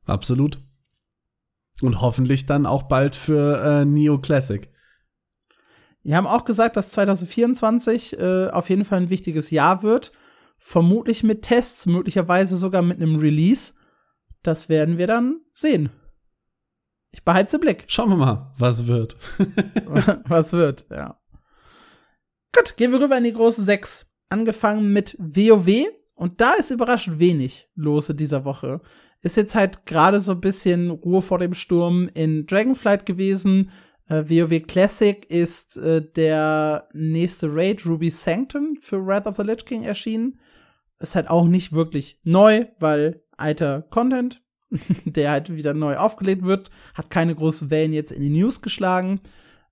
Absolut. 0.06 0.60
Und 1.82 2.02
hoffentlich 2.02 2.46
dann 2.46 2.66
auch 2.66 2.84
bald 2.84 3.16
für 3.16 3.64
äh, 3.64 3.86
Neo 3.86 4.20
Classic. 4.20 4.70
Die 6.10 6.16
haben 6.16 6.26
auch 6.26 6.44
gesagt, 6.44 6.76
dass 6.76 6.90
2024 6.90 8.18
äh, 8.18 8.48
auf 8.48 8.72
jeden 8.72 8.84
Fall 8.84 8.98
ein 9.00 9.12
wichtiges 9.12 9.52
Jahr 9.52 9.84
wird. 9.84 10.12
Vermutlich 10.58 11.22
mit 11.22 11.44
Tests, 11.44 11.86
möglicherweise 11.86 12.58
sogar 12.58 12.82
mit 12.82 12.98
einem 12.98 13.18
Release. 13.18 13.74
Das 14.42 14.70
werden 14.70 14.98
wir 14.98 15.06
dann 15.06 15.42
sehen. 15.54 15.92
Ich 17.12 17.24
behalte 17.24 17.58
im 17.58 17.62
Blick, 17.62 17.84
Schauen 17.86 18.10
wir 18.10 18.16
mal, 18.16 18.56
was 18.58 18.88
wird. 18.88 19.18
was 20.26 20.54
wird, 20.54 20.88
ja. 20.90 21.22
Gut, 22.56 22.76
gehen 22.76 22.92
wir 22.92 23.02
rüber 23.02 23.20
in 23.20 23.26
die 23.26 23.34
großen 23.34 23.64
sechs. 23.64 24.08
Angefangen 24.30 24.92
mit 24.92 25.16
WoW. 25.20 25.90
Und 26.16 26.42
da 26.42 26.54
ist 26.54 26.72
überraschend 26.72 27.20
wenig 27.20 27.70
los 27.76 28.10
in 28.10 28.18
dieser 28.18 28.46
Woche. 28.46 28.82
Ist 29.22 29.38
jetzt 29.38 29.54
halt 29.54 29.86
gerade 29.86 30.20
so 30.22 30.32
ein 30.32 30.42
bisschen 30.42 30.90
Ruhe 30.90 31.22
vor 31.22 31.38
dem 31.38 31.54
Sturm 31.54 32.10
in 32.16 32.48
Dragonflight 32.48 33.06
gewesen. 33.06 33.70
Äh, 34.10 34.30
WoW 34.30 34.60
Classic 34.68 35.26
ist 35.30 35.78
äh, 35.78 36.02
der 36.02 36.90
nächste 36.94 37.54
Raid, 37.54 37.86
Ruby 37.86 38.10
Sanctum, 38.10 38.76
für 38.82 39.06
Wrath 39.06 39.28
of 39.28 39.38
the 39.38 39.44
Lich 39.44 39.66
King 39.66 39.84
erschienen. 39.84 40.40
Ist 41.00 41.16
halt 41.16 41.30
auch 41.30 41.46
nicht 41.46 41.72
wirklich 41.72 42.20
neu, 42.24 42.66
weil 42.80 43.24
alter 43.38 43.84
Content, 43.84 44.42
der 45.06 45.32
halt 45.32 45.56
wieder 45.56 45.74
neu 45.74 45.96
aufgelegt 45.96 46.44
wird, 46.44 46.72
hat 46.96 47.10
keine 47.10 47.36
großen 47.36 47.70
Wellen 47.70 47.94
jetzt 47.94 48.12
in 48.12 48.22
die 48.22 48.30
News 48.30 48.62
geschlagen. 48.62 49.22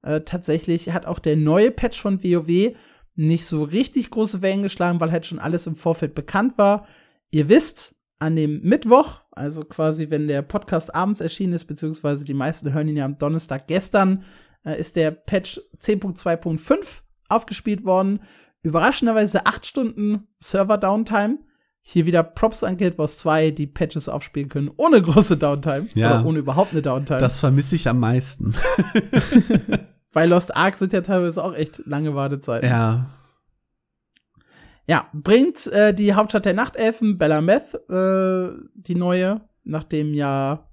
Äh, 0.04 0.22
tatsächlich 0.22 0.94
hat 0.94 1.06
auch 1.06 1.20
der 1.20 1.36
neue 1.36 1.72
Patch 1.72 2.00
von 2.00 2.24
WoW 2.24 2.76
nicht 3.16 3.46
so 3.46 3.64
richtig 3.64 4.12
große 4.12 4.44
Wellen 4.44 4.62
geschlagen, 4.62 5.02
weil 5.02 5.12
halt 5.12 5.26
schon 5.26 5.40
alles 5.40 5.66
im 5.66 5.76
Vorfeld 5.76 6.14
bekannt 6.14 6.58
war. 6.60 6.88
Ihr 7.32 7.50
wisst, 7.50 7.96
an 8.20 8.36
dem 8.36 8.62
Mittwoch, 8.62 9.22
also 9.38 9.64
quasi 9.64 10.10
wenn 10.10 10.28
der 10.28 10.42
Podcast 10.42 10.94
abends 10.94 11.22
erschienen 11.22 11.54
ist, 11.54 11.66
beziehungsweise 11.66 12.26
die 12.26 12.34
meisten 12.34 12.74
hören 12.74 12.88
ihn 12.88 12.98
ja 12.98 13.06
am 13.06 13.18
Donnerstag 13.18 13.68
gestern, 13.68 14.24
äh, 14.66 14.80
ist 14.80 14.96
der 14.96 15.12
Patch 15.12 15.60
10.2.5 15.80 17.02
aufgespielt 17.30 17.86
worden. 17.86 18.20
Überraschenderweise 18.64 19.46
acht 19.46 19.66
Stunden 19.66 20.28
Server-Downtime. 20.40 21.40
Hier 21.82 22.06
wieder 22.06 22.22
Props 22.22 22.64
an 22.66 22.76
Guild 22.76 22.98
Wars 22.98 23.20
2, 23.20 23.52
die 23.52 23.66
Patches 23.66 24.10
aufspielen 24.10 24.50
können, 24.50 24.70
ohne 24.76 25.02
große 25.02 25.38
Downtime. 25.38 25.88
Ja. 25.94 26.20
Oder 26.20 26.26
ohne 26.28 26.40
überhaupt 26.40 26.74
eine 26.74 26.82
Downtime. 26.82 27.20
Das 27.20 27.40
vermisse 27.40 27.76
ich 27.76 27.88
am 27.88 28.00
meisten. 28.02 28.54
Bei 30.12 30.26
Lost 30.26 30.56
Ark 30.56 30.76
sind 30.78 30.92
ja 30.92 31.02
teilweise 31.02 31.42
auch 31.42 31.54
echt 31.54 31.84
lange 31.86 32.14
Wartezeiten. 32.14 32.70
ja. 32.70 33.10
Ja, 34.88 35.10
bringt 35.14 35.68
äh, 35.68 35.94
die 35.94 36.14
Hauptstadt 36.14 36.46
der 36.46 36.54
Nachtelfen, 36.54 37.18
Bellameth, 37.18 37.74
äh, 37.90 38.50
die 38.74 38.96
neue, 38.96 39.42
nachdem 39.66 40.14
ja 40.14 40.70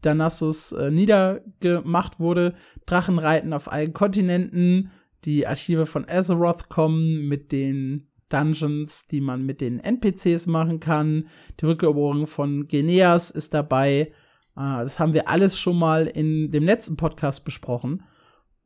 Danassus 0.00 0.70
äh, 0.70 0.92
niedergemacht 0.92 2.20
wurde. 2.20 2.54
Drachenreiten 2.86 3.52
auf 3.52 3.70
allen 3.70 3.92
Kontinenten, 3.92 4.92
die 5.24 5.46
Archive 5.46 5.86
von 5.86 6.08
Azeroth 6.08 6.68
kommen 6.68 7.26
mit 7.26 7.50
den 7.50 8.08
Dungeons, 8.28 9.08
die 9.08 9.20
man 9.20 9.44
mit 9.44 9.60
den 9.60 9.80
NPCs 9.80 10.46
machen 10.46 10.78
kann. 10.78 11.28
Die 11.60 11.66
Rückeroberung 11.66 12.28
von 12.28 12.68
Geneas 12.68 13.30
ist 13.32 13.54
dabei. 13.54 14.12
Äh, 14.56 14.84
das 14.84 15.00
haben 15.00 15.14
wir 15.14 15.28
alles 15.28 15.58
schon 15.58 15.78
mal 15.78 16.06
in 16.06 16.52
dem 16.52 16.62
letzten 16.62 16.96
Podcast 16.96 17.44
besprochen. 17.44 18.04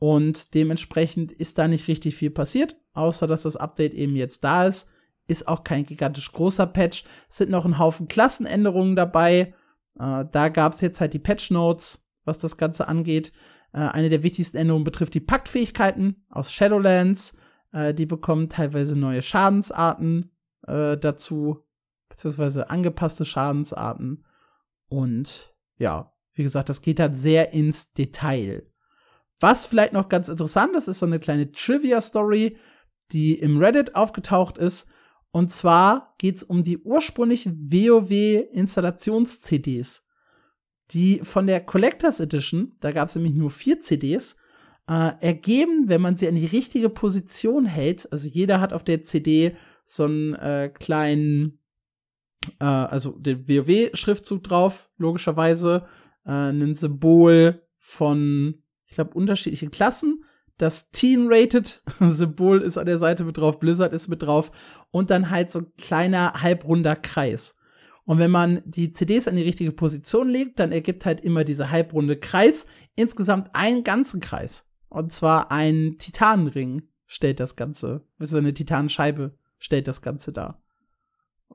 Und 0.01 0.55
dementsprechend 0.55 1.31
ist 1.31 1.59
da 1.59 1.69
nicht 1.69 1.87
richtig 1.87 2.17
viel 2.17 2.31
passiert, 2.31 2.75
außer 2.95 3.27
dass 3.27 3.43
das 3.43 3.59
Update 3.59 3.93
eben 3.93 4.17
jetzt 4.17 4.43
da 4.43 4.65
ist. 4.65 4.91
Ist 5.29 5.47
auch 5.47 5.63
kein 5.63 5.85
gigantisch 5.85 6.33
großer 6.33 6.67
Patch. 6.67 7.05
Es 7.29 7.37
sind 7.37 7.51
noch 7.51 7.67
ein 7.67 7.79
Haufen 7.79 8.09
Klassenänderungen 8.09 8.97
dabei. 8.97 9.55
Äh, 9.99 10.25
da 10.33 10.49
gab 10.49 10.73
es 10.73 10.81
jetzt 10.81 11.03
halt 11.03 11.13
die 11.13 11.19
Patch 11.19 11.51
Notes, 11.51 12.09
was 12.25 12.39
das 12.39 12.57
Ganze 12.57 12.89
angeht. 12.89 13.31
Äh, 13.75 13.81
eine 13.81 14.09
der 14.09 14.23
wichtigsten 14.23 14.57
Änderungen 14.57 14.85
betrifft 14.85 15.13
die 15.13 15.21
Paktfähigkeiten 15.21 16.17
aus 16.31 16.51
Shadowlands. 16.51 17.39
Äh, 17.73 17.93
die 17.93 18.07
bekommen 18.07 18.49
teilweise 18.49 18.99
neue 18.99 19.21
Schadensarten 19.21 20.33
äh, 20.67 20.97
dazu, 20.97 21.63
beziehungsweise 22.09 22.71
angepasste 22.71 23.27
Schadensarten. 23.27 24.25
Und 24.89 25.55
ja, 25.77 26.15
wie 26.33 26.43
gesagt, 26.43 26.71
das 26.71 26.81
geht 26.81 27.01
halt 27.01 27.15
sehr 27.15 27.53
ins 27.53 27.93
Detail. 27.93 28.65
Was 29.41 29.67
vielleicht 29.67 29.95
noch 29.95 30.09
ganz 30.09 30.29
interessant 30.29 30.77
ist, 30.77 30.87
ist 30.87 31.01
so 31.01 31.07
eine 31.07 31.19
kleine 31.19 31.51
Trivia-Story, 31.51 32.57
die 33.13 33.35
im 33.35 33.57
Reddit 33.57 33.97
aufgetaucht 33.97 34.59
ist. 34.59 34.93
Und 35.33 35.51
zwar 35.51 36.15
geht's 36.19 36.43
um 36.43 36.63
die 36.63 36.77
ursprünglichen 36.79 37.73
WoW-Installations-CDs. 37.73 40.07
Die 40.91 41.21
von 41.23 41.47
der 41.47 41.61
Collectors 41.61 42.21
Edition, 42.21 42.75
da 42.81 42.93
gab's 42.93 43.17
nämlich 43.17 43.35
nur 43.35 43.49
vier 43.51 43.81
CDs, 43.81 44.37
äh, 44.89 45.13
ergeben, 45.21 45.89
wenn 45.89 46.03
man 46.03 46.17
sie 46.17 46.29
an 46.29 46.35
die 46.35 46.47
richtige 46.47 46.91
Position 46.91 47.65
hält. 47.65 48.13
Also 48.13 48.27
jeder 48.27 48.61
hat 48.61 48.73
auf 48.73 48.83
der 48.83 49.03
CD 49.03 49.57
so 49.85 50.03
einen 50.05 50.35
äh, 50.35 50.69
kleinen, 50.69 51.61
äh, 52.59 52.65
also 52.65 53.13
den 53.13 53.49
WoW-Schriftzug 53.49 54.43
drauf, 54.43 54.91
logischerweise, 54.99 55.87
äh, 56.27 56.51
ein 56.51 56.75
Symbol 56.75 57.63
von 57.79 58.60
ich 58.91 58.97
glaube, 58.97 59.15
unterschiedliche 59.15 59.71
Klassen. 59.71 60.25
Das 60.59 60.91
Teen-Rated-Symbol 60.91 62.61
ist 62.63 62.77
an 62.77 62.87
der 62.87 62.99
Seite 62.99 63.25
mit 63.25 63.39
drauf, 63.39 63.59
Blizzard 63.61 63.95
ist 63.95 64.09
mit 64.09 64.23
drauf 64.23 64.51
und 64.91 65.11
dann 65.11 65.31
halt 65.31 65.51
so 65.51 65.61
ein 65.61 65.73
kleiner 65.79 66.35
halbrunder 66.43 66.97
Kreis. 66.97 67.57
Und 68.05 68.19
wenn 68.19 68.31
man 68.31 68.61
die 68.67 68.91
CDs 68.91 69.29
an 69.29 69.37
die 69.37 69.43
richtige 69.43 69.73
Position 69.73 70.29
legt, 70.29 70.59
dann 70.59 70.73
ergibt 70.73 71.07
halt 71.07 71.21
immer 71.21 71.45
dieser 71.45 71.71
halbrunde 71.71 72.19
Kreis 72.19 72.67
insgesamt 72.97 73.55
einen 73.55 73.85
ganzen 73.85 74.21
Kreis. 74.21 74.69
Und 74.89 75.13
zwar 75.13 75.53
ein 75.53 75.97
Titanenring 75.99 76.83
stellt 77.07 77.41
das 77.41 77.55
Ganze, 77.55 78.05
so 78.19 78.37
eine 78.37 78.53
Titanenscheibe 78.53 79.39
stellt 79.59 79.87
das 79.87 80.03
Ganze 80.03 80.33
dar. 80.33 80.61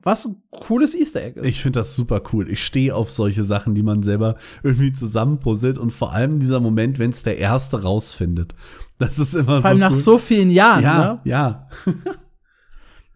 Was 0.02 0.26
ein 0.26 0.42
cooles 0.50 0.94
Easter 0.94 1.22
Egg 1.22 1.40
ist. 1.40 1.46
Ich 1.46 1.62
finde 1.62 1.80
das 1.80 1.96
super 1.96 2.22
cool. 2.32 2.48
Ich 2.50 2.64
stehe 2.64 2.94
auf 2.94 3.10
solche 3.10 3.44
Sachen, 3.44 3.74
die 3.74 3.82
man 3.82 4.02
selber 4.02 4.36
irgendwie 4.62 4.92
zusammenpuzzelt 4.92 5.78
und 5.78 5.90
vor 5.90 6.12
allem 6.12 6.38
dieser 6.38 6.60
Moment, 6.60 6.98
wenn 6.98 7.10
es 7.10 7.22
der 7.22 7.38
Erste 7.38 7.82
rausfindet. 7.82 8.54
Das 8.98 9.18
ist 9.18 9.34
immer 9.34 9.44
vor 9.44 9.56
so. 9.56 9.60
Vor 9.60 9.70
allem 9.70 9.78
nach 9.78 9.94
so 9.94 10.16
vielen 10.16 10.50
Jahren, 10.50 10.82
ja, 10.82 10.98
ne? 10.98 11.20
Ja. 11.24 11.68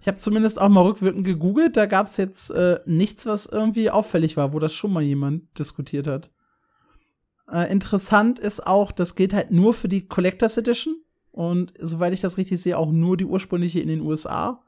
ich 0.00 0.08
habe 0.08 0.18
zumindest 0.18 0.60
auch 0.60 0.68
mal 0.68 0.82
rückwirkend 0.82 1.24
gegoogelt. 1.24 1.76
Da 1.76 1.86
gab 1.86 2.06
es 2.06 2.16
jetzt 2.16 2.50
äh, 2.50 2.80
nichts, 2.84 3.24
was 3.24 3.46
irgendwie 3.46 3.90
auffällig 3.90 4.36
war, 4.36 4.52
wo 4.52 4.58
das 4.58 4.72
schon 4.72 4.92
mal 4.92 5.02
jemand 5.02 5.58
diskutiert 5.58 6.06
hat. 6.06 6.30
Äh, 7.50 7.70
interessant 7.72 8.38
ist 8.38 8.66
auch, 8.66 8.92
das 8.92 9.14
gilt 9.14 9.34
halt 9.34 9.50
nur 9.50 9.74
für 9.74 9.88
die 9.88 10.06
Collectors 10.06 10.56
Edition 10.58 11.02
und 11.32 11.72
soweit 11.78 12.12
ich 12.12 12.20
das 12.20 12.38
richtig 12.38 12.60
sehe, 12.60 12.78
auch 12.78 12.90
nur 12.90 13.16
die 13.16 13.24
ursprüngliche 13.24 13.80
in 13.80 13.88
den 13.88 14.00
USA. 14.00 14.62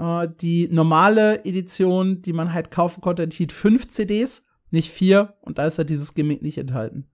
Äh, 0.00 0.28
die 0.40 0.68
normale 0.68 1.44
Edition, 1.44 2.22
die 2.22 2.32
man 2.32 2.52
halt 2.54 2.70
kaufen 2.70 3.02
konnte, 3.02 3.22
enthielt 3.22 3.52
fünf 3.52 3.88
CDs, 3.88 4.48
nicht 4.70 4.90
vier. 4.90 5.34
Und 5.42 5.58
da 5.58 5.66
ist 5.66 5.78
halt 5.78 5.90
dieses 5.90 6.14
Gimmick 6.14 6.42
nicht 6.42 6.56
enthalten. 6.56 7.06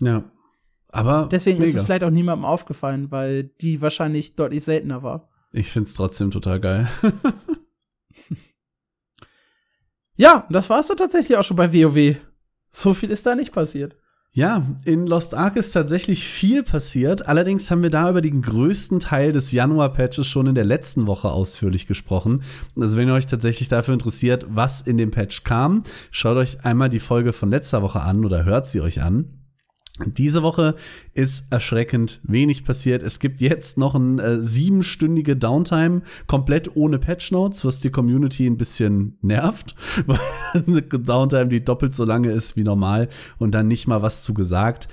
Ja. 0.00 0.24
Aber. 0.88 1.28
Deswegen 1.30 1.58
mega. 1.58 1.70
ist 1.70 1.76
es 1.76 1.84
vielleicht 1.84 2.04
auch 2.04 2.10
niemandem 2.10 2.46
aufgefallen, 2.46 3.10
weil 3.10 3.44
die 3.44 3.82
wahrscheinlich 3.82 4.36
deutlich 4.36 4.64
seltener 4.64 5.02
war. 5.02 5.28
Ich 5.52 5.70
find's 5.70 5.92
trotzdem 5.94 6.30
total 6.30 6.60
geil. 6.60 6.88
ja, 10.16 10.46
das 10.50 10.70
war's 10.70 10.86
dann 10.86 10.96
tatsächlich 10.96 11.36
auch 11.36 11.44
schon 11.44 11.56
bei 11.56 11.72
WoW. 11.74 12.16
So 12.70 12.94
viel 12.94 13.10
ist 13.10 13.26
da 13.26 13.34
nicht 13.34 13.52
passiert. 13.52 13.96
Ja, 14.32 14.66
in 14.84 15.06
Lost 15.06 15.34
Ark 15.34 15.56
ist 15.56 15.72
tatsächlich 15.72 16.24
viel 16.24 16.62
passiert. 16.62 17.26
Allerdings 17.26 17.70
haben 17.70 17.82
wir 17.82 17.90
da 17.90 18.08
über 18.10 18.20
den 18.20 18.42
größten 18.42 19.00
Teil 19.00 19.32
des 19.32 19.52
Januar-Patches 19.52 20.26
schon 20.26 20.46
in 20.46 20.54
der 20.54 20.64
letzten 20.64 21.06
Woche 21.06 21.30
ausführlich 21.30 21.86
gesprochen. 21.86 22.42
Also 22.78 22.96
wenn 22.96 23.08
ihr 23.08 23.14
euch 23.14 23.26
tatsächlich 23.26 23.68
dafür 23.68 23.94
interessiert, 23.94 24.46
was 24.48 24.82
in 24.82 24.98
dem 24.98 25.10
Patch 25.10 25.44
kam, 25.44 25.82
schaut 26.10 26.36
euch 26.36 26.64
einmal 26.64 26.90
die 26.90 27.00
Folge 27.00 27.32
von 27.32 27.50
letzter 27.50 27.82
Woche 27.82 28.02
an 28.02 28.24
oder 28.24 28.44
hört 28.44 28.68
sie 28.68 28.80
euch 28.80 29.02
an. 29.02 29.37
Diese 30.06 30.42
Woche 30.42 30.76
ist 31.14 31.46
erschreckend 31.50 32.20
wenig 32.22 32.64
passiert. 32.64 33.02
Es 33.02 33.18
gibt 33.18 33.40
jetzt 33.40 33.78
noch 33.78 33.94
ein 33.94 34.18
äh, 34.18 34.40
siebenstündige 34.40 35.36
Downtime, 35.36 36.02
komplett 36.26 36.76
ohne 36.76 36.98
Patch 36.98 37.32
Notes, 37.32 37.64
was 37.64 37.80
die 37.80 37.90
Community 37.90 38.46
ein 38.46 38.56
bisschen 38.56 39.18
nervt, 39.22 39.74
weil 40.06 40.20
eine 40.54 40.82
Downtime, 40.82 41.48
die 41.48 41.64
doppelt 41.64 41.94
so 41.94 42.04
lange 42.04 42.30
ist 42.30 42.56
wie 42.56 42.64
normal 42.64 43.08
und 43.38 43.54
dann 43.54 43.66
nicht 43.66 43.86
mal 43.86 44.02
was 44.02 44.22
zu 44.22 44.34
gesagt. 44.34 44.88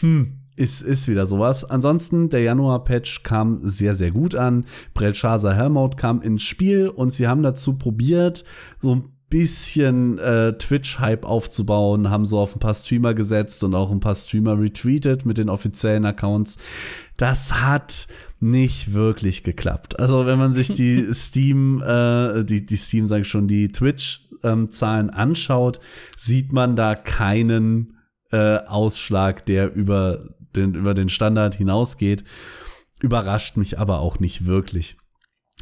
Hm, 0.00 0.38
ist, 0.56 0.80
ist 0.80 1.08
wieder 1.08 1.26
sowas. 1.26 1.64
Ansonsten, 1.64 2.30
der 2.30 2.42
Januar-Patch 2.42 3.22
kam 3.22 3.60
sehr, 3.62 3.94
sehr 3.94 4.10
gut 4.10 4.34
an. 4.34 4.64
Belshazzar 4.94 5.54
Helmut 5.54 5.96
kam 5.96 6.20
ins 6.20 6.42
Spiel 6.42 6.88
und 6.88 7.12
sie 7.12 7.28
haben 7.28 7.42
dazu 7.42 7.78
probiert, 7.78 8.44
so 8.80 8.96
ein 8.96 9.04
bisschen 9.28 10.18
äh, 10.18 10.56
Twitch-Hype 10.56 11.24
aufzubauen, 11.24 12.10
haben 12.10 12.24
so 12.24 12.38
auf 12.38 12.56
ein 12.56 12.60
paar 12.60 12.74
Streamer 12.74 13.14
gesetzt 13.14 13.62
und 13.62 13.74
auch 13.74 13.90
ein 13.90 14.00
paar 14.00 14.14
Streamer 14.14 14.58
retweetet 14.58 15.26
mit 15.26 15.38
den 15.38 15.48
offiziellen 15.48 16.04
Accounts. 16.04 16.56
Das 17.16 17.60
hat 17.60 18.08
nicht 18.40 18.94
wirklich 18.94 19.42
geklappt. 19.42 19.98
Also 19.98 20.26
wenn 20.26 20.38
man 20.38 20.54
sich 20.54 20.72
die 20.72 21.08
Steam, 21.12 21.82
äh, 21.82 22.44
die, 22.44 22.64
die 22.64 22.76
Steam, 22.76 23.06
sage 23.06 23.22
ich 23.22 23.28
schon, 23.28 23.48
die 23.48 23.68
Twitch-Zahlen 23.68 25.08
ähm, 25.08 25.14
anschaut, 25.14 25.80
sieht 26.16 26.52
man 26.52 26.76
da 26.76 26.94
keinen 26.94 27.98
äh, 28.30 28.58
Ausschlag, 28.58 29.44
der 29.46 29.74
über 29.74 30.34
den, 30.54 30.74
über 30.74 30.94
den 30.94 31.08
Standard 31.08 31.54
hinausgeht. 31.54 32.24
Überrascht 33.00 33.56
mich 33.56 33.78
aber 33.78 34.00
auch 34.00 34.18
nicht 34.18 34.46
wirklich. 34.46 34.97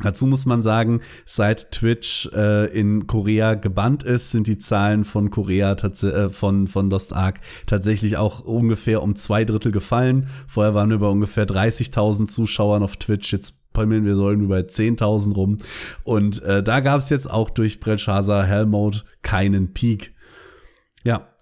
Dazu 0.03 0.27
muss 0.27 0.45
man 0.45 0.61
sagen, 0.61 1.01
seit 1.25 1.71
Twitch 1.71 2.29
äh, 2.35 2.67
in 2.79 3.07
Korea 3.07 3.55
gebannt 3.55 4.03
ist, 4.03 4.31
sind 4.31 4.47
die 4.47 4.59
Zahlen 4.59 5.05
von 5.05 5.31
Korea 5.31 5.73
äh, 5.73 6.29
von, 6.29 6.67
von 6.67 6.91
Lost 6.91 7.15
Ark 7.15 7.41
tatsächlich 7.67 8.19
auch 8.19 8.41
ungefähr 8.41 9.03
um 9.03 9.17
zwei 9.17 9.47
Drittel 9.47 9.73
gefallen. 9.73 10.29
Vorher 10.47 10.75
waren 10.75 10.91
wir 10.91 10.99
bei 10.99 11.07
ungefähr 11.07 11.47
30.000 11.47 12.27
Zuschauern 12.27 12.83
auf 12.83 12.99
Twitch, 12.99 13.33
jetzt 13.33 13.73
pummeln 13.73 14.05
wir 14.05 14.17
so 14.17 14.29
irgendwie 14.29 14.49
bei 14.49 14.61
10.000 14.61 15.35
rum. 15.35 15.59
Und 16.05 16.43
äh, 16.43 16.63
da 16.63 16.81
gab 16.81 16.99
es 16.99 17.09
jetzt 17.09 17.31
auch 17.31 17.49
durch 17.49 17.81
Belshazzar 17.81 18.45
Hellmode 18.45 19.03
keinen 19.23 19.73
Peak. 19.73 20.15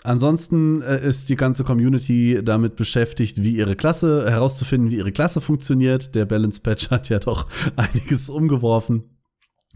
Ansonsten 0.05 0.83
äh, 0.83 1.03
ist 1.03 1.31
die 1.31 1.37
ganze 1.37 1.65
Community 1.65 2.41
damit 2.45 2.77
beschäftigt, 2.77 3.43
wie 3.43 3.57
ihre 3.57 3.75
Klasse, 3.75 4.31
herauszufinden, 4.31 4.91
wie 4.91 4.97
ihre 4.97 5.13
Klasse 5.13 5.41
funktioniert. 5.41 6.15
Der 6.15 6.27
Balance 6.27 6.61
Patch 6.61 6.91
hat 6.91 7.09
ja 7.09 7.19
doch 7.19 7.49
einiges 7.75 8.29
umgeworfen 8.29 9.05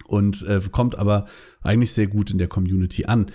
und 0.06 0.46
äh, 0.46 0.60
kommt 0.70 0.98
aber 0.98 1.24
eigentlich 1.62 1.94
sehr 1.94 2.08
gut 2.08 2.30
in 2.30 2.36
der 2.36 2.46
Community 2.46 3.06
an. 3.06 3.32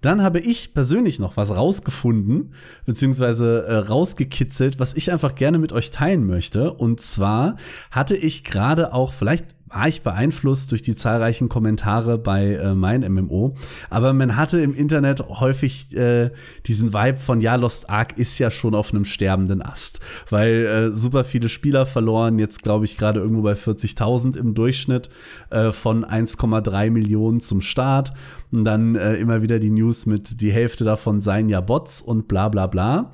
Dann 0.00 0.22
habe 0.22 0.40
ich 0.40 0.74
persönlich 0.74 1.20
noch 1.20 1.36
was 1.36 1.50
rausgefunden, 1.50 2.52
beziehungsweise 2.84 3.62
äh, 3.62 3.76
rausgekitzelt, 3.76 4.80
was 4.80 4.94
ich 4.94 5.12
einfach 5.12 5.36
gerne 5.36 5.58
mit 5.58 5.72
euch 5.72 5.92
teilen 5.92 6.26
möchte. 6.26 6.74
Und 6.74 7.00
zwar 7.00 7.56
hatte 7.92 8.16
ich 8.16 8.42
gerade 8.42 8.92
auch, 8.92 9.12
vielleicht 9.12 9.54
ich 9.86 10.02
beeinflusst 10.02 10.70
durch 10.70 10.82
die 10.82 10.96
zahlreichen 10.96 11.48
Kommentare 11.48 12.18
bei 12.18 12.54
äh, 12.54 12.74
mein 12.74 13.00
MMO. 13.00 13.54
Aber 13.90 14.12
man 14.12 14.36
hatte 14.36 14.60
im 14.60 14.74
Internet 14.74 15.28
häufig 15.28 15.94
äh, 15.96 16.30
diesen 16.66 16.92
Vibe 16.92 17.18
von, 17.18 17.40
ja, 17.40 17.56
Lost 17.56 17.90
Ark 17.90 18.16
ist 18.16 18.38
ja 18.38 18.50
schon 18.50 18.74
auf 18.74 18.92
einem 18.92 19.04
sterbenden 19.04 19.62
Ast. 19.62 20.00
Weil 20.30 20.66
äh, 20.66 20.96
super 20.96 21.24
viele 21.24 21.48
Spieler 21.48 21.86
verloren, 21.86 22.38
jetzt 22.38 22.62
glaube 22.62 22.84
ich 22.84 22.96
gerade 22.96 23.20
irgendwo 23.20 23.42
bei 23.42 23.54
40.000 23.54 24.36
im 24.36 24.54
Durchschnitt 24.54 25.10
äh, 25.50 25.72
von 25.72 26.04
1,3 26.04 26.90
Millionen 26.90 27.40
zum 27.40 27.60
Start. 27.60 28.12
Und 28.52 28.64
dann 28.64 28.94
äh, 28.94 29.16
immer 29.16 29.42
wieder 29.42 29.58
die 29.58 29.70
News 29.70 30.06
mit, 30.06 30.40
die 30.40 30.52
Hälfte 30.52 30.84
davon 30.84 31.20
seien 31.20 31.48
ja 31.48 31.60
Bots 31.60 32.00
und 32.00 32.28
bla 32.28 32.48
bla 32.48 32.68
bla. 32.68 33.10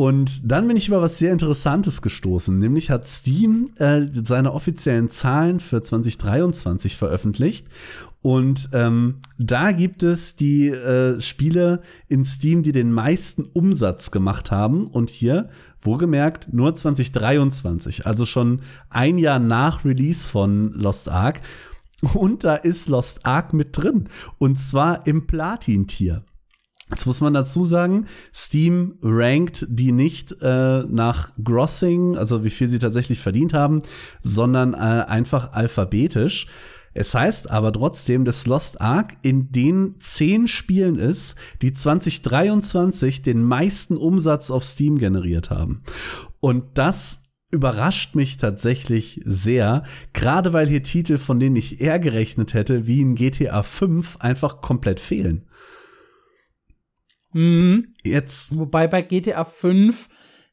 Und 0.00 0.50
dann 0.50 0.66
bin 0.66 0.78
ich 0.78 0.88
über 0.88 1.02
was 1.02 1.18
sehr 1.18 1.30
Interessantes 1.30 2.00
gestoßen, 2.00 2.58
nämlich 2.58 2.88
hat 2.88 3.06
Steam 3.06 3.72
äh, 3.76 4.06
seine 4.10 4.54
offiziellen 4.54 5.10
Zahlen 5.10 5.60
für 5.60 5.82
2023 5.82 6.96
veröffentlicht. 6.96 7.66
Und 8.22 8.70
ähm, 8.72 9.16
da 9.36 9.72
gibt 9.72 10.02
es 10.02 10.36
die 10.36 10.68
äh, 10.68 11.20
Spiele 11.20 11.82
in 12.08 12.24
Steam, 12.24 12.62
die 12.62 12.72
den 12.72 12.92
meisten 12.92 13.44
Umsatz 13.44 14.10
gemacht 14.10 14.50
haben. 14.50 14.86
Und 14.86 15.10
hier, 15.10 15.50
wohlgemerkt, 15.82 16.50
nur 16.50 16.74
2023, 16.74 18.06
also 18.06 18.24
schon 18.24 18.62
ein 18.88 19.18
Jahr 19.18 19.38
nach 19.38 19.84
Release 19.84 20.30
von 20.30 20.72
Lost 20.72 21.10
Ark. 21.10 21.42
Und 22.14 22.44
da 22.44 22.54
ist 22.54 22.88
Lost 22.88 23.26
Ark 23.26 23.52
mit 23.52 23.76
drin. 23.76 24.08
Und 24.38 24.58
zwar 24.58 25.06
im 25.06 25.26
Platin-Tier. 25.26 26.24
Jetzt 26.90 27.06
muss 27.06 27.20
man 27.20 27.34
dazu 27.34 27.64
sagen, 27.64 28.06
Steam 28.34 28.98
rankt 29.00 29.66
die 29.68 29.92
nicht 29.92 30.36
äh, 30.42 30.82
nach 30.84 31.32
Grossing, 31.42 32.16
also 32.16 32.44
wie 32.44 32.50
viel 32.50 32.68
sie 32.68 32.80
tatsächlich 32.80 33.20
verdient 33.20 33.54
haben, 33.54 33.82
sondern 34.22 34.74
äh, 34.74 34.76
einfach 34.76 35.52
alphabetisch. 35.52 36.48
Es 36.92 37.14
heißt 37.14 37.48
aber 37.50 37.72
trotzdem, 37.72 38.24
dass 38.24 38.46
Lost 38.46 38.80
Ark 38.80 39.16
in 39.22 39.52
den 39.52 39.94
zehn 40.00 40.48
Spielen 40.48 40.98
ist, 40.98 41.36
die 41.62 41.72
2023 41.72 43.22
den 43.22 43.44
meisten 43.44 43.96
Umsatz 43.96 44.50
auf 44.50 44.64
Steam 44.64 44.98
generiert 44.98 45.50
haben. 45.50 45.82
Und 46.40 46.64
das 46.74 47.20
überrascht 47.52 48.14
mich 48.14 48.36
tatsächlich 48.36 49.20
sehr, 49.24 49.84
gerade 50.12 50.52
weil 50.52 50.68
hier 50.68 50.82
Titel, 50.82 51.18
von 51.18 51.38
denen 51.38 51.56
ich 51.56 51.80
eher 51.80 51.98
gerechnet 51.98 52.54
hätte, 52.54 52.86
wie 52.86 53.00
in 53.00 53.14
GTA 53.14 53.62
5, 53.62 54.16
einfach 54.18 54.60
komplett 54.60 55.00
fehlen. 55.00 55.42
Mhm. 57.32 57.94
Jetzt. 58.02 58.56
Wobei 58.56 58.86
bei 58.88 59.02
GTA 59.02 59.44
5 59.44 60.08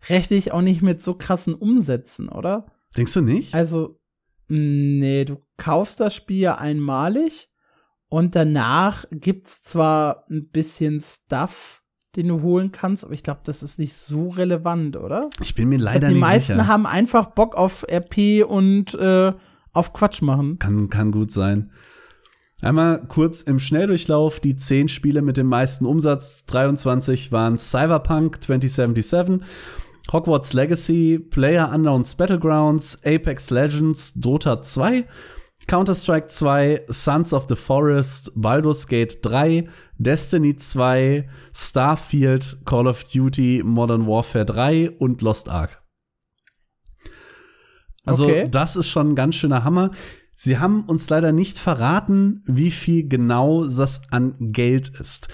rechne 0.10 0.38
ich 0.38 0.52
auch 0.52 0.62
nicht 0.62 0.82
mit 0.82 1.02
so 1.02 1.16
krassen 1.16 1.54
Umsätzen, 1.54 2.30
oder? 2.30 2.68
Denkst 2.96 3.14
du 3.14 3.22
nicht? 3.22 3.54
Also, 3.54 4.00
nee, 4.48 5.26
du 5.26 5.38
kaufst 5.58 6.00
das 6.00 6.16
Spiel 6.16 6.40
ja 6.40 6.58
einmalig 6.58 7.50
und 8.10 8.36
danach 8.36 9.06
gibt's 9.12 9.64
zwar 9.64 10.26
ein 10.30 10.50
bisschen 10.50 11.02
Stuff, 11.02 11.84
den 12.16 12.30
du 12.30 12.42
holen 12.42 12.72
kannst, 12.72 13.04
aber 13.04 13.14
ich 13.14 13.24
glaube, 13.24 13.42
das 13.44 13.62
ist 13.62 13.80
nicht 13.80 13.94
so 13.94 14.30
relevant, 14.30 14.98
oder? 14.98 15.30
Ich 15.42 15.56
bin 15.56 15.70
mir 15.70 15.78
leider 15.78 16.00
glaub, 16.00 16.10
die 16.10 16.16
nicht 16.16 16.22
meisten 16.22 16.54
sicher. 16.54 16.68
haben 16.68 16.86
einfach 16.86 17.28
Bock 17.32 17.56
auf 17.56 17.86
RP 17.90 18.44
und 18.48 18.94
äh, 18.96 19.34
auf 19.74 19.94
Quatsch 19.94 20.22
machen. 20.22 20.58
Kann, 20.58 20.90
kann 20.90 21.12
gut 21.12 21.32
sein. 21.32 21.72
Einmal 22.62 23.06
kurz 23.08 23.42
im 23.44 23.60
Schnelldurchlauf. 23.60 24.40
Die 24.40 24.56
zehn 24.56 24.88
Spiele 24.90 25.22
mit 25.22 25.38
dem 25.38 25.48
meisten 25.48 25.86
Umsatz 25.86 26.46
23 26.48 27.32
waren 27.32 27.58
Cyberpunk 27.58 28.42
2077, 28.44 29.42
Hogwarts 30.12 30.54
Legacy, 30.54 31.20
Player 31.20 31.72
Unknowns 31.74 32.16
Battlegrounds, 32.16 32.98
Apex 33.06 33.52
Legends, 33.52 34.14
Dota 34.16 34.62
2, 34.64 35.06
Counter-Strike 35.68 36.30
2, 36.30 36.86
Sons 36.88 37.34
of 37.34 37.46
the 37.48 37.56
Forest, 37.56 38.32
Baldur's 38.36 38.88
Gate 38.88 39.20
3, 39.22 39.68
Destiny 40.00 40.56
2, 40.56 41.30
Starfield, 41.54 42.58
Call 42.66 42.88
of 42.88 43.04
Duty, 43.04 43.62
Modern 43.64 44.08
Warfare 44.08 44.46
3 44.46 44.92
und 44.98 45.22
Lost 45.22 45.50
Ark. 45.50 45.84
Also, 48.06 48.24
Okay. 48.24 48.48
das 48.50 48.76
ist 48.78 48.88
schon 48.88 49.10
ein 49.10 49.16
ganz 49.16 49.36
schöner 49.36 49.64
Hammer. 49.64 49.92
Sie 50.38 50.60
haben 50.60 50.84
uns 50.84 51.10
leider 51.10 51.32
nicht 51.32 51.58
verraten, 51.58 52.44
wie 52.46 52.72
viel 52.72 53.08
genau 53.08 53.66
das 53.66 54.02
an 54.12 54.36
Geld 54.40 54.90
ist. 55.00 55.28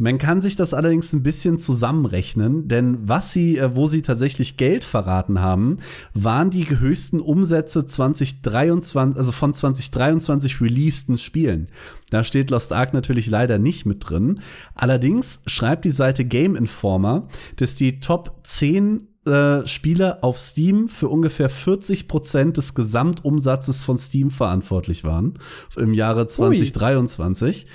Man 0.00 0.18
kann 0.18 0.40
sich 0.40 0.54
das 0.54 0.74
allerdings 0.74 1.12
ein 1.12 1.24
bisschen 1.24 1.58
zusammenrechnen, 1.58 2.68
denn 2.68 3.08
was 3.08 3.32
sie, 3.32 3.58
äh, 3.58 3.74
wo 3.74 3.88
sie 3.88 4.02
tatsächlich 4.02 4.56
Geld 4.56 4.84
verraten 4.84 5.40
haben, 5.40 5.78
waren 6.14 6.50
die 6.50 6.70
höchsten 6.70 7.20
Umsätze 7.20 7.84
2023, 7.84 9.18
also 9.18 9.32
von 9.32 9.54
2023 9.54 10.60
releaseden 10.60 11.18
Spielen. 11.18 11.66
Da 12.10 12.22
steht 12.22 12.50
Lost 12.50 12.72
Ark 12.72 12.94
natürlich 12.94 13.26
leider 13.26 13.58
nicht 13.58 13.86
mit 13.86 14.08
drin. 14.08 14.40
Allerdings 14.76 15.42
schreibt 15.46 15.84
die 15.84 15.90
Seite 15.90 16.24
Game 16.24 16.54
Informer, 16.54 17.26
dass 17.56 17.74
die 17.74 17.98
Top 17.98 18.40
10 18.44 19.07
äh, 19.28 19.66
Spiele 19.66 20.22
auf 20.22 20.38
Steam 20.38 20.88
für 20.88 21.08
ungefähr 21.08 21.48
40 21.48 22.08
Prozent 22.08 22.56
des 22.56 22.74
Gesamtumsatzes 22.74 23.84
von 23.84 23.98
Steam 23.98 24.30
verantwortlich 24.30 25.04
waren 25.04 25.38
im 25.76 25.94
Jahre 25.94 26.26
2023. 26.26 27.66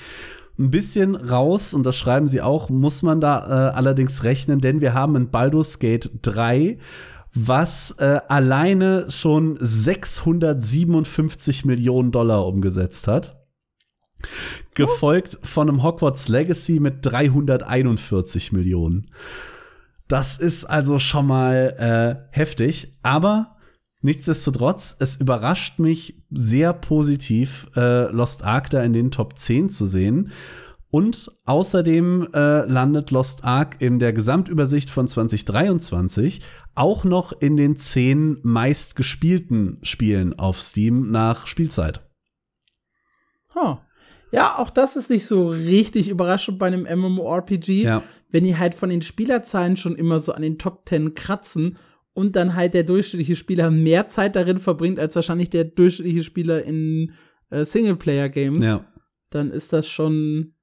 Ein 0.59 0.69
bisschen 0.69 1.15
raus, 1.15 1.73
und 1.73 1.83
das 1.83 1.95
schreiben 1.95 2.27
sie 2.27 2.41
auch, 2.41 2.69
muss 2.69 3.01
man 3.01 3.21
da 3.21 3.69
äh, 3.69 3.73
allerdings 3.73 4.23
rechnen, 4.23 4.59
denn 4.59 4.81
wir 4.81 4.93
haben 4.93 5.15
in 5.15 5.31
Baldur's 5.31 5.79
Gate 5.79 6.11
3 6.21 6.77
was 7.35 7.95
äh, 7.97 8.19
alleine 8.27 9.09
schon 9.09 9.57
657 9.59 11.65
Millionen 11.65 12.11
Dollar 12.11 12.45
umgesetzt 12.45 13.07
hat. 13.07 13.43
Gefolgt 14.75 15.39
von 15.41 15.67
einem 15.67 15.83
Hogwarts 15.83 16.29
Legacy 16.29 16.79
mit 16.79 16.97
341 17.01 18.53
Millionen. 18.53 19.09
Das 20.07 20.37
ist 20.37 20.65
also 20.65 20.99
schon 20.99 21.27
mal 21.27 21.75
äh, 22.31 22.35
heftig, 22.37 22.97
aber 23.03 23.55
nichtsdestotrotz, 24.01 24.95
es 24.99 25.15
überrascht 25.15 25.79
mich 25.79 26.23
sehr 26.29 26.73
positiv, 26.73 27.67
äh, 27.75 28.11
Lost 28.11 28.43
Ark 28.43 28.69
da 28.69 28.83
in 28.83 28.93
den 28.93 29.11
Top 29.11 29.37
10 29.37 29.69
zu 29.69 29.85
sehen. 29.85 30.31
Und 30.89 31.31
außerdem 31.45 32.27
äh, 32.35 32.65
landet 32.65 33.09
Lost 33.09 33.43
Ark 33.43 33.77
in 33.79 33.97
der 33.97 34.13
Gesamtübersicht 34.13 34.91
von 34.91 35.07
2023 35.07 36.41
auch 36.75 37.03
noch 37.03 37.31
in 37.31 37.57
den 37.57 37.77
10 37.77 38.41
meistgespielten 38.43 39.79
Spielen 39.81 40.37
auf 40.37 40.61
Steam 40.61 41.09
nach 41.09 41.47
Spielzeit. 41.47 42.07
Huh. 43.55 43.77
Ja, 44.31 44.55
auch 44.57 44.69
das 44.69 44.95
ist 44.95 45.09
nicht 45.09 45.25
so 45.25 45.49
richtig 45.49 46.09
überraschend 46.09 46.59
bei 46.59 46.67
einem 46.67 46.83
MMORPG, 46.83 47.83
Ja. 47.83 48.03
Wenn 48.33 48.43
die 48.43 48.57
halt 48.57 48.73
von 48.75 48.89
den 48.89 49.01
Spielerzahlen 49.03 49.77
schon 49.77 49.95
immer 49.95 50.19
so 50.19 50.33
an 50.33 50.41
den 50.41 50.57
Top 50.57 50.89
10 50.89 51.13
kratzen 51.13 51.77
und 52.13 52.35
dann 52.35 52.55
halt 52.55 52.73
der 52.73 52.83
durchschnittliche 52.83 53.35
Spieler 53.35 53.71
mehr 53.71 54.07
Zeit 54.07 54.35
darin 54.35 54.59
verbringt, 54.59 54.99
als 54.99 55.15
wahrscheinlich 55.15 55.51
der 55.51 55.63
durchschnittliche 55.65 56.23
Spieler 56.23 56.63
in 56.63 57.13
äh, 57.51 57.63
Singleplayer-Games, 57.63 58.63
Ja. 58.65 58.85
dann 59.29 59.51
ist 59.51 59.71
das 59.71 59.87
schon 59.87 60.55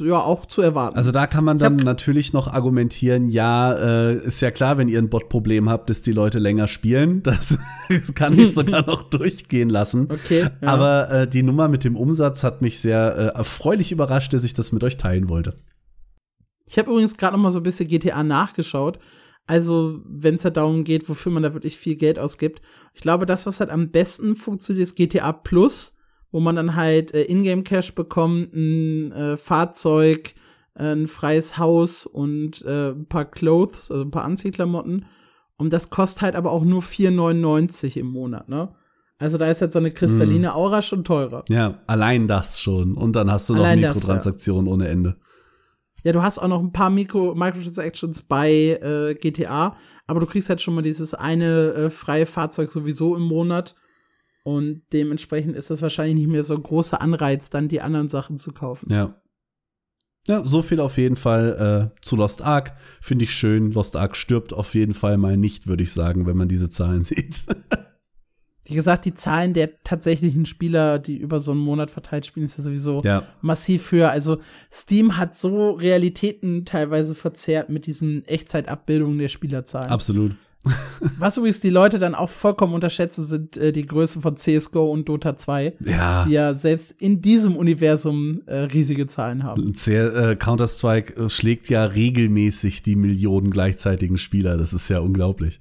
ja 0.00 0.18
auch 0.20 0.44
zu 0.46 0.60
erwarten. 0.60 0.96
Also 0.96 1.12
da 1.12 1.26
kann 1.26 1.44
man 1.44 1.56
dann 1.58 1.76
natürlich 1.76 2.32
noch 2.32 2.46
argumentieren, 2.46 3.28
ja, 3.28 3.72
äh, 4.10 4.14
ist 4.26 4.42
ja 4.42 4.50
klar, 4.50 4.76
wenn 4.76 4.88
ihr 4.88 4.98
ein 4.98 5.08
Bot-Problem 5.08 5.68
habt, 5.70 5.88
dass 5.88 6.02
die 6.02 6.12
Leute 6.12 6.38
länger 6.38 6.68
spielen. 6.68 7.22
Das, 7.22 7.56
das 7.88 8.14
kann 8.14 8.38
ich 8.38 8.52
sogar 8.52 8.86
noch 8.86 9.08
durchgehen 9.08 9.70
lassen. 9.70 10.08
okay, 10.10 10.48
ja. 10.60 10.68
Aber 10.68 11.10
äh, 11.10 11.28
die 11.28 11.42
Nummer 11.42 11.68
mit 11.68 11.84
dem 11.84 11.96
Umsatz 11.96 12.44
hat 12.44 12.60
mich 12.62 12.80
sehr 12.80 13.16
äh, 13.16 13.38
erfreulich 13.38 13.92
überrascht, 13.92 14.32
dass 14.34 14.44
ich 14.44 14.52
das 14.54 14.72
mit 14.72 14.84
euch 14.84 14.98
teilen 14.98 15.28
wollte. 15.28 15.54
Ich 16.66 16.78
habe 16.78 16.90
übrigens 16.90 17.16
gerade 17.16 17.36
noch 17.36 17.42
mal 17.42 17.50
so 17.50 17.60
ein 17.60 17.64
bisschen 17.64 17.88
GTA 17.88 18.22
nachgeschaut. 18.22 18.98
Also, 19.46 20.00
wenn 20.04 20.34
es 20.34 20.44
halt 20.44 20.56
darum 20.56 20.82
geht, 20.82 21.08
wofür 21.08 21.30
man 21.30 21.44
da 21.44 21.54
wirklich 21.54 21.76
viel 21.76 21.94
Geld 21.94 22.18
ausgibt. 22.18 22.62
Ich 22.94 23.00
glaube, 23.00 23.26
das, 23.26 23.46
was 23.46 23.60
halt 23.60 23.70
am 23.70 23.90
besten 23.90 24.34
funktioniert, 24.34 24.82
ist 24.82 24.96
GTA 24.96 25.32
Plus, 25.32 25.98
wo 26.32 26.40
man 26.40 26.56
dann 26.56 26.74
halt 26.74 27.14
äh, 27.14 27.22
Ingame 27.22 27.62
Cash 27.62 27.94
bekommt, 27.94 28.52
ein 28.52 29.12
äh, 29.12 29.36
Fahrzeug, 29.36 30.34
äh, 30.74 30.92
ein 30.92 31.06
freies 31.06 31.58
Haus 31.58 32.06
und 32.06 32.64
äh, 32.64 32.90
ein 32.90 33.06
paar 33.06 33.24
Clothes, 33.24 33.92
also 33.92 34.02
ein 34.02 34.10
paar 34.10 34.24
Anziehklamotten. 34.24 35.06
Und 35.56 35.72
das 35.72 35.90
kostet 35.90 36.22
halt 36.22 36.34
aber 36.34 36.50
auch 36.50 36.64
nur 36.64 36.82
4,99 36.82 37.96
im 37.98 38.08
Monat, 38.08 38.48
ne? 38.48 38.74
Also 39.18 39.38
da 39.38 39.46
ist 39.46 39.62
halt 39.62 39.72
so 39.72 39.78
eine 39.78 39.90
kristalline 39.90 40.54
Aura 40.54 40.82
schon 40.82 41.02
teurer. 41.02 41.44
Ja, 41.48 41.78
allein 41.86 42.28
das 42.28 42.60
schon. 42.60 42.94
Und 42.94 43.16
dann 43.16 43.30
hast 43.30 43.48
du 43.48 43.54
noch 43.54 43.60
Allein 43.60 43.80
das, 43.80 43.94
Mikrotransaktionen 43.94 44.70
ohne 44.70 44.88
Ende. 44.88 45.16
Ja, 46.06 46.12
du 46.12 46.22
hast 46.22 46.38
auch 46.38 46.46
noch 46.46 46.62
ein 46.62 46.70
paar 46.70 46.88
Mikro 46.88 47.34
Microtransactions 47.34 48.22
bei 48.22 48.78
äh, 48.80 49.16
GTA, 49.16 49.76
aber 50.06 50.20
du 50.20 50.26
kriegst 50.26 50.48
halt 50.48 50.62
schon 50.62 50.76
mal 50.76 50.82
dieses 50.82 51.14
eine 51.14 51.72
äh, 51.72 51.90
freie 51.90 52.26
Fahrzeug 52.26 52.70
sowieso 52.70 53.16
im 53.16 53.22
Monat. 53.22 53.74
Und 54.44 54.82
dementsprechend 54.92 55.56
ist 55.56 55.68
das 55.68 55.82
wahrscheinlich 55.82 56.14
nicht 56.14 56.28
mehr 56.28 56.44
so 56.44 56.54
ein 56.54 56.62
großer 56.62 57.02
Anreiz, 57.02 57.50
dann 57.50 57.66
die 57.66 57.80
anderen 57.80 58.06
Sachen 58.06 58.38
zu 58.38 58.52
kaufen. 58.52 58.88
Ja. 58.88 59.20
Ja, 60.28 60.44
so 60.44 60.62
viel 60.62 60.78
auf 60.78 60.96
jeden 60.96 61.16
Fall 61.16 61.90
äh, 61.92 62.00
zu 62.02 62.14
Lost 62.14 62.40
Ark. 62.40 62.76
Finde 63.00 63.24
ich 63.24 63.34
schön. 63.34 63.72
Lost 63.72 63.96
Ark 63.96 64.14
stirbt 64.14 64.52
auf 64.52 64.76
jeden 64.76 64.94
Fall 64.94 65.16
mal 65.16 65.36
nicht, 65.36 65.66
würde 65.66 65.82
ich 65.82 65.92
sagen, 65.92 66.24
wenn 66.24 66.36
man 66.36 66.46
diese 66.46 66.70
Zahlen 66.70 67.02
sieht. 67.04 67.46
Wie 68.66 68.74
gesagt, 68.74 69.04
die 69.04 69.14
Zahlen 69.14 69.54
der 69.54 69.82
tatsächlichen 69.82 70.44
Spieler, 70.44 70.98
die 70.98 71.16
über 71.16 71.38
so 71.38 71.52
einen 71.52 71.60
Monat 71.60 71.90
verteilt 71.90 72.26
spielen, 72.26 72.46
ist 72.46 72.58
ja 72.58 72.64
sowieso 72.64 73.00
ja. 73.04 73.22
massiv 73.40 73.92
höher. 73.92 74.10
Also 74.10 74.38
Steam 74.72 75.16
hat 75.16 75.36
so 75.36 75.72
Realitäten 75.72 76.64
teilweise 76.64 77.14
verzerrt 77.14 77.68
mit 77.70 77.86
diesen 77.86 78.24
Echtzeitabbildungen 78.26 79.18
der 79.18 79.28
Spielerzahlen. 79.28 79.90
Absolut. 79.90 80.32
Was 81.18 81.36
übrigens 81.36 81.60
die 81.60 81.70
Leute 81.70 81.98
dann 81.98 82.14
auch 82.14 82.28
vollkommen 82.28 82.74
unterschätzen, 82.74 83.24
sind 83.24 83.56
äh, 83.56 83.72
die 83.72 83.86
Größen 83.86 84.22
von 84.22 84.36
CSGO 84.36 84.90
und 84.90 85.08
Dota 85.08 85.36
2. 85.36 85.74
Ja. 85.84 86.24
die 86.24 86.32
ja 86.32 86.54
selbst 86.54 86.92
in 87.00 87.22
diesem 87.22 87.56
Universum 87.56 88.42
äh, 88.46 88.56
riesige 88.56 89.06
Zahlen 89.06 89.44
haben. 89.44 89.72
Äh, 89.86 90.36
Counter-Strike 90.36 91.24
äh, 91.24 91.28
schlägt 91.28 91.68
ja 91.68 91.84
regelmäßig 91.84 92.82
die 92.82 92.96
Millionen 92.96 93.50
gleichzeitigen 93.50 94.18
Spieler. 94.18 94.56
Das 94.56 94.72
ist 94.72 94.88
ja 94.88 94.98
unglaublich. 94.98 95.60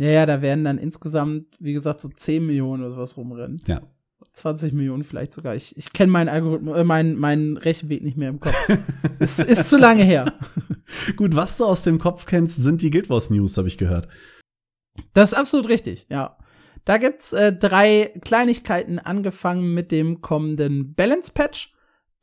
Ja, 0.00 0.08
ja, 0.08 0.24
da 0.24 0.40
werden 0.40 0.64
dann 0.64 0.78
insgesamt, 0.78 1.44
wie 1.58 1.74
gesagt, 1.74 2.00
so 2.00 2.08
10 2.08 2.46
Millionen 2.46 2.82
oder 2.82 2.90
sowas 2.90 3.18
rumrennen. 3.18 3.60
Ja. 3.66 3.82
20 4.32 4.72
Millionen 4.72 5.04
vielleicht 5.04 5.30
sogar. 5.30 5.54
Ich, 5.54 5.76
ich 5.76 5.92
kenne 5.92 6.10
meinen 6.10 6.30
Algorithmus, 6.30 6.74
äh, 6.74 6.84
meinen, 6.84 7.18
meinen 7.18 7.58
Rechenweg 7.58 8.02
nicht 8.02 8.16
mehr 8.16 8.30
im 8.30 8.40
Kopf. 8.40 8.56
es 9.18 9.38
ist 9.38 9.68
zu 9.68 9.76
lange 9.76 10.02
her. 10.02 10.32
Gut, 11.16 11.36
was 11.36 11.58
du 11.58 11.66
aus 11.66 11.82
dem 11.82 11.98
Kopf 11.98 12.24
kennst, 12.24 12.56
sind 12.56 12.80
die 12.80 12.90
Guild 12.90 13.10
Wars 13.10 13.28
News, 13.28 13.58
habe 13.58 13.68
ich 13.68 13.76
gehört. 13.76 14.08
Das 15.12 15.32
ist 15.32 15.38
absolut 15.38 15.68
richtig, 15.68 16.06
ja. 16.08 16.38
Da 16.86 16.96
gibt's 16.96 17.34
äh, 17.34 17.52
drei 17.52 18.10
Kleinigkeiten, 18.22 18.98
angefangen 18.98 19.74
mit 19.74 19.92
dem 19.92 20.22
kommenden 20.22 20.94
Balance 20.94 21.32
Patch. 21.34 21.74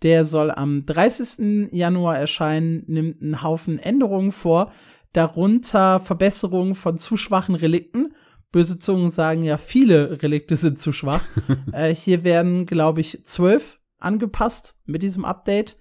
Der 0.01 0.25
soll 0.25 0.49
am 0.49 0.83
30. 0.83 1.71
Januar 1.71 2.17
erscheinen, 2.17 2.83
nimmt 2.87 3.21
einen 3.21 3.43
Haufen 3.43 3.77
Änderungen 3.77 4.31
vor, 4.31 4.71
darunter 5.17 5.99
Verbesserungen 5.99 6.75
von 6.75 6.97
zu 6.97 7.17
schwachen 7.17 7.55
Relikten. 7.55 8.13
Böse 8.51 8.77
Zungen 8.77 9.09
sagen 9.09 9.41
ja, 9.41 9.57
viele 9.57 10.21
Relikte 10.21 10.55
sind 10.55 10.77
zu 10.77 10.93
schwach. 10.93 11.27
äh, 11.73 11.93
hier 11.93 12.23
werden, 12.23 12.67
glaube 12.67 13.01
ich, 13.01 13.25
zwölf 13.25 13.79
angepasst 13.97 14.75
mit 14.85 15.01
diesem 15.01 15.25
Update. 15.25 15.77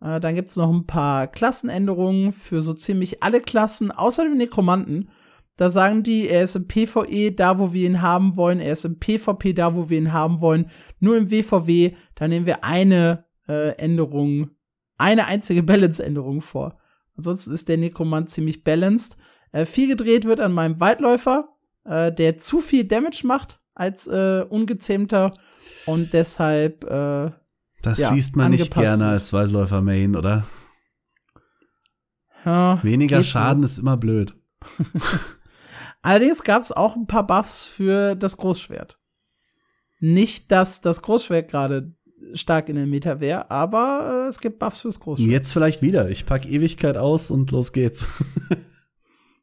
Äh, 0.00 0.20
dann 0.20 0.36
gibt's 0.36 0.54
noch 0.54 0.70
ein 0.70 0.86
paar 0.86 1.26
Klassenänderungen 1.26 2.30
für 2.30 2.62
so 2.62 2.72
ziemlich 2.72 3.22
alle 3.22 3.40
Klassen, 3.40 3.90
außer 3.90 4.22
dem 4.22 4.36
Nekromanten. 4.36 5.10
Da 5.56 5.70
sagen 5.70 6.04
die, 6.04 6.28
er 6.28 6.44
ist 6.44 6.54
im 6.54 6.68
PvE 6.68 7.32
da, 7.32 7.58
wo 7.58 7.72
wir 7.72 7.84
ihn 7.84 8.00
haben 8.00 8.36
wollen, 8.36 8.60
er 8.60 8.72
ist 8.72 8.84
im 8.84 9.00
PvP 9.00 9.54
da, 9.54 9.74
wo 9.74 9.90
wir 9.90 9.98
ihn 9.98 10.12
haben 10.12 10.40
wollen. 10.40 10.70
Nur 11.00 11.16
im 11.16 11.32
WVW, 11.32 11.96
da 12.14 12.28
nehmen 12.28 12.46
wir 12.46 12.62
eine 12.62 13.24
äh, 13.48 13.70
Änderung, 13.70 14.50
eine 14.98 15.26
einzige 15.26 15.62
Balance-Änderung 15.64 16.42
vor. 16.42 16.78
Ansonsten 17.18 17.52
ist 17.52 17.68
der 17.68 17.76
Nekromant 17.76 18.30
ziemlich 18.30 18.64
balanced. 18.64 19.18
Äh, 19.52 19.66
viel 19.66 19.88
gedreht 19.88 20.24
wird 20.24 20.40
an 20.40 20.52
meinem 20.52 20.80
Waldläufer, 20.80 21.48
äh, 21.84 22.12
der 22.12 22.38
zu 22.38 22.60
viel 22.60 22.84
Damage 22.84 23.26
macht 23.26 23.60
als 23.74 24.06
äh, 24.06 24.44
ungezähmter 24.48 25.32
und 25.86 26.12
deshalb 26.12 26.84
äh, 26.84 27.32
Das 27.82 27.98
ja, 27.98 28.12
liest 28.12 28.36
man 28.36 28.52
nicht 28.52 28.72
gerne 28.72 29.04
wird. 29.04 29.10
als 29.10 29.32
Waldläufer-Main, 29.32 30.16
oder? 30.16 30.46
ja, 32.44 32.80
Weniger 32.82 33.18
geht 33.18 33.26
so. 33.26 33.32
Schaden 33.32 33.62
ist 33.64 33.78
immer 33.78 33.96
blöd. 33.96 34.34
Allerdings 36.02 36.44
gab 36.44 36.62
es 36.62 36.72
auch 36.72 36.96
ein 36.96 37.06
paar 37.06 37.26
Buffs 37.26 37.66
für 37.66 38.14
das 38.14 38.36
Großschwert. 38.36 39.00
Nicht, 40.00 40.52
dass 40.52 40.80
das 40.80 41.02
Großschwert 41.02 41.50
gerade 41.50 41.94
stark 42.34 42.68
in 42.68 42.76
der 42.76 42.86
Meta 42.86 43.20
wäre, 43.20 43.50
aber 43.50 44.24
äh, 44.26 44.28
es 44.28 44.40
gibt 44.40 44.58
Buffs 44.58 44.82
fürs 44.82 45.00
Großschwert. 45.00 45.30
Jetzt 45.30 45.52
vielleicht 45.52 45.82
wieder. 45.82 46.10
Ich 46.10 46.26
pack 46.26 46.46
Ewigkeit 46.46 46.96
aus 46.96 47.30
und 47.30 47.50
los 47.50 47.72
geht's. 47.72 48.06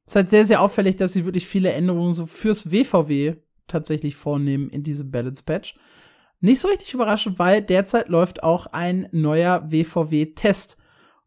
Es 0.08 0.12
ist 0.12 0.16
halt 0.18 0.30
sehr, 0.30 0.46
sehr 0.46 0.62
auffällig, 0.62 0.98
dass 0.98 1.14
sie 1.14 1.26
wirklich 1.26 1.48
viele 1.48 1.72
Änderungen 1.72 2.14
so 2.14 2.28
fürs 2.28 2.72
WVW 2.72 3.38
tatsächlich 3.68 4.16
vornehmen 4.16 4.70
in 4.70 4.84
diesem 4.84 5.10
Balance 5.10 5.42
Patch. 5.44 5.76
Nicht 6.42 6.60
so 6.60 6.68
richtig 6.68 6.94
überraschend, 6.94 7.40
weil 7.40 7.64
derzeit 7.64 8.10
läuft 8.10 8.44
auch 8.44 8.68
ein 8.68 9.08
neuer 9.12 9.72
WVW-Test. 9.72 10.78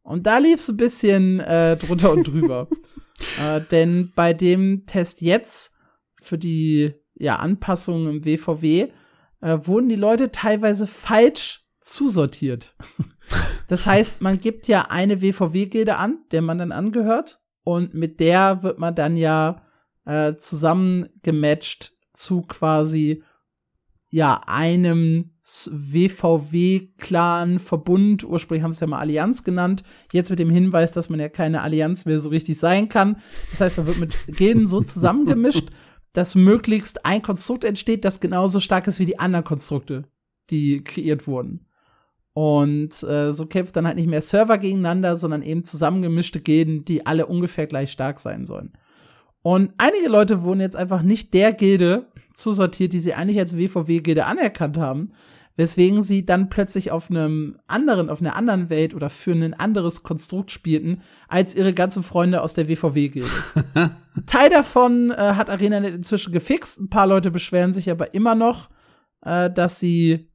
Und 0.03 0.27
da 0.27 0.39
lief 0.39 0.61
es 0.61 0.69
ein 0.69 0.77
bisschen 0.77 1.41
äh, 1.41 1.77
drunter 1.77 2.13
und 2.13 2.29
drüber. 2.29 2.69
äh, 3.43 3.61
denn 3.71 4.13
bei 4.15 4.33
dem 4.33 4.87
Test 4.87 5.23
jetzt 5.23 5.77
für 6.23 6.39
die 6.39 6.95
ja, 7.15 7.37
Anpassungen 7.37 8.09
im 8.09 8.25
WVW 8.25 8.89
äh, 9.41 9.59
wurden 9.63 9.89
die 9.89 9.97
Leute 9.97 10.33
teilweise 10.33 10.87
falsch 10.87 11.67
zusortiert. 11.81 12.75
das 13.69 13.87
heißt, 13.87 14.21
man 14.21 14.41
gibt 14.41 14.69
ja 14.69 14.87
eine 14.91 15.21
WVW-Gilde 15.21 15.97
an, 15.97 16.19
der 16.33 16.43
man 16.43 16.59
dann 16.59 16.73
angehört. 16.73 17.43
Und 17.65 17.95
mit 17.95 18.21
der 18.21 18.63
wird 18.63 18.79
man 18.79 18.95
dann 18.95 19.17
ja 19.17 19.63
äh, 20.07 20.37
zusammengematcht 20.37 21.93
zu 22.13 22.43
quasi 22.43 23.23
ja 24.11 24.41
einem 24.47 25.33
WVW-Clan-Verbund. 25.67 28.25
Ursprünglich 28.25 28.65
haben 28.65 28.73
sie 28.73 28.77
es 28.77 28.81
ja 28.81 28.87
mal 28.87 29.01
Allianz 29.01 29.45
genannt. 29.45 29.83
Jetzt 30.13 30.31
mit 30.31 30.39
dem 30.39 30.49
Hinweis, 30.51 30.93
dass 30.93 31.11
man 31.11 31.21
ja 31.21 31.29
keine 31.29 31.61
Allianz 31.63 32.07
mehr 32.07 32.21
so 32.21 32.31
richtig 32.31 32.59
sein 32.59 32.89
kann. 32.89 33.21
Das 33.51 33.61
heißt, 33.61 33.77
man 33.79 33.87
wird 33.87 33.99
mit 33.99 34.15
Gilden 34.37 34.67
so 34.67 34.81
zusammengemischt, 34.81 35.69
dass 36.19 36.35
möglichst 36.35 37.07
ein 37.07 37.23
Konstrukt 37.23 37.63
entsteht, 37.63 38.05
das 38.05 38.19
genauso 38.19 38.59
stark 38.59 38.89
ist 38.89 38.99
wie 38.99 39.07
die 39.07 39.21
anderen 39.21 39.45
Konstrukte, 39.45 40.03
die 40.51 40.83
kreiert 40.83 41.29
wurden. 41.29 41.69
Und 42.33 43.05
äh, 43.05 43.33
so 43.33 43.47
kämpft 43.47 43.77
dann 43.77 43.87
halt 43.87 43.95
nicht 43.95 44.09
mehr 44.09 44.21
Server 44.21 44.59
gegeneinander, 44.59 45.17
sondern 45.17 45.43
eben 45.43 45.63
zusammengemischte 45.63 46.41
Gilden, 46.41 46.85
die 46.85 47.07
alle 47.07 47.27
ungefähr 47.27 47.69
gleich 47.69 47.93
stark 47.93 48.19
sein 48.19 48.47
sollen. 48.47 48.73
Und 49.43 49.71
einige 49.79 50.09
Leute 50.09 50.43
wurden 50.43 50.61
jetzt 50.61 50.75
einfach 50.75 51.03
nicht 51.03 51.35
der 51.35 51.53
Gilde 51.53 52.09
zusortiert, 52.35 52.95
die 52.95 53.01
sie 53.01 53.15
eigentlich 53.15 53.39
als 53.39 53.57
WVW-Gilde 53.57 54.27
anerkannt 54.27 54.77
haben, 54.77 55.13
weswegen 55.59 56.05
sie 56.05 56.25
dann 56.25 56.51
plötzlich 56.51 56.93
auf 56.93 57.11
einem 57.11 57.59
anderen, 57.67 58.11
auf 58.11 58.21
einer 58.21 58.37
anderen 58.37 58.71
Welt 58.71 58.95
oder 58.95 59.11
für 59.11 59.33
ein 59.33 59.55
anderes 59.55 60.05
Konstrukt 60.05 60.53
spielten, 60.53 61.03
als 61.27 61.57
ihre 61.57 61.75
ganzen 61.75 62.05
Freunde 62.05 62.43
aus 62.43 62.55
der 62.55 62.69
WVW-Gilde. 62.69 63.29
Teil 64.27 64.51
davon 64.51 65.11
äh, 65.11 65.17
hat 65.17 65.51
ArenaNet 65.51 65.97
inzwischen 65.97 66.33
gefixt. 66.33 66.79
Ein 66.79 66.91
paar 66.91 67.09
Leute 67.09 67.33
beschweren 67.33 67.73
sich 67.73 67.91
aber 67.91 68.15
immer 68.15 68.37
noch, 68.37 68.71
äh, 69.23 69.51
dass 69.51 69.81
sie 69.81 70.31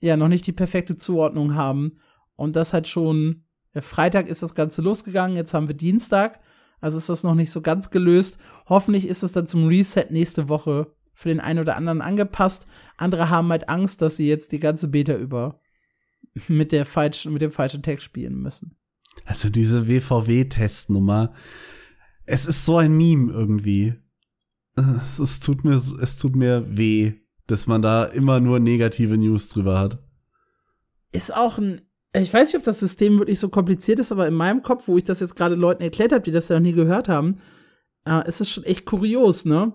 ja 0.00 0.16
noch 0.16 0.26
nicht 0.26 0.48
die 0.48 0.52
perfekte 0.52 0.96
Zuordnung 0.96 1.54
haben. 1.54 2.00
Und 2.34 2.56
das 2.56 2.74
hat 2.74 2.88
schon, 2.88 3.44
Freitag 3.72 4.26
ist 4.26 4.42
das 4.42 4.56
Ganze 4.56 4.82
losgegangen, 4.82 5.36
jetzt 5.36 5.54
haben 5.54 5.68
wir 5.68 5.76
Dienstag. 5.76 6.40
Also 6.80 6.98
ist 6.98 7.08
das 7.08 7.22
noch 7.22 7.36
nicht 7.36 7.52
so 7.52 7.62
ganz 7.62 7.90
gelöst. 7.90 8.40
Hoffentlich 8.68 9.06
ist 9.06 9.22
es 9.22 9.30
dann 9.30 9.46
zum 9.46 9.68
Reset 9.68 10.06
nächste 10.10 10.48
Woche 10.48 10.92
für 11.16 11.30
den 11.30 11.40
einen 11.40 11.58
oder 11.58 11.76
anderen 11.76 12.02
angepasst. 12.02 12.68
Andere 12.98 13.30
haben 13.30 13.48
halt 13.48 13.68
Angst, 13.70 14.02
dass 14.02 14.16
sie 14.16 14.28
jetzt 14.28 14.52
die 14.52 14.60
ganze 14.60 14.88
Beta 14.88 15.16
über 15.16 15.60
mit 16.48 16.70
der 16.70 16.84
falschen, 16.84 17.32
mit 17.32 17.42
dem 17.42 17.50
falschen 17.50 17.82
Text 17.82 18.04
spielen 18.04 18.36
müssen. 18.36 18.76
Also 19.24 19.48
diese 19.48 19.88
WVW-Testnummer. 19.88 21.32
Es 22.26 22.44
ist 22.44 22.66
so 22.66 22.76
ein 22.76 22.96
Meme 22.96 23.32
irgendwie. 23.32 23.94
Es, 24.76 25.18
es, 25.18 25.40
tut 25.40 25.64
mir, 25.64 25.74
es 25.74 26.18
tut 26.18 26.36
mir 26.36 26.66
weh, 26.68 27.14
dass 27.46 27.66
man 27.66 27.80
da 27.80 28.04
immer 28.04 28.38
nur 28.38 28.60
negative 28.60 29.16
News 29.16 29.48
drüber 29.48 29.78
hat. 29.78 29.98
Ist 31.12 31.34
auch 31.34 31.56
ein, 31.56 31.80
ich 32.12 32.34
weiß 32.34 32.48
nicht, 32.48 32.58
ob 32.58 32.64
das 32.64 32.80
System 32.80 33.18
wirklich 33.18 33.38
so 33.38 33.48
kompliziert 33.48 34.00
ist, 34.00 34.12
aber 34.12 34.28
in 34.28 34.34
meinem 34.34 34.62
Kopf, 34.62 34.86
wo 34.86 34.98
ich 34.98 35.04
das 35.04 35.20
jetzt 35.20 35.34
gerade 35.34 35.54
Leuten 35.54 35.82
erklärt 35.82 36.12
habe, 36.12 36.22
die 36.22 36.32
das 36.32 36.50
ja 36.50 36.56
noch 36.56 36.62
nie 36.62 36.74
gehört 36.74 37.08
haben, 37.08 37.38
äh, 38.04 38.28
ist 38.28 38.42
es 38.42 38.50
schon 38.50 38.64
echt 38.64 38.84
kurios, 38.84 39.46
ne? 39.46 39.72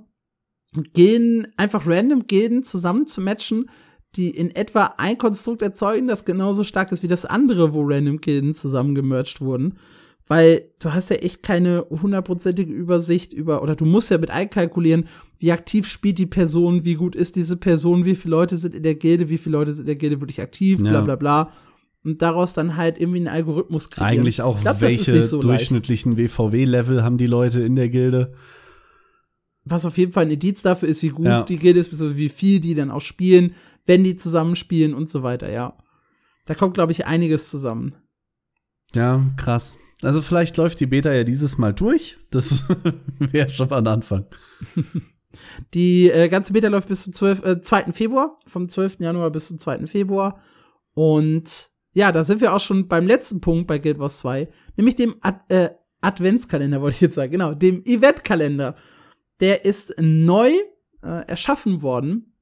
Gilden, 0.94 1.48
einfach 1.58 1.86
random 1.86 2.28
Gilden 2.28 2.64
zusammen 2.64 3.06
zu 3.08 3.22
matchen, 3.22 3.70
die 4.16 4.30
in 4.30 4.54
etwa 4.56 4.94
ein 4.98 5.18
Konstrukt 5.18 5.62
erzeugen, 5.62 6.08
das 6.08 6.26
genauso 6.26 6.64
stark 6.64 6.92
ist 6.92 7.04
wie 7.04 7.08
das 7.08 7.26
andere, 7.26 7.74
wo 7.74 7.84
random 7.84 8.20
Gilden 8.20 8.54
zusammengemerged 8.54 9.42
wurden. 9.42 9.78
Weil 10.28 10.70
du 10.82 10.94
hast 10.94 11.10
ja 11.10 11.18
echt 11.18 11.44
keine 11.44 11.86
hundertprozentige 11.90 12.72
Übersicht 12.72 13.34
über, 13.34 13.62
oder 13.62 13.76
du 13.76 13.86
musst 13.86 14.12
ja 14.12 14.18
mit 14.18 14.32
einkalkulieren, 14.32 15.06
wie 15.40 15.52
aktiv 15.52 15.88
spielt 15.88 16.20
die 16.20 16.26
Person, 16.26 16.86
wie 16.86 16.96
gut 16.96 17.16
ist 17.16 17.36
diese 17.36 17.58
Person, 17.58 18.06
wie 18.06 18.16
viele 18.16 18.32
Leute 18.36 18.56
sind 18.56 18.76
in 18.76 18.84
der 18.84 18.96
Gilde, 18.96 19.30
wie 19.30 19.38
viele 19.38 19.58
Leute 19.58 19.74
sind 19.74 19.84
in 19.84 19.88
der 19.88 19.96
Gilde 19.96 20.22
wirklich 20.22 20.42
aktiv, 20.42 20.80
bla 20.80 20.94
Ja. 20.94 21.02
bla 21.02 21.16
bla. 21.16 21.52
Und 22.04 22.22
daraus 22.22 22.54
dann 22.54 22.78
halt 22.78 23.00
irgendwie 23.00 23.20
einen 23.20 23.28
Algorithmus 23.28 23.90
kreieren. 23.90 24.20
Eigentlich 24.20 24.42
auch, 24.42 24.60
glaub, 24.62 24.82
welche 24.82 25.22
so 25.22 25.42
durchschnittlichen 25.42 26.18
WVW-Level 26.18 27.04
haben 27.04 27.18
die 27.18 27.28
Leute 27.28 27.62
in 27.62 27.76
der 27.76 27.90
Gilde? 27.90 28.34
Was 29.64 29.86
auf 29.86 29.98
jeden 29.98 30.12
Fall 30.12 30.26
ein 30.26 30.32
Indiz 30.32 30.62
dafür 30.62 30.90
ist, 30.90 31.04
wie 31.04 31.10
gut 31.10 31.26
Ja. 31.26 31.44
die 31.44 31.58
Gilde 31.58 31.80
ist, 31.80 31.92
wie 32.18 32.30
viel 32.30 32.60
die 32.60 32.76
dann 32.76 32.92
auch 32.92 33.02
spielen, 33.02 33.54
wenn 33.86 34.04
die 34.04 34.16
zusammenspielen 34.16 34.94
und 34.94 35.10
so 35.10 35.24
weiter, 35.24 35.52
ja. 35.52 35.78
Da 36.46 36.56
kommt, 36.56 36.74
glaube 36.74 36.92
ich, 36.92 37.06
einiges 37.06 37.50
zusammen. 37.50 37.96
Ja, 38.96 39.24
krass. 39.38 39.78
Also 40.02 40.22
vielleicht 40.22 40.58
läuft 40.58 40.80
die 40.80 40.88
Beta 40.88 41.14
ja 41.14 41.24
dieses 41.24 41.58
Mal 41.58 41.74
durch. 41.74 42.18
Das 42.32 42.64
wäre 43.20 43.50
schon 43.50 43.70
mal 43.70 43.78
ein 43.78 43.88
Anfang. 43.88 44.26
Die 45.74 46.10
äh, 46.10 46.28
ganze 46.28 46.52
Beta 46.52 46.68
läuft 46.68 46.90
bis 46.90 47.04
zum 47.04 47.14
12, 47.14 47.46
äh, 47.46 47.62
2. 47.62 47.94
Februar, 47.94 48.38
vom 48.46 48.68
12. 48.68 49.00
Januar 49.00 49.30
bis 49.30 49.48
zum 49.48 49.58
2. 49.58 49.88
Februar. 49.88 50.42
Und 50.94 51.70
ja, 51.94 52.12
da 52.12 52.24
sind 52.24 52.42
wir 52.42 52.54
auch 52.54 52.60
schon 52.60 52.88
beim 52.88 53.06
letzten 53.08 53.40
Punkt 53.40 53.68
bei 53.68 53.78
Guild 53.80 54.00
Wars 54.00 54.18
2, 54.20 54.50
nämlich 54.76 54.96
dem 54.96 55.16
Ad 55.22 55.40
äh, 55.54 55.70
Adventskalender, 56.02 56.82
wollte 56.82 56.96
ich 56.96 57.02
jetzt 57.02 57.16
sagen, 57.16 57.32
genau, 57.32 57.54
dem 57.54 57.84
Eventkalender. 57.86 58.76
Der 59.42 59.66
ist 59.66 59.96
neu 60.00 60.52
äh, 61.04 61.28
erschaffen 61.28 61.82
worden 61.82 62.34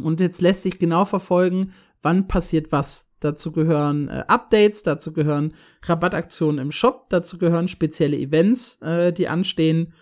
und 0.00 0.20
jetzt 0.20 0.40
lässt 0.40 0.62
sich 0.62 0.78
genau 0.78 1.04
verfolgen, 1.04 1.72
wann 2.02 2.28
passiert 2.28 2.72
was. 2.72 3.12
Dazu 3.20 3.52
gehören 3.52 4.08
äh, 4.08 4.24
Updates, 4.28 4.82
dazu 4.82 5.12
gehören 5.12 5.54
Rabattaktionen 5.82 6.58
im 6.58 6.72
Shop, 6.72 7.08
dazu 7.10 7.36
gehören 7.36 7.68
spezielle 7.68 8.16
Events, 8.16 8.80
äh, 8.80 9.12
die 9.12 9.28
anstehen. 9.28 9.92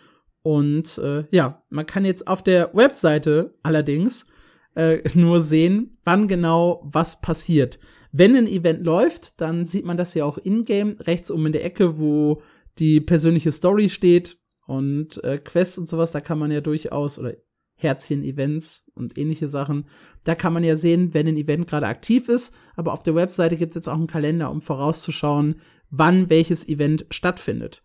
Und 0.42 0.98
äh, 0.98 1.24
ja, 1.30 1.62
man 1.70 1.86
kann 1.86 2.04
jetzt 2.04 2.28
auf 2.28 2.42
der 2.42 2.72
Webseite 2.74 3.54
allerdings 3.62 4.28
äh, 4.76 4.98
nur 5.14 5.42
sehen, 5.42 5.98
wann 6.04 6.28
genau 6.28 6.82
was 6.84 7.20
passiert. 7.20 7.78
Wenn 8.12 8.36
ein 8.36 8.46
Event 8.46 8.86
läuft, 8.86 9.40
dann 9.40 9.64
sieht 9.64 9.84
man 9.84 9.96
das 9.96 10.14
ja 10.14 10.24
auch 10.24 10.38
in-game, 10.38 10.94
rechts 11.00 11.30
oben 11.30 11.46
in 11.46 11.52
der 11.52 11.64
Ecke, 11.64 11.98
wo 11.98 12.40
die 12.78 13.00
persönliche 13.00 13.52
Story 13.52 13.88
steht 13.88 14.37
und 14.68 15.24
äh, 15.24 15.38
Quests 15.38 15.78
und 15.78 15.88
sowas, 15.88 16.12
da 16.12 16.20
kann 16.20 16.38
man 16.38 16.50
ja 16.50 16.60
durchaus, 16.60 17.18
oder 17.18 17.32
Herzchen-Events 17.76 18.92
und 18.94 19.16
ähnliche 19.16 19.48
Sachen, 19.48 19.86
da 20.24 20.34
kann 20.34 20.52
man 20.52 20.62
ja 20.62 20.76
sehen, 20.76 21.14
wenn 21.14 21.26
ein 21.26 21.38
Event 21.38 21.66
gerade 21.66 21.86
aktiv 21.86 22.28
ist, 22.28 22.54
aber 22.76 22.92
auf 22.92 23.02
der 23.02 23.14
Webseite 23.14 23.56
gibt 23.56 23.70
es 23.70 23.76
jetzt 23.76 23.88
auch 23.88 23.94
einen 23.94 24.08
Kalender, 24.08 24.50
um 24.50 24.60
vorauszuschauen, 24.60 25.62
wann 25.88 26.28
welches 26.28 26.68
Event 26.68 27.06
stattfindet. 27.08 27.82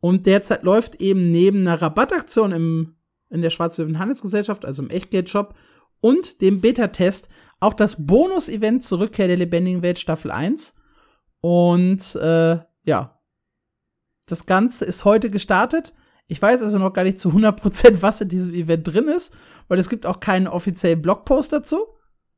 Und 0.00 0.24
derzeit 0.24 0.62
läuft 0.62 0.94
eben 0.96 1.26
neben 1.26 1.60
einer 1.60 1.82
Rabattaktion 1.82 2.52
im, 2.52 2.96
in 3.28 3.42
der 3.42 3.50
Schwarzwürfen 3.50 3.98
Handelsgesellschaft, 3.98 4.64
also 4.64 4.82
im 4.82 4.88
Echtgeld-Shop, 4.88 5.54
und 6.00 6.40
dem 6.40 6.62
Beta-Test 6.62 7.28
auch 7.60 7.74
das 7.74 8.06
Bonus-Event 8.06 8.82
zur 8.82 9.00
Rückkehr 9.00 9.28
der 9.28 9.36
lebendigen 9.36 9.82
Welt 9.82 9.98
Staffel 9.98 10.30
1. 10.30 10.74
Und 11.42 12.14
äh, 12.14 12.60
ja, 12.84 13.20
das 14.26 14.46
Ganze 14.46 14.86
ist 14.86 15.04
heute 15.04 15.28
gestartet. 15.28 15.92
Ich 16.26 16.40
weiß 16.40 16.62
also 16.62 16.78
noch 16.78 16.92
gar 16.92 17.04
nicht 17.04 17.18
zu 17.18 17.30
100%, 17.30 18.00
was 18.00 18.20
in 18.20 18.28
diesem 18.28 18.54
Event 18.54 18.88
drin 18.88 19.08
ist, 19.08 19.36
weil 19.68 19.78
es 19.78 19.88
gibt 19.88 20.06
auch 20.06 20.20
keinen 20.20 20.46
offiziellen 20.46 21.02
Blogpost 21.02 21.52
dazu. 21.52 21.86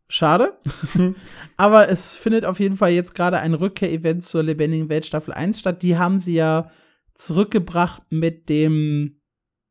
Schade. 0.08 0.58
Aber 1.56 1.88
es 1.88 2.16
findet 2.16 2.44
auf 2.44 2.60
jeden 2.60 2.76
Fall 2.76 2.90
jetzt 2.90 3.14
gerade 3.14 3.38
ein 3.38 3.54
Rückkehr-Event 3.54 4.24
zur 4.24 4.42
lebendigen 4.42 4.88
Welt 4.88 5.04
Staffel 5.04 5.34
1 5.34 5.58
statt. 5.58 5.82
Die 5.82 5.98
haben 5.98 6.18
sie 6.18 6.34
ja 6.34 6.70
zurückgebracht 7.14 8.02
mit 8.10 8.48
dem, 8.48 9.20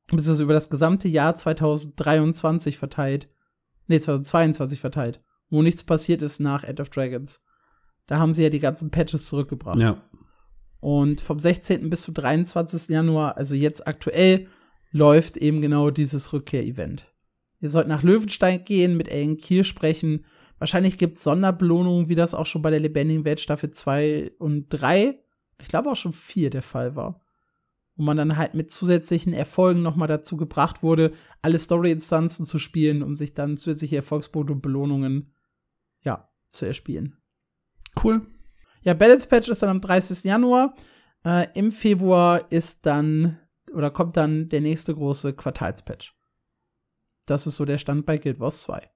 beziehungsweise 0.08 0.44
über 0.44 0.54
das 0.54 0.70
gesamte 0.70 1.08
Jahr 1.08 1.36
2023 1.36 2.78
verteilt. 2.78 3.30
Nee, 3.88 4.00
2022 4.00 4.80
verteilt. 4.80 5.22
Wo 5.50 5.62
nichts 5.62 5.84
passiert 5.84 6.22
ist 6.22 6.40
nach 6.40 6.64
End 6.64 6.80
of 6.80 6.90
Dragons. 6.90 7.42
Da 8.08 8.18
haben 8.18 8.34
sie 8.34 8.44
ja 8.44 8.50
die 8.50 8.60
ganzen 8.60 8.92
Patches 8.92 9.30
zurückgebracht. 9.30 9.78
Ja. 9.78 10.02
Und 10.86 11.20
vom 11.20 11.40
16. 11.40 11.90
bis 11.90 12.04
zum 12.04 12.14
23. 12.14 12.90
Januar, 12.90 13.38
also 13.38 13.56
jetzt 13.56 13.88
aktuell, 13.88 14.50
läuft 14.92 15.36
eben 15.36 15.60
genau 15.60 15.90
dieses 15.90 16.32
Rückkehr-Event. 16.32 17.12
Ihr 17.60 17.72
sollt 17.72 17.88
nach 17.88 18.04
Löwenstein 18.04 18.64
gehen, 18.64 18.96
mit 18.96 19.10
Ellen 19.10 19.38
Kiel 19.38 19.64
sprechen. 19.64 20.26
Wahrscheinlich 20.60 21.00
gibt's 21.00 21.24
Sonderbelohnungen, 21.24 22.08
wie 22.08 22.14
das 22.14 22.36
auch 22.36 22.46
schon 22.46 22.62
bei 22.62 22.70
der 22.70 22.82
lebendigen 22.82 23.26
Welt 23.26 23.40
Staffel 23.40 23.72
2 23.72 24.34
und 24.38 24.68
3, 24.70 25.20
ich 25.60 25.70
glaube 25.70 25.90
auch 25.90 25.96
schon 25.96 26.14
4 26.14 26.52
der 26.52 26.62
Fall 26.62 26.96
war. 26.96 27.20
Wo 27.96 28.04
man 28.04 28.18
dann 28.18 28.38
halt 28.38 28.54
mit 28.54 28.70
zusätzlichen 28.70 29.34
Erfolgen 29.34 29.82
nochmal 29.82 30.08
dazu 30.08 30.38
gebracht 30.38 30.84
wurde, 30.84 31.14
alle 31.42 31.58
Story-Instanzen 31.58 32.46
zu 32.46 32.60
spielen, 32.60 33.02
um 33.02 33.16
sich 33.16 33.34
dann 33.34 33.58
zusätzliche 33.58 33.96
Erfolgspunkte 33.96 34.54
und 34.54 34.62
Belohnungen, 34.62 35.34
ja, 36.04 36.30
zu 36.48 36.68
erspielen. 36.68 37.18
Cool. 38.04 38.22
Ja, 38.86 38.94
Balance 38.94 39.28
Patch 39.28 39.50
ist 39.50 39.64
dann 39.64 39.72
am 39.72 39.82
30. 39.82 40.24
Januar. 40.24 40.76
Äh, 41.26 41.48
Im 41.56 41.72
Februar 41.72 42.52
ist 42.52 42.86
dann, 42.86 43.40
oder 43.74 43.90
kommt 43.90 44.16
dann 44.16 44.48
der 44.48 44.62
nächste 44.62 44.94
große 44.94 45.34
Quartalspatch. 45.34 46.14
Das 47.26 47.48
ist 47.48 47.56
so 47.56 47.66
der 47.66 47.80
Stand 47.80 48.06
bei 48.06 48.20
Guild 48.20 48.40
Wars 48.40 48.62
2. 48.62 48.88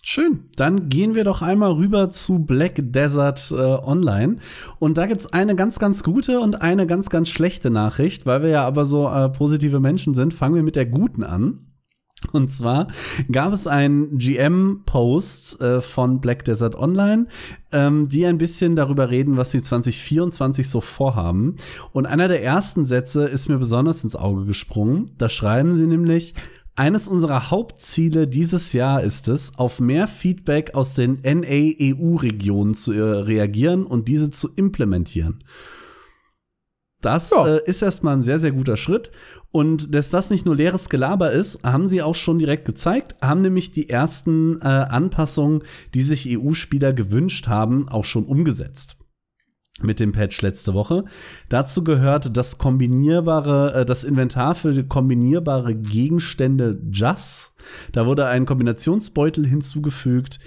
Schön. 0.00 0.48
Dann 0.56 0.88
gehen 0.88 1.14
wir 1.14 1.24
doch 1.24 1.42
einmal 1.42 1.72
rüber 1.72 2.08
zu 2.08 2.38
Black 2.38 2.76
Desert 2.78 3.50
äh, 3.50 3.54
Online. 3.54 4.36
Und 4.78 4.96
da 4.96 5.04
gibt's 5.04 5.32
eine 5.34 5.54
ganz, 5.54 5.78
ganz 5.78 6.02
gute 6.02 6.40
und 6.40 6.62
eine 6.62 6.86
ganz, 6.86 7.10
ganz 7.10 7.28
schlechte 7.28 7.70
Nachricht. 7.70 8.24
Weil 8.24 8.42
wir 8.42 8.48
ja 8.48 8.66
aber 8.66 8.86
so 8.86 9.06
äh, 9.08 9.28
positive 9.28 9.80
Menschen 9.80 10.14
sind, 10.14 10.32
fangen 10.32 10.54
wir 10.54 10.62
mit 10.62 10.76
der 10.76 10.86
guten 10.86 11.24
an. 11.24 11.67
Und 12.32 12.50
zwar 12.50 12.88
gab 13.30 13.52
es 13.52 13.66
einen 13.66 14.18
GM-Post 14.18 15.60
äh, 15.60 15.80
von 15.80 16.20
Black 16.20 16.44
Desert 16.44 16.74
Online, 16.74 17.26
ähm, 17.72 18.08
die 18.08 18.26
ein 18.26 18.38
bisschen 18.38 18.74
darüber 18.74 19.08
reden, 19.10 19.36
was 19.36 19.52
sie 19.52 19.62
2024 19.62 20.68
so 20.68 20.80
vorhaben. 20.80 21.56
Und 21.92 22.06
einer 22.06 22.26
der 22.28 22.42
ersten 22.42 22.86
Sätze 22.86 23.24
ist 23.24 23.48
mir 23.48 23.58
besonders 23.58 24.02
ins 24.02 24.16
Auge 24.16 24.46
gesprungen. 24.46 25.06
Da 25.16 25.28
schreiben 25.28 25.76
sie 25.76 25.86
nämlich, 25.86 26.34
eines 26.74 27.08
unserer 27.08 27.50
Hauptziele 27.50 28.28
dieses 28.28 28.72
Jahr 28.72 29.02
ist 29.02 29.28
es, 29.28 29.56
auf 29.58 29.80
mehr 29.80 30.06
Feedback 30.06 30.74
aus 30.74 30.94
den 30.94 31.20
NA-EU-Regionen 31.22 32.74
zu 32.74 32.92
äh, 32.92 33.00
reagieren 33.00 33.84
und 33.84 34.06
diese 34.08 34.30
zu 34.30 34.48
implementieren. 34.54 35.44
Das 37.00 37.30
Ja. 37.30 37.46
äh, 37.56 37.60
ist 37.64 37.82
erstmal 37.82 38.16
ein 38.16 38.22
sehr, 38.22 38.40
sehr 38.40 38.50
guter 38.52 38.76
Schritt. 38.76 39.12
Und 39.50 39.94
dass 39.94 40.10
das 40.10 40.28
nicht 40.30 40.44
nur 40.44 40.56
leeres 40.56 40.88
Gelaber 40.90 41.32
ist, 41.32 41.62
haben 41.64 41.88
sie 41.88 42.02
auch 42.02 42.14
schon 42.14 42.38
direkt 42.38 42.66
gezeigt, 42.66 43.16
haben 43.22 43.40
nämlich 43.40 43.72
die 43.72 43.88
ersten 43.88 44.60
äh, 44.60 44.64
Anpassungen, 44.64 45.62
die 45.94 46.02
sich 46.02 46.28
EU-Spieler 46.28 46.92
gewünscht 46.92 47.48
haben, 47.48 47.88
auch 47.88 48.04
schon 48.04 48.26
umgesetzt 48.26 48.98
mit 49.80 50.00
dem 50.00 50.12
Patch 50.12 50.42
letzte 50.42 50.74
Woche. 50.74 51.04
Dazu 51.48 51.84
gehört 51.84 52.36
das 52.36 52.58
kombinierbare, 52.58 53.74
äh, 53.74 53.86
das 53.86 54.04
Inventar 54.04 54.54
für 54.54 54.84
kombinierbare 54.84 55.74
Gegenstände 55.74 56.80
JAS. 56.90 57.54
Da 57.92 58.06
wurde 58.06 58.26
ein 58.26 58.46
Kombinationsbeutel 58.46 59.46
hinzugefügt. 59.46 60.38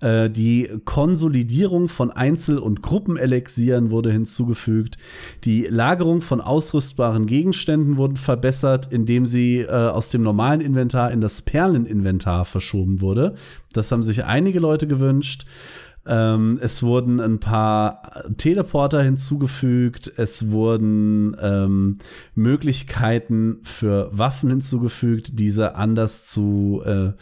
Äh, 0.00 0.30
die 0.30 0.70
Konsolidierung 0.84 1.88
von 1.88 2.10
Einzel- 2.10 2.58
und 2.58 2.82
Gruppenelixieren 2.82 3.90
wurde 3.90 4.10
hinzugefügt. 4.10 4.96
Die 5.44 5.64
Lagerung 5.64 6.22
von 6.22 6.40
ausrüstbaren 6.40 7.26
Gegenständen 7.26 7.96
wurden 7.96 8.16
verbessert, 8.16 8.92
indem 8.92 9.26
sie 9.26 9.60
äh, 9.60 9.68
aus 9.68 10.10
dem 10.10 10.22
normalen 10.22 10.60
Inventar 10.60 11.10
in 11.10 11.20
das 11.20 11.42
Perleninventar 11.42 12.44
verschoben 12.44 13.00
wurde. 13.00 13.34
Das 13.72 13.92
haben 13.92 14.02
sich 14.02 14.24
einige 14.24 14.60
Leute 14.60 14.86
gewünscht. 14.86 15.44
Ähm, 16.06 16.58
es 16.62 16.82
wurden 16.82 17.20
ein 17.20 17.40
paar 17.40 18.24
Teleporter 18.38 19.02
hinzugefügt. 19.02 20.10
Es 20.16 20.50
wurden 20.50 21.36
ähm, 21.40 21.98
Möglichkeiten 22.34 23.58
für 23.62 24.08
Waffen 24.10 24.48
hinzugefügt, 24.48 25.38
diese 25.38 25.74
anders 25.74 26.26
zu, 26.26 26.82
äh, 26.86 27.12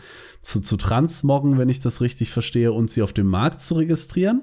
zu, 0.43 0.61
zu 0.61 0.77
transmoggen, 0.77 1.59
wenn 1.59 1.69
ich 1.69 1.81
das 1.81 2.01
richtig 2.01 2.31
verstehe, 2.31 2.73
und 2.73 2.91
sie 2.91 3.03
auf 3.03 3.13
dem 3.13 3.27
Markt 3.27 3.63
zu 3.63 3.75
registrieren. 3.75 4.43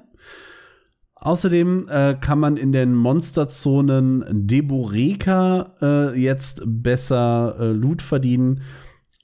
Außerdem 1.14 1.88
äh, 1.88 2.14
kann 2.20 2.38
man 2.38 2.56
in 2.56 2.72
den 2.72 2.94
Monsterzonen 2.94 4.24
Deboreka 4.30 5.72
äh, 5.80 6.18
jetzt 6.20 6.62
besser 6.66 7.56
äh, 7.58 7.72
Loot 7.72 8.02
verdienen. 8.02 8.62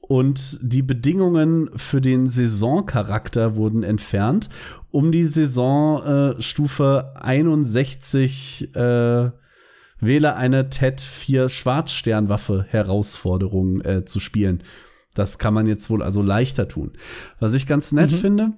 Und 0.00 0.58
die 0.62 0.82
Bedingungen 0.82 1.70
für 1.76 2.00
den 2.00 2.26
Saisoncharakter 2.26 3.56
wurden 3.56 3.82
entfernt, 3.82 4.48
um 4.90 5.12
die 5.12 5.24
Saisonstufe 5.24 7.12
61 7.14 8.74
äh, 8.74 9.30
wähle 10.00 10.34
eine 10.34 10.68
TED 10.68 11.00
4 11.00 11.48
Schwarzsternwaffe 11.48 12.66
Herausforderung 12.68 13.80
äh, 13.82 14.04
zu 14.04 14.18
spielen. 14.18 14.62
Das 15.14 15.38
kann 15.38 15.54
man 15.54 15.66
jetzt 15.66 15.90
wohl 15.90 16.02
also 16.02 16.22
leichter 16.22 16.68
tun. 16.68 16.92
Was 17.40 17.54
ich 17.54 17.66
ganz 17.66 17.92
nett 17.92 18.12
Mhm. 18.12 18.16
finde, 18.16 18.52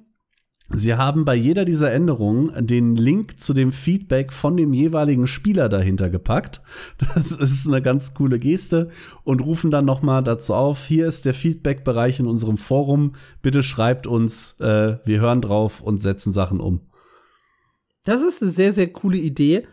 Sie 0.71 0.95
haben 0.95 1.27
bei 1.27 1.35
jeder 1.35 1.67
dieser 1.67 1.93
Änderungen 1.93 2.67
den 2.67 2.97
Link 2.97 3.39
zu 3.39 3.53
dem 3.53 3.71
Feedback 3.71 4.33
von 4.33 4.57
dem 4.57 4.73
jeweiligen 4.73 5.27
Spieler 5.27 5.69
dahinter 5.69 6.09
gepackt. 6.09 6.63
Das 7.15 7.33
ist 7.33 7.67
eine 7.67 7.83
ganz 7.83 8.15
coole 8.15 8.39
Geste 8.39 8.89
und 9.25 9.43
rufen 9.43 9.71
dann 9.71 9.85
noch 9.85 10.01
mal 10.01 10.23
dazu 10.23 10.55
auf, 10.55 10.87
hier 10.87 11.07
ist 11.07 11.27
der 11.27 11.35
Feedback-Bereich 11.35 12.19
in 12.19 12.27
unserem 12.27 12.57
Forum. 12.57 13.13
Bitte 13.43 13.63
schreibt 13.63 14.07
uns, 14.07 14.57
äh, 14.59 14.97
wir 15.05 15.21
hören 15.21 15.43
drauf 15.43 15.83
und 15.83 16.01
setzen 16.01 16.33
Sachen 16.33 16.61
um. 16.61 16.81
Das 18.05 18.23
ist 18.23 18.41
eine 18.43 18.51
sehr, 18.51 18.73
sehr 18.73 18.91
coole 18.91 19.19
Idee, 19.19 19.67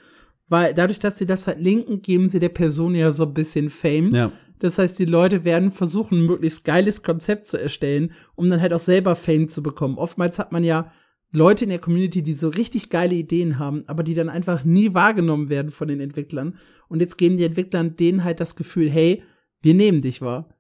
weil 0.50 0.74
dadurch, 0.74 1.00
dass 1.00 1.18
sie 1.18 1.26
das 1.26 1.48
halt 1.48 1.60
linken, 1.62 2.02
geben 2.02 2.28
sie 2.28 2.40
der 2.40 2.50
Person 2.50 2.96
ja 2.96 3.12
so 3.12 3.24
ein 3.24 3.34
bisschen 3.34 3.70
Fame. 3.70 4.14
Ja, 4.14 4.32
Das 4.62 4.78
heißt, 4.78 5.00
die 5.00 5.06
Leute 5.06 5.44
werden 5.44 5.72
versuchen, 5.72 6.20
ein 6.20 6.26
möglichst 6.28 6.64
geiles 6.64 7.02
Konzept 7.02 7.48
zu 7.48 7.60
erstellen, 7.60 8.14
um 8.36 8.48
dann 8.48 8.62
halt 8.62 8.74
auch 8.74 8.80
selber 8.80 9.16
Fame 9.16 9.50
zu 9.50 9.64
bekommen. 9.64 9.98
Oftmals 9.98 10.38
hat 10.38 10.52
man 10.52 10.64
ja 10.64 10.92
Leute 11.32 11.64
in 11.64 11.72
der 11.72 11.80
Community, 11.80 12.22
die 12.22 12.34
so 12.34 12.50
richtig 12.50 12.92
geile 12.92 13.16
Ideen 13.16 13.58
haben, 13.58 13.84
aber 13.88 14.04
die 14.04 14.14
dann 14.14 14.30
einfach 14.30 14.64
nie 14.64 14.94
wahrgenommen 14.94 15.50
werden 15.50 15.72
von 15.72 15.88
den 15.88 16.00
Entwicklern. 16.00 16.60
Und 16.90 17.00
jetzt 17.00 17.18
geben 17.18 17.38
die 17.38 17.44
Entwickler 17.44 17.84
denen 17.86 18.24
halt 18.24 18.40
das 18.40 18.56
Gefühl, 18.56 18.88
hey, 18.88 19.24
wir 19.62 19.74
nehmen 19.74 20.02
dich 20.02 20.22
wahr. 20.22 20.54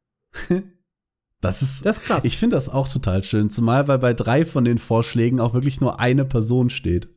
das 1.41 1.61
ist. 1.61 1.85
Das 1.85 1.99
ist 1.99 2.05
krass. 2.05 2.25
Ich 2.25 2.37
finde 2.37 2.55
das 2.55 2.69
auch 2.69 2.87
total 2.87 3.23
schön, 3.23 3.51
zumal 3.51 3.87
weil 3.87 3.99
bei 3.99 4.15
drei 4.15 4.45
von 4.45 4.65
den 4.65 4.79
Vorschlägen 4.79 5.39
auch 5.39 5.53
wirklich 5.53 5.79
nur 5.79 5.99
eine 5.99 6.25
Person 6.25 6.71
steht. 6.71 7.09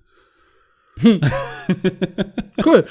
cool. 1.03 2.85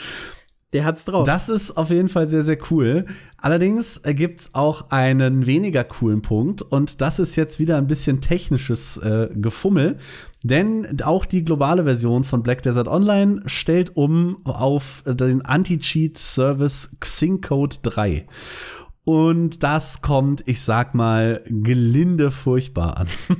Der 0.73 0.85
hat's 0.85 1.05
drauf. 1.05 1.25
Das 1.25 1.49
ist 1.49 1.77
auf 1.77 1.91
jeden 1.91 2.09
Fall 2.09 2.27
sehr, 2.27 2.41
sehr 2.41 2.57
cool. 2.71 3.05
Allerdings 3.37 3.97
äh, 3.97 4.13
gibt's 4.13 4.49
auch 4.53 4.89
einen 4.89 5.45
weniger 5.45 5.83
coolen 5.83 6.21
Punkt 6.21 6.61
und 6.61 7.01
das 7.01 7.19
ist 7.19 7.35
jetzt 7.35 7.59
wieder 7.59 7.77
ein 7.77 7.87
bisschen 7.87 8.21
technisches 8.21 8.97
äh, 8.97 9.29
Gefummel, 9.35 9.97
denn 10.43 11.01
auch 11.03 11.25
die 11.25 11.45
globale 11.45 11.83
Version 11.83 12.23
von 12.23 12.41
Black 12.41 12.63
Desert 12.63 12.87
Online 12.87 13.43
stellt 13.45 13.95
um 13.95 14.45
auf 14.45 15.03
den 15.05 15.43
Anti-Cheat-Service 15.43 16.97
Xingcode 16.99 17.79
3. 17.83 18.25
Und 19.05 19.63
das 19.63 20.01
kommt, 20.01 20.43
ich 20.47 20.61
sag 20.61 20.95
mal, 20.95 21.43
gelinde 21.45 22.31
furchtbar 22.31 22.97
an. 22.97 23.07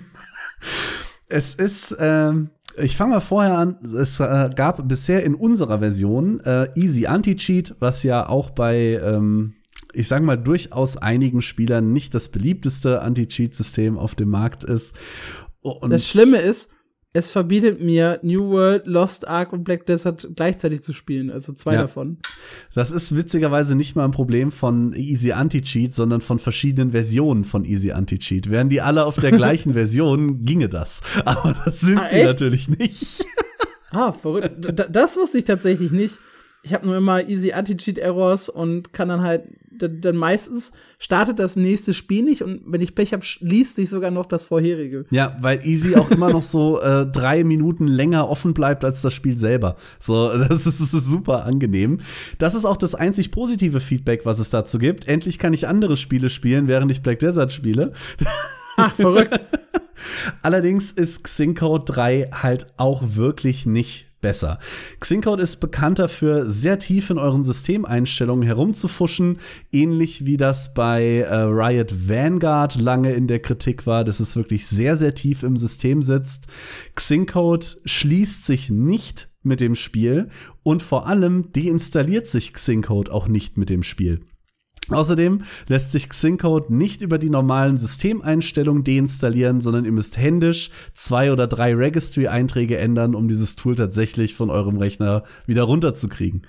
es 1.27 1.55
ist, 1.55 1.95
ähm, 1.99 2.49
ich 2.77 2.97
fange 2.97 3.15
mal 3.15 3.19
vorher 3.21 3.57
an. 3.57 3.77
Es 3.95 4.19
äh, 4.19 4.49
gab 4.55 4.87
bisher 4.87 5.23
in 5.23 5.35
unserer 5.35 5.79
Version 5.79 6.39
äh, 6.41 6.67
Easy 6.75 7.05
Anti-Cheat, 7.05 7.75
was 7.79 8.03
ja 8.03 8.27
auch 8.27 8.49
bei, 8.49 8.99
ähm, 9.03 9.53
ich 9.93 10.07
sage 10.07 10.25
mal, 10.25 10.37
durchaus 10.37 10.97
einigen 10.97 11.41
Spielern 11.41 11.93
nicht 11.93 12.13
das 12.15 12.29
beliebteste 12.29 13.01
Anti-Cheat-System 13.01 13.97
auf 13.97 14.15
dem 14.15 14.29
Markt 14.29 14.63
ist. 14.63 14.95
Und 15.61 15.91
das 15.91 16.07
Schlimme 16.07 16.39
ist, 16.39 16.72
es 17.15 17.31
verbietet 17.31 17.79
mir 17.79 18.19
New 18.23 18.49
World, 18.49 18.87
Lost 18.87 19.27
Ark 19.27 19.53
und 19.53 19.63
Black 19.63 19.85
Desert 19.85 20.27
gleichzeitig 20.35 20.81
zu 20.81 20.93
spielen, 20.93 21.29
also 21.29 21.53
zwei 21.53 21.75
Ja. 21.75 21.81
davon. 21.83 22.17
Das 22.73 22.89
ist 22.91 23.15
witzigerweise 23.15 23.75
nicht 23.75 23.95
mal 23.95 24.03
ein 24.05 24.11
Problem 24.11 24.51
von 24.51 24.93
Easy 24.93 25.31
Anti-Cheat, 25.31 25.93
sondern 25.93 26.21
von 26.21 26.39
verschiedenen 26.39 26.91
Versionen 26.91 27.43
von 27.43 27.65
Easy 27.65 27.91
Anti-Cheat. 27.91 28.49
Wären 28.49 28.69
die 28.69 28.81
alle 28.81 29.05
auf 29.05 29.15
der 29.19 29.31
gleichen 29.37 29.73
Version, 29.73 30.43
ginge 30.43 30.69
das. 30.69 31.01
Aber 31.23 31.53
das 31.65 31.81
sind 31.81 31.99
Ah, 31.99 32.07
sie 32.09 32.15
echt? 32.15 32.25
natürlich 32.25 32.67
nicht. 32.69 33.25
Ah, 33.91 34.11
verrückt. 34.11 34.73
Das 34.89 35.15
wusste 35.17 35.37
ich 35.37 35.43
tatsächlich 35.43 35.91
nicht. 35.91 36.17
Ich 36.63 36.73
habe 36.73 36.85
nur 36.87 36.97
immer 36.97 37.27
easy 37.29 37.51
Anti-Cheat-Errors 37.51 38.49
und 38.49 38.91
kann 38.91 39.09
dann 39.09 39.21
halt, 39.21 39.43
dann, 39.77 40.01
dann 40.01 40.17
meistens 40.17 40.71
startet 40.99 41.39
das 41.39 41.55
nächste 41.55 41.93
Spiel 41.93 42.23
nicht 42.23 42.41
und 42.41 42.61
wenn 42.65 42.81
ich 42.81 42.95
Pech 42.95 43.13
habe, 43.13 43.23
liest 43.39 43.75
sich 43.75 43.89
sogar 43.89 44.11
noch 44.11 44.25
das 44.25 44.45
vorherige. 44.45 45.05
Ja, 45.11 45.37
weil 45.41 45.65
Easy 45.65 45.95
auch 45.95 46.11
immer 46.11 46.31
noch 46.31 46.43
so 46.43 46.81
äh, 46.81 47.05
drei 47.05 47.43
Minuten 47.43 47.87
länger 47.87 48.29
offen 48.29 48.53
bleibt 48.53 48.85
als 48.85 49.01
das 49.01 49.13
Spiel 49.13 49.37
selber. 49.37 49.75
So, 49.99 50.35
das 50.49 50.65
ist, 50.65 50.81
das 50.81 50.93
ist 50.93 51.05
super 51.05 51.45
angenehm. 51.45 51.99
Das 52.37 52.55
ist 52.55 52.65
auch 52.65 52.77
das 52.77 52.95
einzig 52.95 53.31
positive 53.31 53.79
Feedback, 53.79 54.25
was 54.25 54.39
es 54.39 54.49
dazu 54.49 54.79
gibt. 54.79 55.07
Endlich 55.07 55.39
kann 55.39 55.53
ich 55.53 55.67
andere 55.67 55.95
Spiele 55.95 56.29
spielen, 56.29 56.67
während 56.67 56.91
ich 56.91 57.01
Black 57.01 57.19
Desert 57.19 57.51
spiele. 57.51 57.93
Ach, 58.77 58.91
verrückt. 58.91 59.41
Allerdings 60.41 60.91
ist 60.91 61.23
Xingcode 61.23 61.83
3 61.85 62.29
halt 62.31 62.67
auch 62.77 63.03
wirklich 63.15 63.65
nicht 63.65 64.07
besser. 64.23 64.57
Xingcode 64.99 65.41
ist 65.41 65.57
bekannt 65.57 65.99
dafür, 65.99 66.49
sehr 66.49 66.79
tief 66.79 67.11
in 67.11 67.19
euren 67.19 67.43
Systemeinstellungen 67.43 68.43
herumzufuschen, 68.43 69.37
ähnlich 69.71 70.25
wie 70.25 70.37
das 70.37 70.73
bei 70.73 71.19
äh, 71.19 71.35
Riot 71.35 72.09
Vanguard 72.09 72.81
lange 72.81 73.13
in 73.13 73.27
der 73.27 73.39
Kritik 73.39 73.85
war, 73.85 74.03
dass 74.03 74.19
es 74.19 74.35
wirklich 74.35 74.65
sehr, 74.65 74.97
sehr 74.97 75.13
tief 75.13 75.43
im 75.43 75.57
System 75.57 76.01
sitzt. 76.01 76.47
Xingcode 76.95 77.77
schließt 77.85 78.47
sich 78.47 78.71
nicht 78.71 79.29
mit 79.43 79.59
dem 79.59 79.75
Spiel 79.75 80.29
und 80.63 80.81
vor 80.81 81.05
allem 81.05 81.51
deinstalliert 81.51 82.25
sich 82.25 82.53
Xingcode 82.53 83.11
auch 83.11 83.27
nicht 83.27 83.57
mit 83.57 83.69
dem 83.69 83.83
Spiel. 83.83 84.21
Außerdem 84.89 85.43
lässt 85.67 85.91
sich 85.91 86.09
Xingcode 86.09 86.69
nicht 86.69 87.01
über 87.01 87.17
die 87.17 87.29
normalen 87.29 87.77
Systemeinstellungen 87.77 88.83
deinstallieren, 88.83 89.61
sondern 89.61 89.85
ihr 89.85 89.91
müsst 89.91 90.17
händisch 90.17 90.71
zwei 90.93 91.31
oder 91.31 91.47
drei 91.47 91.73
Registry-Einträge 91.73 92.77
ändern, 92.77 93.15
um 93.15 93.27
dieses 93.27 93.55
Tool 93.55 93.75
tatsächlich 93.75 94.35
von 94.35 94.49
eurem 94.49 94.77
Rechner 94.77 95.23
wieder 95.45 95.63
runterzukriegen. 95.63 96.43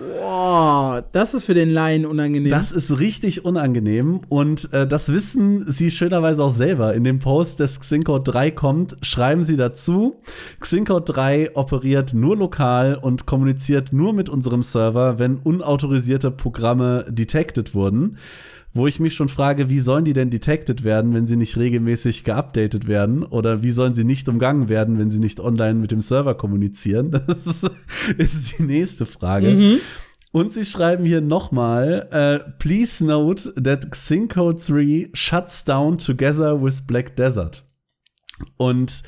Boah, 0.00 1.04
das 1.12 1.34
ist 1.34 1.44
für 1.44 1.52
den 1.52 1.68
Laien 1.68 2.06
unangenehm. 2.06 2.48
Das 2.48 2.72
ist 2.72 3.00
richtig 3.00 3.44
unangenehm 3.44 4.22
und 4.30 4.72
äh, 4.72 4.86
das 4.86 5.12
wissen 5.12 5.70
sie 5.70 5.90
schönerweise 5.90 6.42
auch 6.42 6.50
selber. 6.50 6.94
In 6.94 7.04
dem 7.04 7.18
Post, 7.18 7.60
des 7.60 7.78
Xingcode 7.80 8.26
3 8.26 8.50
kommt, 8.52 8.96
schreiben 9.02 9.44
sie 9.44 9.58
dazu, 9.58 10.16
Xingcode 10.58 11.06
3 11.06 11.54
operiert 11.54 12.14
nur 12.14 12.34
lokal 12.34 12.94
und 12.94 13.26
kommuniziert 13.26 13.92
nur 13.92 14.14
mit 14.14 14.30
unserem 14.30 14.62
Server, 14.62 15.18
wenn 15.18 15.36
unautorisierte 15.36 16.30
Programme 16.30 17.04
detected 17.10 17.74
wurden. 17.74 18.16
Wo 18.72 18.86
ich 18.86 19.00
mich 19.00 19.14
schon 19.14 19.28
frage, 19.28 19.68
wie 19.68 19.80
sollen 19.80 20.04
die 20.04 20.12
denn 20.12 20.30
detected 20.30 20.84
werden, 20.84 21.12
wenn 21.12 21.26
sie 21.26 21.36
nicht 21.36 21.56
regelmäßig 21.56 22.22
geupdatet 22.22 22.86
werden? 22.86 23.24
Oder 23.24 23.64
wie 23.64 23.72
sollen 23.72 23.94
sie 23.94 24.04
nicht 24.04 24.28
umgangen 24.28 24.68
werden, 24.68 24.98
wenn 24.98 25.10
sie 25.10 25.18
nicht 25.18 25.40
online 25.40 25.74
mit 25.74 25.90
dem 25.90 26.00
Server 26.00 26.34
kommunizieren? 26.34 27.10
Das 27.30 27.64
ist, 28.16 28.58
die 28.58 28.62
nächste 28.62 29.06
Frage. 29.06 29.50
Mhm. 29.50 29.80
Und 30.32 30.52
sie 30.52 30.64
schreiben 30.64 31.04
hier 31.04 31.20
nochmal, 31.20 32.08
äh, 32.12 32.50
please 32.58 33.04
note 33.04 33.52
that 33.54 33.90
Xingcode 33.90 34.60
3 34.68 35.10
shuts 35.12 35.64
down 35.64 35.98
together 35.98 36.62
with 36.62 36.82
Black 36.86 37.16
Desert. 37.16 37.64
Und 38.56 39.02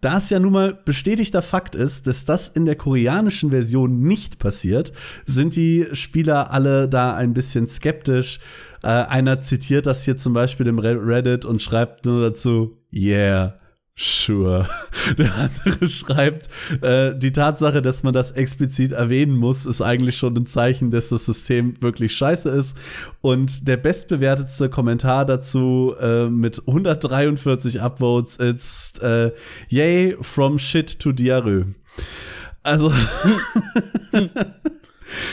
da 0.00 0.18
es 0.18 0.30
ja 0.30 0.38
nun 0.38 0.52
mal 0.52 0.74
bestätigter 0.84 1.42
Fakt 1.42 1.74
ist, 1.74 2.06
dass 2.06 2.24
das 2.24 2.48
in 2.48 2.64
der 2.64 2.76
koreanischen 2.76 3.50
Version 3.50 4.00
nicht 4.00 4.38
passiert, 4.38 4.92
sind 5.24 5.56
die 5.56 5.86
Spieler 5.92 6.50
alle 6.50 6.88
da 6.88 7.14
ein 7.14 7.34
bisschen 7.34 7.68
skeptisch. 7.68 8.40
Äh, 8.82 8.88
einer 8.88 9.40
zitiert 9.40 9.86
das 9.86 10.04
hier 10.04 10.16
zum 10.16 10.32
Beispiel 10.32 10.66
im 10.66 10.78
Re- 10.78 10.98
Reddit 11.06 11.44
und 11.44 11.62
schreibt 11.62 12.04
nur 12.04 12.20
dazu, 12.22 12.78
yeah, 12.92 13.58
sure. 13.94 14.68
Der 15.18 15.32
andere 15.34 15.88
schreibt, 15.88 16.48
äh, 16.80 17.16
die 17.16 17.32
Tatsache, 17.32 17.82
dass 17.82 18.02
man 18.02 18.12
das 18.12 18.32
explizit 18.32 18.92
erwähnen 18.92 19.36
muss, 19.36 19.66
ist 19.66 19.82
eigentlich 19.82 20.16
schon 20.16 20.36
ein 20.36 20.46
Zeichen, 20.46 20.90
dass 20.90 21.10
das 21.10 21.26
System 21.26 21.80
wirklich 21.80 22.14
scheiße 22.16 22.48
ist. 22.50 22.76
Und 23.20 23.68
der 23.68 23.76
bestbewertetste 23.76 24.68
Kommentar 24.68 25.26
dazu 25.26 25.94
äh, 26.00 26.26
mit 26.28 26.60
143 26.66 27.82
Upvotes 27.82 28.36
ist 28.36 29.02
äh, 29.02 29.32
Yay, 29.68 30.16
from 30.20 30.58
shit 30.58 30.98
to 30.98 31.12
Diarrhoe. 31.12 31.74
Also, 32.64 32.92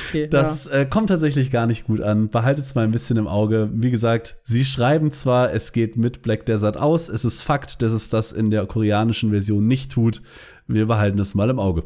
Okay, 0.07 0.27
das 0.27 0.67
äh, 0.67 0.85
kommt 0.85 1.09
tatsächlich 1.09 1.51
gar 1.51 1.67
nicht 1.67 1.85
gut 1.85 2.01
an. 2.01 2.29
Behaltet 2.29 2.65
es 2.65 2.75
mal 2.75 2.83
ein 2.83 2.91
bisschen 2.91 3.17
im 3.17 3.27
Auge. 3.27 3.69
Wie 3.73 3.91
gesagt, 3.91 4.39
sie 4.43 4.65
schreiben 4.65 5.11
zwar, 5.11 5.53
es 5.53 5.71
geht 5.71 5.97
mit 5.97 6.21
Black 6.21 6.45
Desert 6.45 6.77
aus. 6.77 7.09
Es 7.09 7.25
ist 7.25 7.41
Fakt, 7.41 7.81
dass 7.81 7.91
es 7.91 8.09
das 8.09 8.31
in 8.31 8.51
der 8.51 8.65
koreanischen 8.65 9.31
Version 9.31 9.67
nicht 9.67 9.91
tut. 9.91 10.21
Wir 10.67 10.85
behalten 10.85 11.19
es 11.19 11.35
mal 11.35 11.49
im 11.49 11.59
Auge. 11.59 11.83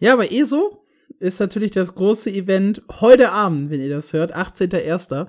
ja. 0.00 0.08
ja, 0.08 0.12
aber 0.14 0.32
ESO 0.32 0.84
ist 1.18 1.40
natürlich 1.40 1.70
das 1.70 1.94
große 1.94 2.30
Event 2.30 2.82
heute 3.00 3.30
Abend, 3.30 3.70
wenn 3.70 3.80
ihr 3.80 3.90
das 3.90 4.12
hört, 4.12 4.36
18.01. 4.36 5.26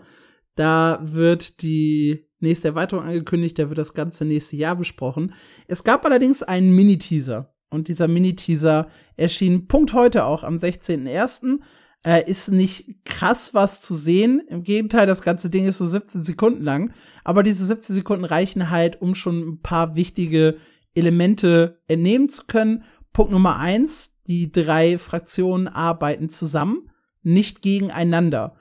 Da 0.56 1.00
wird 1.04 1.62
die 1.62 2.26
nächste 2.40 2.70
Erweiterung 2.70 3.04
angekündigt, 3.04 3.60
da 3.60 3.70
wird 3.70 3.78
das 3.78 3.94
ganze 3.94 4.26
nächste 4.26 4.56
Jahr 4.56 4.76
besprochen. 4.76 5.34
Es 5.68 5.84
gab 5.84 6.06
allerdings 6.06 6.44
einen 6.44 6.74
Mini-Teaser. 6.76 7.52
Und 7.70 7.88
dieser 7.88 8.08
Mini-Teaser 8.08 8.88
erschien 9.18 9.68
Punkt 9.68 9.94
heute 9.94 10.26
auch 10.26 10.44
am 10.44 10.56
16.01. 10.56 11.60
Äh, 12.06 12.30
ist 12.30 12.50
nicht 12.50 13.04
krass 13.04 13.56
was 13.56 13.82
zu 13.82 13.96
sehen. 13.96 14.44
Im 14.48 14.64
Gegenteil, 14.64 15.08
das 15.08 15.24
ganze 15.24 15.50
Ding 15.50 15.66
ist 15.66 15.80
so 15.80 15.88
17 15.88 16.22
Sekunden 16.22 16.64
lang. 16.64 16.94
Aber 17.24 17.42
diese 17.42 17.66
17 17.66 17.96
Sekunden 17.96 18.26
reichen 18.26 18.70
halt, 18.70 19.02
um 19.02 19.16
schon 19.16 19.40
ein 19.40 19.62
paar 19.62 19.96
wichtige 19.96 20.58
Elemente 20.94 21.80
entnehmen 21.88 22.30
zu 22.30 22.44
können. 22.46 22.84
Punkt 23.12 23.32
Nummer 23.32 23.58
eins, 23.58 24.22
die 24.28 24.52
drei 24.52 25.00
Fraktionen 25.00 25.68
arbeiten 25.68 26.30
zusammen, 26.30 26.92
nicht 27.24 27.64
gegeneinander. 27.64 28.56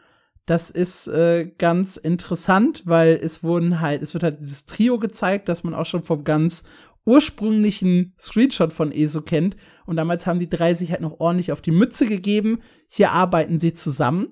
Das 0.47 0.71
ist 0.71 1.07
äh, 1.09 1.53
ganz 1.59 1.99
interessant, 1.99 2.83
weil 2.87 3.19
es 3.23 3.43
wurden 3.43 3.81
halt, 3.81 4.01
es 4.01 4.15
wird 4.15 4.25
halt 4.25 4.41
dieses 4.41 4.65
Trio 4.65 4.99
gezeigt, 4.99 5.51
das 5.51 5.65
man 5.65 5.75
auch 5.75 5.87
schon 5.87 6.03
vom 6.03 6.25
ganz 6.25 6.65
ursprünglichen 7.05 8.15
Screenshot 8.19 8.73
von 8.73 8.93
ESO 8.93 9.23
kennt. 9.23 9.57
Und 9.87 9.97
damals 9.97 10.27
haben 10.27 10.41
die 10.41 10.49
drei 10.49 10.75
sich 10.75 10.91
halt 10.91 11.01
noch 11.01 11.21
ordentlich 11.21 11.53
auf 11.53 11.61
die 11.61 11.71
Mütze 11.71 12.07
gegeben. 12.07 12.61
Hier 12.89 13.13
arbeiten 13.13 13.59
sie 13.59 13.73
zusammen. 13.73 14.27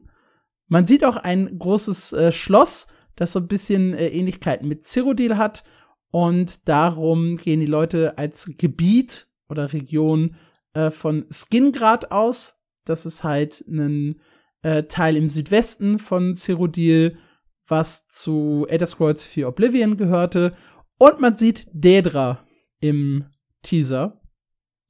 Man 0.69 0.87
sieht 0.87 1.05
auch 1.05 1.17
ein 1.17 1.59
großes 1.59 2.13
äh, 2.15 2.33
Schloss, 2.33 2.89
das 3.17 3.33
so 3.33 3.41
ein 3.41 3.49
bisschen 3.49 3.93
äh, 3.95 4.09
Ähnlichkeiten 4.09 4.69
mit 4.69 4.85
Cyrodiil 4.87 5.37
hat. 5.37 5.65
Und 6.11 6.69
darum 6.69 7.37
gehen 7.37 7.61
die 7.61 7.67
Leute 7.67 8.19
als 8.19 8.53
Gebiet 8.57 9.29
oder 9.49 9.73
Region 9.73 10.37
äh, 10.75 10.91
von 10.91 11.27
Skingrad 11.31 12.11
aus. 12.11 12.63
Das 12.85 13.07
ist 13.07 13.23
halt 13.23 13.63
ein 13.69 14.21
äh, 14.63 14.85
Teil 14.85 15.17
im 15.17 15.29
Südwesten 15.29 15.99
von 15.99 16.35
Cyrodiil, 16.35 17.19
was 17.67 18.09
zu 18.09 18.67
Elder 18.69 18.87
Scrolls 18.87 19.25
4 19.25 19.49
Oblivion 19.49 19.97
gehörte. 19.97 20.55
Und 20.99 21.21
man 21.21 21.37
sieht 21.37 21.67
Daedra 21.73 22.47
im 22.83 23.25
Teaser. 23.63 24.21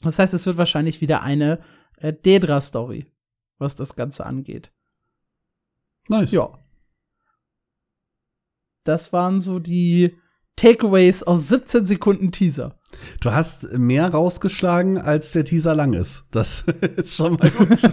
Das 0.01 0.19
heißt, 0.19 0.35
es 0.35 0.47
wird 0.47 0.57
wahrscheinlich 0.57 1.01
wieder 1.01 1.23
eine 1.23 1.61
äh, 1.99 2.13
Daedra-Story, 2.13 3.07
was 3.59 3.77
das 3.77 3.95
Ganze 3.95 4.27
angeht. 4.27 4.73
Nice. 6.09 6.33
Ja. 6.33 6.59
Das 8.85 9.13
waren 9.13 9.39
so 9.39 9.61
die 9.61 10.19
Takeaways 10.57 11.23
aus 11.23 11.47
17 11.49 11.85
Sekunden 11.85 12.33
Teaser. 12.33 12.79
Du 13.21 13.33
hast 13.33 13.73
mehr 13.75 14.09
rausgeschlagen, 14.09 14.99
als 14.99 15.33
der 15.33 15.45
Teaser 15.45 15.77
lang 15.77 15.93
ist. 15.93 16.25
Das 16.33 16.63
ist 16.97 17.15
schon 17.15 17.35
mal 17.35 17.51
gut. 17.51 17.79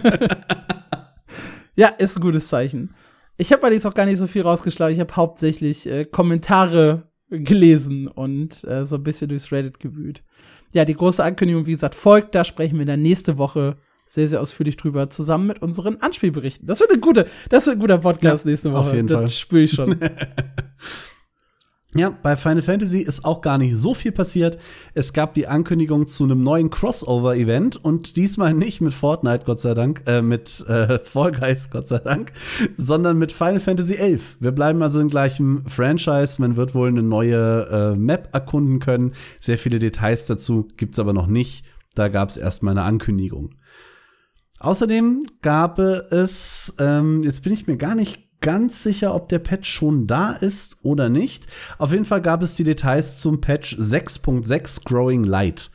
Ja, 1.76 1.88
ist 1.88 2.16
ein 2.16 2.20
gutes 2.20 2.48
Zeichen. 2.48 2.94
Ich 3.38 3.52
habe 3.52 3.62
allerdings 3.62 3.86
auch 3.86 3.94
gar 3.94 4.04
nicht 4.04 4.18
so 4.18 4.26
viel 4.26 4.42
rausgeschlagen. 4.42 4.92
Ich 4.92 5.00
habe 5.00 5.16
hauptsächlich 5.16 5.86
äh, 5.86 6.04
Kommentare 6.04 7.09
gelesen 7.30 8.08
und 8.08 8.64
äh, 8.64 8.84
so 8.84 8.96
ein 8.96 9.02
bisschen 9.02 9.28
durchs 9.28 9.50
Reddit 9.52 9.80
gewühlt. 9.80 10.22
Ja, 10.72 10.84
die 10.84 10.94
große 10.94 11.22
Ankündigung, 11.22 11.66
wie 11.66 11.72
gesagt, 11.72 11.94
folgt. 11.94 12.34
Da 12.34 12.44
sprechen 12.44 12.78
wir 12.78 12.86
dann 12.86 13.02
nächste 13.02 13.38
Woche 13.38 13.76
sehr, 14.06 14.28
sehr 14.28 14.40
ausführlich 14.40 14.76
drüber, 14.76 15.08
zusammen 15.10 15.46
mit 15.46 15.62
unseren 15.62 15.96
Anspielberichten. 16.00 16.66
Das 16.66 16.80
wird 16.80 16.90
eine 16.90 17.00
gute, 17.00 17.26
das 17.48 17.66
wird 17.66 17.76
ein 17.76 17.80
guter 17.80 17.98
Podcast 17.98 18.44
Ja, 18.44 18.50
nächste 18.50 18.72
Woche. 18.72 18.80
auf 18.80 18.92
jeden 18.94 19.06
das 19.06 19.16
Fall. 19.16 19.28
spüre 19.28 19.62
ich 19.62 19.70
schon. 19.72 19.96
Ja, 21.96 22.10
bei 22.10 22.36
Final 22.36 22.62
Fantasy 22.62 23.00
ist 23.00 23.24
auch 23.24 23.40
gar 23.40 23.58
nicht 23.58 23.76
so 23.76 23.94
viel 23.94 24.12
passiert. 24.12 24.58
Es 24.94 25.12
gab 25.12 25.34
die 25.34 25.48
Ankündigung 25.48 26.06
zu 26.06 26.22
einem 26.22 26.40
neuen 26.44 26.70
Crossover-Event 26.70 27.84
und 27.84 28.16
diesmal 28.16 28.54
nicht 28.54 28.80
mit 28.80 28.94
Fortnite, 28.94 29.44
Gott 29.44 29.58
sei 29.58 29.74
Dank, 29.74 30.04
äh, 30.06 30.22
mit 30.22 30.64
äh, 30.68 31.00
Fall 31.04 31.32
Guys, 31.32 31.68
Gott 31.68 31.88
sei 31.88 31.98
Dank, 31.98 32.32
sondern 32.76 33.18
mit 33.18 33.32
Final 33.32 33.58
Fantasy 33.58 33.94
XI. 33.94 34.20
Wir 34.38 34.52
bleiben 34.52 34.80
also 34.82 35.00
im 35.00 35.08
gleichen 35.08 35.66
Franchise. 35.66 36.40
Man 36.40 36.54
wird 36.54 36.76
wohl 36.76 36.88
eine 36.88 37.02
neue 37.02 37.66
äh, 37.68 37.96
Map 37.96 38.28
erkunden 38.32 38.78
können. 38.78 39.14
Sehr 39.40 39.58
viele 39.58 39.80
Details 39.80 40.26
dazu 40.26 40.68
gibt's 40.76 41.00
aber 41.00 41.12
noch 41.12 41.26
nicht. 41.26 41.64
Da 41.96 42.06
gab 42.06 42.28
es 42.28 42.36
erstmal 42.36 42.78
eine 42.78 42.84
Ankündigung. 42.84 43.56
Außerdem 44.60 45.26
gab 45.42 45.80
es, 45.80 46.72
ähm, 46.78 47.24
jetzt 47.24 47.42
bin 47.42 47.52
ich 47.52 47.66
mir 47.66 47.76
gar 47.76 47.96
nicht 47.96 48.29
ganz 48.40 48.82
sicher, 48.82 49.14
ob 49.14 49.28
der 49.28 49.38
Patch 49.38 49.70
schon 49.70 50.06
da 50.06 50.32
ist 50.32 50.78
oder 50.82 51.08
nicht. 51.08 51.46
Auf 51.78 51.92
jeden 51.92 52.04
Fall 52.04 52.22
gab 52.22 52.42
es 52.42 52.54
die 52.54 52.64
Details 52.64 53.16
zum 53.18 53.40
Patch 53.40 53.76
6.6 53.76 54.84
Growing 54.84 55.24
Light. 55.24 55.70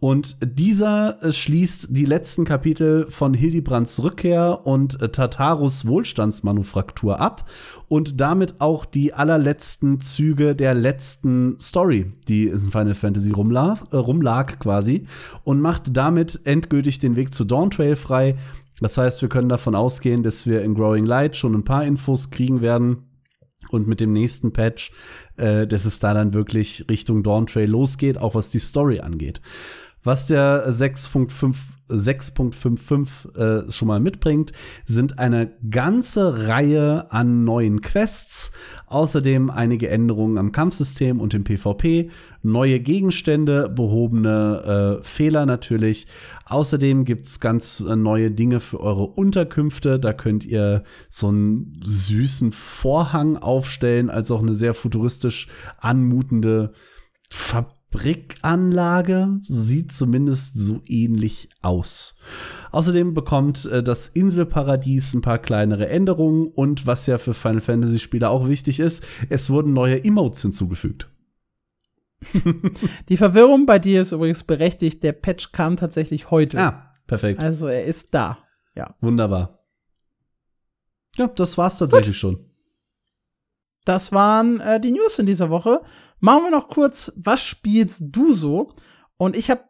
Und 0.00 0.36
dieser 0.40 1.20
äh, 1.22 1.32
schließt 1.32 1.88
die 1.90 2.04
letzten 2.04 2.44
Kapitel 2.44 3.10
von 3.10 3.34
Hildibrands 3.34 4.00
Rückkehr 4.02 4.60
und 4.64 5.02
äh, 5.02 5.08
Tatarus 5.08 5.86
Wohlstandsmanufaktur 5.86 7.18
ab 7.20 7.50
und 7.88 8.20
damit 8.20 8.60
auch 8.60 8.84
die 8.84 9.12
allerletzten 9.12 10.00
Züge 10.00 10.54
der 10.54 10.74
letzten 10.74 11.58
Story, 11.58 12.12
die 12.28 12.46
in 12.46 12.70
Final 12.70 12.94
Fantasy 12.94 13.32
rumlag, 13.32 13.82
äh, 13.90 13.96
rumlag 13.96 14.60
quasi 14.60 15.06
und 15.42 15.60
macht 15.60 15.96
damit 15.96 16.40
endgültig 16.44 17.00
den 17.00 17.16
Weg 17.16 17.34
zu 17.34 17.44
Dawn 17.44 17.70
Trail 17.70 17.96
frei, 17.96 18.36
das 18.80 18.96
heißt, 18.96 19.22
wir 19.22 19.28
können 19.28 19.48
davon 19.48 19.74
ausgehen, 19.74 20.22
dass 20.22 20.46
wir 20.46 20.62
in 20.62 20.74
Growing 20.74 21.06
Light 21.06 21.36
schon 21.36 21.54
ein 21.54 21.64
paar 21.64 21.84
Infos 21.84 22.30
kriegen 22.30 22.60
werden. 22.60 23.04
Und 23.70 23.86
mit 23.86 24.00
dem 24.00 24.12
nächsten 24.12 24.52
Patch, 24.52 24.92
äh, 25.36 25.66
dass 25.66 25.84
es 25.84 25.98
da 25.98 26.14
dann 26.14 26.32
wirklich 26.32 26.86
Richtung 26.88 27.22
Dawn 27.22 27.46
Trail 27.46 27.68
losgeht, 27.68 28.16
auch 28.16 28.34
was 28.34 28.48
die 28.48 28.60
Story 28.60 29.00
angeht. 29.00 29.42
Was 30.02 30.26
der 30.26 30.70
6.5 30.70 31.54
6.55 31.88 33.36
äh, 33.36 33.72
schon 33.72 33.88
mal 33.88 34.00
mitbringt, 34.00 34.52
sind 34.84 35.18
eine 35.18 35.52
ganze 35.70 36.48
Reihe 36.48 37.10
an 37.10 37.44
neuen 37.44 37.80
Quests, 37.80 38.52
außerdem 38.86 39.50
einige 39.50 39.88
Änderungen 39.88 40.38
am 40.38 40.52
Kampfsystem 40.52 41.20
und 41.20 41.34
im 41.34 41.44
PvP, 41.44 42.10
neue 42.42 42.80
Gegenstände, 42.80 43.68
behobene 43.68 45.00
äh, 45.00 45.04
Fehler 45.04 45.46
natürlich. 45.46 46.06
Außerdem 46.46 47.04
gibt's 47.04 47.40
ganz 47.40 47.80
äh, 47.80 47.96
neue 47.96 48.30
Dinge 48.30 48.60
für 48.60 48.80
eure 48.80 49.06
Unterkünfte. 49.06 49.98
Da 49.98 50.12
könnt 50.12 50.44
ihr 50.44 50.84
so 51.08 51.28
einen 51.28 51.80
süßen 51.82 52.52
Vorhang 52.52 53.36
aufstellen, 53.36 54.10
als 54.10 54.30
auch 54.30 54.42
eine 54.42 54.54
sehr 54.54 54.74
futuristisch 54.74 55.48
anmutende 55.78 56.72
Verbindung 57.30 57.77
Brickanlage 57.90 59.38
sieht 59.40 59.92
zumindest 59.92 60.58
so 60.58 60.82
ähnlich 60.86 61.48
aus. 61.62 62.16
Außerdem 62.70 63.14
bekommt 63.14 63.64
äh, 63.64 63.82
das 63.82 64.08
Inselparadies 64.08 65.14
ein 65.14 65.22
paar 65.22 65.38
kleinere 65.38 65.88
Änderungen 65.88 66.48
und 66.48 66.86
was 66.86 67.06
ja 67.06 67.16
für 67.18 67.32
Final 67.32 67.62
Fantasy 67.62 67.98
Spieler 67.98 68.30
auch 68.30 68.46
wichtig 68.48 68.78
ist, 68.78 69.04
es 69.30 69.48
wurden 69.48 69.72
neue 69.72 70.04
Emotes 70.04 70.42
hinzugefügt. 70.42 71.10
Die 73.08 73.16
Verwirrung 73.16 73.64
bei 73.64 73.78
dir 73.78 74.02
ist 74.02 74.12
übrigens 74.12 74.42
berechtigt. 74.42 75.02
Der 75.02 75.12
Patch 75.12 75.52
kam 75.52 75.76
tatsächlich 75.76 76.30
heute. 76.30 76.58
Ah, 76.58 76.92
perfekt. 77.06 77.40
Also 77.40 77.68
er 77.68 77.84
ist 77.84 78.12
da. 78.12 78.38
Ja. 78.74 78.96
Wunderbar. 79.00 79.64
Ja, 81.16 81.28
das 81.28 81.56
war's 81.56 81.78
tatsächlich 81.78 82.16
Gut. 82.20 82.20
schon. 82.20 82.47
Das 83.88 84.12
waren 84.12 84.60
äh, 84.60 84.78
die 84.78 84.90
News 84.90 85.18
in 85.18 85.24
dieser 85.24 85.48
Woche. 85.48 85.80
Machen 86.20 86.42
wir 86.44 86.50
noch 86.50 86.68
kurz, 86.68 87.10
was 87.16 87.40
spielst 87.40 88.02
du 88.10 88.34
so? 88.34 88.74
Und 89.16 89.34
ich 89.34 89.50
habe 89.50 89.62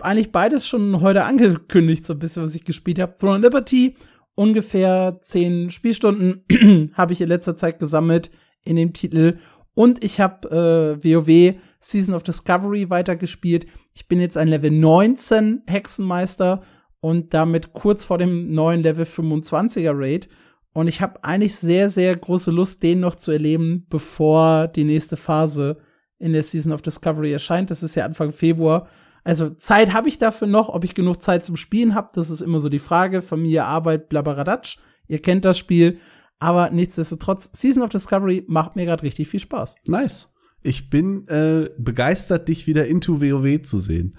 eigentlich 0.00 0.32
beides 0.32 0.66
schon 0.66 1.00
heute 1.00 1.24
angekündigt, 1.24 2.04
so 2.04 2.14
ein 2.14 2.18
bisschen, 2.18 2.42
was 2.42 2.56
ich 2.56 2.64
gespielt 2.64 2.98
habe. 2.98 3.16
Throne 3.16 3.38
Liberty, 3.38 3.94
ungefähr 4.34 5.18
zehn 5.20 5.70
Spielstunden 5.70 6.44
habe 6.94 7.12
ich 7.12 7.20
in 7.20 7.28
letzter 7.28 7.54
Zeit 7.54 7.78
gesammelt 7.78 8.32
in 8.64 8.74
dem 8.74 8.92
Titel. 8.92 9.38
Und 9.74 10.02
ich 10.02 10.18
habe 10.18 10.98
äh, 11.00 11.04
WoW 11.04 11.54
Season 11.78 12.16
of 12.16 12.24
Discovery 12.24 12.90
weitergespielt. 12.90 13.66
Ich 13.94 14.08
bin 14.08 14.20
jetzt 14.20 14.36
ein 14.36 14.48
Level 14.48 14.72
19 14.72 15.62
Hexenmeister 15.68 16.62
und 16.98 17.34
damit 17.34 17.72
kurz 17.72 18.04
vor 18.04 18.18
dem 18.18 18.52
neuen 18.52 18.82
Level 18.82 19.04
25er 19.04 19.92
Raid. 19.94 20.28
Und 20.72 20.86
ich 20.86 21.00
habe 21.00 21.24
eigentlich 21.24 21.56
sehr, 21.56 21.90
sehr 21.90 22.14
große 22.16 22.50
Lust, 22.50 22.82
den 22.82 23.00
noch 23.00 23.16
zu 23.16 23.32
erleben, 23.32 23.86
bevor 23.90 24.68
die 24.68 24.84
nächste 24.84 25.16
Phase 25.16 25.78
in 26.18 26.32
der 26.32 26.42
Season 26.42 26.72
of 26.72 26.82
Discovery 26.82 27.32
erscheint. 27.32 27.70
Das 27.70 27.82
ist 27.82 27.96
ja 27.96 28.04
Anfang 28.04 28.32
Februar. 28.32 28.88
Also 29.24 29.50
Zeit 29.50 29.92
habe 29.92 30.08
ich 30.08 30.18
dafür 30.18 30.46
noch. 30.46 30.68
Ob 30.68 30.84
ich 30.84 30.94
genug 30.94 31.22
Zeit 31.22 31.44
zum 31.44 31.56
Spielen 31.56 31.94
habe, 31.94 32.10
das 32.14 32.30
ist 32.30 32.40
immer 32.40 32.60
so 32.60 32.68
die 32.68 32.78
Frage. 32.78 33.22
Familie, 33.22 33.64
Arbeit, 33.64 34.08
blabberadatsch. 34.08 34.78
Ihr 35.08 35.20
kennt 35.20 35.44
das 35.44 35.58
Spiel. 35.58 35.98
Aber 36.38 36.70
nichtsdestotrotz, 36.70 37.50
Season 37.52 37.82
of 37.82 37.90
Discovery 37.90 38.44
macht 38.46 38.76
mir 38.76 38.86
gerade 38.86 39.02
richtig 39.02 39.28
viel 39.28 39.40
Spaß. 39.40 39.74
Nice. 39.86 40.32
Ich 40.62 40.90
bin 40.90 41.26
äh, 41.28 41.70
begeistert, 41.78 42.48
dich 42.48 42.66
wieder 42.66 42.86
into 42.86 43.20
WoW 43.20 43.62
zu 43.62 43.78
sehen. 43.78 44.16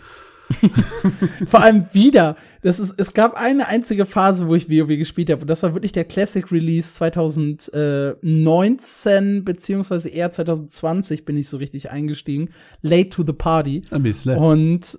Vor 1.47 1.61
allem 1.61 1.85
wieder. 1.93 2.35
Das 2.61 2.79
ist, 2.79 2.93
es 2.97 3.13
gab 3.13 3.39
eine 3.39 3.67
einzige 3.67 4.05
Phase, 4.05 4.47
wo 4.47 4.55
ich 4.55 4.69
WoW 4.69 4.97
gespielt 4.97 5.29
habe. 5.29 5.41
Und 5.41 5.49
das 5.49 5.61
war 5.63 5.73
wirklich 5.73 5.91
der 5.91 6.05
Classic 6.05 6.49
Release 6.51 6.93
2019, 6.93 9.43
beziehungsweise 9.43 10.09
eher 10.09 10.31
2020 10.31 11.25
bin 11.25 11.37
ich 11.37 11.49
so 11.49 11.57
richtig 11.57 11.91
eingestiegen. 11.91 12.49
Late 12.81 13.09
to 13.09 13.25
the 13.25 13.33
Party. 13.33 13.83
Ein 13.91 14.03
bisschen. 14.03 14.37
Und 14.37 14.97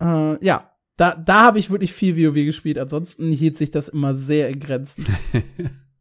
äh, 0.00 0.42
ja, 0.44 0.70
da, 0.96 1.14
da 1.14 1.44
habe 1.44 1.58
ich 1.58 1.70
wirklich 1.70 1.92
viel 1.92 2.16
WoW 2.16 2.44
gespielt. 2.44 2.78
Ansonsten 2.78 3.30
hielt 3.30 3.56
sich 3.56 3.70
das 3.70 3.88
immer 3.88 4.14
sehr 4.14 4.48
in 4.48 4.60
Grenzen. 4.60 5.06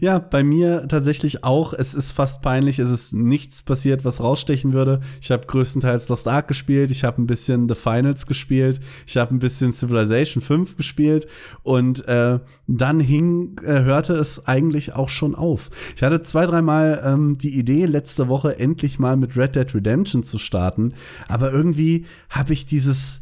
Ja, 0.00 0.18
bei 0.18 0.42
mir 0.42 0.86
tatsächlich 0.88 1.44
auch. 1.44 1.72
Es 1.72 1.94
ist 1.94 2.12
fast 2.12 2.42
peinlich. 2.42 2.78
Es 2.78 2.90
ist 2.90 3.12
nichts 3.12 3.62
passiert, 3.62 4.04
was 4.04 4.22
rausstechen 4.22 4.72
würde. 4.72 5.00
Ich 5.20 5.30
habe 5.30 5.46
größtenteils 5.46 6.08
Lost 6.08 6.28
Ark 6.28 6.48
gespielt. 6.48 6.90
Ich 6.90 7.04
habe 7.04 7.20
ein 7.20 7.26
bisschen 7.26 7.68
The 7.68 7.74
Finals 7.74 8.26
gespielt. 8.26 8.80
Ich 9.06 9.16
habe 9.16 9.34
ein 9.34 9.38
bisschen 9.38 9.72
Civilization 9.72 10.42
5 10.42 10.76
gespielt. 10.76 11.26
Und 11.62 12.06
äh, 12.08 12.40
dann 12.66 13.00
hing, 13.00 13.58
äh, 13.62 13.82
hörte 13.82 14.14
es 14.14 14.46
eigentlich 14.46 14.94
auch 14.94 15.08
schon 15.08 15.34
auf. 15.34 15.70
Ich 15.96 16.02
hatte 16.02 16.22
zwei, 16.22 16.46
dreimal 16.46 17.02
ähm, 17.04 17.36
die 17.36 17.58
Idee, 17.58 17.86
letzte 17.86 18.28
Woche 18.28 18.58
endlich 18.58 18.98
mal 18.98 19.16
mit 19.16 19.36
Red 19.36 19.56
Dead 19.56 19.74
Redemption 19.74 20.22
zu 20.22 20.38
starten. 20.38 20.94
Aber 21.28 21.52
irgendwie 21.52 22.06
habe 22.30 22.52
ich 22.52 22.66
dieses 22.66 23.20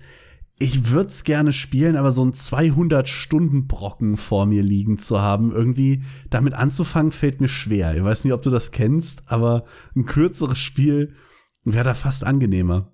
ich 0.58 0.90
würde 0.90 1.10
es 1.10 1.24
gerne 1.24 1.52
spielen, 1.52 1.96
aber 1.96 2.12
so 2.12 2.24
ein 2.24 2.32
200-Stunden-Brocken 2.32 4.16
vor 4.16 4.46
mir 4.46 4.62
liegen 4.62 4.96
zu 4.96 5.20
haben, 5.20 5.52
irgendwie 5.52 6.02
damit 6.30 6.54
anzufangen, 6.54 7.12
fällt 7.12 7.40
mir 7.40 7.48
schwer. 7.48 7.94
Ich 7.94 8.02
weiß 8.02 8.24
nicht, 8.24 8.32
ob 8.32 8.42
du 8.42 8.50
das 8.50 8.70
kennst, 8.70 9.22
aber 9.26 9.64
ein 9.94 10.06
kürzeres 10.06 10.58
Spiel 10.58 11.14
wäre 11.64 11.84
da 11.84 11.94
fast 11.94 12.24
angenehmer. 12.24 12.90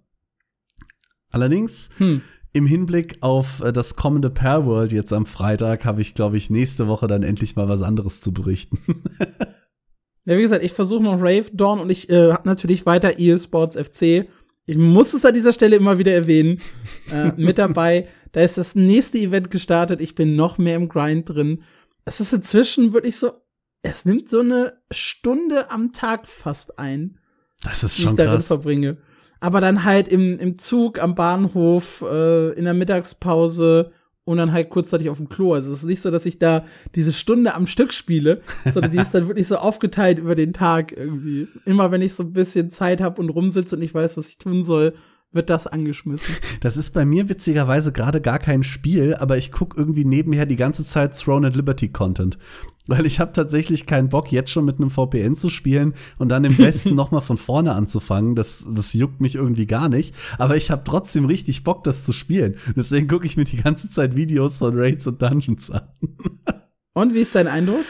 Allerdings, 1.30 1.90
hm. 1.98 2.22
im 2.52 2.66
Hinblick 2.66 3.18
auf 3.20 3.62
äh, 3.62 3.72
das 3.72 3.94
kommende 3.94 4.28
Pair 4.28 4.66
World 4.66 4.90
jetzt 4.90 5.12
am 5.12 5.24
Freitag, 5.24 5.84
habe 5.84 6.00
ich, 6.00 6.14
glaube 6.14 6.36
ich, 6.36 6.50
nächste 6.50 6.88
Woche 6.88 7.06
dann 7.06 7.22
endlich 7.22 7.54
mal 7.54 7.68
was 7.68 7.82
anderes 7.82 8.20
zu 8.20 8.32
berichten. 8.32 8.78
ja, 10.24 10.36
wie 10.36 10.42
gesagt, 10.42 10.64
ich 10.64 10.72
versuche 10.72 11.04
noch 11.04 11.20
Rave 11.20 11.46
Dawn 11.52 11.78
und 11.78 11.90
ich 11.90 12.10
äh, 12.10 12.32
habe 12.32 12.48
natürlich 12.48 12.86
weiter 12.86 13.20
eSports 13.20 13.76
FC 13.76 14.26
ich 14.66 14.76
muss 14.76 15.12
es 15.12 15.24
an 15.24 15.34
dieser 15.34 15.52
Stelle 15.52 15.76
immer 15.76 15.98
wieder 15.98 16.12
erwähnen, 16.12 16.60
äh, 17.10 17.32
mit 17.36 17.58
dabei. 17.58 18.08
Da 18.32 18.40
ist 18.40 18.58
das 18.58 18.74
nächste 18.74 19.18
Event 19.18 19.50
gestartet. 19.50 20.00
Ich 20.00 20.14
bin 20.14 20.36
noch 20.36 20.58
mehr 20.58 20.76
im 20.76 20.88
Grind 20.88 21.28
drin. 21.28 21.62
Es 22.04 22.20
ist 22.20 22.32
inzwischen 22.32 22.92
wirklich 22.92 23.16
so, 23.16 23.32
es 23.82 24.04
nimmt 24.04 24.28
so 24.28 24.40
eine 24.40 24.74
Stunde 24.90 25.70
am 25.70 25.92
Tag 25.92 26.26
fast 26.26 26.78
ein. 26.78 27.18
Das 27.64 27.82
ist 27.82 27.96
schon 27.96 28.16
die 28.16 28.22
ich 28.22 28.26
darin 28.26 28.38
krass. 28.38 28.46
verbringe. 28.46 28.98
Aber 29.40 29.60
dann 29.60 29.84
halt 29.84 30.08
im, 30.08 30.38
im 30.38 30.56
Zug, 30.58 31.00
am 31.00 31.14
Bahnhof, 31.14 32.02
äh, 32.02 32.52
in 32.52 32.64
der 32.64 32.74
Mittagspause 32.74 33.92
und 34.24 34.38
dann 34.38 34.52
halt 34.52 34.70
kurzzeitig 34.70 35.08
auf 35.08 35.16
dem 35.16 35.28
Klo. 35.28 35.54
Also 35.54 35.72
es 35.72 35.80
ist 35.80 35.88
nicht 35.88 36.00
so, 36.00 36.10
dass 36.10 36.26
ich 36.26 36.38
da 36.38 36.64
diese 36.94 37.12
Stunde 37.12 37.54
am 37.54 37.66
Stück 37.66 37.92
spiele, 37.92 38.40
sondern 38.70 38.92
die 38.92 38.98
ist 38.98 39.12
dann 39.12 39.26
wirklich 39.28 39.48
so 39.48 39.56
aufgeteilt 39.56 40.18
über 40.18 40.34
den 40.34 40.52
Tag 40.52 40.92
irgendwie. 40.92 41.48
Immer 41.64 41.90
wenn 41.90 42.02
ich 42.02 42.14
so 42.14 42.22
ein 42.22 42.32
bisschen 42.32 42.70
Zeit 42.70 43.00
habe 43.00 43.20
und 43.20 43.30
rumsitze 43.30 43.76
und 43.76 43.82
ich 43.82 43.94
weiß, 43.94 44.16
was 44.16 44.28
ich 44.28 44.38
tun 44.38 44.62
soll, 44.62 44.94
wird 45.32 45.50
das 45.50 45.66
angeschmissen. 45.66 46.36
Das 46.60 46.76
ist 46.76 46.90
bei 46.90 47.04
mir 47.04 47.28
witzigerweise 47.28 47.92
gerade 47.92 48.20
gar 48.20 48.38
kein 48.38 48.62
Spiel, 48.62 49.14
aber 49.16 49.36
ich 49.36 49.50
gucke 49.50 49.76
irgendwie 49.76 50.04
nebenher 50.04 50.46
die 50.46 50.56
ganze 50.56 50.84
Zeit 50.84 51.18
Throne 51.18 51.48
at 51.48 51.56
Liberty 51.56 51.88
Content. 51.88 52.38
Weil 52.86 53.06
ich 53.06 53.20
habe 53.20 53.32
tatsächlich 53.32 53.86
keinen 53.86 54.08
Bock, 54.08 54.30
jetzt 54.30 54.50
schon 54.50 54.64
mit 54.64 54.78
einem 54.78 54.90
VPN 54.90 55.36
zu 55.36 55.50
spielen 55.50 55.94
und 56.18 56.28
dann 56.28 56.44
im 56.44 56.56
Westen 56.58 56.94
noch 56.94 57.10
mal 57.10 57.20
von 57.20 57.36
vorne 57.36 57.72
anzufangen. 57.72 58.34
Das, 58.34 58.64
das 58.68 58.92
juckt 58.92 59.20
mich 59.20 59.34
irgendwie 59.34 59.66
gar 59.66 59.88
nicht. 59.88 60.14
Aber 60.38 60.56
ich 60.56 60.70
habe 60.70 60.82
trotzdem 60.84 61.24
richtig 61.24 61.64
Bock, 61.64 61.84
das 61.84 62.04
zu 62.04 62.12
spielen. 62.12 62.56
Deswegen 62.76 63.08
gucke 63.08 63.26
ich 63.26 63.36
mir 63.36 63.44
die 63.44 63.62
ganze 63.62 63.90
Zeit 63.90 64.14
Videos 64.14 64.58
von 64.58 64.78
Raids 64.78 65.06
und 65.06 65.20
Dungeons 65.22 65.70
an. 65.70 65.88
Und 66.94 67.14
wie 67.14 67.20
ist 67.20 67.34
dein 67.34 67.48
Eindruck? 67.48 67.86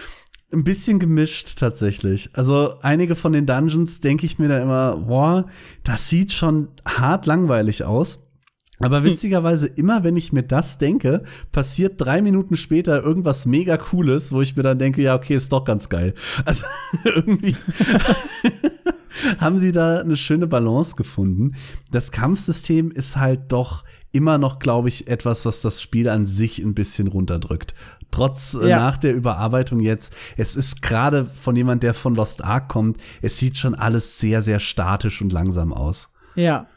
Ein 0.53 0.65
bisschen 0.65 0.99
gemischt 0.99 1.59
tatsächlich. 1.59 2.31
Also 2.35 2.75
einige 2.83 3.15
von 3.15 3.33
den 3.33 3.47
Dungeons 3.47 4.01
denke 4.01 4.27
ich 4.27 4.39
mir 4.39 4.49
dann 4.49 4.63
immer, 4.63 4.97
boah, 4.97 5.47
das 5.83 6.09
sieht 6.09 6.33
schon 6.33 6.69
hart 6.87 7.27
langweilig 7.27 7.85
aus. 7.85 8.23
Aber 8.83 8.99
hm. 8.99 9.05
witzigerweise, 9.05 9.67
immer 9.67 10.05
wenn 10.05 10.17
ich 10.17 10.33
mir 10.33 10.43
das 10.43 10.79
denke, 10.79 11.23
passiert 11.53 12.01
drei 12.01 12.21
Minuten 12.21 12.57
später 12.57 13.03
irgendwas 13.03 13.47
mega 13.47 13.77
Cooles, 13.77 14.33
wo 14.33 14.43
ich 14.43 14.57
mir 14.57 14.63
dann 14.63 14.79
denke, 14.79 15.03
ja, 15.03 15.15
okay, 15.15 15.37
ist 15.37 15.53
doch 15.53 15.65
ganz 15.65 15.89
geil. 15.89 16.15
Also 16.45 16.65
irgendwie 17.05 17.57
haben 19.39 19.59
sie 19.59 19.73
da 19.73 20.01
eine 20.01 20.17
schöne 20.17 20.47
Balance 20.47 20.97
gefunden. 20.97 21.55
Das 21.91 22.11
Kampfsystem 22.11 22.91
ist 22.91 23.17
halt 23.17 23.53
doch 23.53 23.85
immer 24.11 24.39
noch, 24.39 24.59
glaube 24.59 24.89
ich, 24.89 25.09
etwas, 25.09 25.47
was 25.47 25.61
das 25.63 25.81
Spiel 25.81 26.09
an 26.09 26.27
sich 26.27 26.59
ein 26.59 26.75
bisschen 26.75 27.07
runterdrückt. 27.09 27.75
Trotz 28.13 28.55
äh, 28.55 28.69
ja. 28.69 28.79
nach 28.79 28.99
der 28.99 29.15
Überarbeitung 29.15 29.81
jetzt, 29.81 30.15
es 30.37 30.55
ist 30.55 30.83
gerade 30.83 31.25
von 31.25 31.57
jemand, 31.57 31.83
der 31.83 31.95
von 31.95 32.15
Lost 32.15 32.45
Ark 32.45 32.69
kommt, 32.69 32.99
es 33.23 33.39
sieht 33.39 33.57
schon 33.57 33.75
alles 33.75 34.21
sehr, 34.21 34.43
sehr 34.43 34.61
statisch 34.61 35.21
und 35.21 35.33
langsam 35.33 35.73
aus. 35.73 36.13
Ja, 36.37 36.69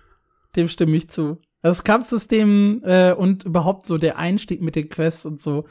dem 0.55 0.69
stimme 0.69 0.95
ich 0.95 1.09
zu. 1.09 1.41
Das 1.61 1.83
Kampfsystem 1.83 2.81
äh, 2.83 3.11
und 3.11 3.43
überhaupt 3.43 3.85
so 3.85 3.97
der 3.97 4.17
Einstieg 4.17 4.61
mit 4.61 4.75
den 4.75 4.87
Quests 4.87 5.25
und 5.25 5.41
so. 5.41 5.65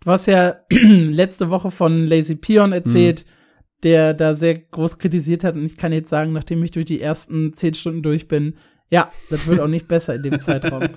Du 0.00 0.10
hast 0.10 0.26
ja 0.26 0.56
letzte 0.70 1.48
Woche 1.48 1.70
von 1.70 2.06
Lazy 2.06 2.34
Pion 2.34 2.72
erzählt, 2.72 3.24
mhm. 3.24 3.80
der 3.84 4.14
da 4.14 4.34
sehr 4.34 4.58
groß 4.58 4.98
kritisiert 4.98 5.44
hat. 5.44 5.54
Und 5.54 5.64
ich 5.64 5.76
kann 5.76 5.92
jetzt 5.92 6.10
sagen, 6.10 6.32
nachdem 6.32 6.64
ich 6.64 6.72
durch 6.72 6.86
die 6.86 7.00
ersten 7.00 7.52
zehn 7.52 7.74
Stunden 7.74 8.02
durch 8.02 8.26
bin, 8.26 8.56
ja, 8.90 9.12
das 9.30 9.46
wird 9.46 9.60
auch 9.60 9.68
nicht 9.68 9.86
besser 9.86 10.14
in 10.14 10.22
dem 10.22 10.38
Zeitraum. 10.40 10.88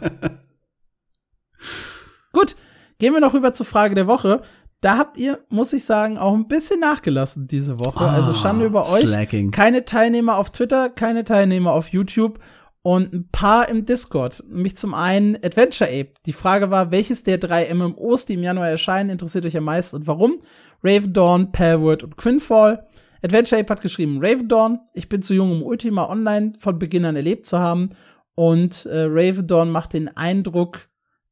Gut, 2.31 2.55
gehen 2.99 3.13
wir 3.13 3.21
noch 3.21 3.33
rüber 3.33 3.53
zur 3.53 3.65
Frage 3.65 3.95
der 3.95 4.07
Woche. 4.07 4.41
Da 4.81 4.97
habt 4.97 5.17
ihr, 5.17 5.39
muss 5.49 5.73
ich 5.73 5.85
sagen, 5.85 6.17
auch 6.17 6.33
ein 6.33 6.47
bisschen 6.47 6.79
nachgelassen 6.79 7.47
diese 7.47 7.79
Woche. 7.79 8.03
Oh, 8.03 8.07
also 8.07 8.33
Schande 8.33 8.65
über 8.65 8.87
euch. 8.91 9.07
Slacking. 9.07 9.51
Keine 9.51 9.85
Teilnehmer 9.85 10.37
auf 10.37 10.51
Twitter, 10.51 10.89
keine 10.89 11.23
Teilnehmer 11.23 11.71
auf 11.71 11.89
YouTube 11.89 12.39
und 12.83 13.11
ein 13.11 13.27
paar 13.31 13.69
im 13.69 13.85
Discord. 13.85 14.43
Nämlich 14.47 14.77
zum 14.77 14.93
einen 14.93 15.35
Adventure 15.37 15.89
Ape. 15.89 16.13
Die 16.25 16.33
Frage 16.33 16.69
war, 16.69 16.91
welches 16.91 17.23
der 17.23 17.37
drei 17.37 17.73
MMOs, 17.73 18.25
die 18.25 18.35
im 18.35 18.43
Januar 18.43 18.69
erscheinen, 18.69 19.09
interessiert 19.09 19.45
euch 19.45 19.57
am 19.57 19.63
meisten 19.63 19.95
und 19.97 20.07
warum? 20.07 20.37
Raven 20.83 21.11
Dawn, 21.11 21.51
Palworld 21.51 22.03
und 22.03 22.17
Quinfall. 22.17 22.87
Adventure 23.23 23.59
Ape 23.59 23.71
hat 23.71 23.81
geschrieben, 23.81 24.19
Raven 24.21 24.47
Dawn, 24.47 24.79
ich 24.93 25.09
bin 25.09 25.21
zu 25.21 25.33
jung, 25.33 25.51
um 25.51 25.63
Ultima 25.63 26.07
Online 26.07 26.53
von 26.59 26.77
Beginn 26.77 27.03
an 27.03 27.15
erlebt 27.15 27.45
zu 27.45 27.59
haben. 27.59 27.89
Und 28.35 28.85
äh, 28.85 29.05
Raven 29.09 29.47
Dawn 29.47 29.71
macht 29.71 29.93
den 29.93 30.15
Eindruck, 30.15 30.87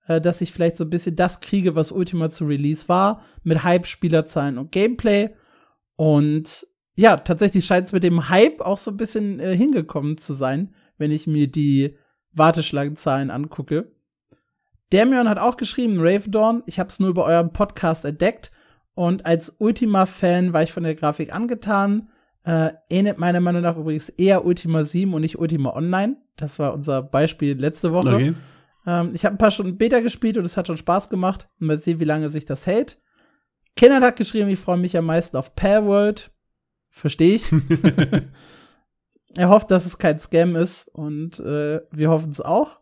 äh, 0.07 0.21
dass 0.21 0.41
ich 0.41 0.51
vielleicht 0.51 0.77
so 0.77 0.83
ein 0.83 0.89
bisschen 0.89 1.15
das 1.15 1.41
kriege, 1.41 1.75
was 1.75 1.91
Ultima 1.91 2.29
zu 2.29 2.45
Release 2.45 2.87
war, 2.89 3.23
mit 3.43 3.63
Hype, 3.63 3.87
Spielerzahlen 3.87 4.57
und 4.57 4.71
Gameplay. 4.71 5.29
Und 5.95 6.67
ja, 6.95 7.17
tatsächlich 7.17 7.65
scheint 7.65 7.87
es 7.87 7.93
mit 7.93 8.03
dem 8.03 8.29
Hype 8.29 8.61
auch 8.61 8.77
so 8.77 8.91
ein 8.91 8.97
bisschen 8.97 9.39
äh, 9.39 9.55
hingekommen 9.55 10.17
zu 10.17 10.33
sein 10.33 10.73
wenn 10.97 11.11
ich 11.11 11.27
mir 11.27 11.47
die 11.47 11.97
Warteschlangenzahlen 12.33 13.31
angucke. 13.31 13.91
Damian 14.91 15.29
hat 15.29 15.39
auch 15.39 15.57
geschrieben, 15.57 15.97
Raven 15.99 16.31
Dawn, 16.31 16.63
ich 16.65 16.79
habe 16.79 16.89
es 16.89 16.99
nur 16.99 17.09
über 17.09 17.25
euren 17.25 17.51
Podcast 17.51 18.05
entdeckt 18.05 18.51
und 18.93 19.25
als 19.25 19.57
Ultima-Fan 19.59 20.53
war 20.53 20.63
ich 20.63 20.71
von 20.71 20.83
der 20.83 20.95
Grafik 20.95 21.33
angetan. 21.33 22.09
Äh, 22.43 22.71
ähnelt 22.89 23.17
meiner 23.17 23.39
Meinung 23.39 23.63
nach 23.63 23.77
übrigens 23.77 24.09
eher 24.09 24.45
Ultima 24.45 24.83
7 24.83 25.13
und 25.13 25.21
nicht 25.21 25.39
Ultima 25.39 25.73
Online. 25.73 26.17
Das 26.37 26.59
war 26.59 26.73
unser 26.73 27.01
Beispiel 27.01 27.59
letzte 27.59 27.91
Woche. 27.91 28.13
Okay. 28.13 28.33
Ähm, 28.85 29.11
ich 29.13 29.25
habe 29.25 29.35
ein 29.35 29.39
paar 29.39 29.51
Stunden 29.51 29.77
Beta 29.77 29.99
gespielt 29.99 30.37
und 30.37 30.45
es 30.45 30.57
hat 30.57 30.67
schon 30.67 30.77
Spaß 30.77 31.09
gemacht. 31.09 31.49
Mal 31.57 31.79
sehen, 31.79 31.99
wie 31.99 32.05
lange 32.05 32.29
sich 32.29 32.45
das 32.45 32.65
hält. 32.65 32.99
Kenneth 33.75 34.03
hat 34.03 34.15
geschrieben, 34.15 34.49
ich 34.49 34.59
freue 34.59 34.77
mich 34.77 34.97
am 34.97 35.05
meisten 35.05 35.37
auf 35.37 35.55
Palworld. 35.55 36.31
Verstehe 36.89 37.35
ich. 37.35 37.45
Er 39.37 39.49
hofft, 39.49 39.69
dass 39.69 39.85
es 39.85 39.97
kein 39.97 40.19
Scam 40.19 40.55
ist 40.55 40.87
und 40.87 41.39
äh, 41.39 41.81
wir 41.91 42.09
hoffen 42.09 42.29
es 42.29 42.39
auch. 42.39 42.79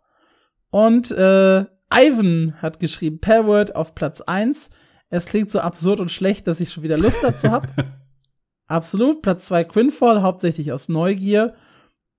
Und 0.69 1.11
äh, 1.11 1.65
Ivan 1.91 2.55
hat 2.61 2.79
geschrieben, 2.79 3.19
Perword 3.19 3.75
auf 3.75 3.95
Platz 3.95 4.21
1. 4.21 4.71
Es 5.09 5.25
klingt 5.25 5.51
so 5.51 5.59
absurd 5.59 5.99
und 5.99 6.11
schlecht, 6.11 6.47
dass 6.47 6.59
ich 6.59 6.71
schon 6.71 6.83
wieder 6.83 6.97
Lust 6.97 7.23
dazu 7.23 7.49
habe. 7.49 7.67
Absolut. 8.67 9.21
Platz 9.21 9.45
2 9.45 9.63
Quinfall, 9.65 10.21
hauptsächlich 10.21 10.71
aus 10.71 10.89
Neugier. 10.89 11.55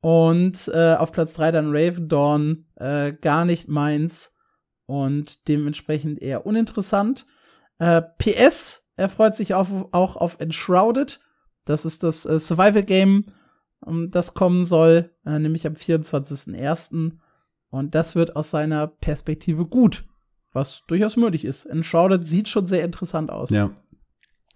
Und 0.04 0.70
äh, 0.74 0.94
auf 0.94 1.12
Platz 1.12 1.34
3 1.34 1.50
dann 1.50 1.70
Raven 1.74 2.08
Dawn, 2.08 2.66
äh, 2.76 3.12
gar 3.12 3.44
nicht 3.44 3.68
meins. 3.68 4.36
Und 4.86 5.48
dementsprechend 5.48 6.20
eher 6.20 6.44
uninteressant. 6.44 7.26
Äh, 7.78 8.02
PS, 8.18 8.92
er 8.96 9.08
freut 9.08 9.34
sich 9.34 9.54
auf, 9.54 9.68
auch 9.92 10.16
auf 10.16 10.38
Enshrouded. 10.40 11.20
Das 11.64 11.84
ist 11.84 12.02
das 12.02 12.26
äh, 12.26 12.38
Survival-Game 12.38 13.24
ähm, 13.86 14.10
das 14.10 14.34
kommen 14.34 14.64
soll, 14.64 15.10
äh, 15.24 15.38
nämlich 15.38 15.66
am 15.66 15.74
24.01. 15.74 17.12
Und 17.70 17.94
das 17.94 18.14
wird 18.14 18.36
aus 18.36 18.50
seiner 18.50 18.86
Perspektive 18.86 19.66
gut, 19.66 20.04
was 20.52 20.84
durchaus 20.86 21.16
möglich 21.16 21.44
ist. 21.44 21.66
Enshrouded 21.66 22.26
sieht 22.26 22.48
schon 22.48 22.66
sehr 22.66 22.84
interessant 22.84 23.30
aus. 23.30 23.50
Ja. 23.50 23.70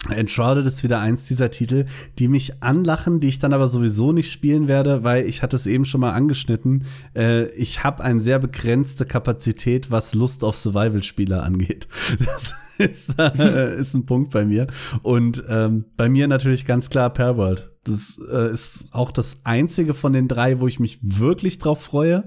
Enshrouded 0.09 0.65
ist 0.65 0.85
wieder 0.85 1.01
eins 1.01 1.27
dieser 1.27 1.51
Titel, 1.51 1.87
die 2.21 2.29
mich 2.29 2.63
anlachen, 2.63 3.19
die 3.19 3.27
ich 3.27 3.41
dann 3.41 3.53
aber 3.53 3.67
sowieso 3.67 4.13
nicht 4.13 4.31
spielen 4.31 4.69
werde, 4.69 5.03
weil 5.03 5.27
ich 5.27 5.43
hatte 5.43 5.57
es 5.57 5.67
eben 5.67 5.85
schon 5.85 6.01
mal 6.01 6.13
angeschnitten. 6.13 6.85
Äh, 7.17 7.49
ich 7.49 7.83
habe 7.83 8.05
eine 8.05 8.21
sehr 8.21 8.39
begrenzte 8.39 9.07
Kapazität, 9.07 9.91
was 9.91 10.15
Lust 10.15 10.45
auf 10.45 10.55
Survival-Spieler 10.57 11.43
angeht. 11.43 11.89
Das 12.19 12.55
ist, 12.79 13.19
äh, 13.19 13.77
ist 13.77 13.95
ein 13.95 14.07
Punkt 14.07 14.31
bei 14.31 14.45
mir. 14.45 14.69
Und 15.03 15.43
ähm, 15.49 15.87
bei 15.97 16.09
mir 16.09 16.29
natürlich 16.29 16.65
ganz 16.65 16.91
klar 16.91 17.11
Perworld. 17.11 17.73
Das 17.83 18.21
äh, 18.31 18.53
ist 18.53 18.85
auch 18.93 19.11
das 19.11 19.39
einzige 19.43 19.95
von 19.95 20.13
den 20.13 20.29
drei, 20.29 20.61
wo 20.61 20.69
ich 20.69 20.79
mich 20.79 21.01
wirklich 21.03 21.59
drauf 21.59 21.83
freue, 21.83 22.27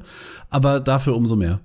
aber 0.49 0.81
dafür 0.81 1.15
umso 1.15 1.37
mehr. 1.37 1.61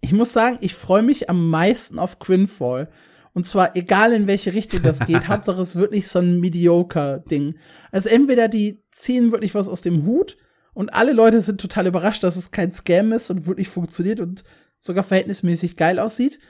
Ich 0.00 0.12
muss 0.12 0.32
sagen, 0.32 0.58
ich 0.60 0.74
freue 0.74 1.04
mich 1.04 1.30
am 1.30 1.50
meisten 1.50 2.00
auf 2.00 2.18
Quinfall. 2.18 2.88
Und 3.36 3.44
zwar 3.44 3.76
egal 3.76 4.12
in 4.12 4.26
welche 4.26 4.54
Richtung 4.54 4.82
das 4.82 5.00
geht, 5.00 5.28
Hauptsache 5.28 5.60
es 5.60 5.74
ist 5.74 5.76
wirklich 5.76 6.08
so 6.08 6.18
ein 6.18 6.40
Mediocre-Ding. 6.40 7.56
Also 7.92 8.08
entweder 8.08 8.48
die 8.48 8.82
ziehen 8.90 9.30
wirklich 9.30 9.54
was 9.54 9.68
aus 9.68 9.82
dem 9.82 10.04
Hut 10.06 10.36
und 10.74 10.94
alle 10.94 11.12
Leute 11.12 11.40
sind 11.40 11.60
total 11.60 11.86
überrascht, 11.86 12.24
dass 12.24 12.36
es 12.36 12.50
kein 12.50 12.72
Scam 12.72 13.12
ist 13.12 13.30
und 13.30 13.46
wirklich 13.46 13.68
funktioniert 13.68 14.20
und 14.20 14.42
sogar 14.78 15.04
verhältnismäßig 15.04 15.76
geil 15.76 15.98
aussieht. 15.98 16.40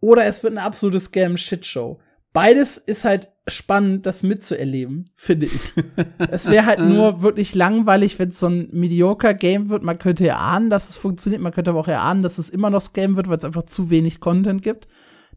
Oder 0.00 0.24
es 0.24 0.42
wird 0.42 0.54
eine 0.54 0.62
absolute 0.62 0.98
Scam-Shitshow 0.98 2.00
beides 2.32 2.76
ist 2.76 3.04
halt 3.04 3.28
spannend, 3.46 4.06
das 4.06 4.22
mitzuerleben, 4.22 5.10
finde 5.16 5.46
ich. 5.46 5.72
es 6.30 6.48
wäre 6.48 6.66
halt 6.66 6.80
nur 6.80 7.22
wirklich 7.22 7.54
langweilig, 7.54 8.18
wenn 8.18 8.28
es 8.28 8.38
so 8.38 8.46
ein 8.46 8.68
mediocre 8.72 9.34
Game 9.34 9.70
wird. 9.70 9.82
Man 9.82 9.98
könnte 9.98 10.24
ja 10.24 10.36
ahnen, 10.36 10.70
dass 10.70 10.88
es 10.88 10.96
funktioniert, 10.96 11.42
man 11.42 11.52
könnte 11.52 11.70
aber 11.70 11.80
auch 11.80 11.88
erahnen, 11.88 12.22
dass 12.22 12.38
es 12.38 12.50
immer 12.50 12.70
noch 12.70 12.80
Scam 12.80 13.16
wird, 13.16 13.28
weil 13.28 13.38
es 13.38 13.44
einfach 13.44 13.64
zu 13.64 13.90
wenig 13.90 14.20
Content 14.20 14.62
gibt. 14.62 14.86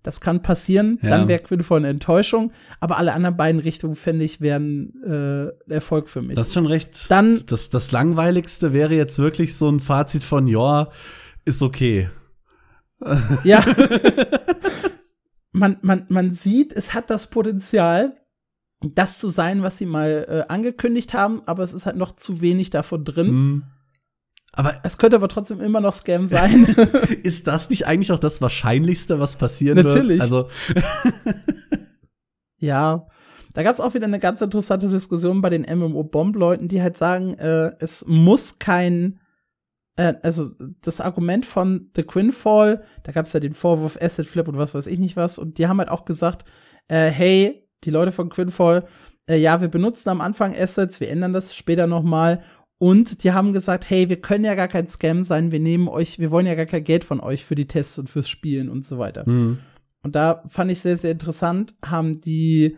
Das 0.03 0.19
kann 0.19 0.41
passieren, 0.41 0.99
ja. 1.01 1.09
dann 1.09 1.29
wäre 1.29 1.39
Quidfall 1.41 1.79
eine 1.79 1.87
Enttäuschung, 1.87 2.51
aber 2.81 2.97
alle 2.97 3.13
anderen 3.13 3.37
beiden 3.37 3.61
Richtungen, 3.61 3.95
fände 3.95 4.25
ich, 4.25 4.41
wären 4.41 4.93
äh, 5.01 5.73
Erfolg 5.73 6.09
für 6.09 6.21
mich. 6.21 6.35
Das 6.35 6.49
ist 6.49 6.53
schon 6.53 6.65
recht. 6.65 7.09
Dann, 7.09 7.41
das, 7.47 7.69
das 7.69 7.93
Langweiligste 7.93 8.73
wäre 8.73 8.93
jetzt 8.93 9.17
wirklich 9.17 9.55
so 9.55 9.69
ein 9.69 9.79
Fazit 9.79 10.25
von, 10.25 10.47
ja, 10.47 10.89
ist 11.45 11.61
okay. 11.61 12.09
Ja. 13.43 13.63
man, 15.51 15.77
man, 15.81 16.05
man 16.09 16.33
sieht, 16.33 16.73
es 16.73 16.93
hat 16.93 17.09
das 17.09 17.29
Potenzial, 17.29 18.17
das 18.81 19.19
zu 19.19 19.29
sein, 19.29 19.61
was 19.61 19.77
sie 19.77 19.85
mal 19.85 20.25
äh, 20.27 20.51
angekündigt 20.51 21.13
haben, 21.13 21.41
aber 21.45 21.63
es 21.63 21.73
ist 21.73 21.85
halt 21.85 21.95
noch 21.95 22.13
zu 22.13 22.41
wenig 22.41 22.69
davon 22.69 23.05
drin. 23.05 23.31
Mhm. 23.31 23.63
Aber 24.55 24.75
es 24.83 24.97
könnte 24.97 25.15
aber 25.15 25.27
trotzdem 25.27 25.61
immer 25.61 25.81
noch 25.81 25.93
Scam 25.93 26.27
sein. 26.27 26.65
ist 27.23 27.47
das 27.47 27.69
nicht 27.69 27.87
eigentlich 27.87 28.11
auch 28.11 28.19
das 28.19 28.41
Wahrscheinlichste, 28.41 29.19
was 29.19 29.35
passieren 29.35 29.77
Natürlich. 29.77 30.21
wird? 30.21 30.21
Also 30.21 30.47
ja, 32.57 33.07
da 33.53 33.63
gab 33.63 33.73
es 33.73 33.79
auch 33.79 33.93
wieder 33.93 34.05
eine 34.05 34.19
ganz 34.19 34.41
interessante 34.41 34.89
Diskussion 34.89 35.41
bei 35.41 35.49
den 35.49 35.63
MMO-Bomb-Leuten, 35.63 36.67
die 36.67 36.81
halt 36.81 36.97
sagen, 36.97 37.33
äh, 37.35 37.71
es 37.79 38.05
muss 38.07 38.59
kein 38.59 39.19
äh, 39.95 40.15
also 40.21 40.51
das 40.81 41.01
Argument 41.01 41.45
von 41.45 41.89
The 41.95 42.03
Quinfall, 42.03 42.83
da 43.03 43.11
gab 43.11 43.25
es 43.25 43.33
ja 43.33 43.39
den 43.39 43.53
Vorwurf 43.53 43.97
Asset 44.01 44.27
Flip 44.27 44.47
und 44.47 44.57
was 44.57 44.73
weiß 44.75 44.87
ich 44.87 44.99
nicht 44.99 45.15
was, 45.15 45.37
und 45.37 45.57
die 45.57 45.67
haben 45.67 45.79
halt 45.79 45.89
auch 45.89 46.05
gesagt, 46.05 46.45
äh, 46.87 47.09
hey, 47.09 47.67
die 47.83 47.91
Leute 47.91 48.11
von 48.11 48.29
Quinfall, 48.29 48.85
äh, 49.27 49.37
ja, 49.37 49.61
wir 49.61 49.67
benutzen 49.67 50.09
am 50.09 50.21
Anfang 50.21 50.55
Assets, 50.55 50.99
wir 50.99 51.09
ändern 51.09 51.33
das 51.33 51.55
später 51.55 51.87
noch 51.87 52.03
mal. 52.03 52.43
Und 52.83 53.23
die 53.23 53.31
haben 53.31 53.53
gesagt, 53.53 53.89
hey, 53.89 54.09
wir 54.09 54.19
können 54.19 54.43
ja 54.43 54.55
gar 54.55 54.67
kein 54.67 54.87
Scam 54.87 55.23
sein, 55.23 55.53
wir 55.53 55.61
nehmen 55.61 55.87
euch, 55.87 56.19
wir 56.19 56.31
wollen 56.31 56.45
ja 56.45 56.53
gar 56.53 56.65
kein 56.65 56.83
Geld 56.83 57.05
von 57.05 57.21
euch 57.21 57.45
für 57.45 57.55
die 57.55 57.65
Tests 57.65 57.97
und 57.97 58.09
fürs 58.09 58.27
Spielen 58.27 58.67
und 58.67 58.83
so 58.83 58.97
weiter. 58.97 59.23
Mhm. 59.25 59.59
Und 60.01 60.15
da 60.17 60.43
fand 60.49 60.69
ich 60.69 60.81
sehr, 60.81 60.97
sehr 60.97 61.11
interessant, 61.11 61.75
haben 61.81 62.19
die 62.19 62.77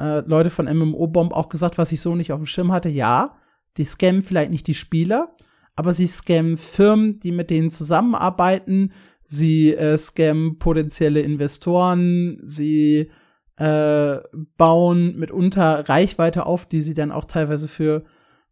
äh, 0.00 0.18
Leute 0.26 0.50
von 0.50 0.66
MMO 0.66 1.06
Bomb 1.06 1.32
auch 1.32 1.48
gesagt, 1.48 1.78
was 1.78 1.92
ich 1.92 2.00
so 2.00 2.16
nicht 2.16 2.32
auf 2.32 2.40
dem 2.40 2.46
Schirm 2.46 2.72
hatte. 2.72 2.88
Ja, 2.88 3.36
die 3.76 3.84
scammen 3.84 4.22
vielleicht 4.22 4.50
nicht 4.50 4.66
die 4.66 4.74
Spieler, 4.74 5.36
aber 5.76 5.92
sie 5.92 6.08
scammen 6.08 6.56
Firmen, 6.56 7.12
die 7.20 7.30
mit 7.30 7.48
denen 7.50 7.70
zusammenarbeiten, 7.70 8.90
sie 9.22 9.72
äh, 9.72 9.96
scammen 9.96 10.58
potenzielle 10.58 11.20
Investoren, 11.20 12.40
sie 12.42 13.12
äh, 13.58 14.16
bauen 14.56 15.16
mitunter 15.16 15.88
Reichweite 15.88 16.46
auf, 16.46 16.66
die 16.66 16.82
sie 16.82 16.94
dann 16.94 17.12
auch 17.12 17.26
teilweise 17.26 17.68
für, 17.68 18.02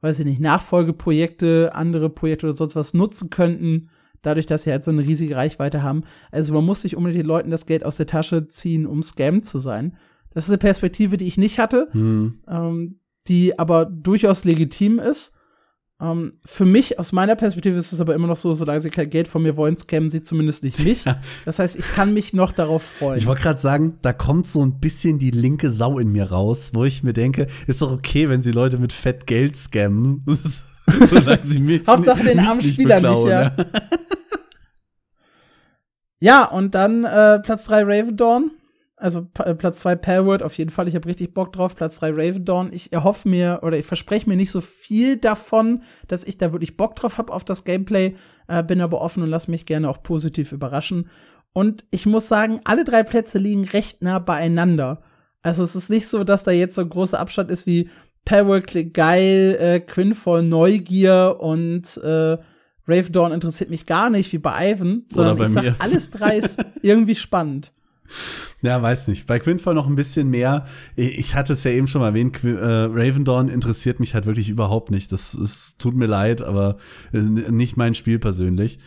weiß 0.04 0.20
ich 0.20 0.26
nicht, 0.26 0.40
Nachfolgeprojekte, 0.40 1.72
andere 1.74 2.10
Projekte 2.10 2.46
oder 2.46 2.56
sonst 2.56 2.76
was 2.76 2.94
nutzen 2.94 3.30
könnten, 3.30 3.88
dadurch, 4.22 4.46
dass 4.46 4.64
sie 4.64 4.70
halt 4.70 4.84
so 4.84 4.90
eine 4.90 5.02
riesige 5.02 5.34
Reichweite 5.34 5.82
haben. 5.82 6.04
Also 6.30 6.54
man 6.54 6.64
muss 6.64 6.84
nicht 6.84 6.96
unbedingt 6.96 7.22
den 7.22 7.26
Leuten 7.26 7.50
das 7.50 7.66
Geld 7.66 7.84
aus 7.84 7.96
der 7.96 8.06
Tasche 8.06 8.46
ziehen, 8.46 8.86
um 8.86 9.02
Scam 9.02 9.42
zu 9.42 9.58
sein. 9.58 9.96
Das 10.32 10.44
ist 10.44 10.50
eine 10.50 10.58
Perspektive, 10.58 11.16
die 11.16 11.26
ich 11.26 11.38
nicht 11.38 11.58
hatte, 11.58 11.88
Hm. 11.92 12.34
ähm, 12.48 13.00
die 13.28 13.58
aber 13.58 13.86
durchaus 13.86 14.44
legitim 14.44 14.98
ist. 14.98 15.33
Ähm, 16.04 16.32
für 16.44 16.66
mich, 16.66 16.98
aus 16.98 17.12
meiner 17.12 17.34
Perspektive, 17.34 17.76
ist 17.76 17.92
es 17.92 18.00
aber 18.00 18.14
immer 18.14 18.26
noch 18.26 18.36
so, 18.36 18.52
solange 18.52 18.80
sie 18.80 18.90
kein 18.90 19.08
Geld 19.08 19.26
von 19.26 19.42
mir 19.42 19.56
wollen, 19.56 19.76
scammen 19.76 20.10
sie 20.10 20.22
zumindest 20.22 20.62
nicht 20.62 20.78
mich. 20.84 21.04
Das 21.44 21.58
heißt, 21.58 21.78
ich 21.78 21.86
kann 21.86 22.12
mich 22.12 22.34
noch 22.34 22.52
darauf 22.52 22.82
freuen. 22.82 23.18
Ich 23.18 23.26
wollte 23.26 23.42
gerade 23.42 23.60
sagen, 23.60 23.98
da 24.02 24.12
kommt 24.12 24.46
so 24.46 24.64
ein 24.64 24.80
bisschen 24.80 25.18
die 25.18 25.30
linke 25.30 25.70
Sau 25.70 25.98
in 25.98 26.12
mir 26.12 26.30
raus, 26.30 26.72
wo 26.74 26.84
ich 26.84 27.02
mir 27.02 27.12
denke, 27.12 27.46
ist 27.66 27.80
doch 27.80 27.92
okay, 27.92 28.28
wenn 28.28 28.42
sie 28.42 28.52
Leute 28.52 28.78
mit 28.78 28.92
fett 28.92 29.26
Geld 29.26 29.56
scammen. 29.56 30.24
Solange 31.06 31.40
sie 31.44 31.60
mich, 31.60 31.86
Hauptsache 31.86 32.24
den 32.24 32.40
armen 32.40 32.60
Spieler 32.60 33.00
nicht, 33.00 33.26
ja. 33.26 33.52
Ja, 36.20 36.44
und 36.44 36.74
dann 36.74 37.04
äh, 37.04 37.38
Platz 37.40 37.64
3 37.66 37.82
Raven 37.82 38.16
Dawn. 38.16 38.50
Also 39.04 39.26
äh, 39.44 39.54
Platz 39.54 39.80
2 39.80 39.96
Palworld 39.96 40.42
auf 40.42 40.56
jeden 40.56 40.70
Fall. 40.70 40.88
Ich 40.88 40.94
habe 40.94 41.06
richtig 41.06 41.34
Bock 41.34 41.52
drauf. 41.52 41.76
Platz 41.76 41.98
3 42.00 42.12
Raven 42.12 42.46
Dawn. 42.46 42.72
Ich 42.72 42.90
erhoffe 42.90 43.28
mir 43.28 43.60
oder 43.62 43.76
ich 43.76 43.84
verspreche 43.84 44.26
mir 44.26 44.34
nicht 44.34 44.50
so 44.50 44.62
viel 44.62 45.18
davon, 45.18 45.82
dass 46.08 46.24
ich 46.24 46.38
da 46.38 46.52
wirklich 46.52 46.78
Bock 46.78 46.96
drauf 46.96 47.18
habe 47.18 47.30
auf 47.30 47.44
das 47.44 47.64
Gameplay. 47.64 48.14
Äh, 48.48 48.62
bin 48.62 48.80
aber 48.80 49.02
offen 49.02 49.22
und 49.22 49.28
lass 49.28 49.46
mich 49.46 49.66
gerne 49.66 49.90
auch 49.90 50.02
positiv 50.02 50.52
überraschen. 50.52 51.10
Und 51.52 51.84
ich 51.90 52.06
muss 52.06 52.28
sagen, 52.28 52.62
alle 52.64 52.84
drei 52.84 53.02
Plätze 53.02 53.36
liegen 53.36 53.64
recht 53.64 54.00
nah 54.00 54.20
beieinander. 54.20 55.02
Also 55.42 55.64
es 55.64 55.76
ist 55.76 55.90
nicht 55.90 56.08
so, 56.08 56.24
dass 56.24 56.44
da 56.44 56.50
jetzt 56.50 56.74
so 56.74 56.80
ein 56.80 56.88
großer 56.88 57.20
Abstand 57.20 57.50
ist 57.50 57.66
wie 57.66 57.90
Palworld 58.24 58.66
klingt 58.66 58.94
geil, 58.94 59.58
äh, 59.60 59.80
Quinn 59.80 60.14
voll 60.14 60.42
Neugier 60.42 61.36
und 61.40 61.98
äh, 61.98 62.38
Rave 62.88 63.10
Dawn 63.10 63.32
interessiert 63.32 63.68
mich 63.68 63.84
gar 63.84 64.08
nicht 64.08 64.32
wie 64.32 64.38
bei 64.38 64.72
Ivan, 64.72 65.04
sondern 65.08 65.36
bei 65.36 65.44
ich 65.44 65.50
sag, 65.50 65.62
mir. 65.62 65.76
alles 65.78 66.10
drei 66.10 66.38
ist 66.38 66.64
irgendwie 66.82 67.16
spannend. 67.16 67.70
Ja, 68.62 68.80
weiß 68.80 69.08
nicht. 69.08 69.26
Bei 69.26 69.38
Quinfall 69.38 69.74
noch 69.74 69.86
ein 69.86 69.94
bisschen 69.94 70.30
mehr. 70.30 70.66
Ich 70.96 71.34
hatte 71.34 71.52
es 71.52 71.64
ja 71.64 71.70
eben 71.70 71.86
schon 71.86 72.00
mal 72.00 72.08
erwähnt, 72.08 72.34
Qu 72.34 72.48
äh, 72.48 72.84
Raven 72.90 73.24
Dawn 73.24 73.48
interessiert 73.48 74.00
mich 74.00 74.14
halt 74.14 74.26
wirklich 74.26 74.48
überhaupt 74.48 74.90
nicht. 74.90 75.12
Das 75.12 75.34
es 75.34 75.76
tut 75.78 75.94
mir 75.94 76.06
leid, 76.06 76.40
aber 76.42 76.78
äh, 77.12 77.18
nicht 77.18 77.76
mein 77.76 77.94
Spiel 77.94 78.18
persönlich. 78.18 78.78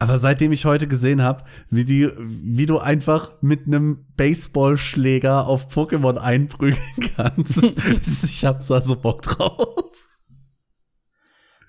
Aber 0.00 0.18
seitdem 0.18 0.52
ich 0.52 0.64
heute 0.64 0.86
gesehen 0.86 1.22
habe, 1.22 1.44
wie, 1.70 1.84
die, 1.84 2.08
wie 2.18 2.66
du 2.66 2.78
einfach 2.78 3.30
mit 3.40 3.66
einem 3.66 4.04
Baseballschläger 4.16 5.46
auf 5.46 5.72
Pokémon 5.72 6.16
einprügeln 6.16 6.78
kannst, 7.16 7.62
ich 8.24 8.44
hab 8.44 8.66
da 8.66 8.80
so 8.80 8.96
Bock 8.96 9.22
drauf. 9.22 9.87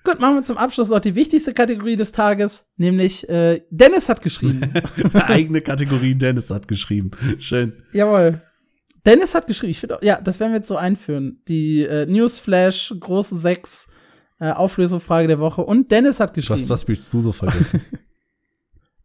Gut, 0.02 0.18
machen 0.18 0.36
wir 0.36 0.42
zum 0.42 0.56
Abschluss 0.56 0.88
noch 0.88 1.00
die 1.00 1.14
wichtigste 1.14 1.52
Kategorie 1.52 1.96
des 1.96 2.12
Tages, 2.12 2.72
nämlich 2.76 3.28
äh, 3.28 3.62
Dennis 3.70 4.08
hat 4.08 4.22
geschrieben. 4.22 4.72
Eine 5.12 5.26
eigene 5.26 5.60
Kategorie, 5.60 6.14
Dennis 6.14 6.48
hat 6.50 6.68
geschrieben. 6.68 7.10
Schön. 7.38 7.82
Jawohl. 7.92 8.42
Dennis 9.04 9.34
hat 9.34 9.46
geschrieben. 9.46 9.70
Ich 9.70 9.80
finde, 9.80 9.98
ja, 10.02 10.20
das 10.20 10.40
werden 10.40 10.52
wir 10.52 10.58
jetzt 10.58 10.68
so 10.68 10.76
einführen. 10.76 11.42
Die 11.48 11.82
äh, 11.82 12.06
Newsflash, 12.06 12.94
große 12.98 13.36
sechs, 13.36 13.88
äh, 14.38 14.52
Auflösung, 14.52 15.02
der 15.08 15.38
Woche. 15.38 15.62
Und 15.62 15.90
Dennis 15.90 16.20
hat 16.20 16.32
geschrieben. 16.34 16.62
Was, 16.62 16.68
was 16.70 16.88
willst 16.88 17.12
du 17.12 17.20
so 17.20 17.32
vergessen? 17.32 17.82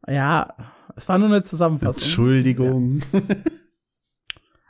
Ja, 0.07 0.53
es 0.95 1.09
war 1.09 1.17
nur 1.17 1.30
eine 1.30 1.41
Zusammenfassung. 1.41 2.03
Entschuldigung. 2.03 3.01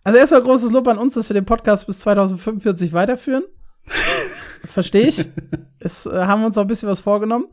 Also 0.05 0.19
erstmal 0.19 0.43
großes 0.43 0.71
Lob 0.71 0.87
an 0.87 0.99
uns, 0.99 1.15
dass 1.15 1.29
wir 1.29 1.33
den 1.33 1.45
Podcast 1.45 1.87
bis 1.87 1.99
2045 2.01 2.93
weiterführen. 2.93 3.43
Verstehe 4.65 5.07
ich. 5.07 5.25
Es 5.79 6.07
äh, 6.07 6.25
haben 6.25 6.41
wir 6.41 6.47
uns 6.47 6.57
auch 6.57 6.61
ein 6.63 6.67
bisschen 6.67 6.89
was 6.89 6.99
vorgenommen. 6.99 7.45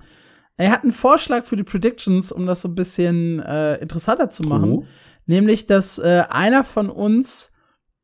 Er 0.57 0.71
hat 0.71 0.85
einen 0.85 0.93
Vorschlag 0.93 1.45
für 1.45 1.57
die 1.57 1.65
Predictions, 1.65 2.33
um 2.33 2.47
das 2.47 2.63
so 2.63 2.69
ein 2.69 2.75
bisschen 2.75 3.41
äh, 3.41 3.77
interessanter 3.77 4.31
zu 4.31 4.45
machen. 4.45 4.71
Oh. 4.71 4.85
Nämlich, 5.27 5.67
dass 5.67 5.99
äh, 5.99 6.25
einer 6.31 6.65
von 6.65 6.89
uns 6.89 7.53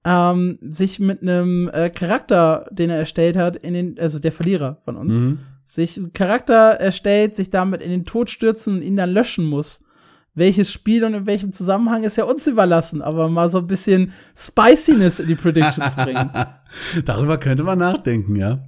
ähm, 0.04 0.58
sich 0.60 1.00
mit 1.00 1.22
einem 1.22 1.68
äh, 1.72 1.88
Charakter, 1.88 2.66
den 2.70 2.90
er 2.90 2.98
erstellt 2.98 3.36
hat, 3.38 3.56
in 3.56 3.72
den, 3.74 3.98
also 3.98 4.18
der 4.18 4.32
Verlierer 4.32 4.78
von 4.84 4.96
uns, 4.96 5.14
Mhm. 5.18 5.38
sich 5.64 5.96
einen 5.96 6.12
Charakter 6.12 6.72
erstellt, 6.72 7.34
sich 7.36 7.48
damit 7.50 7.80
in 7.80 7.90
den 7.90 8.04
Tod 8.04 8.28
stürzen 8.28 8.74
und 8.76 8.82
ihn 8.82 8.96
dann 8.96 9.10
löschen 9.10 9.46
muss. 9.46 9.82
Welches 10.34 10.70
Spiel 10.70 11.04
und 11.04 11.14
in 11.14 11.26
welchem 11.26 11.52
Zusammenhang 11.52 12.04
ist 12.04 12.16
ja 12.16 12.24
uns 12.24 12.46
überlassen, 12.46 13.00
aber 13.02 13.28
mal 13.28 13.48
so 13.48 13.58
ein 13.58 13.66
bisschen 13.66 14.12
Spiciness 14.36 15.20
in 15.20 15.26
die 15.28 15.34
Predictions 15.34 15.96
bringen. 15.96 16.30
Darüber 17.04 17.38
könnte 17.38 17.64
man 17.64 17.78
nachdenken, 17.78 18.36
ja. 18.36 18.60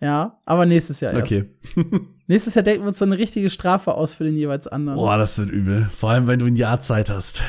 Ja, 0.00 0.38
aber 0.46 0.66
nächstes 0.66 1.00
Jahr 1.00 1.12
erst. 1.12 1.32
Okay. 1.32 1.50
Nächstes 2.26 2.54
Jahr 2.54 2.62
denken 2.62 2.84
wir 2.84 2.88
uns 2.88 2.98
so 2.98 3.04
eine 3.04 3.18
richtige 3.18 3.50
Strafe 3.50 3.94
aus 3.94 4.14
für 4.14 4.24
den 4.24 4.36
jeweils 4.36 4.68
anderen. 4.68 4.98
Boah, 4.98 5.18
das 5.18 5.36
wird 5.36 5.50
übel. 5.50 5.90
Vor 5.94 6.10
allem, 6.10 6.26
wenn 6.26 6.38
du 6.38 6.46
ein 6.46 6.56
Jahr 6.56 6.80
Zeit 6.80 7.10
hast. 7.10 7.42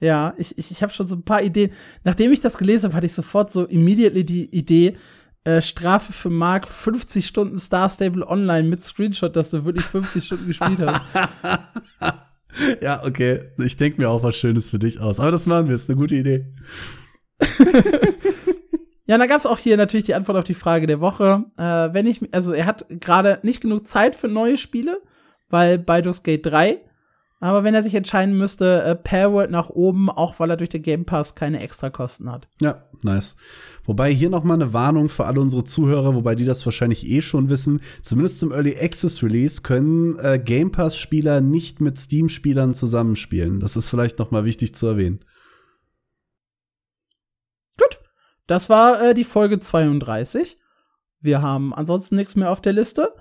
Ja, 0.00 0.34
ich, 0.38 0.56
ich, 0.56 0.70
ich 0.70 0.82
habe 0.82 0.92
schon 0.92 1.08
so 1.08 1.16
ein 1.16 1.24
paar 1.24 1.42
Ideen. 1.42 1.72
Nachdem 2.04 2.32
ich 2.32 2.40
das 2.40 2.56
gelesen 2.56 2.84
habe, 2.84 2.96
hatte 2.96 3.06
ich 3.06 3.12
sofort 3.12 3.50
so 3.50 3.64
immediately 3.64 4.24
die 4.24 4.54
Idee, 4.56 4.96
äh, 5.44 5.60
Strafe 5.60 6.12
für 6.12 6.30
Mark 6.30 6.68
50 6.68 7.26
Stunden 7.26 7.58
Star 7.58 7.90
Stable 7.90 8.26
Online 8.26 8.68
mit 8.68 8.82
Screenshot, 8.82 9.34
dass 9.36 9.50
du 9.50 9.64
wirklich 9.64 9.84
50 9.84 10.24
Stunden 10.24 10.46
gespielt 10.46 10.78
hast. 10.80 11.02
ja, 12.80 13.04
okay. 13.04 13.50
Ich 13.58 13.76
denke 13.76 14.00
mir 14.00 14.08
auch 14.08 14.22
was 14.22 14.36
Schönes 14.36 14.70
für 14.70 14.78
dich 14.78 15.00
aus. 15.00 15.18
Aber 15.18 15.32
das 15.32 15.46
machen 15.46 15.68
wir, 15.68 15.74
ist 15.74 15.90
eine 15.90 15.98
gute 15.98 16.14
Idee. 16.14 16.46
Ja, 19.06 19.18
da 19.18 19.26
gab's 19.26 19.46
auch 19.46 19.58
hier 19.58 19.76
natürlich 19.76 20.06
die 20.06 20.14
Antwort 20.14 20.38
auf 20.38 20.44
die 20.44 20.54
Frage 20.54 20.86
der 20.86 21.00
Woche. 21.00 21.44
Äh, 21.58 21.92
wenn 21.92 22.06
ich, 22.06 22.32
also 22.34 22.52
er 22.52 22.66
hat 22.66 22.86
gerade 22.88 23.38
nicht 23.42 23.60
genug 23.60 23.86
Zeit 23.86 24.14
für 24.14 24.28
neue 24.28 24.56
Spiele, 24.56 25.00
weil 25.50 25.78
Baldur's 25.78 26.22
Gate 26.22 26.46
3. 26.46 26.80
Aber 27.44 27.62
wenn 27.62 27.74
er 27.74 27.82
sich 27.82 27.94
entscheiden 27.94 28.38
müsste, 28.38 28.82
äh, 28.82 28.94
Palworld 28.94 29.50
nach 29.50 29.68
oben, 29.68 30.08
auch 30.08 30.40
weil 30.40 30.48
er 30.48 30.56
durch 30.56 30.70
den 30.70 30.80
Game 30.80 31.04
Pass 31.04 31.34
keine 31.34 31.60
Extrakosten 31.60 32.32
hat. 32.32 32.48
Ja, 32.62 32.88
nice. 33.02 33.36
Wobei 33.84 34.10
hier 34.14 34.30
noch 34.30 34.44
mal 34.44 34.54
eine 34.54 34.72
Warnung 34.72 35.10
für 35.10 35.26
alle 35.26 35.40
unsere 35.40 35.64
Zuhörer, 35.64 36.14
wobei 36.14 36.36
die 36.36 36.46
das 36.46 36.64
wahrscheinlich 36.64 37.06
eh 37.06 37.20
schon 37.20 37.50
wissen. 37.50 37.82
Zumindest 38.00 38.40
zum 38.40 38.50
Early 38.50 38.78
Access 38.80 39.22
Release 39.22 39.60
können 39.60 40.18
äh, 40.20 40.40
Game 40.42 40.72
Pass 40.72 40.96
Spieler 40.96 41.42
nicht 41.42 41.82
mit 41.82 41.98
Steam 41.98 42.30
Spielern 42.30 42.72
zusammenspielen. 42.72 43.60
Das 43.60 43.76
ist 43.76 43.90
vielleicht 43.90 44.18
noch 44.18 44.30
mal 44.30 44.46
wichtig 44.46 44.74
zu 44.74 44.86
erwähnen. 44.86 45.22
Gut, 47.78 48.00
das 48.46 48.68
war 48.70 49.00
äh, 49.02 49.14
die 49.14 49.24
Folge 49.24 49.58
32. 49.58 50.58
Wir 51.20 51.42
haben 51.42 51.74
ansonsten 51.74 52.16
nichts 52.16 52.36
mehr 52.36 52.50
auf 52.50 52.60
der 52.60 52.72
Liste. 52.72 53.14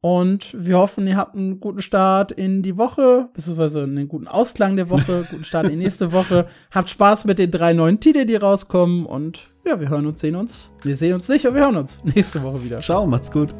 Und 0.00 0.52
wir 0.58 0.78
hoffen, 0.78 1.06
ihr 1.06 1.16
habt 1.16 1.36
einen 1.36 1.60
guten 1.60 1.80
Start 1.80 2.32
in 2.32 2.62
die 2.62 2.76
Woche, 2.76 3.28
beziehungsweise 3.34 3.84
einen 3.84 4.08
guten 4.08 4.26
Ausklang 4.26 4.74
der 4.74 4.90
Woche, 4.90 5.26
guten 5.30 5.44
Start 5.44 5.66
in 5.66 5.72
die 5.72 5.84
nächste 5.84 6.10
Woche. 6.10 6.46
Habt 6.72 6.90
Spaß 6.90 7.24
mit 7.24 7.38
den 7.38 7.52
drei 7.52 7.72
neuen 7.72 8.00
Titeln, 8.00 8.26
die 8.26 8.34
rauskommen. 8.34 9.06
Und 9.06 9.50
ja, 9.64 9.78
wir 9.78 9.90
hören 9.90 10.06
uns, 10.06 10.18
sehen 10.18 10.34
uns. 10.34 10.72
Wir 10.82 10.96
sehen 10.96 11.14
uns 11.14 11.28
nicht, 11.28 11.46
aber 11.46 11.54
wir 11.54 11.62
hören 11.62 11.76
uns 11.76 12.02
nächste 12.04 12.42
Woche 12.42 12.64
wieder. 12.64 12.80
Ciao, 12.80 13.06
macht's 13.06 13.30
gut. 13.30 13.54